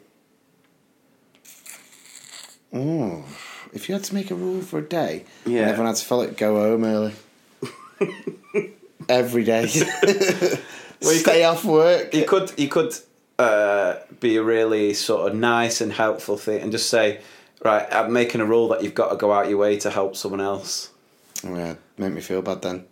Oh, 2.73 3.23
if 3.73 3.87
you 3.87 3.95
had 3.95 4.03
to 4.05 4.13
make 4.13 4.29
a 4.29 4.35
rule 4.35 4.61
for 4.61 4.79
a 4.79 4.83
day, 4.83 5.23
Yeah. 5.45 5.61
and 5.61 5.69
everyone 5.71 5.87
had 5.87 5.95
to 5.95 6.05
follow 6.05 6.23
it, 6.23 6.37
go 6.37 6.55
home 6.55 6.83
early. 6.83 7.13
Every 9.09 9.43
day. 9.45 9.67
Well, 11.01 11.13
you 11.13 11.19
Stay 11.19 11.43
off 11.43 11.63
work. 11.63 12.13
You 12.13 12.25
could, 12.25 12.51
you 12.57 12.67
could 12.67 12.93
uh, 13.39 13.97
be 14.19 14.37
a 14.37 14.43
really 14.43 14.93
sort 14.93 15.31
of 15.31 15.37
nice 15.37 15.81
and 15.81 15.93
helpful 15.93 16.37
thing, 16.37 16.61
and 16.61 16.71
just 16.71 16.89
say, 16.89 17.21
right, 17.63 17.87
I'm 17.91 18.11
making 18.11 18.41
a 18.41 18.45
rule 18.45 18.67
that 18.69 18.83
you've 18.83 18.95
got 18.95 19.09
to 19.09 19.15
go 19.15 19.31
out 19.31 19.49
your 19.49 19.57
way 19.57 19.77
to 19.79 19.89
help 19.89 20.15
someone 20.15 20.41
else. 20.41 20.89
Oh, 21.45 21.55
yeah, 21.55 21.75
make 21.97 22.13
me 22.13 22.21
feel 22.21 22.41
bad 22.41 22.61
then. 22.61 22.85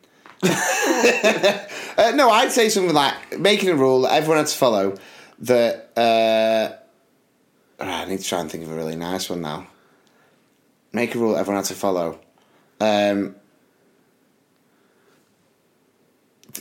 uh, 0.44 2.12
no, 2.16 2.30
I'd 2.30 2.52
say 2.52 2.70
something 2.70 2.94
like 2.94 3.40
making 3.40 3.70
a 3.70 3.76
rule 3.76 4.02
that 4.02 4.14
everyone 4.14 4.38
had 4.38 4.48
to 4.48 4.58
follow. 4.58 4.96
That 5.40 5.92
uh, 5.98 7.84
I 7.84 8.06
need 8.06 8.20
to 8.20 8.24
try 8.24 8.40
and 8.40 8.52
think 8.52 8.64
of 8.64 8.72
a 8.72 8.76
really 8.76 8.96
nice 8.96 9.30
one 9.30 9.42
now. 9.42 9.68
Make 10.94 11.16
a 11.16 11.20
rule 11.20 11.34
that 11.34 11.40
everyone 11.40 11.64
had 11.64 11.70
to 11.70 11.74
follow. 11.74 12.20
Um, 12.80 13.36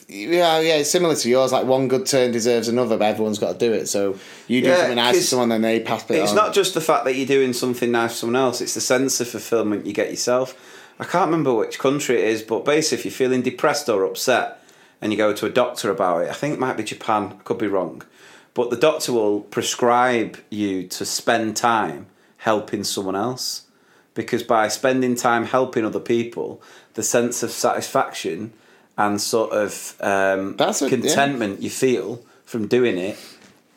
yeah, 0.09 0.59
yeah, 0.61 0.77
it's 0.77 0.91
similar 0.91 1.15
to 1.15 1.29
yours. 1.29 1.53
Like 1.53 1.67
one 1.67 1.89
good 1.89 2.07
turn 2.07 2.33
deserves 2.33 2.69
another, 2.69 2.97
but 2.97 3.05
everyone's 3.07 3.39
got 3.39 3.53
to 3.53 3.59
do 3.59 3.73
it. 3.73 3.87
So 3.87 4.19
you 4.49 4.61
do 4.63 4.69
Yeah, 4.69 4.77
something 4.79 4.97
nice 4.97 5.17
to 5.17 5.23
someone, 5.23 5.49
then 5.51 5.63
they 5.63 5.81
pass 5.81 6.09
it 6.11 6.17
It's 6.17 6.31
on. 6.31 6.37
not 6.37 6.55
just 6.55 6.75
the 6.75 6.81
fact 6.81 7.05
that 7.05 7.15
you're 7.15 7.27
doing 7.27 7.53
something 7.53 7.91
nice 7.91 8.13
for 8.13 8.17
someone 8.19 8.37
else, 8.37 8.61
it's 8.61 8.75
the 8.75 8.81
sense 8.81 9.21
of 9.21 9.29
fulfillment 9.29 9.87
you 9.87 9.93
get 9.93 10.11
yourself. 10.11 10.55
I 10.99 11.05
can't 11.05 11.27
remember 11.27 11.53
which 11.55 11.79
country 11.79 12.17
it 12.19 12.25
is, 12.29 12.43
but 12.43 12.65
basically, 12.65 12.99
if 12.99 13.05
you're 13.05 13.13
feeling 13.13 13.43
depressed 13.43 13.89
or 13.89 14.05
upset 14.05 14.63
and 15.01 15.13
you 15.13 15.19
go 15.19 15.33
to 15.33 15.47
a 15.47 15.51
doctor 15.51 15.91
about 15.91 16.23
it, 16.23 16.31
I 16.31 16.35
think 16.35 16.55
it 16.55 16.61
might 16.61 16.77
be 16.77 16.85
Japan, 16.85 17.35
I 17.39 17.43
could 17.43 17.59
be 17.59 17.67
wrong, 17.67 18.03
but 18.55 18.71
the 18.71 18.77
doctor 18.77 19.13
will 19.13 19.41
prescribe 19.41 20.39
you 20.51 20.87
to 20.89 21.05
spend 21.05 21.57
time 21.57 22.07
helping 22.39 22.85
someone 22.85 23.17
else. 23.17 23.63
Because 24.15 24.45
by 24.45 24.69
spending 24.69 25.17
time 25.17 25.47
helping 25.47 25.85
other 25.85 25.99
people, 25.99 26.63
the 26.95 27.03
sense 27.03 27.43
of 27.43 27.51
satisfaction 27.51 28.53
and 28.97 29.21
sort 29.21 29.53
of 29.53 29.97
um, 30.01 30.57
That's 30.57 30.83
a- 30.83 30.87
yeah. 30.87 30.91
contentment 30.91 31.63
you 31.63 31.71
feel 31.71 32.23
from 32.45 32.69
doing 32.69 32.99
it 32.99 33.19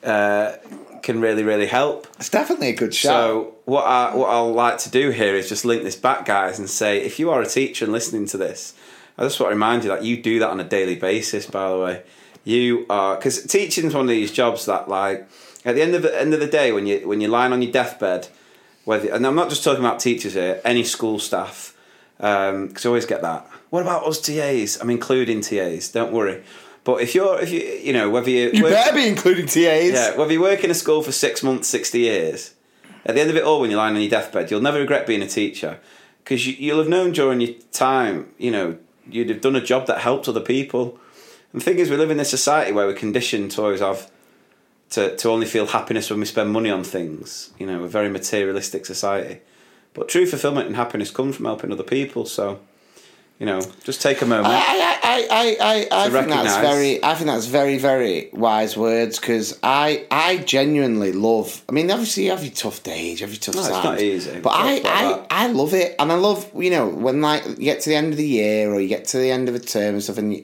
uh, 0.03 0.53
can 1.01 1.21
really, 1.21 1.43
really 1.43 1.67
help. 1.67 2.07
It's 2.17 2.29
definitely 2.29 2.69
a 2.69 2.75
good 2.75 2.93
show. 2.93 3.09
So 3.09 3.55
what 3.65 3.83
I 3.85 4.15
what 4.15 4.29
I'll 4.29 4.53
like 4.53 4.77
to 4.79 4.89
do 4.89 5.09
here 5.09 5.35
is 5.35 5.49
just 5.49 5.65
link 5.65 5.83
this 5.83 5.95
back, 5.95 6.25
guys, 6.25 6.59
and 6.59 6.69
say 6.69 7.01
if 7.01 7.19
you 7.19 7.29
are 7.29 7.41
a 7.41 7.47
teacher 7.47 7.85
and 7.85 7.91
listening 7.91 8.25
to 8.27 8.37
this, 8.37 8.73
I 9.17 9.23
just 9.23 9.39
want 9.39 9.51
to 9.51 9.55
remind 9.55 9.83
you 9.83 9.89
that 9.89 10.03
you 10.03 10.21
do 10.21 10.39
that 10.39 10.49
on 10.49 10.59
a 10.59 10.63
daily 10.63 10.95
basis. 10.95 11.45
By 11.45 11.69
the 11.69 11.79
way, 11.79 12.03
you 12.43 12.85
are 12.89 13.15
because 13.15 13.43
teaching 13.43 13.85
is 13.85 13.93
one 13.93 14.05
of 14.05 14.09
these 14.09 14.31
jobs 14.31 14.65
that 14.65 14.87
like 14.87 15.27
at 15.65 15.75
the 15.75 15.81
end 15.81 15.95
of 15.95 16.01
the 16.01 16.19
end 16.19 16.33
of 16.33 16.39
the 16.39 16.47
day 16.47 16.71
when 16.71 16.87
you 16.87 17.07
when 17.07 17.21
you're 17.21 17.31
lying 17.31 17.53
on 17.53 17.61
your 17.61 17.71
deathbed, 17.71 18.27
whether 18.85 19.09
and 19.11 19.25
I'm 19.25 19.35
not 19.35 19.49
just 19.49 19.63
talking 19.63 19.83
about 19.83 19.99
teachers 19.99 20.33
here, 20.33 20.61
any 20.63 20.83
school 20.83 21.19
staff, 21.19 21.75
because 22.17 22.85
I 22.85 22.89
always 22.89 23.05
get 23.05 23.21
that. 23.21 23.49
What 23.69 23.81
about 23.81 24.05
us 24.05 24.21
TAs? 24.21 24.79
I'm 24.81 24.89
including 24.89 25.41
TAs. 25.41 25.89
Don't 25.89 26.11
worry. 26.11 26.43
But 26.83 27.01
if 27.01 27.13
you're 27.13 27.39
if 27.39 27.51
you 27.51 27.59
you 27.59 27.93
know 27.93 28.09
whether 28.09 28.29
you 28.29 28.51
you 28.53 28.63
work- 28.63 28.71
better 28.73 28.95
be 28.95 29.07
including 29.07 29.45
TAs. 29.45 29.91
yeah, 29.93 30.15
whether 30.15 30.31
you 30.31 30.41
work 30.41 30.63
in 30.63 30.71
a 30.71 30.73
school 30.73 31.01
for 31.01 31.11
six 31.11 31.43
months, 31.43 31.67
60 31.67 31.99
years, 31.99 32.53
at 33.05 33.15
the 33.15 33.21
end 33.21 33.29
of 33.29 33.35
it 33.35 33.43
all, 33.43 33.59
when 33.59 33.69
you're 33.69 33.77
lying 33.77 33.95
on 33.95 34.01
your 34.01 34.09
deathbed, 34.09 34.49
you'll 34.49 34.61
never 34.61 34.79
regret 34.79 35.05
being 35.05 35.21
a 35.21 35.27
teacher 35.27 35.79
because 36.23 36.45
you, 36.45 36.53
you'll 36.59 36.79
have 36.79 36.89
known 36.89 37.11
during 37.11 37.41
your 37.41 37.55
time, 37.71 38.29
you 38.37 38.51
know, 38.51 38.77
you'd 39.09 39.29
have 39.29 39.41
done 39.41 39.55
a 39.55 39.61
job 39.61 39.87
that 39.87 39.99
helped 39.99 40.27
other 40.27 40.41
people. 40.41 40.99
And 41.53 41.61
the 41.61 41.65
thing 41.65 41.79
is, 41.79 41.89
we 41.89 41.95
live 41.95 42.11
in 42.11 42.17
this 42.17 42.29
society 42.29 42.73
where 42.73 42.85
we're 42.85 42.93
conditioned 42.93 43.51
to 43.51 43.63
always 43.63 43.79
have 43.79 44.11
to, 44.89 45.15
to 45.15 45.29
only 45.29 45.45
feel 45.45 45.67
happiness 45.67 46.09
when 46.09 46.19
we 46.19 46.25
spend 46.25 46.51
money 46.51 46.69
on 46.69 46.83
things. 46.83 47.51
You 47.57 47.65
know, 47.67 47.79
we're 47.79 47.85
a 47.85 47.89
very 47.89 48.09
materialistic 48.09 48.85
society. 48.85 49.39
But 49.93 50.09
true 50.09 50.25
fulfillment 50.25 50.67
and 50.67 50.75
happiness 50.75 51.11
come 51.11 51.31
from 51.31 51.45
helping 51.45 51.71
other 51.71 51.83
people. 51.83 52.25
So, 52.25 52.59
you 53.39 53.45
know, 53.45 53.61
just 53.83 54.01
take 54.01 54.21
a 54.21 54.25
moment. 54.25 54.47
I, 54.47 54.57
I, 54.57 54.99
I, 55.03 55.27
I, 55.29 55.87
I, 55.91 56.05
I 56.05 56.09
think 56.09 56.27
that's 56.29 56.57
very. 56.57 57.03
I 57.03 57.13
think 57.15 57.27
that's 57.27 57.45
very, 57.45 57.77
very 57.77 58.29
wise 58.33 58.75
words 58.75 59.19
because 59.19 59.59
I, 59.61 60.07
I 60.09 60.37
genuinely 60.37 61.11
love. 61.11 61.63
I 61.69 61.71
mean, 61.71 61.91
obviously, 61.91 62.25
you 62.25 62.31
have 62.31 62.43
your 62.43 62.53
tough 62.53 62.81
days, 62.83 63.19
you 63.19 63.27
have 63.27 63.33
your 63.33 63.39
tough 63.39 63.55
No, 63.55 63.61
it's 63.61 63.69
times. 63.69 63.83
not 63.83 64.01
easy. 64.01 64.39
but 64.39 64.49
I, 64.49 64.81
I. 64.85 65.25
I 65.29 65.47
love 65.47 65.73
it, 65.75 65.95
and 65.99 66.11
I 66.11 66.15
love 66.15 66.49
you 66.55 66.71
know 66.71 66.87
when 66.89 67.21
like 67.21 67.45
you 67.45 67.55
get 67.65 67.81
to 67.81 67.89
the 67.89 67.95
end 67.95 68.11
of 68.11 68.17
the 68.17 68.27
year 68.27 68.71
or 68.73 68.79
you 68.79 68.87
get 68.87 69.05
to 69.05 69.17
the 69.17 69.29
end 69.31 69.49
of 69.49 69.55
a 69.55 69.59
term 69.59 69.93
and 69.95 70.03
stuff, 70.03 70.17
and 70.17 70.33
you, 70.33 70.43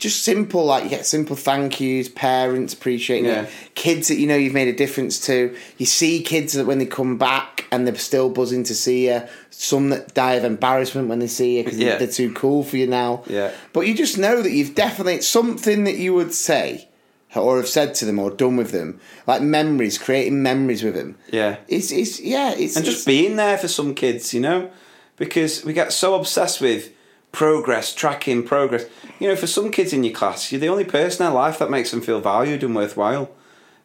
just 0.00 0.24
simple 0.24 0.64
like 0.64 0.82
you 0.82 0.90
get 0.90 1.06
simple 1.06 1.36
thank 1.36 1.80
yous, 1.80 2.08
parents 2.08 2.74
appreciating 2.74 3.26
Yeah. 3.26 3.42
it, 3.42 3.50
kids 3.76 4.08
that 4.08 4.16
you 4.16 4.26
know 4.26 4.34
you've 4.36 4.52
made 4.52 4.66
a 4.66 4.72
difference 4.72 5.24
to. 5.26 5.56
You 5.78 5.86
see 5.86 6.22
kids 6.24 6.54
that 6.54 6.66
when 6.66 6.78
they 6.80 6.86
come 6.86 7.18
back 7.18 7.66
and 7.70 7.86
they're 7.86 7.94
still 7.94 8.28
buzzing 8.28 8.64
to 8.64 8.74
see 8.74 9.06
you. 9.06 9.22
Some 9.62 9.90
that 9.90 10.12
die 10.12 10.34
of 10.34 10.42
embarrassment 10.44 11.06
when 11.08 11.20
they 11.20 11.28
see 11.28 11.58
you 11.58 11.62
because 11.62 11.78
Yeah. 11.78 11.96
they're 11.96 12.08
too 12.08 12.32
cool 12.32 12.64
for 12.64 12.76
you 12.76 12.88
now. 12.88 13.22
Yeah. 13.28 13.52
But 13.72 13.86
you 13.86 13.94
just 13.94 14.18
know 14.18 14.42
that 14.42 14.50
you've 14.50 14.74
definitely 14.74 15.20
something 15.20 15.84
that 15.84 15.96
you 15.98 16.14
would 16.14 16.34
say 16.34 16.88
or 17.36 17.58
have 17.58 17.68
said 17.68 17.94
to 17.94 18.04
them 18.04 18.18
or 18.18 18.32
done 18.32 18.56
with 18.56 18.72
them, 18.72 18.98
like 19.24 19.40
memories, 19.40 19.98
creating 19.98 20.42
memories 20.42 20.82
with 20.82 20.96
them. 20.96 21.14
Yeah. 21.30 21.58
It's 21.68 21.92
it's 21.92 22.18
yeah, 22.18 22.52
it's 22.58 22.74
and 22.74 22.84
just 22.84 23.06
being 23.06 23.36
there 23.36 23.56
for 23.56 23.68
some 23.68 23.94
kids, 23.94 24.34
you 24.34 24.40
know, 24.40 24.68
because 25.16 25.64
we 25.64 25.72
get 25.72 25.92
so 25.92 26.14
obsessed 26.16 26.60
with 26.60 26.90
progress, 27.30 27.94
tracking 27.94 28.42
progress. 28.42 28.84
You 29.20 29.28
know, 29.28 29.36
for 29.36 29.46
some 29.46 29.70
kids 29.70 29.92
in 29.92 30.02
your 30.02 30.12
class, 30.12 30.50
you're 30.50 30.60
the 30.60 30.68
only 30.70 30.84
person 30.84 31.24
in 31.24 31.32
their 31.32 31.40
life 31.40 31.60
that 31.60 31.70
makes 31.70 31.92
them 31.92 32.00
feel 32.00 32.20
valued 32.20 32.64
and 32.64 32.74
worthwhile. 32.74 33.30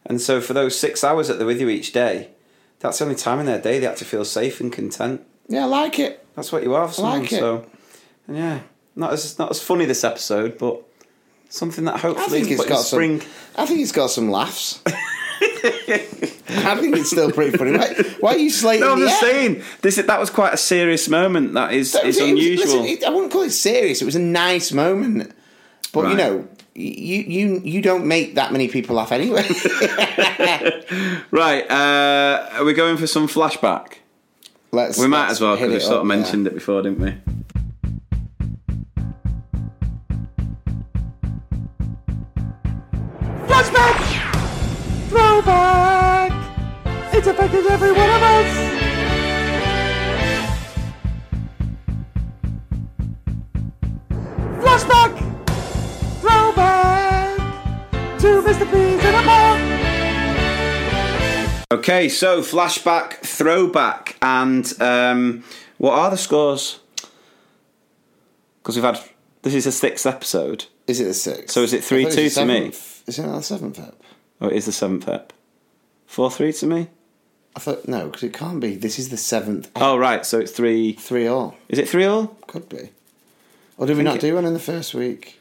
And 0.04 0.20
so, 0.20 0.40
for 0.40 0.54
those 0.54 0.76
six 0.76 1.04
hours 1.04 1.28
that 1.28 1.38
they're 1.38 1.46
with 1.46 1.60
you 1.60 1.68
each 1.68 1.92
day, 1.92 2.30
that's 2.80 2.98
the 2.98 3.04
only 3.04 3.16
time 3.16 3.38
in 3.38 3.46
their 3.46 3.60
day 3.60 3.78
they 3.78 3.86
have 3.86 3.96
to 3.98 4.04
feel 4.04 4.24
safe 4.24 4.60
and 4.60 4.72
content. 4.72 5.20
Yeah, 5.48 5.62
I 5.64 5.66
like 5.66 5.98
it. 5.98 6.24
That's 6.36 6.52
what 6.52 6.62
you 6.62 6.74
are 6.74 6.86
for 6.88 6.94
someone. 6.94 7.20
like 7.22 7.32
it. 7.32 7.38
So, 7.40 7.64
and 8.28 8.36
yeah, 8.36 8.60
not 8.94 9.12
as 9.12 9.38
not 9.38 9.50
as 9.50 9.60
funny 9.62 9.84
this 9.86 10.04
episode, 10.04 10.58
but 10.58 10.82
something 11.48 11.84
that 11.86 11.94
I 11.94 11.98
hopefully 11.98 12.40
think 12.42 12.50
it's 12.52 12.60
put 12.60 12.66
in 12.70 12.72
got 12.76 12.82
spring. 12.82 13.20
some. 13.20 13.30
I 13.56 13.66
think 13.66 13.80
it's 13.80 13.92
got 13.92 14.10
some 14.10 14.30
laughs. 14.30 14.80
I 15.40 16.76
think 16.80 16.96
it's 16.96 17.10
still 17.10 17.30
pretty 17.32 17.56
funny. 17.56 17.76
Why, 17.76 17.86
why 18.20 18.34
are 18.34 18.38
you 18.38 18.50
slating 18.50 18.84
No, 18.86 18.92
I'm 18.92 19.00
the 19.00 19.06
just 19.06 19.22
air? 19.22 19.30
saying 19.32 19.62
this. 19.82 19.96
That 19.96 20.18
was 20.20 20.30
quite 20.30 20.52
a 20.54 20.56
serious 20.56 21.08
moment. 21.08 21.54
That 21.54 21.72
is 21.72 21.92
That 21.92 22.04
was- 22.04 22.16
is 22.16 22.22
it 22.22 22.32
was- 22.34 22.42
unusual. 22.44 22.66
listen, 22.82 22.84
it- 22.86 23.04
I 23.04 23.10
wouldn't 23.10 23.32
call 23.32 23.42
it 23.42 23.50
serious. 23.50 24.02
It 24.02 24.04
was 24.04 24.16
a 24.16 24.20
nice 24.20 24.72
moment, 24.72 25.32
but 25.92 26.00
you 26.02 26.06
Right. 26.08 26.16
know, 26.16 26.48
you 26.74 27.24
you 27.26 27.60
you 27.64 27.82
don't 27.82 28.06
make 28.06 28.34
that 28.36 28.52
many 28.52 28.68
people 28.68 28.96
laugh 28.96 29.10
anyway. 29.12 29.46
Right, 31.30 31.70
uh, 31.70 32.48
are 32.54 32.64
we 32.64 32.72
going 32.72 32.96
for 32.96 33.06
some 33.06 33.28
flashback? 33.28 33.94
Let's. 34.70 34.98
We 34.98 35.06
might 35.06 35.20
let's 35.22 35.32
as 35.32 35.40
well 35.40 35.56
hit 35.56 35.68
because 35.68 35.82
we 35.82 35.86
sort 35.86 35.96
up, 35.96 36.02
of 36.02 36.08
yeah. 36.08 36.16
mentioned 36.16 36.46
it 36.46 36.54
before, 36.54 36.82
didn't 36.82 37.00
we? 37.00 37.14
Flashback! 43.46 45.08
Throwback! 45.08 46.32
It's 47.14 47.26
affected 47.26 47.66
every 47.66 47.92
one 47.92 48.10
of 48.10 48.22
us! 48.22 48.68
Flashback! 54.60 55.14
Throwback! 56.20 57.38
To 58.20 58.42
Mr. 58.42 58.70
P's 58.70 59.04
in 59.04 59.14
a 59.14 59.22
pod! 59.22 59.67
Okay, 61.70 62.08
so 62.08 62.40
flashback, 62.40 63.14
throwback, 63.16 64.16
and 64.22 64.72
um, 64.80 65.44
what 65.76 65.92
are 65.98 66.10
the 66.10 66.16
scores? 66.16 66.80
Because 68.62 68.76
we've 68.76 68.84
had 68.84 68.98
this 69.42 69.52
is 69.54 69.64
the 69.64 69.72
sixth 69.72 70.06
episode. 70.06 70.64
Is 70.86 70.98
it 71.00 71.04
the 71.04 71.14
sixth? 71.14 71.50
So 71.50 71.62
is 71.62 71.74
it 71.74 71.84
three 71.84 72.06
two 72.10 72.30
to 72.30 72.44
me? 72.46 72.68
Is 73.06 73.18
it 73.18 73.26
not 73.26 73.36
the 73.36 73.42
seventh 73.42 73.78
ep? 73.78 73.94
Oh, 74.40 74.48
it 74.48 74.56
is 74.56 74.64
the 74.64 74.72
seventh 74.72 75.06
ep? 75.08 75.34
Four 76.06 76.30
three 76.30 76.54
to 76.54 76.66
me. 76.66 76.88
I 77.54 77.60
thought 77.60 77.86
no, 77.86 78.06
because 78.06 78.22
it 78.22 78.32
can't 78.32 78.60
be. 78.60 78.74
This 78.74 78.98
is 78.98 79.10
the 79.10 79.18
seventh. 79.18 79.66
ep. 79.76 79.82
Oh 79.82 79.98
right, 79.98 80.24
so 80.24 80.38
it's 80.38 80.52
three. 80.52 80.94
Three 80.94 81.26
all 81.26 81.54
Is 81.68 81.78
it 81.78 81.86
three 81.88 82.04
all? 82.06 82.28
could 82.46 82.70
be. 82.70 82.90
Or 83.76 83.86
did 83.86 83.98
we 83.98 84.02
not 84.04 84.16
it- 84.16 84.20
do 84.22 84.34
one 84.34 84.46
in 84.46 84.54
the 84.54 84.58
first 84.58 84.94
week? 84.94 85.38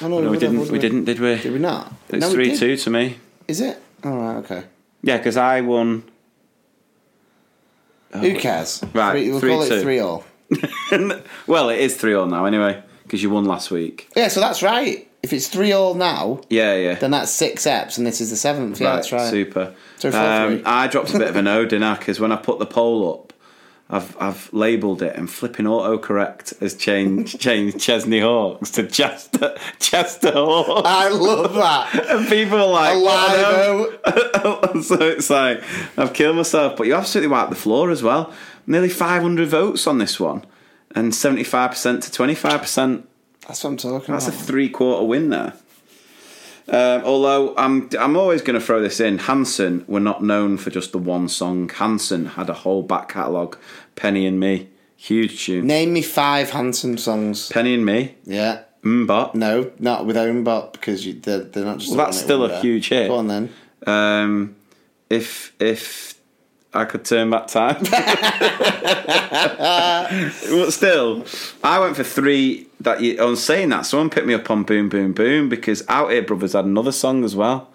Oh, 0.00 0.08
No, 0.08 0.16
we 0.16 0.22
would 0.22 0.32
have, 0.32 0.40
didn't. 0.40 0.58
would 0.58 0.70
We 0.72 0.78
didn't, 0.80 1.04
did 1.04 1.20
we? 1.20 1.36
Did 1.36 1.52
we 1.52 1.58
not? 1.60 1.92
It's 2.08 2.20
No, 2.20 2.30
three 2.32 2.56
two 2.56 2.76
to 2.76 2.90
me. 2.90 3.18
Is 3.46 3.60
it? 3.60 3.80
All 4.02 4.16
right. 4.16 4.36
Okay. 4.38 4.64
Yeah, 5.02 5.16
because 5.16 5.36
I 5.36 5.60
won. 5.60 6.04
Oh, 8.14 8.18
Who 8.20 8.36
cares? 8.38 8.84
Right, 8.92 9.14
we 9.14 9.30
we'll 9.30 9.40
three, 9.40 9.50
call 9.50 9.62
it 9.62 9.82
three 9.82 9.98
all. 9.98 10.24
well, 11.46 11.70
it 11.70 11.78
is 11.80 11.96
three 11.96 12.14
all 12.14 12.26
now 12.26 12.44
anyway, 12.44 12.82
because 13.04 13.22
you 13.22 13.30
won 13.30 13.44
last 13.46 13.70
week. 13.70 14.10
Yeah, 14.14 14.28
so 14.28 14.40
that's 14.40 14.62
right. 14.62 15.08
If 15.22 15.32
it's 15.32 15.48
three 15.48 15.72
all 15.72 15.94
now, 15.94 16.40
yeah, 16.50 16.74
yeah, 16.74 16.94
then 16.96 17.12
that's 17.12 17.30
six 17.30 17.64
eps, 17.64 17.96
and 17.96 18.06
this 18.06 18.20
is 18.20 18.30
the 18.30 18.36
seventh. 18.36 18.80
Yeah, 18.80 18.88
right, 18.88 18.94
that's 18.96 19.12
right. 19.12 19.30
Super. 19.30 19.74
So 19.98 20.10
four, 20.10 20.20
Um, 20.20 20.56
three. 20.56 20.64
I 20.66 20.86
dropped 20.88 21.14
a 21.14 21.18
bit 21.18 21.28
of 21.28 21.36
an 21.36 21.46
O, 21.46 21.64
didn't 21.64 21.98
Because 21.98 22.20
when 22.20 22.32
I 22.32 22.36
put 22.36 22.58
the 22.58 22.66
poll 22.66 23.08
up, 23.14 23.31
I've 23.90 24.16
I've 24.20 24.52
labelled 24.52 25.02
it 25.02 25.16
and 25.16 25.30
flipping 25.30 25.66
autocorrect 25.66 26.58
has 26.60 26.74
changed 26.74 27.38
changed 27.46 27.78
Chesney 27.78 28.20
Hawkes 28.20 28.70
to 28.72 28.86
Chester 28.86 29.54
Chester 29.78 30.32
Hawks. 30.32 30.82
I 30.84 31.08
love 31.08 31.54
that. 31.54 32.10
And 32.10 32.26
people 32.28 32.58
are 32.58 32.68
like, 32.68 32.94
Alive. 32.94 33.30
Oh, 33.38 33.78
"What 34.02 34.46
on?" 34.46 34.70
Oh. 34.76 34.80
so 34.82 34.94
it's 35.00 35.30
like 35.30 35.62
I've 35.98 36.14
killed 36.14 36.36
myself. 36.36 36.76
But 36.76 36.86
you 36.86 36.94
absolutely 36.94 37.28
wiped 37.28 37.50
the 37.50 37.56
floor 37.56 37.90
as 37.90 38.02
well. 38.02 38.32
Nearly 38.66 38.88
500 38.88 39.48
votes 39.48 39.86
on 39.86 39.98
this 39.98 40.20
one, 40.20 40.44
and 40.94 41.12
75% 41.12 42.02
to 42.02 42.10
25%. 42.10 43.02
That's 43.46 43.64
what 43.64 43.70
I'm 43.70 43.76
talking 43.76 43.96
about. 43.96 44.06
That's 44.06 44.28
a 44.28 44.32
three 44.32 44.68
quarter 44.68 45.04
win 45.04 45.30
there. 45.30 45.54
Um, 46.68 47.02
although 47.04 47.54
I'm, 47.56 47.88
I'm 47.98 48.16
always 48.16 48.40
going 48.42 48.58
to 48.58 48.64
throw 48.64 48.80
this 48.80 49.00
in. 49.00 49.18
Hanson 49.18 49.84
were 49.88 50.00
not 50.00 50.22
known 50.22 50.56
for 50.58 50.70
just 50.70 50.92
the 50.92 50.98
one 50.98 51.28
song. 51.28 51.68
Hanson 51.68 52.26
had 52.26 52.48
a 52.48 52.54
whole 52.54 52.82
back 52.82 53.08
catalogue. 53.08 53.58
Penny 53.96 54.26
and 54.26 54.38
Me, 54.38 54.68
huge 54.96 55.44
tune. 55.44 55.66
Name 55.66 55.92
me 55.92 56.02
five 56.02 56.50
Hanson 56.50 56.96
songs. 56.98 57.48
Penny 57.50 57.74
and 57.74 57.84
Me, 57.84 58.14
Yeah. 58.24 58.62
Mbop. 58.84 59.34
No, 59.36 59.70
not 59.78 60.06
with 60.06 60.16
Ownbot 60.16 60.72
because 60.72 61.06
you, 61.06 61.12
they're, 61.14 61.38
they're 61.40 61.64
not 61.64 61.78
just. 61.78 61.94
Well, 61.94 62.04
that's 62.06 62.18
still 62.20 62.44
a 62.44 62.60
huge 62.60 62.88
hit. 62.88 63.06
Go 63.08 63.14
on 63.14 63.28
then. 63.28 63.52
Um, 63.86 64.56
if 65.08 65.52
if 65.60 66.11
I 66.74 66.84
could 66.86 67.04
turn 67.04 67.28
back 67.30 67.48
time, 67.48 67.76
but 69.58 70.70
still, 70.70 71.24
I 71.62 71.78
went 71.80 71.96
for 71.96 72.04
three. 72.04 72.66
That 72.80 73.00
you, 73.02 73.18
on 73.22 73.36
saying 73.36 73.68
that, 73.68 73.82
someone 73.86 74.08
picked 74.10 74.26
me 74.26 74.34
up 74.34 74.50
on 74.50 74.62
Boom 74.64 74.88
Boom 74.88 75.12
Boom 75.12 75.48
because 75.50 75.82
Outhere 75.84 76.26
Brothers 76.26 76.54
had 76.54 76.64
another 76.64 76.90
song 76.92 77.24
as 77.24 77.36
well. 77.36 77.68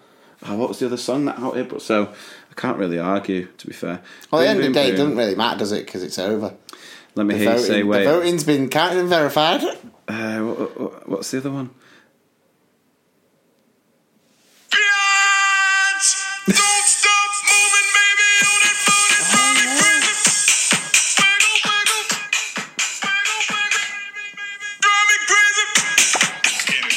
Oh, 0.46 0.56
what 0.56 0.68
was 0.68 0.78
the 0.80 0.86
other 0.86 0.96
song 0.96 1.24
that 1.26 1.36
Outhere? 1.36 1.68
But 1.68 1.80
so 1.82 2.12
I 2.50 2.54
can't 2.56 2.76
really 2.76 2.98
argue. 2.98 3.46
To 3.46 3.66
be 3.68 3.72
fair, 3.72 4.00
Well, 4.32 4.42
at 4.42 4.48
the 4.48 4.54
Boom 4.54 4.56
end 4.56 4.58
of 4.58 4.62
the 4.62 4.66
Boom 4.66 4.72
day, 4.72 4.88
it 4.88 4.96
doesn't 4.96 5.16
really 5.16 5.34
matter, 5.36 5.58
does 5.60 5.72
it? 5.72 5.86
Because 5.86 6.02
it's 6.02 6.18
over. 6.18 6.54
Let 7.14 7.26
me 7.26 7.34
The, 7.34 7.38
hear 7.40 7.48
you 7.50 7.54
voting, 7.56 7.66
say 7.66 7.80
the 7.82 7.86
wait. 7.86 8.04
voting's 8.04 8.44
been 8.44 8.68
counted 8.68 8.98
and 8.98 9.08
verified. 9.08 9.62
Uh, 10.08 10.38
what, 10.40 10.80
what, 10.80 11.08
what's 11.08 11.30
the 11.30 11.38
other 11.38 11.50
one? 11.52 11.70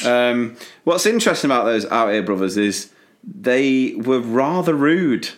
Um, 0.12 0.56
what's 0.84 1.06
interesting 1.06 1.50
about 1.50 1.66
those 1.66 1.86
Outhere 1.86 2.26
Brothers 2.26 2.58
is 2.58 2.92
they 3.24 3.94
were 3.96 4.20
rather 4.20 4.74
rude, 4.74 5.30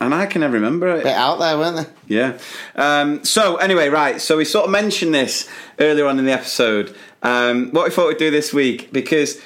and 0.00 0.14
I 0.14 0.26
can 0.26 0.40
never 0.40 0.54
remember 0.54 0.88
it. 0.96 1.04
Bit 1.04 1.14
out 1.14 1.38
there, 1.38 1.58
weren't 1.58 1.76
they? 1.76 2.14
Yeah. 2.14 2.38
Um, 2.74 3.24
so 3.24 3.56
anyway, 3.56 3.88
right. 3.88 4.20
So 4.20 4.36
we 4.36 4.44
sort 4.44 4.66
of 4.66 4.70
mentioned 4.70 5.14
this 5.14 5.48
earlier 5.78 6.06
on 6.06 6.18
in 6.18 6.24
the 6.24 6.32
episode. 6.32 6.94
Um, 7.22 7.70
what 7.72 7.84
we 7.84 7.90
thought 7.90 8.08
we'd 8.08 8.18
do 8.18 8.30
this 8.30 8.52
week 8.54 8.92
because 8.92 9.40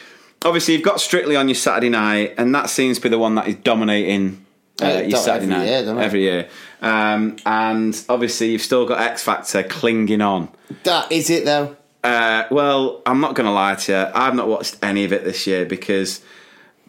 obviously 0.45 0.75
you've 0.75 0.83
got 0.83 1.01
Strictly 1.01 1.37
on 1.37 1.49
your 1.49 1.55
Saturday 1.55 1.89
night, 1.89 2.35
and 2.39 2.55
that 2.55 2.69
seems 2.71 2.99
to 2.99 3.03
be 3.03 3.09
the 3.09 3.19
one 3.19 3.35
that 3.37 3.49
is 3.49 3.57
dominating 3.57 4.45
uh, 4.81 4.87
Yeah, 4.87 5.01
your 5.01 5.19
Saturday 5.19 5.45
every 5.53 5.57
night 5.57 5.85
year, 5.85 6.01
every 6.01 6.23
year. 6.23 6.49
Um, 6.83 7.37
and 7.47 8.05
obviously 8.09 8.51
you've 8.53 8.63
still 8.63 8.87
got 8.87 9.01
X 9.01 9.23
Factor 9.23 9.63
clinging 9.63 10.21
on. 10.21 10.49
That 10.85 11.11
is 11.13 11.31
it 11.31 11.45
though. 11.45 11.77
Uh, 12.05 12.45
well, 12.51 13.01
I'm 13.07 13.21
not 13.21 13.35
going 13.35 13.47
to 13.47 13.53
lie 13.53 13.75
to 13.77 13.93
you. 13.93 14.07
I've 14.15 14.35
not 14.35 14.49
watched 14.49 14.77
any 14.83 15.05
of 15.05 15.13
it 15.13 15.25
this 15.25 15.47
year 15.47 15.65
because 15.65 16.21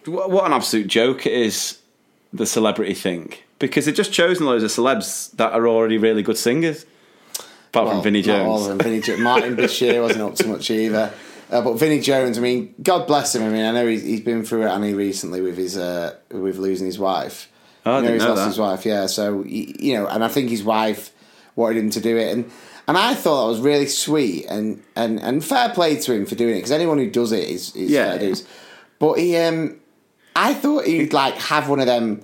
wh- 0.05 0.09
what 0.29 0.45
an 0.45 0.53
absolute 0.53 0.87
joke 0.87 1.25
it 1.27 1.33
is, 1.33 1.79
the 2.31 2.45
celebrity 2.45 2.93
thing. 2.95 3.33
Because 3.59 3.85
they've 3.85 3.93
just 3.95 4.11
chosen 4.11 4.45
loads 4.45 4.63
of 4.63 4.71
celebs 4.71 5.31
that 5.37 5.53
are 5.53 5.67
already 5.67 5.97
really 5.97 6.23
good 6.23 6.37
singers. 6.37 6.85
Apart 7.69 7.85
Well, 7.87 7.95
from 7.95 8.03
Vinnie 8.03 8.19
all 8.31 8.57
Jones. 8.57 8.67
them. 8.67 8.77
Vinnie 8.79 9.01
jo- 9.01 9.17
Martin 9.17 9.55
Bashir 9.55 10.01
wasn't 10.01 10.21
up 10.23 10.35
to 10.35 10.47
much 10.47 10.69
either. 10.71 11.13
Uh, 11.51 11.61
but 11.61 11.73
Vinnie 11.75 11.99
Jones, 11.99 12.37
I 12.37 12.41
mean, 12.41 12.73
God 12.81 13.05
bless 13.05 13.35
him. 13.35 13.43
I 13.43 13.49
mean, 13.49 13.63
I 13.63 13.71
know 13.71 13.85
he's, 13.87 14.01
he's 14.01 14.21
been 14.21 14.43
through 14.43 14.63
it, 14.63 14.71
and 14.71 14.83
he 14.83 14.93
recently 14.93 15.41
with 15.41 15.57
his 15.57 15.77
uh, 15.77 16.15
with 16.31 16.57
losing 16.57 16.87
his 16.87 16.97
wife. 16.97 17.49
Oh, 17.85 17.91
I 17.91 17.95
you 17.97 18.01
know, 18.01 18.07
didn't 18.07 18.13
he's 18.15 18.23
know 18.23 18.29
lost 18.29 18.41
that. 18.41 18.47
his 18.47 18.59
wife. 18.59 18.85
Yeah, 18.85 19.05
so 19.05 19.43
you 19.43 19.93
know, 19.95 20.07
and 20.07 20.23
I 20.23 20.27
think 20.29 20.49
his 20.49 20.63
wife 20.63 21.11
wanted 21.55 21.77
him 21.77 21.89
to 21.91 22.01
do 22.01 22.17
it, 22.17 22.33
and 22.33 22.51
and 22.87 22.97
I 22.97 23.13
thought 23.15 23.43
that 23.45 23.49
was 23.49 23.59
really 23.61 23.87
sweet 23.87 24.45
and 24.49 24.81
and 24.95 25.19
and 25.21 25.43
fair 25.43 25.69
play 25.69 25.95
to 25.99 26.13
him 26.13 26.25
for 26.25 26.35
doing 26.35 26.53
it 26.55 26.57
because 26.59 26.71
anyone 26.71 26.97
who 26.97 27.09
does 27.09 27.31
it 27.31 27.47
is, 27.49 27.75
is 27.75 27.89
Yeah. 27.91 28.11
fair 28.11 28.19
dues. 28.19 28.47
But 28.99 29.13
he, 29.19 29.35
um, 29.37 29.79
I 30.35 30.53
thought 30.53 30.85
he'd 30.85 31.13
like 31.13 31.35
have 31.35 31.69
one 31.69 31.79
of 31.79 31.85
them. 31.87 32.21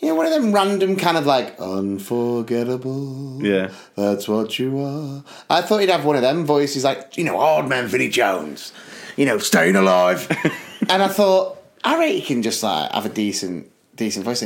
You 0.00 0.08
know, 0.08 0.14
one 0.16 0.26
of 0.26 0.32
them 0.32 0.52
random 0.52 0.96
kind 0.96 1.16
of 1.16 1.26
like 1.26 1.54
unforgettable. 1.60 3.38
Yeah. 3.42 3.70
That's 3.96 4.26
what 4.28 4.58
you 4.58 4.78
are. 4.80 5.22
I 5.48 5.62
thought 5.62 5.78
he'd 5.78 5.90
have 5.90 6.04
one 6.04 6.16
of 6.16 6.22
them 6.22 6.44
voices 6.44 6.84
like, 6.84 7.16
you 7.16 7.24
know, 7.24 7.40
old 7.40 7.68
man 7.68 7.86
Vinnie 7.86 8.08
Jones, 8.08 8.72
you 9.16 9.26
know, 9.26 9.38
staying 9.38 9.76
alive. 9.76 10.26
and 10.88 11.02
I 11.02 11.08
thought, 11.08 11.58
I 11.84 11.96
reckon 11.98 12.14
he 12.16 12.22
can 12.22 12.42
just 12.42 12.62
like 12.62 12.90
have 12.92 13.06
a 13.06 13.10
decent, 13.10 13.70
decent 13.94 14.24
voice. 14.24 14.42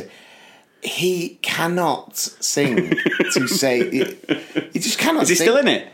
He 0.86 1.38
cannot 1.42 2.16
sing 2.16 2.96
to 3.32 3.48
say, 3.62 3.90
he, 3.90 4.04
he 4.72 4.78
just 4.78 4.98
cannot 4.98 5.24
Is 5.24 5.30
he 5.30 5.34
sing. 5.34 5.44
still 5.46 5.56
in 5.56 5.66
it? 5.68 5.88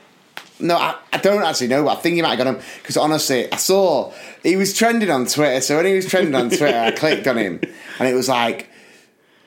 No, 0.60 0.76
I, 0.76 0.96
I 1.12 1.16
don't 1.18 1.42
actually 1.42 1.68
know, 1.68 1.82
but 1.84 1.96
I 1.96 2.00
think 2.00 2.14
he 2.16 2.22
might 2.22 2.36
have 2.36 2.38
got 2.38 2.46
him 2.46 2.60
because 2.82 2.96
honestly, 2.96 3.50
I 3.50 3.56
saw 3.56 4.12
he 4.42 4.54
was 4.54 4.76
trending 4.76 5.10
on 5.10 5.26
Twitter. 5.26 5.60
So 5.60 5.76
when 5.76 5.86
he 5.86 5.94
was 5.94 6.06
trending 6.06 6.34
on 6.34 6.50
Twitter, 6.50 6.78
I 6.78 6.90
clicked 6.92 7.26
on 7.26 7.36
him, 7.36 7.60
and 7.98 8.08
it 8.08 8.14
was 8.14 8.28
like, 8.28 8.68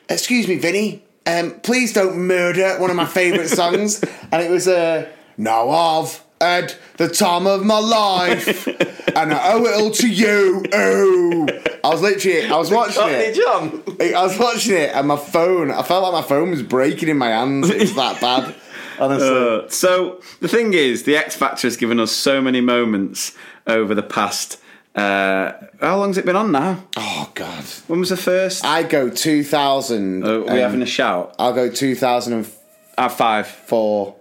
"Excuse 0.10 0.48
me, 0.48 0.56
Vinny, 0.56 1.04
um, 1.26 1.52
please 1.62 1.94
don't 1.94 2.18
murder 2.28 2.78
one 2.80 2.90
of 2.90 2.96
my 2.98 3.06
favourite 3.06 3.48
songs." 3.50 4.04
and 4.32 4.42
it 4.42 4.50
was 4.52 4.68
uh, 4.68 5.08
"Now 5.38 5.70
I've 5.70 6.22
had 6.46 6.74
the 6.98 7.08
time 7.08 7.46
of 7.48 7.64
my 7.66 7.80
life, 7.80 8.68
and 9.16 9.34
I 9.34 9.54
owe 9.54 9.66
it 9.66 9.74
all 9.80 9.92
to 9.92 10.08
you." 10.10 10.64
Oh, 10.74 11.48
I 11.84 11.90
was 11.90 12.02
literally, 12.02 12.46
I 12.48 12.58
was 12.58 12.72
watching 12.72 13.04
it. 13.08 13.36
John. 13.36 13.84
I 14.00 14.24
was 14.24 14.38
watching 14.40 14.76
it, 14.78 14.92
and 14.94 15.08
my 15.08 15.18
phone, 15.18 15.72
I 15.72 15.84
felt 15.84 16.04
like 16.04 16.14
my 16.24 16.28
phone 16.28 16.52
was 16.52 16.64
breaking 16.64 17.10
in 17.10 17.18
my 17.18 17.30
hands. 17.30 17.70
It 17.70 17.82
was 17.82 17.96
that 17.96 18.20
bad. 18.22 18.56
Honestly. 18.98 19.28
Uh, 19.30 19.68
so 19.70 20.22
the 20.40 20.48
thing 20.48 20.74
is, 20.74 21.04
the 21.04 21.18
X 21.18 21.36
Factor 21.36 21.68
has 21.68 21.76
given 21.78 22.00
us 22.00 22.12
so 22.14 22.42
many 22.42 22.62
moments 22.62 23.34
over 23.68 23.94
the 23.94 24.04
past. 24.04 24.60
Uh, 24.96 25.52
how 25.82 25.98
long's 25.98 26.18
it 26.18 26.26
been 26.26 26.38
on 26.38 26.54
now? 26.54 26.82
Oh 26.96 27.30
God! 27.36 27.66
When 27.88 28.00
was 28.00 28.10
the 28.10 28.16
first? 28.18 28.64
I 28.64 28.84
go 28.84 29.10
two 29.10 29.44
thousand. 29.44 30.26
Oh, 30.26 30.44
we 30.44 30.60
having 30.60 30.82
a 30.82 30.86
shout? 30.86 31.36
I'll 31.38 31.52
go 31.54 31.70
two 31.70 31.96
thousand 31.96 32.34
and 32.34 32.50
At 32.98 33.10
five. 33.10 33.46
four. 33.48 34.16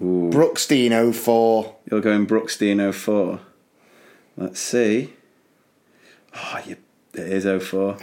Brookstein 0.00 1.14
04. 1.14 1.76
You're 1.90 2.00
going 2.00 2.26
Brookstein 2.26 2.92
04. 2.92 3.40
Let's 4.36 4.60
see. 4.60 5.14
Oh, 6.34 6.60
you, 6.64 6.76
it 7.14 7.20
is 7.20 7.44
04. 7.44 7.96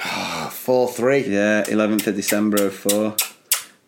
Four 0.52 0.90
three. 0.90 1.26
Yeah, 1.28 1.64
11th 1.64 2.08
of 2.08 2.16
December 2.16 2.70
04. 2.70 3.16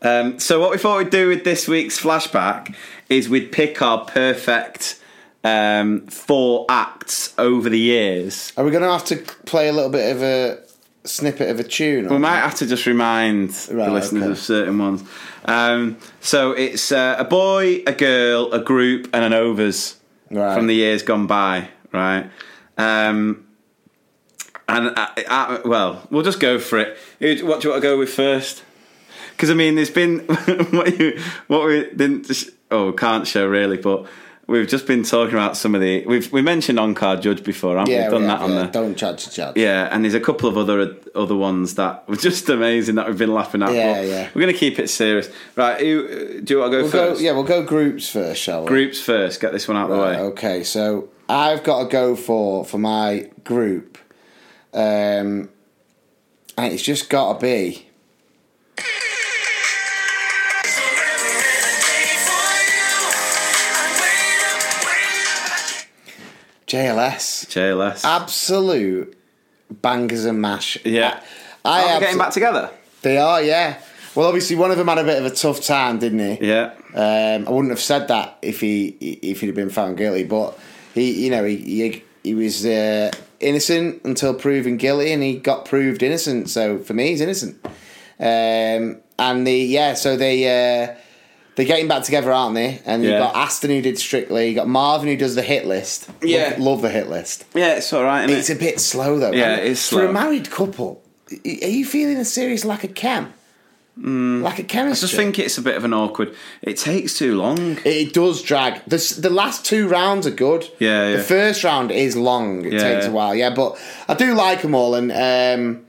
Um, 0.02 0.40
so 0.40 0.60
what 0.60 0.72
we 0.72 0.78
thought 0.78 1.00
we'd 1.00 1.10
do 1.10 1.28
with 1.28 1.44
this 1.44 1.68
week's 1.68 2.00
flashback 2.00 2.76
is 3.10 3.28
we'd 3.28 3.52
pick 3.52 3.82
our 3.82 4.06
perfect 4.06 5.02
um, 5.44 6.06
four 6.08 6.66
acts 6.70 7.34
over 7.38 7.70
the 7.70 7.80
years. 7.80 8.54
Are 8.56 8.64
we 8.64 8.72
going 8.72 8.84
to 8.84 8.92
have 8.92 9.06
to 9.06 9.18
play 9.46 9.68
a 9.70 9.74
little 9.74 9.90
bit 9.90 10.16
of 10.16 10.22
a 10.22 10.64
snippet 11.08 11.50
of 11.50 11.60
a 11.60 11.64
tune? 11.64 12.08
We 12.10 12.18
might 12.18 12.38
have 12.38 12.56
to 12.56 12.66
just 12.68 12.86
remind 12.86 13.50
Right, 13.72 13.86
the 13.86 13.92
listeners 13.92 14.24
okay. 14.24 14.32
of 14.32 14.38
certain 14.40 14.78
ones. 14.78 15.04
Um, 15.46 15.98
so 16.22 16.52
it's 16.52 16.92
uh, 16.92 17.16
a 17.18 17.24
boy, 17.24 17.84
a 17.88 17.94
girl, 17.94 18.52
a 18.54 18.60
group, 18.60 19.10
and 19.14 19.24
an 19.24 19.34
overs 19.34 19.96
Right. 20.30 20.56
from 20.56 20.68
the 20.68 20.76
years 20.76 21.04
gone 21.04 21.26
by, 21.28 21.70
right? 21.94 22.30
Um, 22.78 23.46
and 24.68 24.88
uh, 24.98 25.08
uh, 25.28 25.60
well, 25.64 26.06
we'll 26.12 26.24
just 26.24 26.40
go 26.42 26.60
for 26.60 26.80
it. 26.80 26.98
What 27.20 27.62
do 27.62 27.68
you 27.68 27.72
want 27.72 27.84
to 27.84 27.88
go 27.90 27.98
with 27.98 28.10
first? 28.10 28.64
Because 29.32 29.50
I 29.50 29.54
mean, 29.54 29.76
there's 29.76 29.90
been 29.90 30.20
what 30.72 31.00
you 31.00 31.22
what 31.48 31.66
we 31.66 31.90
didn't 31.96 32.30
oh 32.72 32.92
can't 32.92 33.26
show 33.26 33.48
really, 33.48 33.78
but 33.78 34.06
we've 34.48 34.68
just 34.68 34.88
been 34.88 35.04
talking 35.04 35.34
about 35.36 35.56
some 35.58 35.76
of 35.76 35.82
the 35.82 36.06
we've 36.06 36.32
we 36.32 36.42
mentioned 36.42 36.80
on 36.80 36.96
card 36.96 37.22
judge 37.22 37.44
before, 37.44 37.78
haven't 37.78 37.90
we? 37.90 37.96
Yeah, 37.96 38.04
We've 38.04 38.12
done 38.12 38.22
we 38.22 38.28
that 38.28 38.40
on 38.42 38.52
yeah. 38.52 38.62
the 38.64 38.68
Don't 38.72 38.96
judge, 38.98 39.26
the 39.26 39.32
judge. 39.32 39.58
yeah, 39.58 39.90
and 39.92 40.04
there's 40.04 40.14
a 40.14 40.20
couple 40.20 40.50
of 40.50 40.58
other 40.58 40.96
other 41.16 41.36
ones 41.36 41.76
that 41.76 42.08
were 42.08 42.16
just 42.16 42.48
amazing 42.50 42.96
that 42.96 43.08
we've 43.08 43.18
been 43.18 43.34
laughing 43.34 43.62
at. 43.64 43.74
Yeah, 43.74 43.94
but 43.94 44.08
yeah. 44.08 44.30
We're 44.34 44.42
going 44.42 44.54
to 44.54 44.60
keep 44.60 44.80
it 44.80 44.90
serious, 44.90 45.30
right? 45.56 45.80
Who, 45.80 46.42
do 46.42 46.54
you 46.54 46.60
want 46.60 46.72
to 46.72 46.78
go 46.78 46.84
We'll 46.84 46.92
go, 46.92 47.10
first? 47.12 47.22
yeah, 47.22 47.32
we'll 47.34 47.44
go 47.44 47.64
groups 47.64 48.10
first, 48.10 48.42
shall 48.42 48.62
we? 48.64 48.68
Groups 48.68 49.00
first. 49.02 49.40
Get 49.42 49.52
this 49.52 49.68
one 49.68 49.78
out 49.78 49.90
of 49.92 49.98
the 49.98 50.04
way. 50.04 50.16
okay, 50.32 50.64
so 50.64 51.10
I've 51.28 51.64
got 51.64 51.84
to 51.84 51.90
go 51.90 52.16
for 52.16 52.64
for 52.66 52.78
my 52.78 53.30
group, 53.44 53.98
um, 54.74 55.50
and 56.58 56.74
it's 56.74 56.84
just 56.84 57.10
got 57.10 57.34
to 57.34 57.40
be. 57.40 57.87
JLS. 66.68 67.48
JLS. 67.48 68.04
Absolute 68.06 69.18
bangers 69.70 70.26
and 70.26 70.42
mash. 70.42 70.78
yeah. 70.86 71.22
I 71.66 71.82
Are 71.82 71.88
they 71.88 71.94
abso- 71.96 72.00
getting 72.02 72.18
back 72.18 72.32
together? 72.32 72.70
They 73.02 73.18
are, 73.18 73.42
yeah. 73.42 73.80
Well, 74.16 74.28
obviously, 74.28 74.56
one 74.56 74.72
of 74.72 74.78
them 74.78 74.88
had 74.88 74.98
a 74.98 75.04
bit 75.04 75.20
of 75.20 75.26
a 75.26 75.36
tough 75.36 75.62
time, 75.62 76.00
didn't 76.00 76.20
he? 76.38 76.48
Yeah. 76.48 76.74
Um, 76.94 77.48
I 77.48 77.52
wouldn't 77.52 77.70
have 77.72 77.80
said 77.80 78.08
that 78.08 78.38
if 78.42 78.60
he 78.62 78.88
if 78.88 79.42
he'd 79.42 79.48
have 79.48 79.56
been 79.56 79.70
found 79.70 79.98
guilty, 79.98 80.24
but 80.24 80.58
he, 80.96 81.26
you 81.26 81.30
know, 81.30 81.44
he 81.44 81.58
he, 81.58 82.04
he 82.24 82.34
was 82.34 82.66
uh, 82.66 83.12
innocent 83.40 84.02
until 84.06 84.34
proven 84.34 84.78
guilty, 84.78 85.12
and 85.12 85.22
he 85.22 85.38
got 85.38 85.66
proved 85.66 86.02
innocent. 86.02 86.50
So 86.50 86.80
for 86.80 86.94
me, 86.94 87.10
he's 87.10 87.22
innocent. 87.22 87.64
Um, 88.20 88.98
and 89.20 89.46
the 89.46 89.54
yeah, 89.54 89.94
so 89.94 90.18
they 90.18 90.46
uh, 90.86 90.96
they're 91.58 91.66
getting 91.66 91.90
back 91.90 92.04
together, 92.04 92.32
aren't 92.32 92.56
they? 92.56 92.80
And 92.86 93.04
you've 93.04 93.12
Yeah. 93.12 93.20
got 93.20 93.36
Aston 93.36 93.72
who 93.72 93.82
did 93.82 93.98
Strictly, 94.00 94.48
you 94.50 94.56
got 94.56 94.68
Marvin 94.70 95.10
who 95.10 95.18
does 95.18 95.36
the 95.36 95.42
hit 95.42 95.66
list. 95.68 96.08
Yeah. 96.24 96.52
love, 96.52 96.60
love 96.60 96.82
the 96.84 96.90
hit 96.90 97.10
list. 97.10 97.44
Yeah, 97.54 97.74
it's 97.76 97.92
all 97.92 98.04
right. 98.06 98.24
Isn't 98.30 98.38
It's 98.40 98.50
it? 98.50 98.56
a 98.58 98.60
bit 98.60 98.80
slow 98.80 99.20
though. 99.20 99.32
Yeah, 99.34 99.54
And 99.56 99.62
it 99.62 99.68
is 99.68 99.90
For 99.90 100.06
a 100.06 100.14
married 100.14 100.50
couple, 100.50 101.02
are 101.32 101.68
you 101.68 101.84
feeling 101.86 102.16
a 102.18 102.26
serious 102.26 102.64
lack 102.64 102.86
of 102.86 102.94
chem? 102.94 103.34
Lack 104.00 104.60
of 104.60 104.66
I 104.66 104.68
chemistry. 104.68 105.08
just 105.08 105.16
think 105.16 105.40
it's 105.40 105.58
a 105.58 105.62
bit 105.64 105.76
of 105.76 105.84
an 105.84 105.92
awkward. 105.92 106.36
It 106.62 106.78
takes 106.78 107.18
too 107.18 107.36
long. 107.36 107.80
It 107.84 108.14
does 108.14 108.44
drag. 108.44 108.82
The, 108.86 109.16
the 109.20 109.32
last 109.32 109.66
two 109.66 109.88
rounds 109.88 110.28
are 110.28 110.32
good. 110.32 110.70
Yeah, 110.78 111.10
yeah. 111.10 111.18
The 111.18 111.24
first 111.24 111.64
round 111.64 111.90
is 111.92 112.16
long. 112.16 112.64
It 112.64 112.74
Yeah. 112.74 112.80
takes 112.94 113.08
a 113.08 113.12
while. 113.12 113.34
Yeah, 113.34 113.50
but 113.50 113.76
I 114.08 114.14
do 114.14 114.36
like 114.36 114.62
them 114.62 114.76
all. 114.76 114.94
And 114.94 115.12
um, 115.12 115.87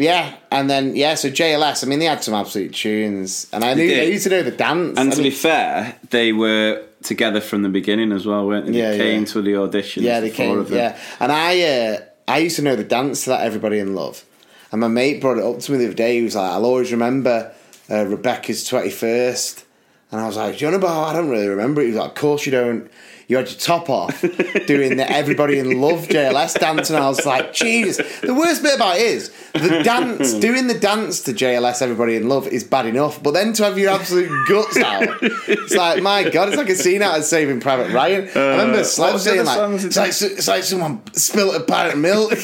yeah, 0.00 0.36
and 0.50 0.68
then, 0.68 0.96
yeah, 0.96 1.14
so 1.14 1.30
JLS, 1.30 1.84
I 1.84 1.86
mean, 1.86 1.98
they 1.98 2.06
had 2.06 2.22
some 2.24 2.34
absolute 2.34 2.74
tunes. 2.74 3.46
And 3.52 3.64
I 3.64 3.74
knew 3.74 3.84
I 3.84 4.04
used 4.04 4.24
to 4.24 4.30
know 4.30 4.42
the 4.42 4.50
dance. 4.50 4.98
And 4.98 5.12
I 5.12 5.16
to 5.16 5.22
be 5.22 5.30
fair, 5.30 5.98
they 6.10 6.32
were 6.32 6.84
together 7.02 7.40
from 7.40 7.62
the 7.62 7.68
beginning 7.68 8.12
as 8.12 8.26
well, 8.26 8.46
weren't 8.46 8.66
they? 8.66 8.78
Yeah, 8.78 8.90
they 8.92 8.98
came 8.98 9.22
yeah. 9.22 9.28
to 9.28 9.42
the 9.42 9.56
audition. 9.56 10.02
yeah, 10.02 10.20
they 10.20 10.30
came. 10.30 10.58
of 10.58 10.68
them. 10.68 10.78
Yeah. 10.78 10.98
And 11.18 11.32
I, 11.32 11.62
uh, 11.62 12.00
I 12.28 12.38
used 12.38 12.56
to 12.56 12.62
know 12.62 12.76
the 12.76 12.84
dance 12.84 13.24
to 13.24 13.30
that 13.30 13.42
Everybody 13.42 13.78
in 13.78 13.94
Love. 13.94 14.24
And 14.72 14.80
my 14.80 14.88
mate 14.88 15.20
brought 15.20 15.38
it 15.38 15.44
up 15.44 15.58
to 15.58 15.72
me 15.72 15.78
the 15.78 15.86
other 15.86 15.94
day. 15.94 16.18
He 16.18 16.22
was 16.22 16.36
like, 16.36 16.50
I'll 16.50 16.64
always 16.64 16.92
remember 16.92 17.52
uh, 17.90 18.06
Rebecca's 18.06 18.68
21st. 18.68 19.64
And 20.12 20.20
I 20.20 20.26
was 20.26 20.36
like, 20.36 20.58
Do 20.58 20.64
you 20.64 20.70
know 20.70 20.76
about? 20.76 21.08
I 21.08 21.12
don't 21.12 21.28
really 21.28 21.48
remember 21.48 21.80
it. 21.80 21.86
He 21.86 21.90
was 21.90 22.00
like, 22.00 22.10
Of 22.10 22.14
course 22.16 22.46
you 22.46 22.52
don't. 22.52 22.90
You 23.30 23.36
had 23.36 23.48
your 23.48 23.58
top 23.60 23.88
off 23.88 24.22
doing 24.66 24.96
the 24.96 25.06
Everybody 25.08 25.60
in 25.60 25.80
Love 25.80 26.08
JLS 26.08 26.58
dance. 26.58 26.90
And 26.90 26.98
I 26.98 27.06
was 27.08 27.24
like, 27.24 27.52
Jesus. 27.52 27.98
The 28.22 28.34
worst 28.34 28.60
bit 28.60 28.74
about 28.74 28.96
it 28.96 29.02
is 29.02 29.30
the 29.52 29.84
dance, 29.84 30.32
doing 30.40 30.66
the 30.66 30.74
dance 30.76 31.20
to 31.20 31.32
JLS 31.32 31.80
Everybody 31.80 32.16
in 32.16 32.28
Love 32.28 32.48
is 32.48 32.64
bad 32.64 32.86
enough. 32.86 33.22
But 33.22 33.30
then 33.34 33.52
to 33.52 33.62
have 33.66 33.78
your 33.78 33.92
absolute 33.92 34.48
guts 34.48 34.76
out, 34.78 35.04
it's 35.22 35.76
like, 35.76 36.02
my 36.02 36.28
God, 36.28 36.48
it's 36.48 36.56
like 36.56 36.70
a 36.70 36.74
scene 36.74 37.02
out 37.02 37.18
of 37.18 37.24
Saving 37.24 37.60
Private 37.60 37.92
Ryan. 37.92 38.28
I 38.34 38.40
remember 38.50 38.78
Uh, 38.80 38.84
what 38.96 39.12
was 39.12 39.24
the 39.24 39.30
saying, 39.30 39.44
like, 39.44 39.84
it's 39.84 39.96
like, 39.96 40.08
it's 40.08 40.48
like 40.48 40.64
someone 40.64 41.00
spilt 41.14 41.54
a 41.54 41.60
pint 41.60 41.92
of 41.92 42.00
milk. 42.00 42.32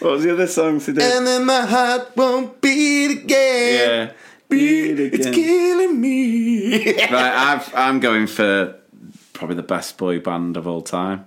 What 0.00 0.12
was 0.12 0.24
the 0.24 0.32
other 0.32 0.46
song 0.48 0.78
did? 0.78 0.98
and 0.98 1.26
then 1.26 1.44
my 1.44 1.60
heart 1.60 2.16
won't 2.16 2.60
beat 2.60 3.22
again. 3.22 4.08
yeah. 4.08 4.12
Beat 4.48 4.98
again. 4.98 5.10
It's 5.12 5.30
killing 5.30 6.00
me. 6.00 6.86
right, 6.86 7.12
I've, 7.12 7.72
I'm 7.74 8.00
going 8.00 8.26
for 8.26 8.79
probably 9.40 9.56
the 9.56 9.62
best 9.62 9.96
boy 9.96 10.20
band 10.20 10.54
of 10.58 10.66
all 10.66 10.82
time. 10.82 11.24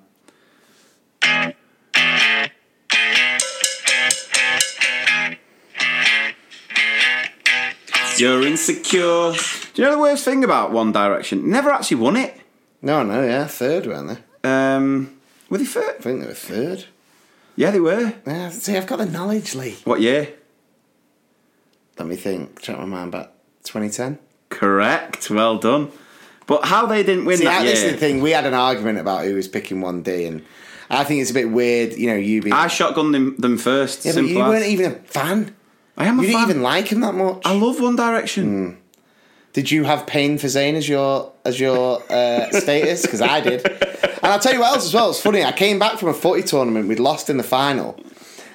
You're 8.17 8.45
insecure. 8.45 9.31
Do 9.73 9.81
you 9.81 9.83
know 9.85 9.93
the 9.93 9.97
worst 9.97 10.23
thing 10.23 10.43
about 10.43 10.71
One 10.71 10.91
Direction? 10.91 11.49
Never 11.49 11.71
actually 11.71 11.97
won 11.97 12.15
it. 12.15 12.39
No, 12.83 13.01
no, 13.01 13.23
yeah, 13.23 13.47
third, 13.47 13.87
weren't 13.87 14.19
they? 14.43 14.47
Um, 14.47 15.19
were 15.49 15.57
they 15.57 15.65
third? 15.65 15.95
I 15.97 16.01
think 16.03 16.21
they 16.21 16.27
were 16.27 16.33
third. 16.35 16.85
Yeah, 17.55 17.71
they 17.71 17.79
were. 17.79 18.13
Yeah, 18.27 18.49
see, 18.51 18.77
I've 18.77 18.85
got 18.85 18.97
the 18.97 19.07
knowledge, 19.07 19.55
Lee. 19.55 19.77
What 19.85 20.01
year? 20.01 20.35
Let 21.97 22.07
me 22.07 22.15
think. 22.15 22.61
Check 22.61 22.77
my 22.77 22.85
mind 22.85 23.11
back. 23.11 23.31
2010. 23.63 24.19
Correct. 24.49 25.31
Well 25.31 25.57
done. 25.57 25.91
But 26.47 26.65
how 26.65 26.85
they 26.85 27.03
didn't 27.03 27.25
win 27.25 27.37
See, 27.37 27.45
that 27.45 27.63
this 27.63 27.83
is 27.83 27.91
the 27.93 27.97
thing. 27.97 28.21
We 28.21 28.31
had 28.31 28.45
an 28.45 28.53
argument 28.53 28.99
about 28.99 29.23
who 29.25 29.35
was 29.35 29.47
picking 29.47 29.79
one 29.81 30.01
D, 30.03 30.25
and 30.25 30.43
I 30.89 31.03
think 31.03 31.21
it's 31.21 31.31
a 31.31 31.33
bit 31.33 31.49
weird. 31.49 31.93
You 31.93 32.07
know, 32.07 32.15
you 32.15 32.41
being. 32.41 32.53
I 32.53 32.67
shotgunned 32.67 33.13
them, 33.13 33.35
them 33.37 33.57
first. 33.57 34.03
yeah, 34.05 34.11
but 34.11 34.15
simple 34.15 34.33
you 34.33 34.41
as. 34.41 34.49
weren't 34.49 34.65
even 34.65 34.91
a 34.91 34.95
fan. 34.95 35.55
I 35.97 36.05
am 36.05 36.19
a 36.19 36.21
You 36.23 36.27
didn't 36.29 36.41
fan. 36.41 36.49
even 36.49 36.61
like 36.63 36.87
him 36.87 37.01
that 37.01 37.13
much. 37.15 37.41
I 37.45 37.53
love 37.53 37.79
One 37.79 37.95
Direction. 37.95 38.77
Did 39.53 39.69
you 39.69 39.83
have 39.83 40.07
pain 40.07 40.39
for 40.39 40.47
Zayn 40.47 40.73
as 40.73 40.89
your 40.89 41.31
as 41.45 41.59
your 41.59 42.01
uh, 42.11 42.49
status? 42.51 43.03
Because 43.03 43.21
I 43.21 43.39
did. 43.39 43.63
And 43.65 44.31
I'll 44.31 44.39
tell 44.39 44.53
you 44.53 44.59
what 44.61 44.73
else 44.75 44.85
as 44.85 44.93
well. 44.93 45.11
It's 45.11 45.21
funny. 45.21 45.43
I 45.43 45.51
came 45.51 45.77
back 45.79 45.99
from 45.99 46.09
a 46.09 46.13
footy 46.13 46.41
tournament. 46.43 46.87
We'd 46.87 46.99
lost 46.99 47.29
in 47.29 47.37
the 47.37 47.43
final, 47.43 47.95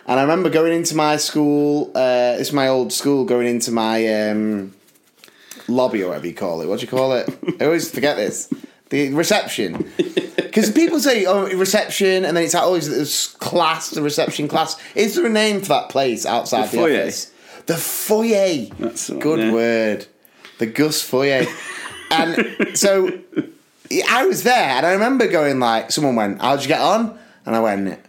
and 0.06 0.18
I 0.18 0.22
remember 0.22 0.50
going 0.50 0.72
into 0.72 0.96
my 0.96 1.16
school. 1.16 1.92
Uh, 1.94 2.36
this 2.36 2.48
is 2.48 2.52
my 2.52 2.66
old 2.68 2.92
school. 2.92 3.24
Going 3.24 3.46
into 3.46 3.70
my 3.70 4.28
um, 4.30 4.74
lobby 5.68 6.02
or 6.02 6.08
whatever 6.08 6.26
you 6.26 6.34
call 6.34 6.60
it. 6.62 6.66
What 6.66 6.80
do 6.80 6.86
you 6.86 6.90
call 6.90 7.12
it? 7.12 7.28
I 7.60 7.64
always 7.66 7.90
forget 7.90 8.16
this. 8.16 8.52
The 8.90 9.12
reception. 9.14 9.90
Because 10.48 10.72
people 10.72 10.98
say, 10.98 11.24
oh, 11.26 11.46
reception, 11.56 12.24
and 12.24 12.36
then 12.36 12.42
it's 12.42 12.54
always 12.54 12.88
oh, 12.88 12.92
this 12.92 13.28
class, 13.28 13.90
the 13.90 14.02
reception 14.02 14.48
class. 14.48 14.76
Is 14.96 15.14
there 15.14 15.26
a 15.26 15.28
name 15.28 15.60
for 15.60 15.68
that 15.68 15.88
place 15.90 16.24
outside 16.26 16.68
The 16.68 16.70
the, 16.70 16.76
foyer. 16.78 17.00
office? 17.02 17.32
The 17.66 17.76
foyer. 17.76 18.64
That's 18.78 19.10
one, 19.10 19.18
Good 19.20 19.38
yeah. 19.40 19.52
word. 19.52 20.06
The 20.58 20.66
Gus 20.66 21.02
foyer. 21.02 21.44
and 22.10 22.76
so 22.76 23.20
I 24.08 24.26
was 24.26 24.42
there, 24.42 24.54
and 24.78 24.86
I 24.86 24.92
remember 24.92 25.28
going 25.28 25.60
like, 25.60 25.92
someone 25.92 26.16
went, 26.16 26.40
"How'd 26.40 26.62
you 26.62 26.68
get 26.68 26.80
on?" 26.80 27.18
And 27.44 27.54
I 27.54 27.60
went, 27.60 28.00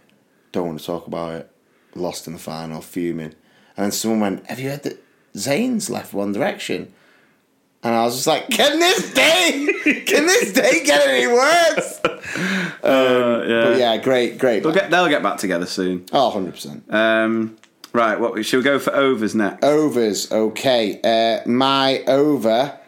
"Don't 0.52 0.66
want 0.66 0.80
to 0.80 0.86
talk 0.86 1.06
about 1.06 1.34
it. 1.34 1.50
Lost 1.94 2.26
in 2.26 2.32
the 2.32 2.38
final, 2.40 2.80
fuming." 2.80 3.34
And 3.76 3.84
then 3.84 3.92
someone 3.92 4.20
went, 4.20 4.46
"Have 4.46 4.58
you 4.58 4.70
heard 4.70 4.82
that 4.84 4.98
Zayn's 5.34 5.90
left 5.90 6.14
One 6.14 6.32
Direction?" 6.32 6.92
And 7.82 7.94
I 7.94 8.04
was 8.04 8.14
just 8.16 8.26
like, 8.26 8.50
"Can 8.50 8.78
this 8.78 9.12
day? 9.14 9.66
Can 10.06 10.26
this 10.26 10.52
day 10.52 10.84
get 10.84 11.08
any 11.08 11.26
worse?" 11.26 12.00
Uh, 12.82 13.44
yeah. 13.46 13.64
But 13.64 13.78
yeah, 13.78 13.96
great, 13.98 14.38
great. 14.38 14.62
They'll 14.62 14.72
get, 14.72 14.90
they'll 14.90 15.08
get 15.08 15.22
back 15.22 15.36
together 15.38 15.66
soon. 15.66 16.06
Oh, 16.12 16.32
100%. 16.34 16.90
Um, 16.92 17.56
right, 17.92 18.18
what 18.18 18.42
should 18.46 18.58
we 18.58 18.62
go 18.62 18.78
for 18.78 18.94
overs 18.94 19.34
next? 19.34 19.62
Overs, 19.62 20.32
okay. 20.32 21.00
Uh, 21.02 21.46
my 21.48 22.02
over, 22.06 22.78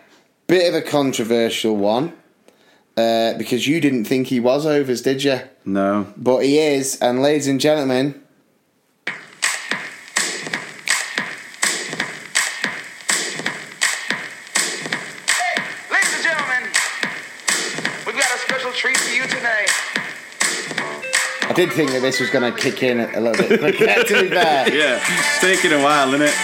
bit 0.47 0.69
of 0.69 0.74
a 0.74 0.81
controversial 0.81 1.77
one. 1.77 2.14
Uh, 2.97 3.35
because 3.39 3.66
you 3.66 3.81
didn't 3.81 4.05
think 4.05 4.28
he 4.28 4.39
was 4.39 4.64
overs, 4.64 5.02
did 5.02 5.24
you? 5.24 5.40
No. 5.64 6.06
But 6.16 6.40
he 6.40 6.59
is, 6.59 7.01
and 7.01 7.23
ladies 7.23 7.48
and 7.48 7.60
gentlemen, 7.60 8.21
I 21.52 21.54
did 21.54 21.70
think 21.70 21.90
that 21.90 22.00
this 22.00 22.18
was 22.18 22.30
going 22.30 22.50
to 22.50 22.58
kick 22.58 22.82
in 22.82 22.98
a 22.98 23.20
little 23.20 23.46
bit 23.46 23.60
quicker, 23.60 23.84
to 24.04 24.22
be 24.22 24.28
fair. 24.30 24.62
Yeah, 24.74 24.98
it's 25.06 25.40
taking 25.42 25.78
a 25.78 25.82
while, 25.84 26.08
isn't 26.14 26.22
it? 26.22 26.34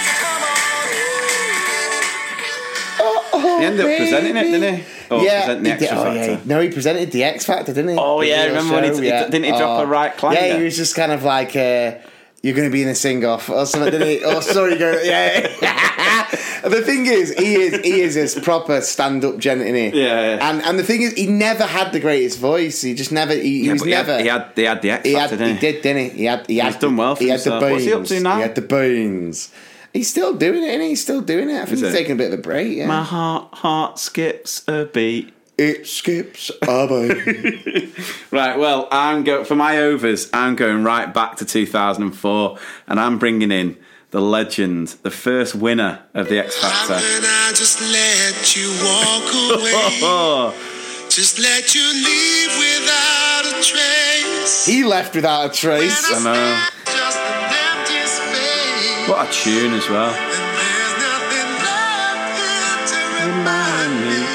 Oh, 3.00 3.56
He 3.58 3.64
ended 3.64 3.86
up 3.86 3.96
presenting 3.96 4.36
it, 4.36 4.42
didn't 4.42 4.76
he? 4.76 4.84
Or 5.10 5.22
yeah, 5.22 5.54
the 5.54 5.56
he 5.56 5.62
did- 5.62 5.82
X 5.84 5.92
oh, 5.92 6.12
yeah. 6.12 6.26
Factor. 6.26 6.46
No, 6.46 6.60
he 6.60 6.68
presented 6.68 7.10
the 7.10 7.24
X 7.24 7.46
Factor, 7.46 7.72
didn't 7.72 7.92
he? 7.92 7.96
Oh, 7.98 8.20
yeah, 8.20 8.34
I 8.34 8.44
real 8.44 8.48
remember 8.56 8.74
when 8.74 8.84
he 8.84 8.90
show, 8.90 9.00
d- 9.00 9.30
didn't 9.30 9.44
he 9.44 9.50
drop 9.52 9.80
a 9.82 9.86
right 9.86 10.14
clanger? 10.14 10.46
Yeah, 10.46 10.58
he 10.58 10.64
was 10.64 10.76
just 10.76 10.94
kind 10.94 11.10
of 11.10 11.22
like, 11.22 11.56
uh, 11.56 11.94
"You're 12.42 12.54
going 12.54 12.68
to 12.68 12.72
be 12.72 12.82
in 12.82 12.88
a 12.88 12.94
sing 12.94 13.24
off" 13.24 13.48
or 13.48 13.56
oh, 13.56 13.64
something, 13.64 13.90
didn't 13.92 14.08
he? 14.08 14.24
Oh, 14.24 14.40
sorry, 14.40 14.78
you're. 14.78 15.02
Yeah. 15.02 15.40
the 16.68 16.82
thing 16.82 17.06
is, 17.06 17.32
he 17.34 17.54
is 17.54 17.80
he 17.84 18.00
is 18.00 18.14
this 18.14 18.38
proper 18.38 18.80
stand 18.80 19.24
up 19.24 19.38
gent, 19.38 19.60
isn't 19.62 19.74
he? 19.74 20.00
Yeah, 20.02 20.36
yeah. 20.36 20.50
And 20.50 20.62
and 20.62 20.78
the 20.78 20.82
thing 20.84 21.02
is, 21.02 21.12
he 21.14 21.26
never 21.26 21.64
had 21.64 21.92
the 21.92 22.00
greatest 22.00 22.38
voice. 22.38 22.82
He 22.82 22.94
just 22.94 23.12
never. 23.12 23.34
He, 23.34 23.40
he 23.60 23.66
Yeah, 23.66 23.72
was 23.72 23.82
he 23.84 23.90
had- 23.90 24.06
never. 24.06 24.22
He 24.22 24.28
had, 24.28 24.52
he 24.56 24.62
had 24.62 24.82
the 24.82 24.90
X 24.90 25.06
He, 25.08 25.12
had, 25.14 25.30
didn't 25.30 25.54
he? 25.54 25.60
did, 25.60 25.82
didn't 25.82 26.02
he? 26.12 26.18
He 26.18 26.24
had, 26.24 26.46
he 26.46 26.56
had 26.58 26.72
He's 26.72 26.80
done 26.80 26.96
well 26.96 27.16
for 27.16 27.22
he 27.24 27.30
had 27.30 27.40
the 27.40 27.50
himself. 27.50 27.72
What's 27.72 27.84
he 27.84 27.92
up 27.92 28.04
to 28.04 28.08
bones. 28.14 28.22
now? 28.22 28.36
He 28.36 28.42
had 28.42 28.54
the 28.54 28.62
bones. 28.62 29.52
He's 29.92 30.08
still 30.10 30.34
doing 30.34 30.62
it, 30.62 30.68
and 30.74 30.82
he's 30.82 31.02
still 31.02 31.22
doing 31.22 31.48
it. 31.50 31.54
I 31.54 31.64
think 31.64 31.72
Is 31.72 31.80
he's 31.80 31.92
he? 31.92 31.96
taking 31.98 32.12
a 32.12 32.16
bit 32.16 32.32
of 32.32 32.38
a 32.38 32.42
break. 32.42 32.76
Yeah. 32.76 32.86
My 32.86 33.02
heart, 33.02 33.54
heart 33.54 33.98
skips 33.98 34.62
a 34.68 34.84
beat. 34.84 35.32
It 35.58 35.88
skips 35.88 36.52
a 36.62 36.86
beat. 36.86 37.94
Right, 38.30 38.58
well, 38.58 38.86
I'm 38.92 39.24
go 39.24 39.42
for 39.42 39.56
my 39.56 39.78
overs. 39.78 40.30
I'm 40.32 40.54
going 40.54 40.84
right 40.84 41.12
back 41.12 41.36
to 41.38 41.44
2004, 41.44 42.58
and 42.86 43.00
I'm 43.00 43.18
bringing 43.18 43.50
in 43.50 43.76
the 44.10 44.20
legend, 44.20 44.88
the 45.02 45.10
first 45.10 45.54
winner 45.56 46.02
of 46.14 46.28
the 46.28 46.38
X 46.38 46.56
Factor. 46.58 46.94
I 46.94 47.52
just 47.54 47.80
let 47.80 48.54
you 48.54 48.68
walk 48.84 49.26
away? 49.58 50.54
just 51.08 51.38
let 51.40 51.74
you 51.74 51.82
leave 51.82 52.52
without 52.58 53.46
a 53.46 53.62
trace. 53.62 54.66
he 54.66 54.84
left 54.84 55.14
without 55.16 55.50
a 55.50 55.52
trace. 55.52 56.04
I 56.12 56.22
know. 56.22 56.66
Just 56.84 57.18
an 57.18 57.50
empty 57.66 58.06
space. 58.06 59.08
What 59.08 59.28
a 59.28 59.32
tune 59.32 59.72
as 59.74 59.88
well. 59.88 60.12
There's 60.12 60.94
nothing 61.02 61.50
left 61.66 62.38
here 62.38 62.78
to 62.86 63.26
Remind 63.26 64.22
me. 64.22 64.27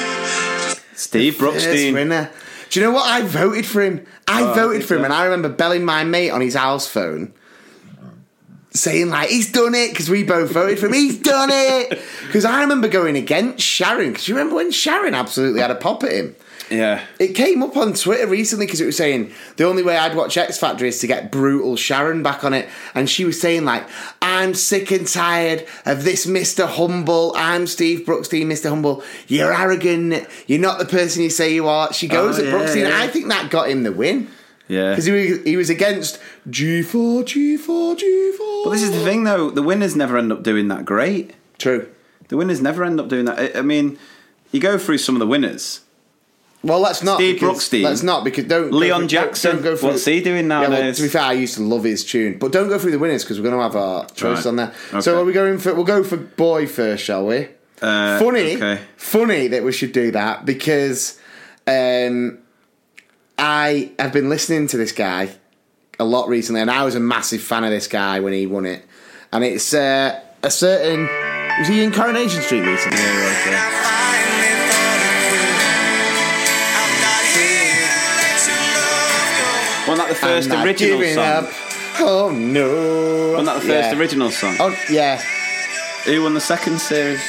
Steve 1.20 1.34
Brookstein. 1.34 1.94
winner. 1.94 2.30
Do 2.70 2.80
you 2.80 2.86
know 2.86 2.92
what? 2.92 3.06
I 3.08 3.22
voted 3.22 3.66
for 3.66 3.82
him. 3.82 4.04
I 4.26 4.42
Oh, 4.42 4.54
voted 4.54 4.84
for 4.84 4.96
him, 4.96 5.04
and 5.04 5.12
I 5.12 5.24
remember 5.24 5.48
belling 5.48 5.84
my 5.84 6.02
mate 6.04 6.30
on 6.30 6.40
his 6.40 6.54
house 6.54 6.86
phone. 6.86 7.32
Saying 8.70 9.08
like 9.08 9.28
he's 9.28 9.52
done 9.52 9.72
it 9.76 9.90
because 9.90 10.10
we 10.10 10.24
both 10.24 10.50
voted 10.50 10.80
for 10.80 10.86
him. 10.86 10.94
He's 10.94 11.20
done 11.20 11.48
it 11.52 12.00
because 12.26 12.44
I 12.44 12.60
remember 12.62 12.88
going 12.88 13.16
against 13.16 13.64
Sharon. 13.64 14.10
Because 14.10 14.26
you 14.26 14.34
remember 14.34 14.56
when 14.56 14.72
Sharon 14.72 15.14
absolutely 15.14 15.60
had 15.60 15.70
a 15.70 15.76
pop 15.76 16.02
at 16.02 16.10
him. 16.10 16.34
Yeah. 16.70 17.04
It 17.18 17.28
came 17.34 17.62
up 17.62 17.76
on 17.76 17.92
Twitter 17.92 18.26
recently 18.26 18.64
because 18.66 18.80
it 18.80 18.86
was 18.86 18.96
saying 18.96 19.32
the 19.56 19.64
only 19.64 19.82
way 19.82 19.96
I'd 19.98 20.16
watch 20.16 20.36
X 20.36 20.58
Factor 20.58 20.84
is 20.86 20.98
to 21.00 21.06
get 21.06 21.30
brutal 21.30 21.76
Sharon 21.76 22.22
back 22.22 22.42
on 22.44 22.54
it. 22.54 22.68
And 22.94 23.08
she 23.08 23.24
was 23.24 23.40
saying, 23.40 23.64
like, 23.64 23.86
I'm 24.22 24.54
sick 24.54 24.90
and 24.90 25.06
tired 25.06 25.66
of 25.84 26.04
this 26.04 26.26
Mr. 26.26 26.66
Humble. 26.66 27.32
I'm 27.36 27.66
Steve 27.66 28.06
Brookstein, 28.06 28.46
Mr. 28.46 28.70
Humble. 28.70 29.02
You're 29.28 29.52
arrogant. 29.52 30.26
You're 30.46 30.58
not 30.60 30.78
the 30.78 30.86
person 30.86 31.22
you 31.22 31.30
say 31.30 31.52
you 31.54 31.68
are. 31.68 31.92
She 31.92 32.08
goes 32.08 32.38
Oh, 32.38 32.42
at 32.42 32.48
yeah, 32.48 32.52
Brookstein. 32.52 32.88
yeah. 32.88 32.98
I 33.00 33.08
think 33.08 33.28
that 33.28 33.50
got 33.50 33.68
him 33.68 33.82
the 33.82 33.92
win. 33.92 34.28
Yeah. 34.66 34.90
Because 34.90 35.04
he, 35.04 35.12
was- 35.12 35.42
he 35.44 35.56
was 35.58 35.68
against 35.68 36.18
G4, 36.48 37.24
G4, 37.24 37.98
G4. 37.98 38.64
But 38.64 38.70
this 38.70 38.82
is 38.82 38.92
the 38.92 39.04
thing, 39.04 39.24
though. 39.24 39.50
The 39.50 39.62
winners 39.62 39.94
never 39.94 40.16
end 40.16 40.32
up 40.32 40.42
doing 40.42 40.68
that 40.68 40.84
great. 40.86 41.34
True. 41.58 41.88
The 42.28 42.38
winners 42.38 42.62
never 42.62 42.82
end 42.84 42.98
up 42.98 43.08
doing 43.08 43.26
that. 43.26 43.38
I, 43.56 43.58
I 43.58 43.62
mean, 43.62 43.98
you 44.50 44.60
go 44.60 44.78
through 44.78 44.98
some 44.98 45.14
of 45.14 45.18
the 45.18 45.26
winners. 45.26 45.80
Well, 46.64 46.80
let's 46.80 47.02
not. 47.02 47.16
Steve 47.16 47.34
because- 47.40 47.58
Brookstein. 47.68 47.82
Let's 47.82 48.02
not 48.02 48.24
because 48.24 48.44
don't 48.44 48.72
Leon 48.72 49.00
through- 49.02 49.08
Jackson. 49.08 49.50
Don't, 49.56 49.62
don't 49.62 49.72
go 49.72 49.76
through, 49.76 49.88
What's 49.90 50.04
he 50.04 50.20
doing 50.20 50.48
Yeah, 50.48 50.68
well, 50.68 50.92
to 50.94 51.02
be 51.02 51.08
fair, 51.08 51.22
I 51.22 51.32
used 51.34 51.54
to 51.56 51.62
love 51.62 51.84
his 51.84 52.04
tune, 52.04 52.38
but 52.38 52.52
don't 52.52 52.68
go 52.68 52.78
through 52.78 52.92
the 52.92 52.98
winners 52.98 53.22
because 53.22 53.38
we're 53.38 53.50
going 53.50 53.56
to 53.56 53.62
have 53.62 53.76
our 53.76 54.06
choice 54.08 54.38
Right. 54.38 54.46
on 54.46 54.56
there. 54.56 54.72
Okay. 54.90 55.00
So 55.02 55.20
are 55.20 55.24
we 55.24 55.32
going 55.32 55.58
for? 55.58 55.74
We'll 55.74 55.84
go 55.84 56.02
for 56.02 56.16
boy 56.16 56.66
first, 56.66 57.04
shall 57.04 57.26
we? 57.26 57.48
Uh, 57.82 58.18
funny, 58.18 58.56
okay. 58.56 58.80
funny 58.96 59.48
that 59.48 59.62
we 59.62 59.72
should 59.72 59.92
do 59.92 60.10
that 60.12 60.46
because 60.46 61.18
um, 61.66 62.38
I 63.36 63.92
have 63.98 64.12
been 64.12 64.28
listening 64.30 64.68
to 64.68 64.76
this 64.78 64.92
guy 64.92 65.30
a 65.98 66.04
lot 66.04 66.28
recently, 66.28 66.60
and 66.62 66.70
I 66.70 66.84
was 66.84 66.94
a 66.94 67.00
massive 67.00 67.42
fan 67.42 67.62
of 67.64 67.70
this 67.70 67.86
guy 67.88 68.20
when 68.20 68.32
he 68.32 68.46
won 68.46 68.64
it. 68.64 68.84
And 69.32 69.44
it's 69.44 69.74
uh, 69.74 70.18
a 70.42 70.50
certain. 70.50 71.08
Was 71.58 71.68
he 71.68 71.82
in 71.84 71.92
Coronation 71.92 72.40
Street 72.42 72.62
recently? 72.62 74.03
The 80.20 80.26
first 80.26 80.50
I'm 80.50 80.58
not 80.58 80.66
original 80.66 81.14
song? 81.14 81.44
up. 81.44 81.50
Oh 82.00 82.30
no! 82.34 83.30
Wasn't 83.32 83.46
that 83.46 83.54
the 83.54 83.60
first 83.68 83.90
Yeah. 83.92 83.98
original 83.98 84.30
song? 84.30 84.56
Oh 84.60 84.76
yeah, 84.90 85.22
Who 86.04 86.22
won 86.22 86.34
the 86.34 86.40
second 86.40 86.80
series? 86.80 87.20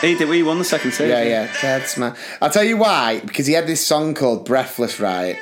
He 0.00 0.14
did. 0.16 0.28
We 0.28 0.42
won 0.42 0.58
the 0.58 0.64
second 0.64 0.92
series. 0.92 1.10
yeah, 1.12 1.22
yeah. 1.22 1.52
That's 1.62 1.96
my. 1.96 2.14
I'll 2.42 2.50
tell 2.50 2.64
you 2.64 2.76
why. 2.76 3.20
Because 3.20 3.46
he 3.46 3.54
had 3.54 3.66
this 3.66 3.86
song 3.86 4.12
called 4.14 4.44
"Breathless," 4.44 5.00
right? 5.00 5.36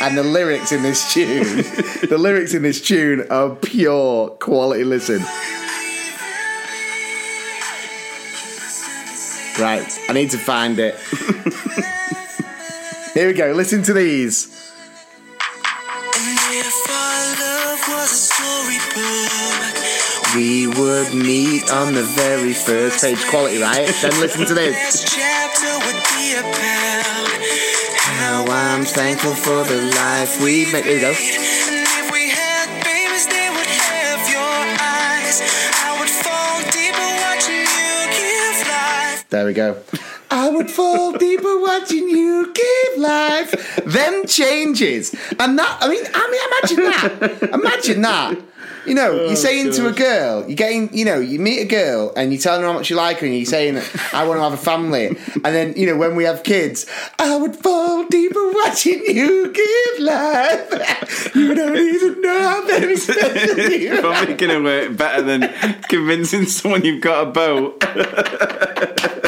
And 0.00 0.16
the 0.16 0.22
lyrics 0.22 0.72
in 0.72 0.82
this 0.82 1.12
tune, 1.12 1.56
the 2.08 2.16
lyrics 2.18 2.54
in 2.54 2.62
this 2.62 2.80
tune 2.80 3.26
are 3.30 3.54
pure 3.56 4.30
quality. 4.30 4.84
Listen. 4.84 5.22
Right, 9.58 9.86
I 10.08 10.12
need 10.14 10.30
to 10.30 10.38
find 10.38 10.78
it. 10.78 10.94
Here 13.14 13.26
we 13.26 13.34
go. 13.34 13.52
Listen 13.52 13.82
to 13.82 13.92
these. 13.92 14.69
We 20.34 20.66
would 20.66 21.14
meet 21.14 21.70
on 21.70 21.94
the 21.94 22.02
very 22.02 22.52
first 22.52 23.02
page. 23.02 23.24
Quality, 23.26 23.60
right? 23.60 23.86
then 24.02 24.20
listen 24.20 24.46
to 24.46 24.54
this. 24.54 25.04
How 28.18 28.44
I'm 28.48 28.84
thankful 28.84 29.34
for 29.34 29.62
the 29.64 29.82
life 29.94 30.42
we 30.42 30.70
made. 30.72 31.00
Go. 31.00 31.14
There 39.30 39.46
we 39.46 39.52
go. 39.52 39.76
I 40.30 40.48
would 40.48 40.70
fall 40.70 41.12
deeper 41.12 41.60
watching 41.60 42.08
you 42.08 42.52
give 42.52 42.98
life. 42.98 43.84
Them 43.84 44.26
changes. 44.26 45.14
And 45.38 45.58
that, 45.58 45.78
I 45.80 45.88
mean, 45.88 46.04
I 46.14 46.30
mean, 46.30 46.76
imagine 46.78 47.20
that. 47.20 47.50
Imagine 47.52 48.02
that. 48.02 48.38
You 48.86 48.94
know, 48.94 49.12
you're 49.12 49.32
oh, 49.32 49.34
saying 49.34 49.72
to 49.72 49.88
a 49.88 49.92
girl, 49.92 50.46
you're 50.46 50.56
getting, 50.56 50.96
you 50.96 51.04
know, 51.04 51.20
you 51.20 51.38
meet 51.38 51.60
a 51.60 51.66
girl 51.66 52.14
and 52.16 52.32
you're 52.32 52.40
telling 52.40 52.62
her 52.62 52.68
how 52.68 52.72
much 52.72 52.88
you 52.88 52.96
like 52.96 53.18
her 53.18 53.26
and 53.26 53.36
you're 53.36 53.44
saying, 53.44 53.76
I 54.12 54.26
want 54.26 54.38
to 54.38 54.42
have 54.42 54.54
a 54.54 54.56
family. 54.56 55.08
And 55.08 55.44
then, 55.44 55.74
you 55.76 55.86
know, 55.86 55.98
when 55.98 56.16
we 56.16 56.24
have 56.24 56.42
kids, 56.42 56.86
I 57.18 57.36
would 57.36 57.56
fall 57.56 58.06
deeper 58.06 58.52
watching 58.52 59.02
you 59.04 59.52
give 59.52 60.02
life. 60.02 61.34
You 61.34 61.54
don't 61.54 61.76
even 61.76 62.22
know 62.22 62.40
how 62.40 62.66
very 62.66 62.96
special 62.96 63.58
you 63.70 63.98
are. 63.98 64.00
Probably 64.00 64.34
gonna 64.34 64.62
work 64.62 64.96
better 64.96 65.22
than 65.22 65.52
convincing 65.88 66.46
someone 66.46 66.84
you've 66.84 67.02
got 67.02 67.28
a 67.28 67.30
boat. 67.30 67.84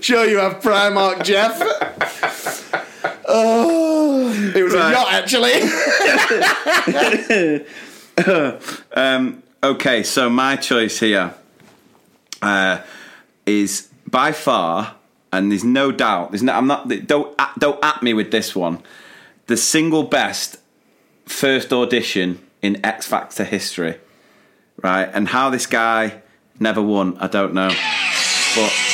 Sure, 0.00 0.24
you 0.26 0.38
have 0.38 0.60
Primark, 0.62 1.22
Jeff. 1.24 1.60
Oh, 3.26 4.32
it 4.54 4.62
was 4.62 4.74
Right. 4.74 4.90
a 4.90 4.92
yacht, 4.92 5.12
actually. 5.12 5.54
um, 8.94 9.42
okay, 9.62 10.02
so 10.02 10.28
my 10.30 10.56
choice 10.56 10.98
here 11.00 11.34
uh, 12.42 12.80
is 13.46 13.88
by 14.08 14.32
far, 14.32 14.94
and 15.32 15.50
there's 15.50 15.64
no 15.64 15.90
doubt. 15.90 16.30
There's 16.32 16.42
no. 16.42 16.52
I'm 16.52 16.66
not. 16.66 16.88
Don't 17.06 17.34
at- 17.38 17.58
don't 17.58 17.82
at 17.84 18.02
me 18.02 18.14
with 18.14 18.30
this 18.30 18.54
one. 18.54 18.78
The 19.46 19.56
single 19.56 20.04
best 20.04 20.58
first 21.26 21.72
audition 21.72 22.38
in 22.62 22.84
X 22.84 23.06
Factor 23.06 23.44
history, 23.44 23.96
right? 24.82 25.08
And 25.12 25.28
how 25.28 25.50
this 25.50 25.66
guy 25.66 26.22
never 26.60 26.80
won, 26.82 27.16
I 27.18 27.26
don't 27.26 27.52
know, 27.54 27.68
but. 28.54 28.93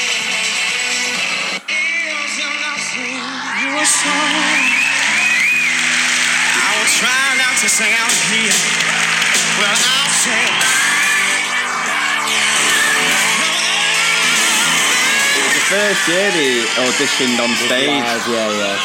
First 15.71 16.09
year 16.09 16.31
he 16.33 16.65
auditioned 16.81 17.39
on 17.39 17.55
stage. 17.55 17.87
Live, 17.87 18.27
yeah, 18.29 18.51
yeah. 18.51 18.79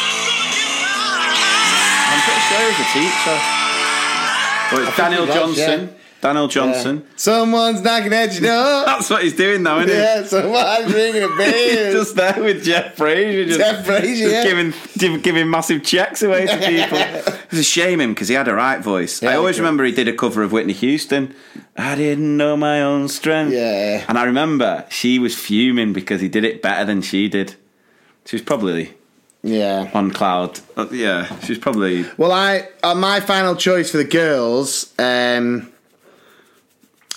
I'm 2.12 2.20
pretty 2.20 2.42
sure 2.46 2.60
he 2.60 2.66
was 2.68 2.78
a 2.78 2.88
teacher. 2.92 3.38
Well, 4.70 4.82
it's 4.86 4.96
Danyl 4.96 5.24
he 5.24 5.26
was, 5.26 5.34
Johnson. 5.34 5.80
yeah. 5.88 6.05
Danyl 6.22 6.48
Johnson. 6.50 6.98
Yeah. 6.98 7.12
Someone's 7.16 7.82
knocking 7.82 8.12
at 8.12 8.32
your 8.32 8.50
door. 8.50 8.84
That's 8.86 9.10
what 9.10 9.22
he's 9.22 9.34
doing 9.34 9.62
now, 9.62 9.78
isn't 9.78 9.90
he? 9.90 9.94
yeah, 9.94 10.24
someone's 10.24 10.92
ringing 10.92 11.22
a 11.22 11.28
bell. 11.28 11.92
just 11.92 12.16
there 12.16 12.42
with 12.42 12.64
Jeff 12.64 12.96
Brazier, 12.96 13.44
just, 13.44 13.58
Jeff 13.58 13.86
Brazier, 13.86 14.28
just 14.28 14.46
yeah. 14.46 14.72
giving 15.02 15.20
giving 15.20 15.50
massive 15.50 15.84
checks 15.84 16.22
away 16.22 16.46
to 16.46 16.56
people. 16.66 16.98
It's 17.50 17.60
a 17.60 17.62
shame 17.62 18.00
him 18.00 18.14
because 18.14 18.28
he 18.28 18.34
had 18.34 18.48
a 18.48 18.54
right 18.54 18.80
voice. 18.80 19.22
I 19.22 19.36
always 19.36 19.58
remember 19.58 19.84
he 19.84 19.92
did 19.92 20.08
a 20.08 20.14
cover 20.14 20.42
of 20.42 20.52
Whitney 20.52 20.72
Houston. 20.72 21.34
I 21.76 21.94
didn't 21.94 22.36
know 22.36 22.56
my 22.56 22.82
own 22.82 23.08
strength. 23.08 23.52
Yeah. 23.52 24.04
and 24.08 24.18
I 24.18 24.24
remember 24.24 24.86
she 24.88 25.18
was 25.18 25.34
fuming 25.34 25.92
because 25.92 26.20
he 26.20 26.28
did 26.28 26.44
it 26.44 26.62
better 26.62 26.84
than 26.84 27.02
she 27.02 27.28
did. 27.28 27.56
She 28.24 28.36
was 28.36 28.42
probably 28.42 28.94
yeah. 29.46 29.90
on 29.94 30.10
cloud. 30.10 30.60
Uh, 30.76 30.88
yeah, 30.90 31.38
she's 31.40 31.58
probably. 31.58 32.04
Well, 32.16 32.32
I 32.32 32.68
uh, 32.82 32.94
my 32.94 33.20
final 33.20 33.54
choice 33.54 33.90
for 33.90 33.98
the 33.98 34.04
girls, 34.04 34.92
um, 34.98 35.72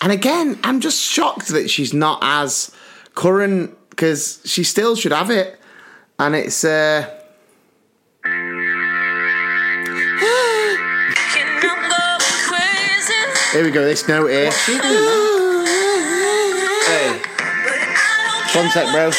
and 0.01 0.11
again, 0.11 0.59
I'm 0.63 0.79
just 0.79 1.01
shocked 1.01 1.47
that 1.49 1.69
she's 1.69 1.93
not 1.93 2.19
as 2.21 2.71
current 3.15 3.75
because 3.89 4.41
she 4.45 4.63
still 4.63 4.95
should 4.95 5.11
have 5.11 5.29
it, 5.29 5.59
and 6.17 6.35
it's. 6.35 6.63
Uh, 6.63 7.05
here 13.51 13.63
we 13.63 13.71
go. 13.71 13.83
This 13.83 14.07
note 14.07 14.27
here. 14.27 14.51
Hey, 16.85 17.19
One 18.55 18.69
sec, 18.69 18.91
bro. 18.91 19.09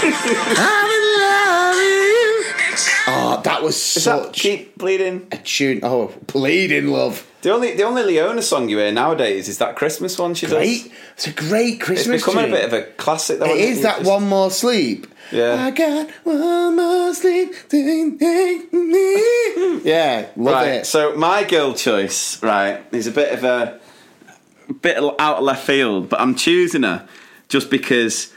I'm 0.00 0.90
in 0.90 1.04
love 1.20 1.76
with 1.76 1.84
you. 1.84 2.44
Oh, 3.10 3.40
that 3.42 3.62
was 3.62 3.80
such 3.82 4.34
keep 4.40 4.76
bleeding. 4.76 5.26
a 5.32 5.38
tune. 5.38 5.80
Oh, 5.82 6.12
bleeding 6.26 6.88
love. 6.88 7.26
The 7.42 7.50
only 7.50 7.74
the 7.76 7.84
only 7.84 8.02
Leona 8.02 8.42
song 8.42 8.68
you 8.68 8.78
hear 8.78 8.90
nowadays 8.90 9.48
is 9.48 9.58
that 9.58 9.76
Christmas 9.76 10.18
one 10.18 10.34
she 10.34 10.46
does. 10.46 10.54
Great. 10.56 10.92
It's 11.14 11.26
a 11.28 11.32
great 11.32 11.80
Christmas. 11.80 12.16
It's 12.16 12.26
becoming 12.26 12.46
tune. 12.50 12.54
a 12.54 12.56
bit 12.56 12.64
of 12.66 12.72
a 12.72 12.82
classic. 12.94 13.38
Though, 13.38 13.46
It 13.54 13.60
is 13.60 13.82
that 13.82 13.98
Just- 13.98 14.10
one 14.10 14.28
more 14.28 14.50
sleep. 14.50 15.06
Yeah. 15.30 15.54
I 15.66 15.70
got 15.70 16.10
one 16.24 16.76
more 16.76 17.14
sleep. 17.14 17.54
Yeah, 19.84 20.26
love 20.36 20.54
right. 20.54 20.68
it. 20.68 20.86
So 20.86 21.14
my 21.16 21.44
girl 21.44 21.72
choice, 21.74 22.42
right, 22.42 22.82
is 22.92 23.06
a 23.06 23.10
bit 23.12 23.32
of 23.32 23.44
a, 23.44 23.78
a 24.68 24.72
bit 24.72 24.96
out 24.96 25.36
of 25.38 25.42
left 25.44 25.64
field, 25.66 26.08
but 26.08 26.20
I'm 26.20 26.34
choosing 26.34 26.82
her 26.82 27.06
just 27.48 27.70
because 27.70 28.32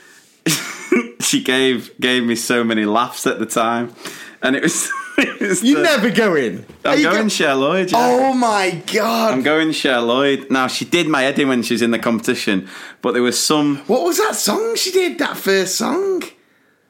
she 1.21 1.43
gave 1.43 1.91
gave 1.99 2.23
me 2.23 2.35
so 2.35 2.63
many 2.63 2.85
laughs 2.85 3.25
at 3.25 3.39
the 3.39 3.45
time. 3.45 3.93
and 4.41 4.55
it 4.55 4.63
was. 4.63 4.89
it 5.21 5.63
You 5.63 5.75
the- 5.77 5.83
never 5.83 6.09
go 6.09 6.35
in. 6.35 6.65
I'm 6.85 6.97
you 6.99 7.03
going 7.05 7.23
go- 7.23 7.27
Cher 7.29 7.55
Lloyd. 7.55 7.91
Yeah. 7.91 7.97
Oh 7.99 8.33
my 8.33 8.81
god! 8.93 9.33
I'm 9.33 9.43
going 9.43 9.71
Cher 9.71 9.99
Lloyd. 10.01 10.47
Now 10.49 10.67
she 10.67 10.85
did 10.85 11.07
my 11.07 11.21
head 11.21 11.37
in 11.39 11.47
when 11.47 11.63
she 11.63 11.73
was 11.73 11.81
in 11.81 11.91
the 11.91 11.99
competition, 11.99 12.67
but 13.01 13.13
there 13.13 13.23
was 13.23 13.41
some 13.41 13.77
What 13.87 14.03
was 14.03 14.17
that 14.17 14.35
song 14.35 14.75
she 14.75 14.91
did? 14.91 15.17
That 15.19 15.37
first 15.37 15.75
song? 15.75 16.23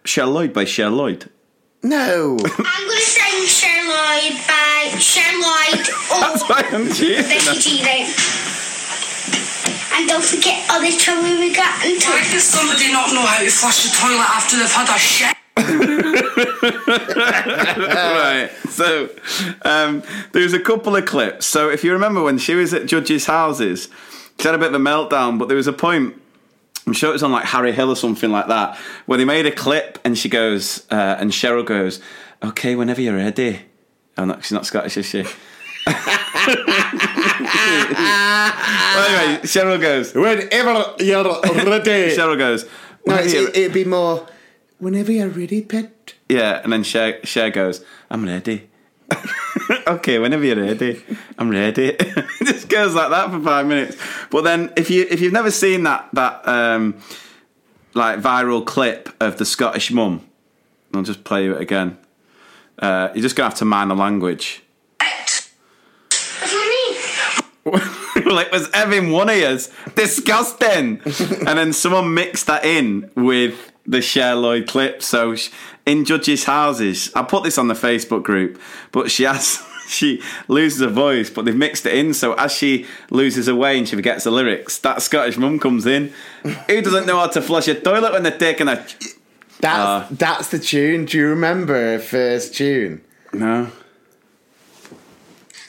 Cher 0.05 0.25
Lloyd 0.25 0.53
by 0.53 0.65
Cher 0.65 0.89
Lloyd. 0.89 1.29
No. 1.83 2.37
I'm 2.39 2.83
gonna 2.87 2.99
sing 3.01 3.45
Cher 3.47 3.83
Lloyd 3.85 4.37
by 4.47 4.97
Cher 4.99 5.33
Lloyd 5.33 5.85
That's 6.21 6.41
or 6.43 6.47
why 6.47 6.63
I'm 6.71 6.91
cheating. 6.93 7.23
Becky 7.23 7.59
G. 7.59 7.81
And 9.93 10.07
don't 10.07 10.23
forget 10.23 10.65
all 10.71 10.79
the 10.81 10.91
trouble 10.97 11.23
we 11.39 11.53
got 11.53 11.83
into. 11.85 12.07
Why 12.09 12.23
does 12.31 12.43
somebody 12.43 12.91
not 12.91 13.11
know 13.13 13.21
how 13.25 13.39
to 13.43 13.49
flush 13.49 13.83
the 13.83 13.95
toilet 13.97 14.25
after 14.29 14.57
they've 14.57 14.71
had 14.71 14.89
a 14.89 14.97
shit? 14.97 15.35
right. 16.87 18.49
So 18.69 19.09
um, 19.63 20.03
there's 20.31 20.53
a 20.53 20.59
couple 20.59 20.95
of 20.95 21.05
clips. 21.05 21.45
So 21.45 21.69
if 21.69 21.83
you 21.83 21.93
remember 21.93 22.21
when 22.23 22.37
she 22.37 22.55
was 22.55 22.73
at 22.73 22.85
judges' 22.85 23.25
houses, 23.25 23.89
she 24.39 24.47
had 24.47 24.55
a 24.55 24.57
bit 24.57 24.69
of 24.69 24.75
a 24.75 24.83
meltdown, 24.83 25.37
but 25.37 25.47
there 25.47 25.57
was 25.57 25.67
a 25.67 25.73
point. 25.73 26.15
I'm 26.87 26.93
sure 26.93 27.09
it 27.09 27.13
was 27.13 27.23
on 27.23 27.31
like 27.31 27.45
Harry 27.45 27.71
Hill 27.71 27.89
or 27.89 27.95
something 27.95 28.31
like 28.31 28.47
that, 28.47 28.75
where 29.05 29.17
they 29.17 29.25
made 29.25 29.45
a 29.45 29.51
clip 29.51 29.99
and 30.03 30.17
she 30.17 30.29
goes, 30.29 30.85
uh, 30.91 31.15
and 31.19 31.31
Cheryl 31.31 31.65
goes, 31.65 32.01
"Okay, 32.43 32.75
whenever 32.75 33.01
you're 33.01 33.15
ready." 33.15 33.61
Oh, 34.17 34.25
no, 34.25 34.39
she's 34.41 34.51
not 34.51 34.65
Scottish, 34.65 34.97
is 34.97 35.05
she? 35.05 35.19
well, 35.87 35.95
anyway, 39.05 39.41
Cheryl 39.43 39.79
goes. 39.79 40.13
Whenever 40.13 40.41
you're 41.03 41.65
ready. 41.65 42.15
Cheryl 42.15 42.37
goes. 42.37 42.63
No, 42.63 42.69
"Whenever 43.03 43.23
it's, 43.23 43.33
you're-" 43.33 43.49
it, 43.49 43.57
it'd 43.57 43.73
be 43.73 43.85
more. 43.85 44.27
Whenever 44.81 45.11
you're 45.11 45.29
ready, 45.29 45.61
pet. 45.61 46.15
Yeah, 46.27 46.59
and 46.63 46.73
then 46.73 46.81
Cher, 46.81 47.23
Cher 47.23 47.51
goes, 47.51 47.85
I'm 48.09 48.25
ready. 48.25 48.67
okay, 49.87 50.17
whenever 50.17 50.43
you're 50.43 50.59
ready, 50.59 51.03
I'm 51.37 51.51
ready. 51.51 51.89
it 51.89 52.27
just 52.43 52.67
goes 52.67 52.95
like 52.95 53.11
that 53.11 53.29
for 53.29 53.39
five 53.41 53.67
minutes. 53.67 53.95
But 54.31 54.43
then, 54.43 54.73
if 54.75 54.89
you 54.89 55.05
if 55.07 55.21
you've 55.21 55.33
never 55.33 55.51
seen 55.51 55.83
that 55.83 56.09
that 56.13 56.47
um, 56.47 56.97
like 57.93 58.21
viral 58.21 58.65
clip 58.65 59.09
of 59.19 59.37
the 59.37 59.45
Scottish 59.45 59.91
mum, 59.91 60.27
I'll 60.95 61.03
just 61.03 61.23
play 61.23 61.43
you 61.43 61.53
it 61.53 61.61
again. 61.61 61.99
Uh, 62.79 63.09
you're 63.13 63.21
just 63.21 63.35
gonna 63.35 63.49
have 63.49 63.59
to 63.59 63.65
mind 63.65 63.91
the 63.91 63.95
language. 63.95 64.63
What 64.99 66.49
do 66.49 66.55
you 66.55 66.69
mean? 67.75 68.25
well, 68.25 68.39
it 68.39 68.51
was 68.51 68.67
having 68.73 69.11
one 69.11 69.29
of 69.29 69.37
yours. 69.37 69.71
Disgusting. 69.93 71.01
and 71.05 71.59
then 71.59 71.71
someone 71.71 72.15
mixed 72.15 72.47
that 72.47 72.65
in 72.65 73.11
with 73.15 73.70
the 73.91 74.01
Cher 74.01 74.33
Lloyd 74.35 74.67
clip. 74.67 75.03
So 75.03 75.35
sh- 75.35 75.49
in 75.85 76.05
judges' 76.05 76.45
houses, 76.45 77.11
I 77.13 77.21
put 77.23 77.43
this 77.43 77.57
on 77.57 77.67
the 77.67 77.73
Facebook 77.75 78.23
group, 78.23 78.59
but 78.91 79.11
she 79.11 79.23
has. 79.23 79.61
She 79.91 80.21
loses 80.47 80.79
her 80.79 80.87
voice, 80.87 81.29
but 81.29 81.43
they've 81.43 81.53
mixed 81.55 81.85
it 81.85 81.93
in. 81.93 82.13
So 82.13 82.31
as 82.35 82.53
she 82.53 82.85
loses 83.09 83.47
her 83.47 83.55
way 83.55 83.77
and 83.77 83.85
she 83.85 83.97
forgets 83.97 84.23
the 84.23 84.31
lyrics, 84.31 84.77
that 84.77 85.01
Scottish 85.01 85.35
mum 85.37 85.59
comes 85.59 85.85
in. 85.85 86.13
Who 86.43 86.81
doesn't 86.81 87.05
know 87.07 87.17
how 87.19 87.27
to 87.27 87.41
flush 87.41 87.67
a 87.67 87.75
toilet 87.75 88.13
when 88.13 88.23
they're 88.23 88.37
taking 88.37 88.69
a? 88.69 88.75
That's 89.59 89.65
Uh. 89.65 90.07
that's 90.11 90.47
the 90.47 90.59
tune. 90.59 91.03
Do 91.05 91.17
you 91.17 91.27
remember 91.27 91.73
her 91.73 91.99
first 91.99 92.55
tune? 92.55 93.01
No. 93.33 93.67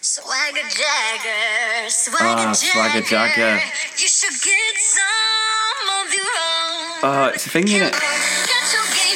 Swagger 0.00 0.68
Jagger, 0.70 1.88
Swagger 1.88 2.48
Ah, 2.48 2.52
Swagger 2.52 3.00
Jagger. 3.02 3.60
You 3.98 4.06
should 4.06 4.38
get 4.40 4.76
some 4.78 5.88
of 6.06 6.14
your 6.14 6.22
own. 6.24 6.61
Oh, 7.04 7.30
it's 7.34 7.46
a 7.46 7.50
thing, 7.50 7.64
isn't 7.66 7.82
it? 7.82 7.94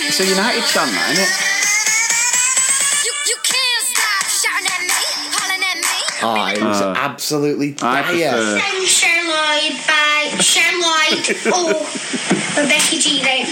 It's 0.09 0.19
a 0.21 0.27
United 0.27 0.63
chant, 0.67 0.91
that, 0.91 1.07
isn't 1.15 1.23
it? 1.23 1.31
You, 3.07 3.13
you 3.31 3.39
can't 3.47 3.83
stop 3.87 4.27
shouting 4.27 4.67
at 4.67 4.83
me, 4.83 5.03
calling 5.31 5.63
at 5.63 5.79
me. 5.79 5.99
Oh, 6.27 6.47
it 6.51 6.63
was 6.67 6.83
Uh, 6.83 6.95
absolutely 6.99 7.77
I 7.83 8.03
dire. 8.03 8.35
prefer- 8.35 8.59
Sing 8.87 9.27
by 9.87 10.35
Cher 10.43 10.73
Lloyd 10.83 11.27
or 11.55 11.79
Rebecca 12.59 12.97
G 12.99 13.23
then. 13.23 13.47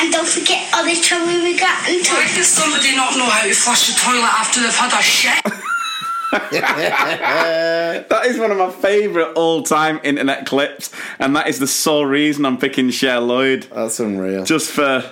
And 0.00 0.10
don't 0.10 0.26
forget 0.26 0.66
all 0.74 0.82
the 0.84 0.96
trouble 0.98 1.26
we 1.44 1.54
got 1.58 1.86
into. 1.86 2.14
Why 2.14 2.26
does 2.34 2.48
somebody 2.48 2.96
not 2.96 3.14
know 3.16 3.26
how 3.30 3.44
to 3.46 3.54
flush 3.54 3.86
the 3.92 3.94
toilet 4.00 4.26
after 4.26 4.58
they've 4.60 4.74
had 4.74 4.90
a 4.98 5.02
shit? 5.02 5.38
That 8.10 8.26
is 8.26 8.38
one 8.38 8.50
of 8.50 8.58
my 8.58 8.70
favourite 8.70 9.32
all-time 9.34 10.00
internet 10.04 10.46
clips, 10.46 10.90
and 11.18 11.34
that 11.36 11.48
is 11.48 11.58
the 11.58 11.66
sole 11.66 12.06
reason 12.06 12.46
I'm 12.46 12.58
picking 12.58 12.90
Cher 12.90 13.20
Lloyd. 13.20 13.66
That's 13.72 13.98
unreal. 14.00 14.44
Just 14.44 14.70
for 14.70 15.04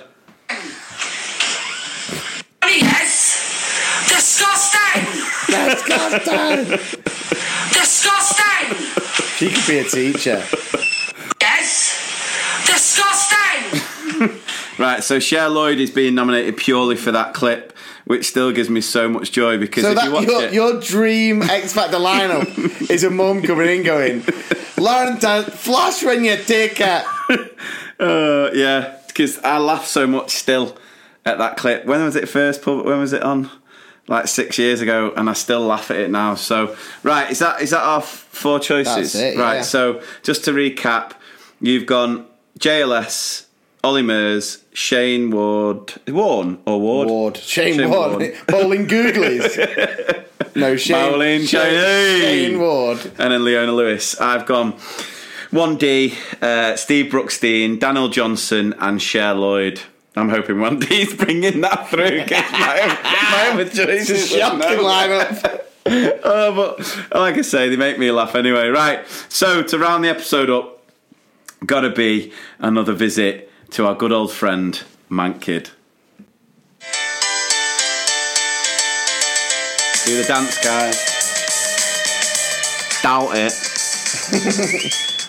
Yes! 2.63 4.05
Disgusting! 4.07 5.05
Disgusting. 5.47 6.65
Disgusting! 7.73 8.77
she 9.37 9.49
could 9.49 9.67
be 9.67 9.79
a 9.79 9.83
teacher. 9.83 10.43
Yes! 11.41 11.95
Disgusting! 12.65 14.39
right. 14.77 15.03
So 15.03 15.19
Cher 15.19 15.49
Lloyd 15.49 15.79
is 15.79 15.91
being 15.91 16.15
nominated 16.15 16.57
purely 16.57 16.95
for 16.95 17.11
that 17.11 17.33
clip, 17.33 17.73
which 18.05 18.27
still 18.27 18.51
gives 18.51 18.69
me 18.69 18.81
so 18.81 19.09
much 19.09 19.31
joy 19.31 19.57
because 19.57 19.83
So 19.83 19.91
if 19.91 20.03
you 20.03 20.11
watch 20.11 20.25
your, 20.27 20.43
it, 20.43 20.53
your 20.53 20.79
dream 20.79 21.41
X 21.43 21.73
Factor 21.73 21.97
lineup 21.97 22.89
is 22.89 23.03
a 23.03 23.09
mum 23.09 23.41
coming 23.41 23.69
in 23.69 23.83
going, 23.83 24.23
Lauren, 24.77 25.17
flash 25.17 26.03
when 26.03 26.23
you 26.23 26.37
take 26.37 26.79
it. 26.79 27.05
uh, 27.99 28.49
yeah, 28.53 28.97
because 29.07 29.37
I 29.39 29.57
laugh 29.57 29.85
so 29.85 30.07
much 30.07 30.31
still 30.31 30.77
at 31.25 31.37
that 31.37 31.57
clip. 31.57 31.85
When 31.85 32.03
was 32.03 32.15
it 32.15 32.29
first? 32.29 32.61
pub- 32.61 32.85
When 32.85 32.99
was 32.99 33.13
it 33.13 33.23
on? 33.23 33.49
Like 34.07 34.27
six 34.27 34.57
years 34.57 34.81
ago, 34.81 35.13
and 35.15 35.29
I 35.29 35.33
still 35.33 35.61
laugh 35.61 35.91
at 35.91 35.97
it 35.97 36.09
now. 36.09 36.33
So, 36.33 36.75
right, 37.03 37.29
is 37.29 37.37
that 37.39 37.61
is 37.61 37.69
that 37.69 37.83
our 37.83 38.01
four 38.01 38.59
choices? 38.59 39.13
That's 39.13 39.15
it, 39.15 39.37
right. 39.37 39.63
So, 39.63 40.01
just 40.23 40.45
to 40.45 40.51
recap, 40.51 41.11
you've 41.61 41.85
gone 41.85 42.25
JLS, 42.57 43.45
Olly 43.83 44.01
Murs, 44.01 44.63
Shane 44.73 45.31
Ward, 45.31 45.93
Warren 46.07 46.59
or 46.65 46.81
Ward? 46.81 47.07
Ward. 47.07 47.37
Shane, 47.37 47.77
Shane 47.77 47.89
Ward. 47.89 48.33
Bowling 48.47 48.87
Googlies. 48.87 50.25
No, 50.55 50.75
Shane. 50.75 51.11
Bowling 51.11 51.45
Shane, 51.45 52.19
Shane. 52.19 52.59
Ward. 52.59 52.99
and 53.19 53.31
then 53.31 53.45
Leona 53.45 53.71
Lewis. 53.71 54.19
I've 54.19 54.45
gone 54.47 54.73
1D, 55.51 56.41
uh, 56.41 56.75
Steve 56.75 57.11
Brookstein, 57.11 57.77
Danyl 57.79 58.11
Johnson, 58.11 58.73
and 58.79 59.01
Cher 59.01 59.35
Lloyd. 59.35 59.79
I'm 60.15 60.27
hoping 60.29 60.55
1D's 60.57 61.13
bringing 61.23 61.61
that 61.61 61.87
through. 61.89 62.25
my, 62.31 62.97
my 63.31 63.49
other 63.53 63.65
choices. 63.65 64.09
It's 64.09 64.33
a 64.33 64.39
shocking 64.39 64.79
lineup. 64.79 65.61
oh, 66.23 66.55
but 66.55 67.15
like 67.19 67.37
I 67.37 67.41
say, 67.41 67.69
they 67.69 67.77
make 67.77 67.99
me 67.99 68.11
laugh 68.11 68.35
anyway. 68.35 68.67
Right. 68.69 69.07
So 69.29 69.61
to 69.61 69.77
round 69.77 70.03
the 70.03 70.09
episode 70.09 70.49
up, 70.49 70.83
gotta 71.65 71.91
be 71.91 72.33
another 72.57 72.93
visit 72.93 73.48
to 73.71 73.85
our 73.85 73.95
good 73.95 74.11
old 74.11 74.31
friend 74.31 74.81
Mank 75.09 75.41
Kid. 75.41 75.69
Do 80.05 80.17
the 80.17 80.23
dance, 80.27 80.57
guys. 80.63 80.95
Doubt 83.03 83.31
it. 83.33 83.53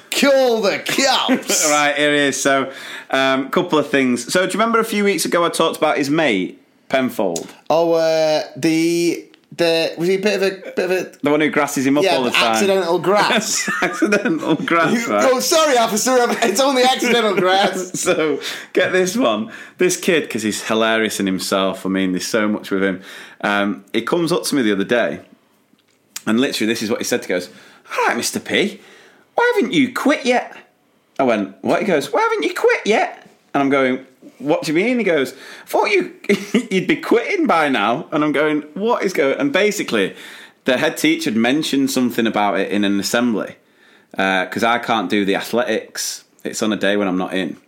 Kill 0.11 0.61
the 0.63 0.79
cops. 0.79 1.69
right, 1.71 1.95
here 1.97 2.15
he 2.15 2.21
is. 2.21 2.41
So, 2.41 2.73
um, 3.11 3.51
couple 3.51 3.79
of 3.79 3.89
things. 3.91 4.33
So, 4.33 4.41
do 4.41 4.47
you 4.47 4.53
remember 4.53 4.79
a 4.79 4.85
few 4.85 5.05
weeks 5.05 5.25
ago 5.25 5.45
I 5.45 5.51
talked 5.51 5.77
about 5.77 5.99
his 5.99 6.09
mate, 6.09 6.63
Penfold? 6.89 7.55
Oh, 7.69 7.93
uh, 7.93 8.45
the 8.57 9.30
the 9.53 9.95
was 9.99 10.09
he 10.09 10.15
a 10.15 10.19
bit 10.19 10.37
of 10.37 10.43
a 10.43 10.71
bit 10.73 10.79
of 10.79 10.91
a 10.91 11.19
The 11.23 11.31
one 11.31 11.41
who 11.41 11.51
grasses 11.51 11.85
him 11.85 11.99
up 11.99 12.05
yeah 12.05 12.17
all 12.17 12.23
the 12.25 12.31
time. 12.31 12.53
accidental 12.53 12.99
grass? 13.01 13.69
accidental 13.83 14.55
grass, 14.55 15.09
right? 15.09 15.29
Oh, 15.33 15.41
sorry, 15.41 15.77
officer. 15.77 16.17
It's 16.43 16.61
only 16.61 16.83
accidental 16.85 17.35
grass. 17.35 17.99
so 18.01 18.41
get 18.73 18.93
this 18.93 19.17
one. 19.17 19.51
This 19.79 19.97
kid, 19.97 20.23
because 20.23 20.43
he's 20.43 20.63
hilarious 20.63 21.19
in 21.19 21.27
himself. 21.27 21.85
I 21.85 21.89
mean, 21.89 22.13
there's 22.13 22.27
so 22.27 22.49
much 22.49 22.71
with 22.71 22.83
him. 22.85 23.03
Um, 23.41 23.85
he 23.93 24.03
comes 24.03 24.31
up 24.31 24.45
to 24.45 24.55
me 24.55 24.63
the 24.63 24.73
other 24.73 24.85
day, 24.85 25.23
and 26.27 26.39
literally, 26.41 26.73
this 26.73 26.83
is 26.83 26.91
what 26.91 27.01
he 27.01 27.05
said. 27.05 27.23
He 27.25 27.29
goes, 27.29 27.49
"All 27.97 28.07
right, 28.07 28.17
Mister 28.17 28.39
P, 28.39 28.81
why 29.35 29.53
haven't 29.55 29.73
you 29.73 29.93
quit 29.93 30.25
yet?" 30.25 30.57
I 31.19 31.25
went, 31.25 31.57
"What?" 31.63 31.81
He 31.81 31.87
goes, 31.87 32.13
"Why 32.13 32.21
haven't 32.23 32.45
you 32.45 32.55
quit 32.55 32.81
yet?" 32.87 33.27
And 33.53 33.63
I'm 33.65 33.69
going, 33.71 34.07
"What 34.41 34.63
do 34.63 34.73
you 34.73 34.77
mean?" 34.83 34.99
He 34.99 35.05
goes, 35.05 35.33
"Thought 35.67 35.91
you 35.91 36.15
you'd 36.71 36.89
be 36.89 36.97
quitting 36.97 37.47
by 37.47 37.69
now." 37.69 38.09
And 38.13 38.25
I'm 38.25 38.33
going, 38.33 38.63
"What 38.75 39.03
is 39.03 39.13
going?" 39.13 39.39
And 39.39 39.53
basically, 39.53 40.15
the 40.65 40.79
head 40.79 40.97
teacher 40.97 41.31
had 41.31 41.37
mentioned 41.37 41.91
something 41.91 42.27
about 42.27 42.59
it 42.59 42.71
in 42.71 42.85
an 42.85 42.99
assembly 43.01 43.57
because 44.11 44.65
I 44.65 44.79
can't 44.79 45.09
do 45.09 45.25
the 45.25 45.37
athletics. 45.37 46.25
It's 46.43 46.63
on 46.63 46.73
a 46.73 46.77
day 46.77 46.97
when 46.97 47.07
I'm 47.07 47.19
not 47.19 47.35
in. 47.35 47.59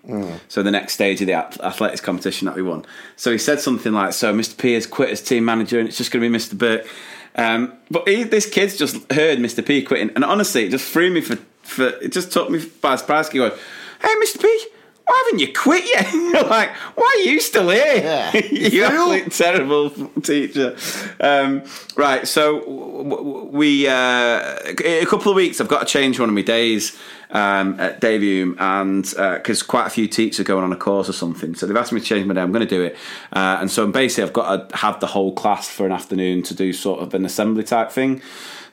So 0.48 0.62
the 0.62 0.70
next 0.70 0.94
stage 0.94 1.20
of 1.20 1.26
the 1.26 1.34
athletics 1.34 2.00
competition 2.00 2.46
that 2.46 2.56
we 2.56 2.62
won. 2.62 2.86
So 3.16 3.30
he 3.30 3.38
said 3.38 3.60
something 3.60 3.92
like, 3.92 4.12
"So 4.14 4.34
Mr. 4.34 4.56
P 4.56 4.72
has 4.72 4.86
quit 4.86 5.10
as 5.10 5.20
team 5.20 5.44
manager, 5.44 5.78
and 5.78 5.88
it's 5.88 5.98
just 5.98 6.10
going 6.10 6.22
to 6.22 6.28
be 6.28 6.34
Mr. 6.34 6.56
Burke." 6.56 6.86
Um, 7.34 7.72
but 7.90 8.06
he, 8.08 8.24
this 8.24 8.48
kid's 8.48 8.76
just 8.76 9.10
heard 9.12 9.38
Mr. 9.38 9.64
P 9.64 9.82
quitting, 9.82 10.10
and 10.14 10.24
honestly, 10.24 10.64
it 10.64 10.70
just 10.70 10.90
threw 10.90 11.10
me 11.10 11.20
for, 11.20 11.36
for 11.62 11.86
it 11.86 12.12
just 12.12 12.30
took 12.32 12.50
me 12.50 12.64
by 12.80 12.96
surprise. 12.96 13.28
He 13.28 13.38
goes, 13.38 13.58
"Hey, 14.00 14.14
Mr. 14.22 14.40
P, 14.40 14.66
why 15.12 15.22
haven't 15.26 15.40
you 15.40 15.52
quit 15.52 15.84
yet? 15.84 16.12
You're 16.12 16.44
like, 16.44 16.70
why 16.94 17.16
are 17.18 17.28
you 17.28 17.38
still 17.38 17.68
here? 17.68 17.96
Yeah. 17.96 18.34
you 18.50 18.84
absolute 18.84 19.30
terrible 19.30 19.90
teacher. 20.22 20.74
Um, 21.20 21.64
right, 21.96 22.26
so 22.26 23.48
we 23.52 23.86
uh, 23.88 23.92
a 23.92 25.04
couple 25.04 25.30
of 25.30 25.36
weeks 25.36 25.60
I've 25.60 25.68
got 25.68 25.80
to 25.80 25.86
change 25.86 26.18
one 26.18 26.30
of 26.30 26.34
my 26.34 26.40
days 26.40 26.98
um, 27.30 27.78
at 27.78 28.00
Davium, 28.00 28.58
and 28.58 29.04
because 29.36 29.62
quite 29.62 29.86
a 29.86 29.90
few 29.90 30.08
teachers 30.08 30.40
are 30.40 30.44
going 30.44 30.64
on 30.64 30.72
a 30.72 30.76
course 30.76 31.10
or 31.10 31.14
something, 31.14 31.54
so 31.54 31.66
they've 31.66 31.76
asked 31.76 31.92
me 31.92 32.00
to 32.00 32.06
change 32.06 32.26
my 32.26 32.32
day. 32.32 32.40
I'm 32.40 32.52
going 32.52 32.66
to 32.66 32.74
do 32.74 32.82
it, 32.82 32.96
uh, 33.34 33.58
and 33.60 33.70
so 33.70 33.86
basically 33.86 34.24
I've 34.24 34.32
got 34.32 34.70
to 34.70 34.76
have 34.76 35.00
the 35.00 35.08
whole 35.08 35.32
class 35.34 35.68
for 35.68 35.84
an 35.84 35.92
afternoon 35.92 36.42
to 36.44 36.54
do 36.54 36.72
sort 36.72 37.00
of 37.00 37.12
an 37.12 37.26
assembly 37.26 37.64
type 37.64 37.90
thing. 37.90 38.22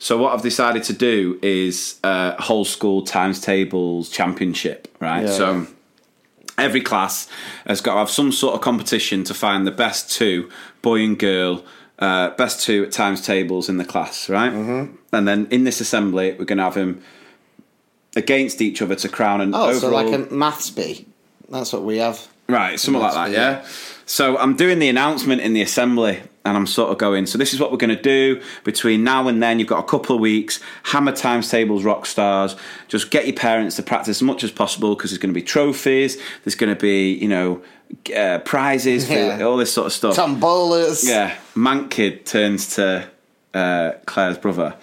So 0.02 0.18
what 0.18 0.34
I've 0.34 0.42
decided 0.42 0.84
to 0.84 0.94
do 0.94 1.38
is 1.42 2.00
uh, 2.06 2.42
whole 2.42 2.64
school 2.64 3.02
times 3.02 3.42
tables 3.42 4.10
championship, 4.10 4.88
right? 5.02 5.26
Yeah. 5.26 5.32
So 5.32 5.68
every 6.64 6.82
class 6.82 7.28
has 7.66 7.82
got 7.82 7.94
to 7.94 8.00
have 8.00 8.10
some 8.10 8.32
sort 8.32 8.56
of 8.56 8.62
competition 8.62 9.24
to 9.26 9.34
find 9.34 9.66
the 9.66 9.72
best 9.72 10.12
two, 10.12 10.50
boy 10.82 11.02
and 11.04 11.18
girl, 11.18 11.64
uh, 12.00 12.30
best 12.32 12.62
two 12.66 12.84
at 12.86 12.92
times 12.92 13.22
tables 13.26 13.70
in 13.70 13.78
the 13.78 13.86
class, 13.86 14.30
right? 14.30 14.52
Mm-hmm. 14.54 14.96
And 15.14 15.28
then 15.28 15.48
in 15.52 15.64
this 15.64 15.82
assembly, 15.82 16.36
we're 16.38 16.46
going 16.46 16.58
to 16.58 16.64
have 16.64 16.76
them 16.76 17.02
against 18.16 18.62
each 18.62 18.82
other 18.82 18.96
to 18.96 19.10
crown 19.10 19.42
an 19.42 19.54
Oh, 19.54 19.70
overall. 19.70 19.80
so 19.80 19.90
like 19.90 20.14
a 20.14 20.34
maths 20.34 20.70
bee. 20.70 21.06
That's 21.50 21.74
what 21.74 21.84
we 21.84 21.98
have. 21.98 22.28
Right, 22.48 22.80
something 22.80 23.02
like 23.02 23.14
that, 23.14 23.32
yeah. 23.32 23.66
So 24.10 24.40
I'm 24.40 24.56
doing 24.56 24.80
the 24.80 24.90
announcement 24.90 25.40
in 25.42 25.54
the 25.54 25.62
assembly, 25.62 26.20
and 26.44 26.58
I'm 26.58 26.66
sort 26.66 26.90
of 26.92 26.98
going. 26.98 27.28
So 27.28 27.38
this 27.38 27.54
is 27.54 27.60
what 27.60 27.72
we're 27.72 27.78
going 27.78 27.96
to 27.96 28.02
do 28.02 28.42
between 28.64 29.04
now 29.04 29.28
and 29.28 29.42
then. 29.42 29.60
You've 29.60 29.68
got 29.68 29.84
a 29.84 29.88
couple 29.88 30.16
of 30.16 30.20
weeks. 30.20 30.60
Hammer 30.82 31.12
times 31.12 31.48
tables, 31.48 31.84
rock 31.84 32.08
stars. 32.08 32.56
Just 32.88 33.12
get 33.12 33.28
your 33.28 33.36
parents 33.36 33.76
to 33.76 33.84
practice 33.84 34.18
as 34.18 34.24
much 34.24 34.44
as 34.44 34.50
possible 34.50 34.96
because 34.96 35.12
there's 35.12 35.20
going 35.20 35.32
to 35.32 35.40
be 35.40 35.46
trophies. 35.46 36.18
There's 36.44 36.56
going 36.56 36.74
to 36.74 36.80
be, 36.80 37.14
you 37.14 37.28
know, 37.28 37.62
uh, 38.18 38.40
prizes 38.40 39.06
for 39.06 39.14
Yeah. 39.14 39.44
all 39.44 39.58
this 39.58 39.72
sort 39.72 39.86
of 39.86 39.94
stuff. 39.94 40.16
Tombolas. 40.16 41.08
Yeah, 41.08 41.36
Mank 41.54 41.92
Kid 41.92 42.26
turns 42.26 42.76
to 42.78 43.08
uh, 43.54 43.92
Claire's 44.08 44.40
brother 44.40 44.76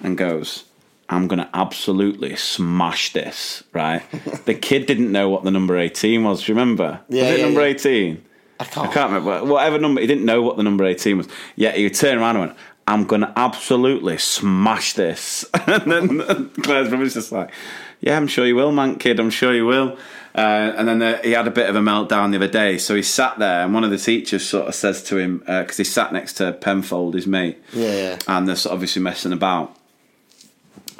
and 0.00 0.16
goes, 0.16 0.62
I'm 1.08 1.26
going 1.26 1.40
to 1.40 1.48
absolutely 1.52 2.36
smash 2.36 3.12
this, 3.12 3.64
right? 3.72 4.02
the 4.44 4.54
kid 4.54 4.86
didn't 4.86 5.10
know 5.10 5.28
what 5.28 5.42
the 5.42 5.50
number 5.50 5.76
18 5.76 6.22
was, 6.22 6.48
remember? 6.48 7.00
Yeah, 7.08 7.22
was 7.24 7.32
it 7.32 7.38
yeah, 7.38 7.44
number 7.44 7.60
yeah. 7.62 7.74
18? 7.74 8.24
I 8.60 8.64
can't. 8.64 8.88
I 8.88 8.92
can't 8.92 9.12
remember. 9.12 9.44
Whatever 9.44 9.78
number, 9.78 10.00
he 10.00 10.06
didn't 10.06 10.24
know 10.24 10.42
what 10.42 10.56
the 10.56 10.62
number 10.62 10.84
18 10.84 11.18
was. 11.18 11.28
Yeah, 11.56 11.72
he 11.72 11.88
turned 11.90 12.20
around 12.20 12.36
and 12.36 12.46
went, 12.48 12.58
I'm 12.86 13.04
going 13.04 13.20
to 13.20 13.32
absolutely 13.36 14.18
smash 14.18 14.94
this. 14.94 15.44
and 15.66 15.90
then 15.92 16.50
Claire's 16.62 16.88
brother's 16.88 17.14
just 17.14 17.30
like, 17.32 17.52
Yeah, 18.00 18.16
I'm 18.16 18.26
sure 18.26 18.46
you 18.46 18.56
will, 18.56 18.72
Mank 18.72 18.98
Kid, 19.00 19.20
I'm 19.20 19.30
sure 19.30 19.54
you 19.54 19.66
will. 19.66 19.96
Uh, 20.34 20.72
and 20.76 20.86
then 20.86 20.98
the, 21.00 21.20
he 21.24 21.32
had 21.32 21.46
a 21.48 21.50
bit 21.50 21.68
of 21.68 21.74
a 21.76 21.80
meltdown 21.80 22.30
the 22.30 22.36
other 22.36 22.46
day. 22.48 22.78
So 22.78 22.94
he 22.94 23.02
sat 23.02 23.38
there, 23.38 23.64
and 23.64 23.74
one 23.74 23.82
of 23.84 23.90
the 23.90 23.98
teachers 23.98 24.46
sort 24.46 24.68
of 24.68 24.74
says 24.74 25.02
to 25.04 25.18
him, 25.18 25.38
because 25.38 25.76
he 25.76 25.84
sat 25.84 26.12
next 26.12 26.34
to 26.34 26.52
Penfold, 26.52 27.14
his 27.14 27.26
mate, 27.26 27.58
Yeah, 27.72 27.92
yeah. 27.94 28.18
and 28.28 28.48
they're 28.48 28.54
sort 28.56 28.72
of 28.72 28.76
obviously 28.78 29.02
messing 29.02 29.32
about. 29.32 29.74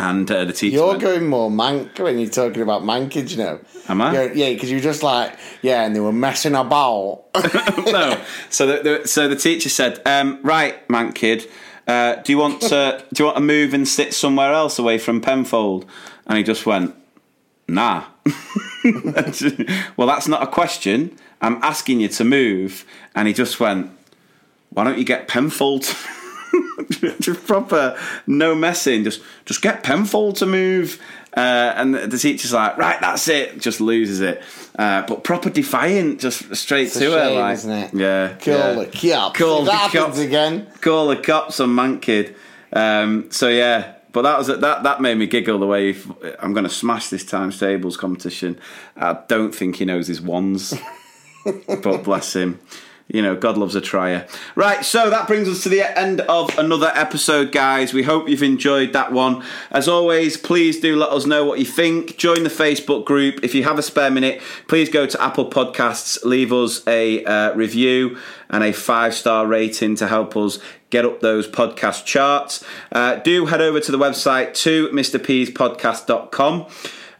And 0.00 0.30
uh, 0.30 0.44
the 0.44 0.52
teacher. 0.52 0.76
You're 0.76 0.88
went, 0.88 1.00
going 1.00 1.26
more 1.26 1.50
mank 1.50 1.98
when 1.98 2.20
you're 2.20 2.30
talking 2.30 2.62
about 2.62 2.84
mankage, 2.84 3.32
you 3.32 3.38
know. 3.38 3.60
Am 3.88 4.00
I? 4.00 4.12
You're- 4.12 4.34
yeah, 4.34 4.52
because 4.52 4.70
you're 4.70 4.80
just 4.80 5.02
like, 5.02 5.36
yeah, 5.60 5.84
and 5.84 5.94
they 5.94 6.00
were 6.00 6.12
messing 6.12 6.54
about. 6.54 7.24
no. 7.34 8.20
So 8.48 8.66
the, 8.66 9.00
the 9.00 9.08
so 9.08 9.26
the 9.28 9.34
teacher 9.34 9.68
said, 9.68 10.00
um, 10.06 10.38
"Right, 10.42 10.86
mank 10.88 11.16
kid, 11.16 11.50
uh, 11.88 12.16
do 12.16 12.32
you 12.32 12.38
want 12.38 12.60
to 12.62 13.04
do 13.12 13.22
you 13.22 13.24
want 13.24 13.38
to 13.38 13.42
move 13.42 13.74
and 13.74 13.88
sit 13.88 14.14
somewhere 14.14 14.52
else 14.52 14.78
away 14.78 14.98
from 14.98 15.20
Penfold?" 15.20 15.84
And 16.28 16.38
he 16.38 16.44
just 16.44 16.64
went, 16.64 16.94
"Nah." 17.66 18.04
well, 19.96 20.06
that's 20.06 20.28
not 20.28 20.42
a 20.42 20.46
question. 20.46 21.18
I'm 21.40 21.60
asking 21.62 22.00
you 22.00 22.08
to 22.08 22.24
move. 22.24 22.84
And 23.16 23.26
he 23.26 23.34
just 23.34 23.58
went, 23.58 23.90
"Why 24.70 24.84
don't 24.84 24.98
you 24.98 25.04
get 25.04 25.26
Penfold?" 25.26 25.92
Just 27.20 27.44
proper 27.46 27.98
no 28.26 28.54
messing. 28.54 29.04
Just 29.04 29.22
just 29.44 29.62
get 29.62 29.82
Penfold 29.82 30.36
to 30.36 30.46
move. 30.46 31.00
Uh, 31.36 31.72
and 31.76 31.94
the 31.94 32.18
teacher's 32.18 32.52
like, 32.52 32.76
right, 32.78 33.00
that's 33.00 33.28
it. 33.28 33.60
Just 33.60 33.80
loses 33.80 34.20
it. 34.20 34.42
Uh, 34.76 35.02
but 35.06 35.22
proper 35.22 35.50
defiant, 35.50 36.20
just 36.20 36.56
straight 36.56 36.90
to 36.92 37.10
her, 37.12 37.30
like, 37.30 37.54
isn't 37.54 37.70
it? 37.70 37.94
yeah, 37.94 38.36
Call 38.40 38.54
yeah. 38.54 38.72
the 38.72 38.86
cops. 38.86 39.38
Call 39.38 39.64
the 39.64 39.70
cops 39.70 40.18
again. 40.18 40.66
Call 40.80 41.08
the 41.08 41.16
cops 41.16 41.60
on 41.60 41.74
man 41.74 42.00
kid. 42.00 42.34
Um, 42.72 43.30
so 43.30 43.48
yeah, 43.48 43.94
but 44.12 44.22
that 44.22 44.38
was 44.38 44.46
that. 44.48 44.82
That 44.82 45.00
made 45.00 45.16
me 45.16 45.26
giggle 45.26 45.58
the 45.58 45.66
way 45.66 45.92
he, 45.92 46.12
I'm 46.40 46.54
going 46.54 46.64
to 46.64 46.70
smash 46.70 47.08
this 47.08 47.24
times 47.24 47.58
tables 47.60 47.96
competition. 47.96 48.58
I 48.96 49.18
don't 49.28 49.54
think 49.54 49.76
he 49.76 49.84
knows 49.84 50.08
his 50.08 50.20
ones, 50.20 50.74
but 51.66 52.02
bless 52.04 52.34
him. 52.34 52.58
You 53.08 53.22
know, 53.22 53.34
God 53.34 53.56
loves 53.56 53.74
a 53.74 53.80
trier. 53.80 54.28
Right, 54.54 54.84
so 54.84 55.08
that 55.08 55.26
brings 55.26 55.48
us 55.48 55.62
to 55.62 55.70
the 55.70 55.98
end 55.98 56.20
of 56.22 56.58
another 56.58 56.92
episode, 56.94 57.52
guys. 57.52 57.94
We 57.94 58.02
hope 58.02 58.28
you've 58.28 58.42
enjoyed 58.42 58.92
that 58.92 59.12
one. 59.12 59.42
As 59.70 59.88
always, 59.88 60.36
please 60.36 60.78
do 60.78 60.94
let 60.94 61.08
us 61.08 61.24
know 61.24 61.46
what 61.46 61.58
you 61.58 61.64
think. 61.64 62.18
Join 62.18 62.42
the 62.42 62.50
Facebook 62.50 63.06
group. 63.06 63.42
If 63.42 63.54
you 63.54 63.64
have 63.64 63.78
a 63.78 63.82
spare 63.82 64.10
minute, 64.10 64.42
please 64.66 64.90
go 64.90 65.06
to 65.06 65.22
Apple 65.22 65.48
Podcasts, 65.48 66.22
leave 66.22 66.52
us 66.52 66.86
a 66.86 67.24
uh, 67.24 67.54
review 67.54 68.18
and 68.50 68.62
a 68.62 68.72
five 68.72 69.14
star 69.14 69.46
rating 69.46 69.94
to 69.96 70.06
help 70.06 70.36
us 70.36 70.58
get 70.90 71.06
up 71.06 71.20
those 71.20 71.48
podcast 71.48 72.04
charts. 72.04 72.62
Uh, 72.92 73.14
do 73.16 73.46
head 73.46 73.62
over 73.62 73.80
to 73.80 73.90
the 73.90 73.98
website 73.98 74.50
2mrpspodcast.com 74.50 76.66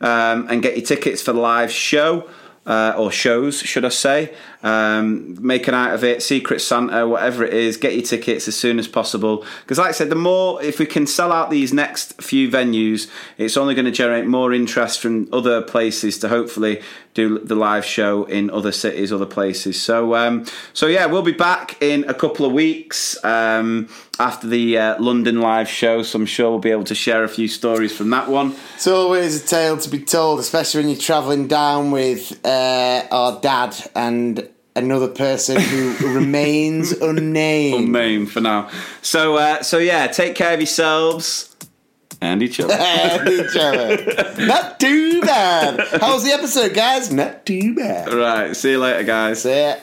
um, 0.03 0.47
and 0.51 0.63
get 0.63 0.77
your 0.77 0.85
tickets 0.85 1.23
for 1.23 1.33
the 1.33 1.41
live 1.41 1.73
show 1.73 2.29
uh, 2.67 2.95
or 2.97 3.11
shows, 3.11 3.61
should 3.61 3.85
I 3.85 3.89
say. 3.89 4.35
Um, 4.63 5.37
night 5.41 5.69
of 5.95 6.03
it, 6.05 6.23
Secret 6.23 6.61
Santa, 6.61 7.07
whatever 7.07 7.45
it 7.45 7.55
is, 7.55 7.77
get 7.77 7.95
your 7.95 8.03
tickets 8.03 8.49
as 8.49 8.57
soon 8.57 8.79
as 8.79 8.89
possible. 8.89 9.45
Because, 9.63 9.79
like 9.79 9.89
I 9.89 9.93
said, 9.93 10.11
the 10.11 10.17
more, 10.17 10.63
if 10.63 10.79
we 10.79 10.87
can 10.87 11.07
sell 11.07 11.33
out 11.33 11.51
these 11.51 11.73
next 11.73 12.21
few 12.21 12.51
venues, 12.51 13.11
it's 13.37 13.57
only 13.57 13.75
going 13.75 13.85
to 13.85 13.91
generate 13.91 14.27
more 14.27 14.53
interest 14.53 15.01
from 15.01 15.29
other 15.33 15.63
places 15.63 16.19
to 16.19 16.29
hopefully 16.29 16.83
do 17.15 17.39
the 17.41 17.55
live 17.57 17.85
show 17.85 18.25
in 18.25 18.49
other 18.51 18.71
cities, 18.71 19.13
other 19.13 19.27
places. 19.27 19.81
So, 19.81 20.15
um, 20.15 20.45
so 20.73 20.87
yeah, 20.87 21.07
we'll 21.07 21.23
be 21.23 21.33
back 21.33 21.81
in 21.83 22.05
a 22.09 22.15
couple 22.15 22.47
of 22.47 22.53
weeks 22.53 23.23
um, 23.25 23.89
after 24.21 24.47
the 24.47 24.79
uh, 24.79 25.03
London 25.03 25.41
live 25.41 25.69
show. 25.69 26.03
So 26.05 26.19
I'm 26.21 26.27
sure 26.27 26.51
we'll 26.51 26.61
be 26.61 26.71
able 26.71 26.85
to 26.85 26.95
share 26.95 27.25
a 27.25 27.29
few 27.29 27.49
stories 27.49 27.97
from 27.97 28.11
that 28.11 28.29
one. 28.29 28.55
It's 28.77 28.87
always 28.87 29.43
a 29.43 29.47
tale 29.47 29.77
to 29.79 29.91
be 29.91 29.99
told, 29.99 30.39
especially 30.39 30.83
when 30.83 30.91
you're 30.91 31.01
travelling 31.01 31.49
down 31.49 31.91
with 31.91 32.39
uh, 32.45 33.05
our 33.11 33.41
dad 33.41 33.75
and 33.97 34.48
another 34.83 35.09
person 35.09 35.61
who 35.61 35.95
remains 36.15 36.93
unnamed. 36.93 37.87
Unnamed 37.87 38.31
for 38.31 38.41
now. 38.41 38.71
So, 39.03 39.37
uh, 39.37 39.63
so 39.63 39.79
yeah, 39.79 40.07
take 40.07 40.35
care 40.35 40.55
of 40.55 40.61
yourselves 40.61 41.57
and 42.21 42.43
each 42.43 42.61
other. 42.61 42.75
and 42.79 43.29
each 43.29 43.57
other. 43.57 44.35
Not 44.47 44.81
too 44.81 45.21
bad. 45.23 46.01
How 46.01 46.15
was 46.15 46.25
the 46.25 46.33
episode, 46.33 46.75
guys? 46.75 47.13
Not 47.13 47.47
too 47.47 47.75
bad. 47.75 48.13
right, 48.13 48.57
see 48.57 48.73
you 48.73 48.79
later, 48.79 49.05
guys. 49.05 49.43
See 49.43 49.61
ya. 49.61 49.77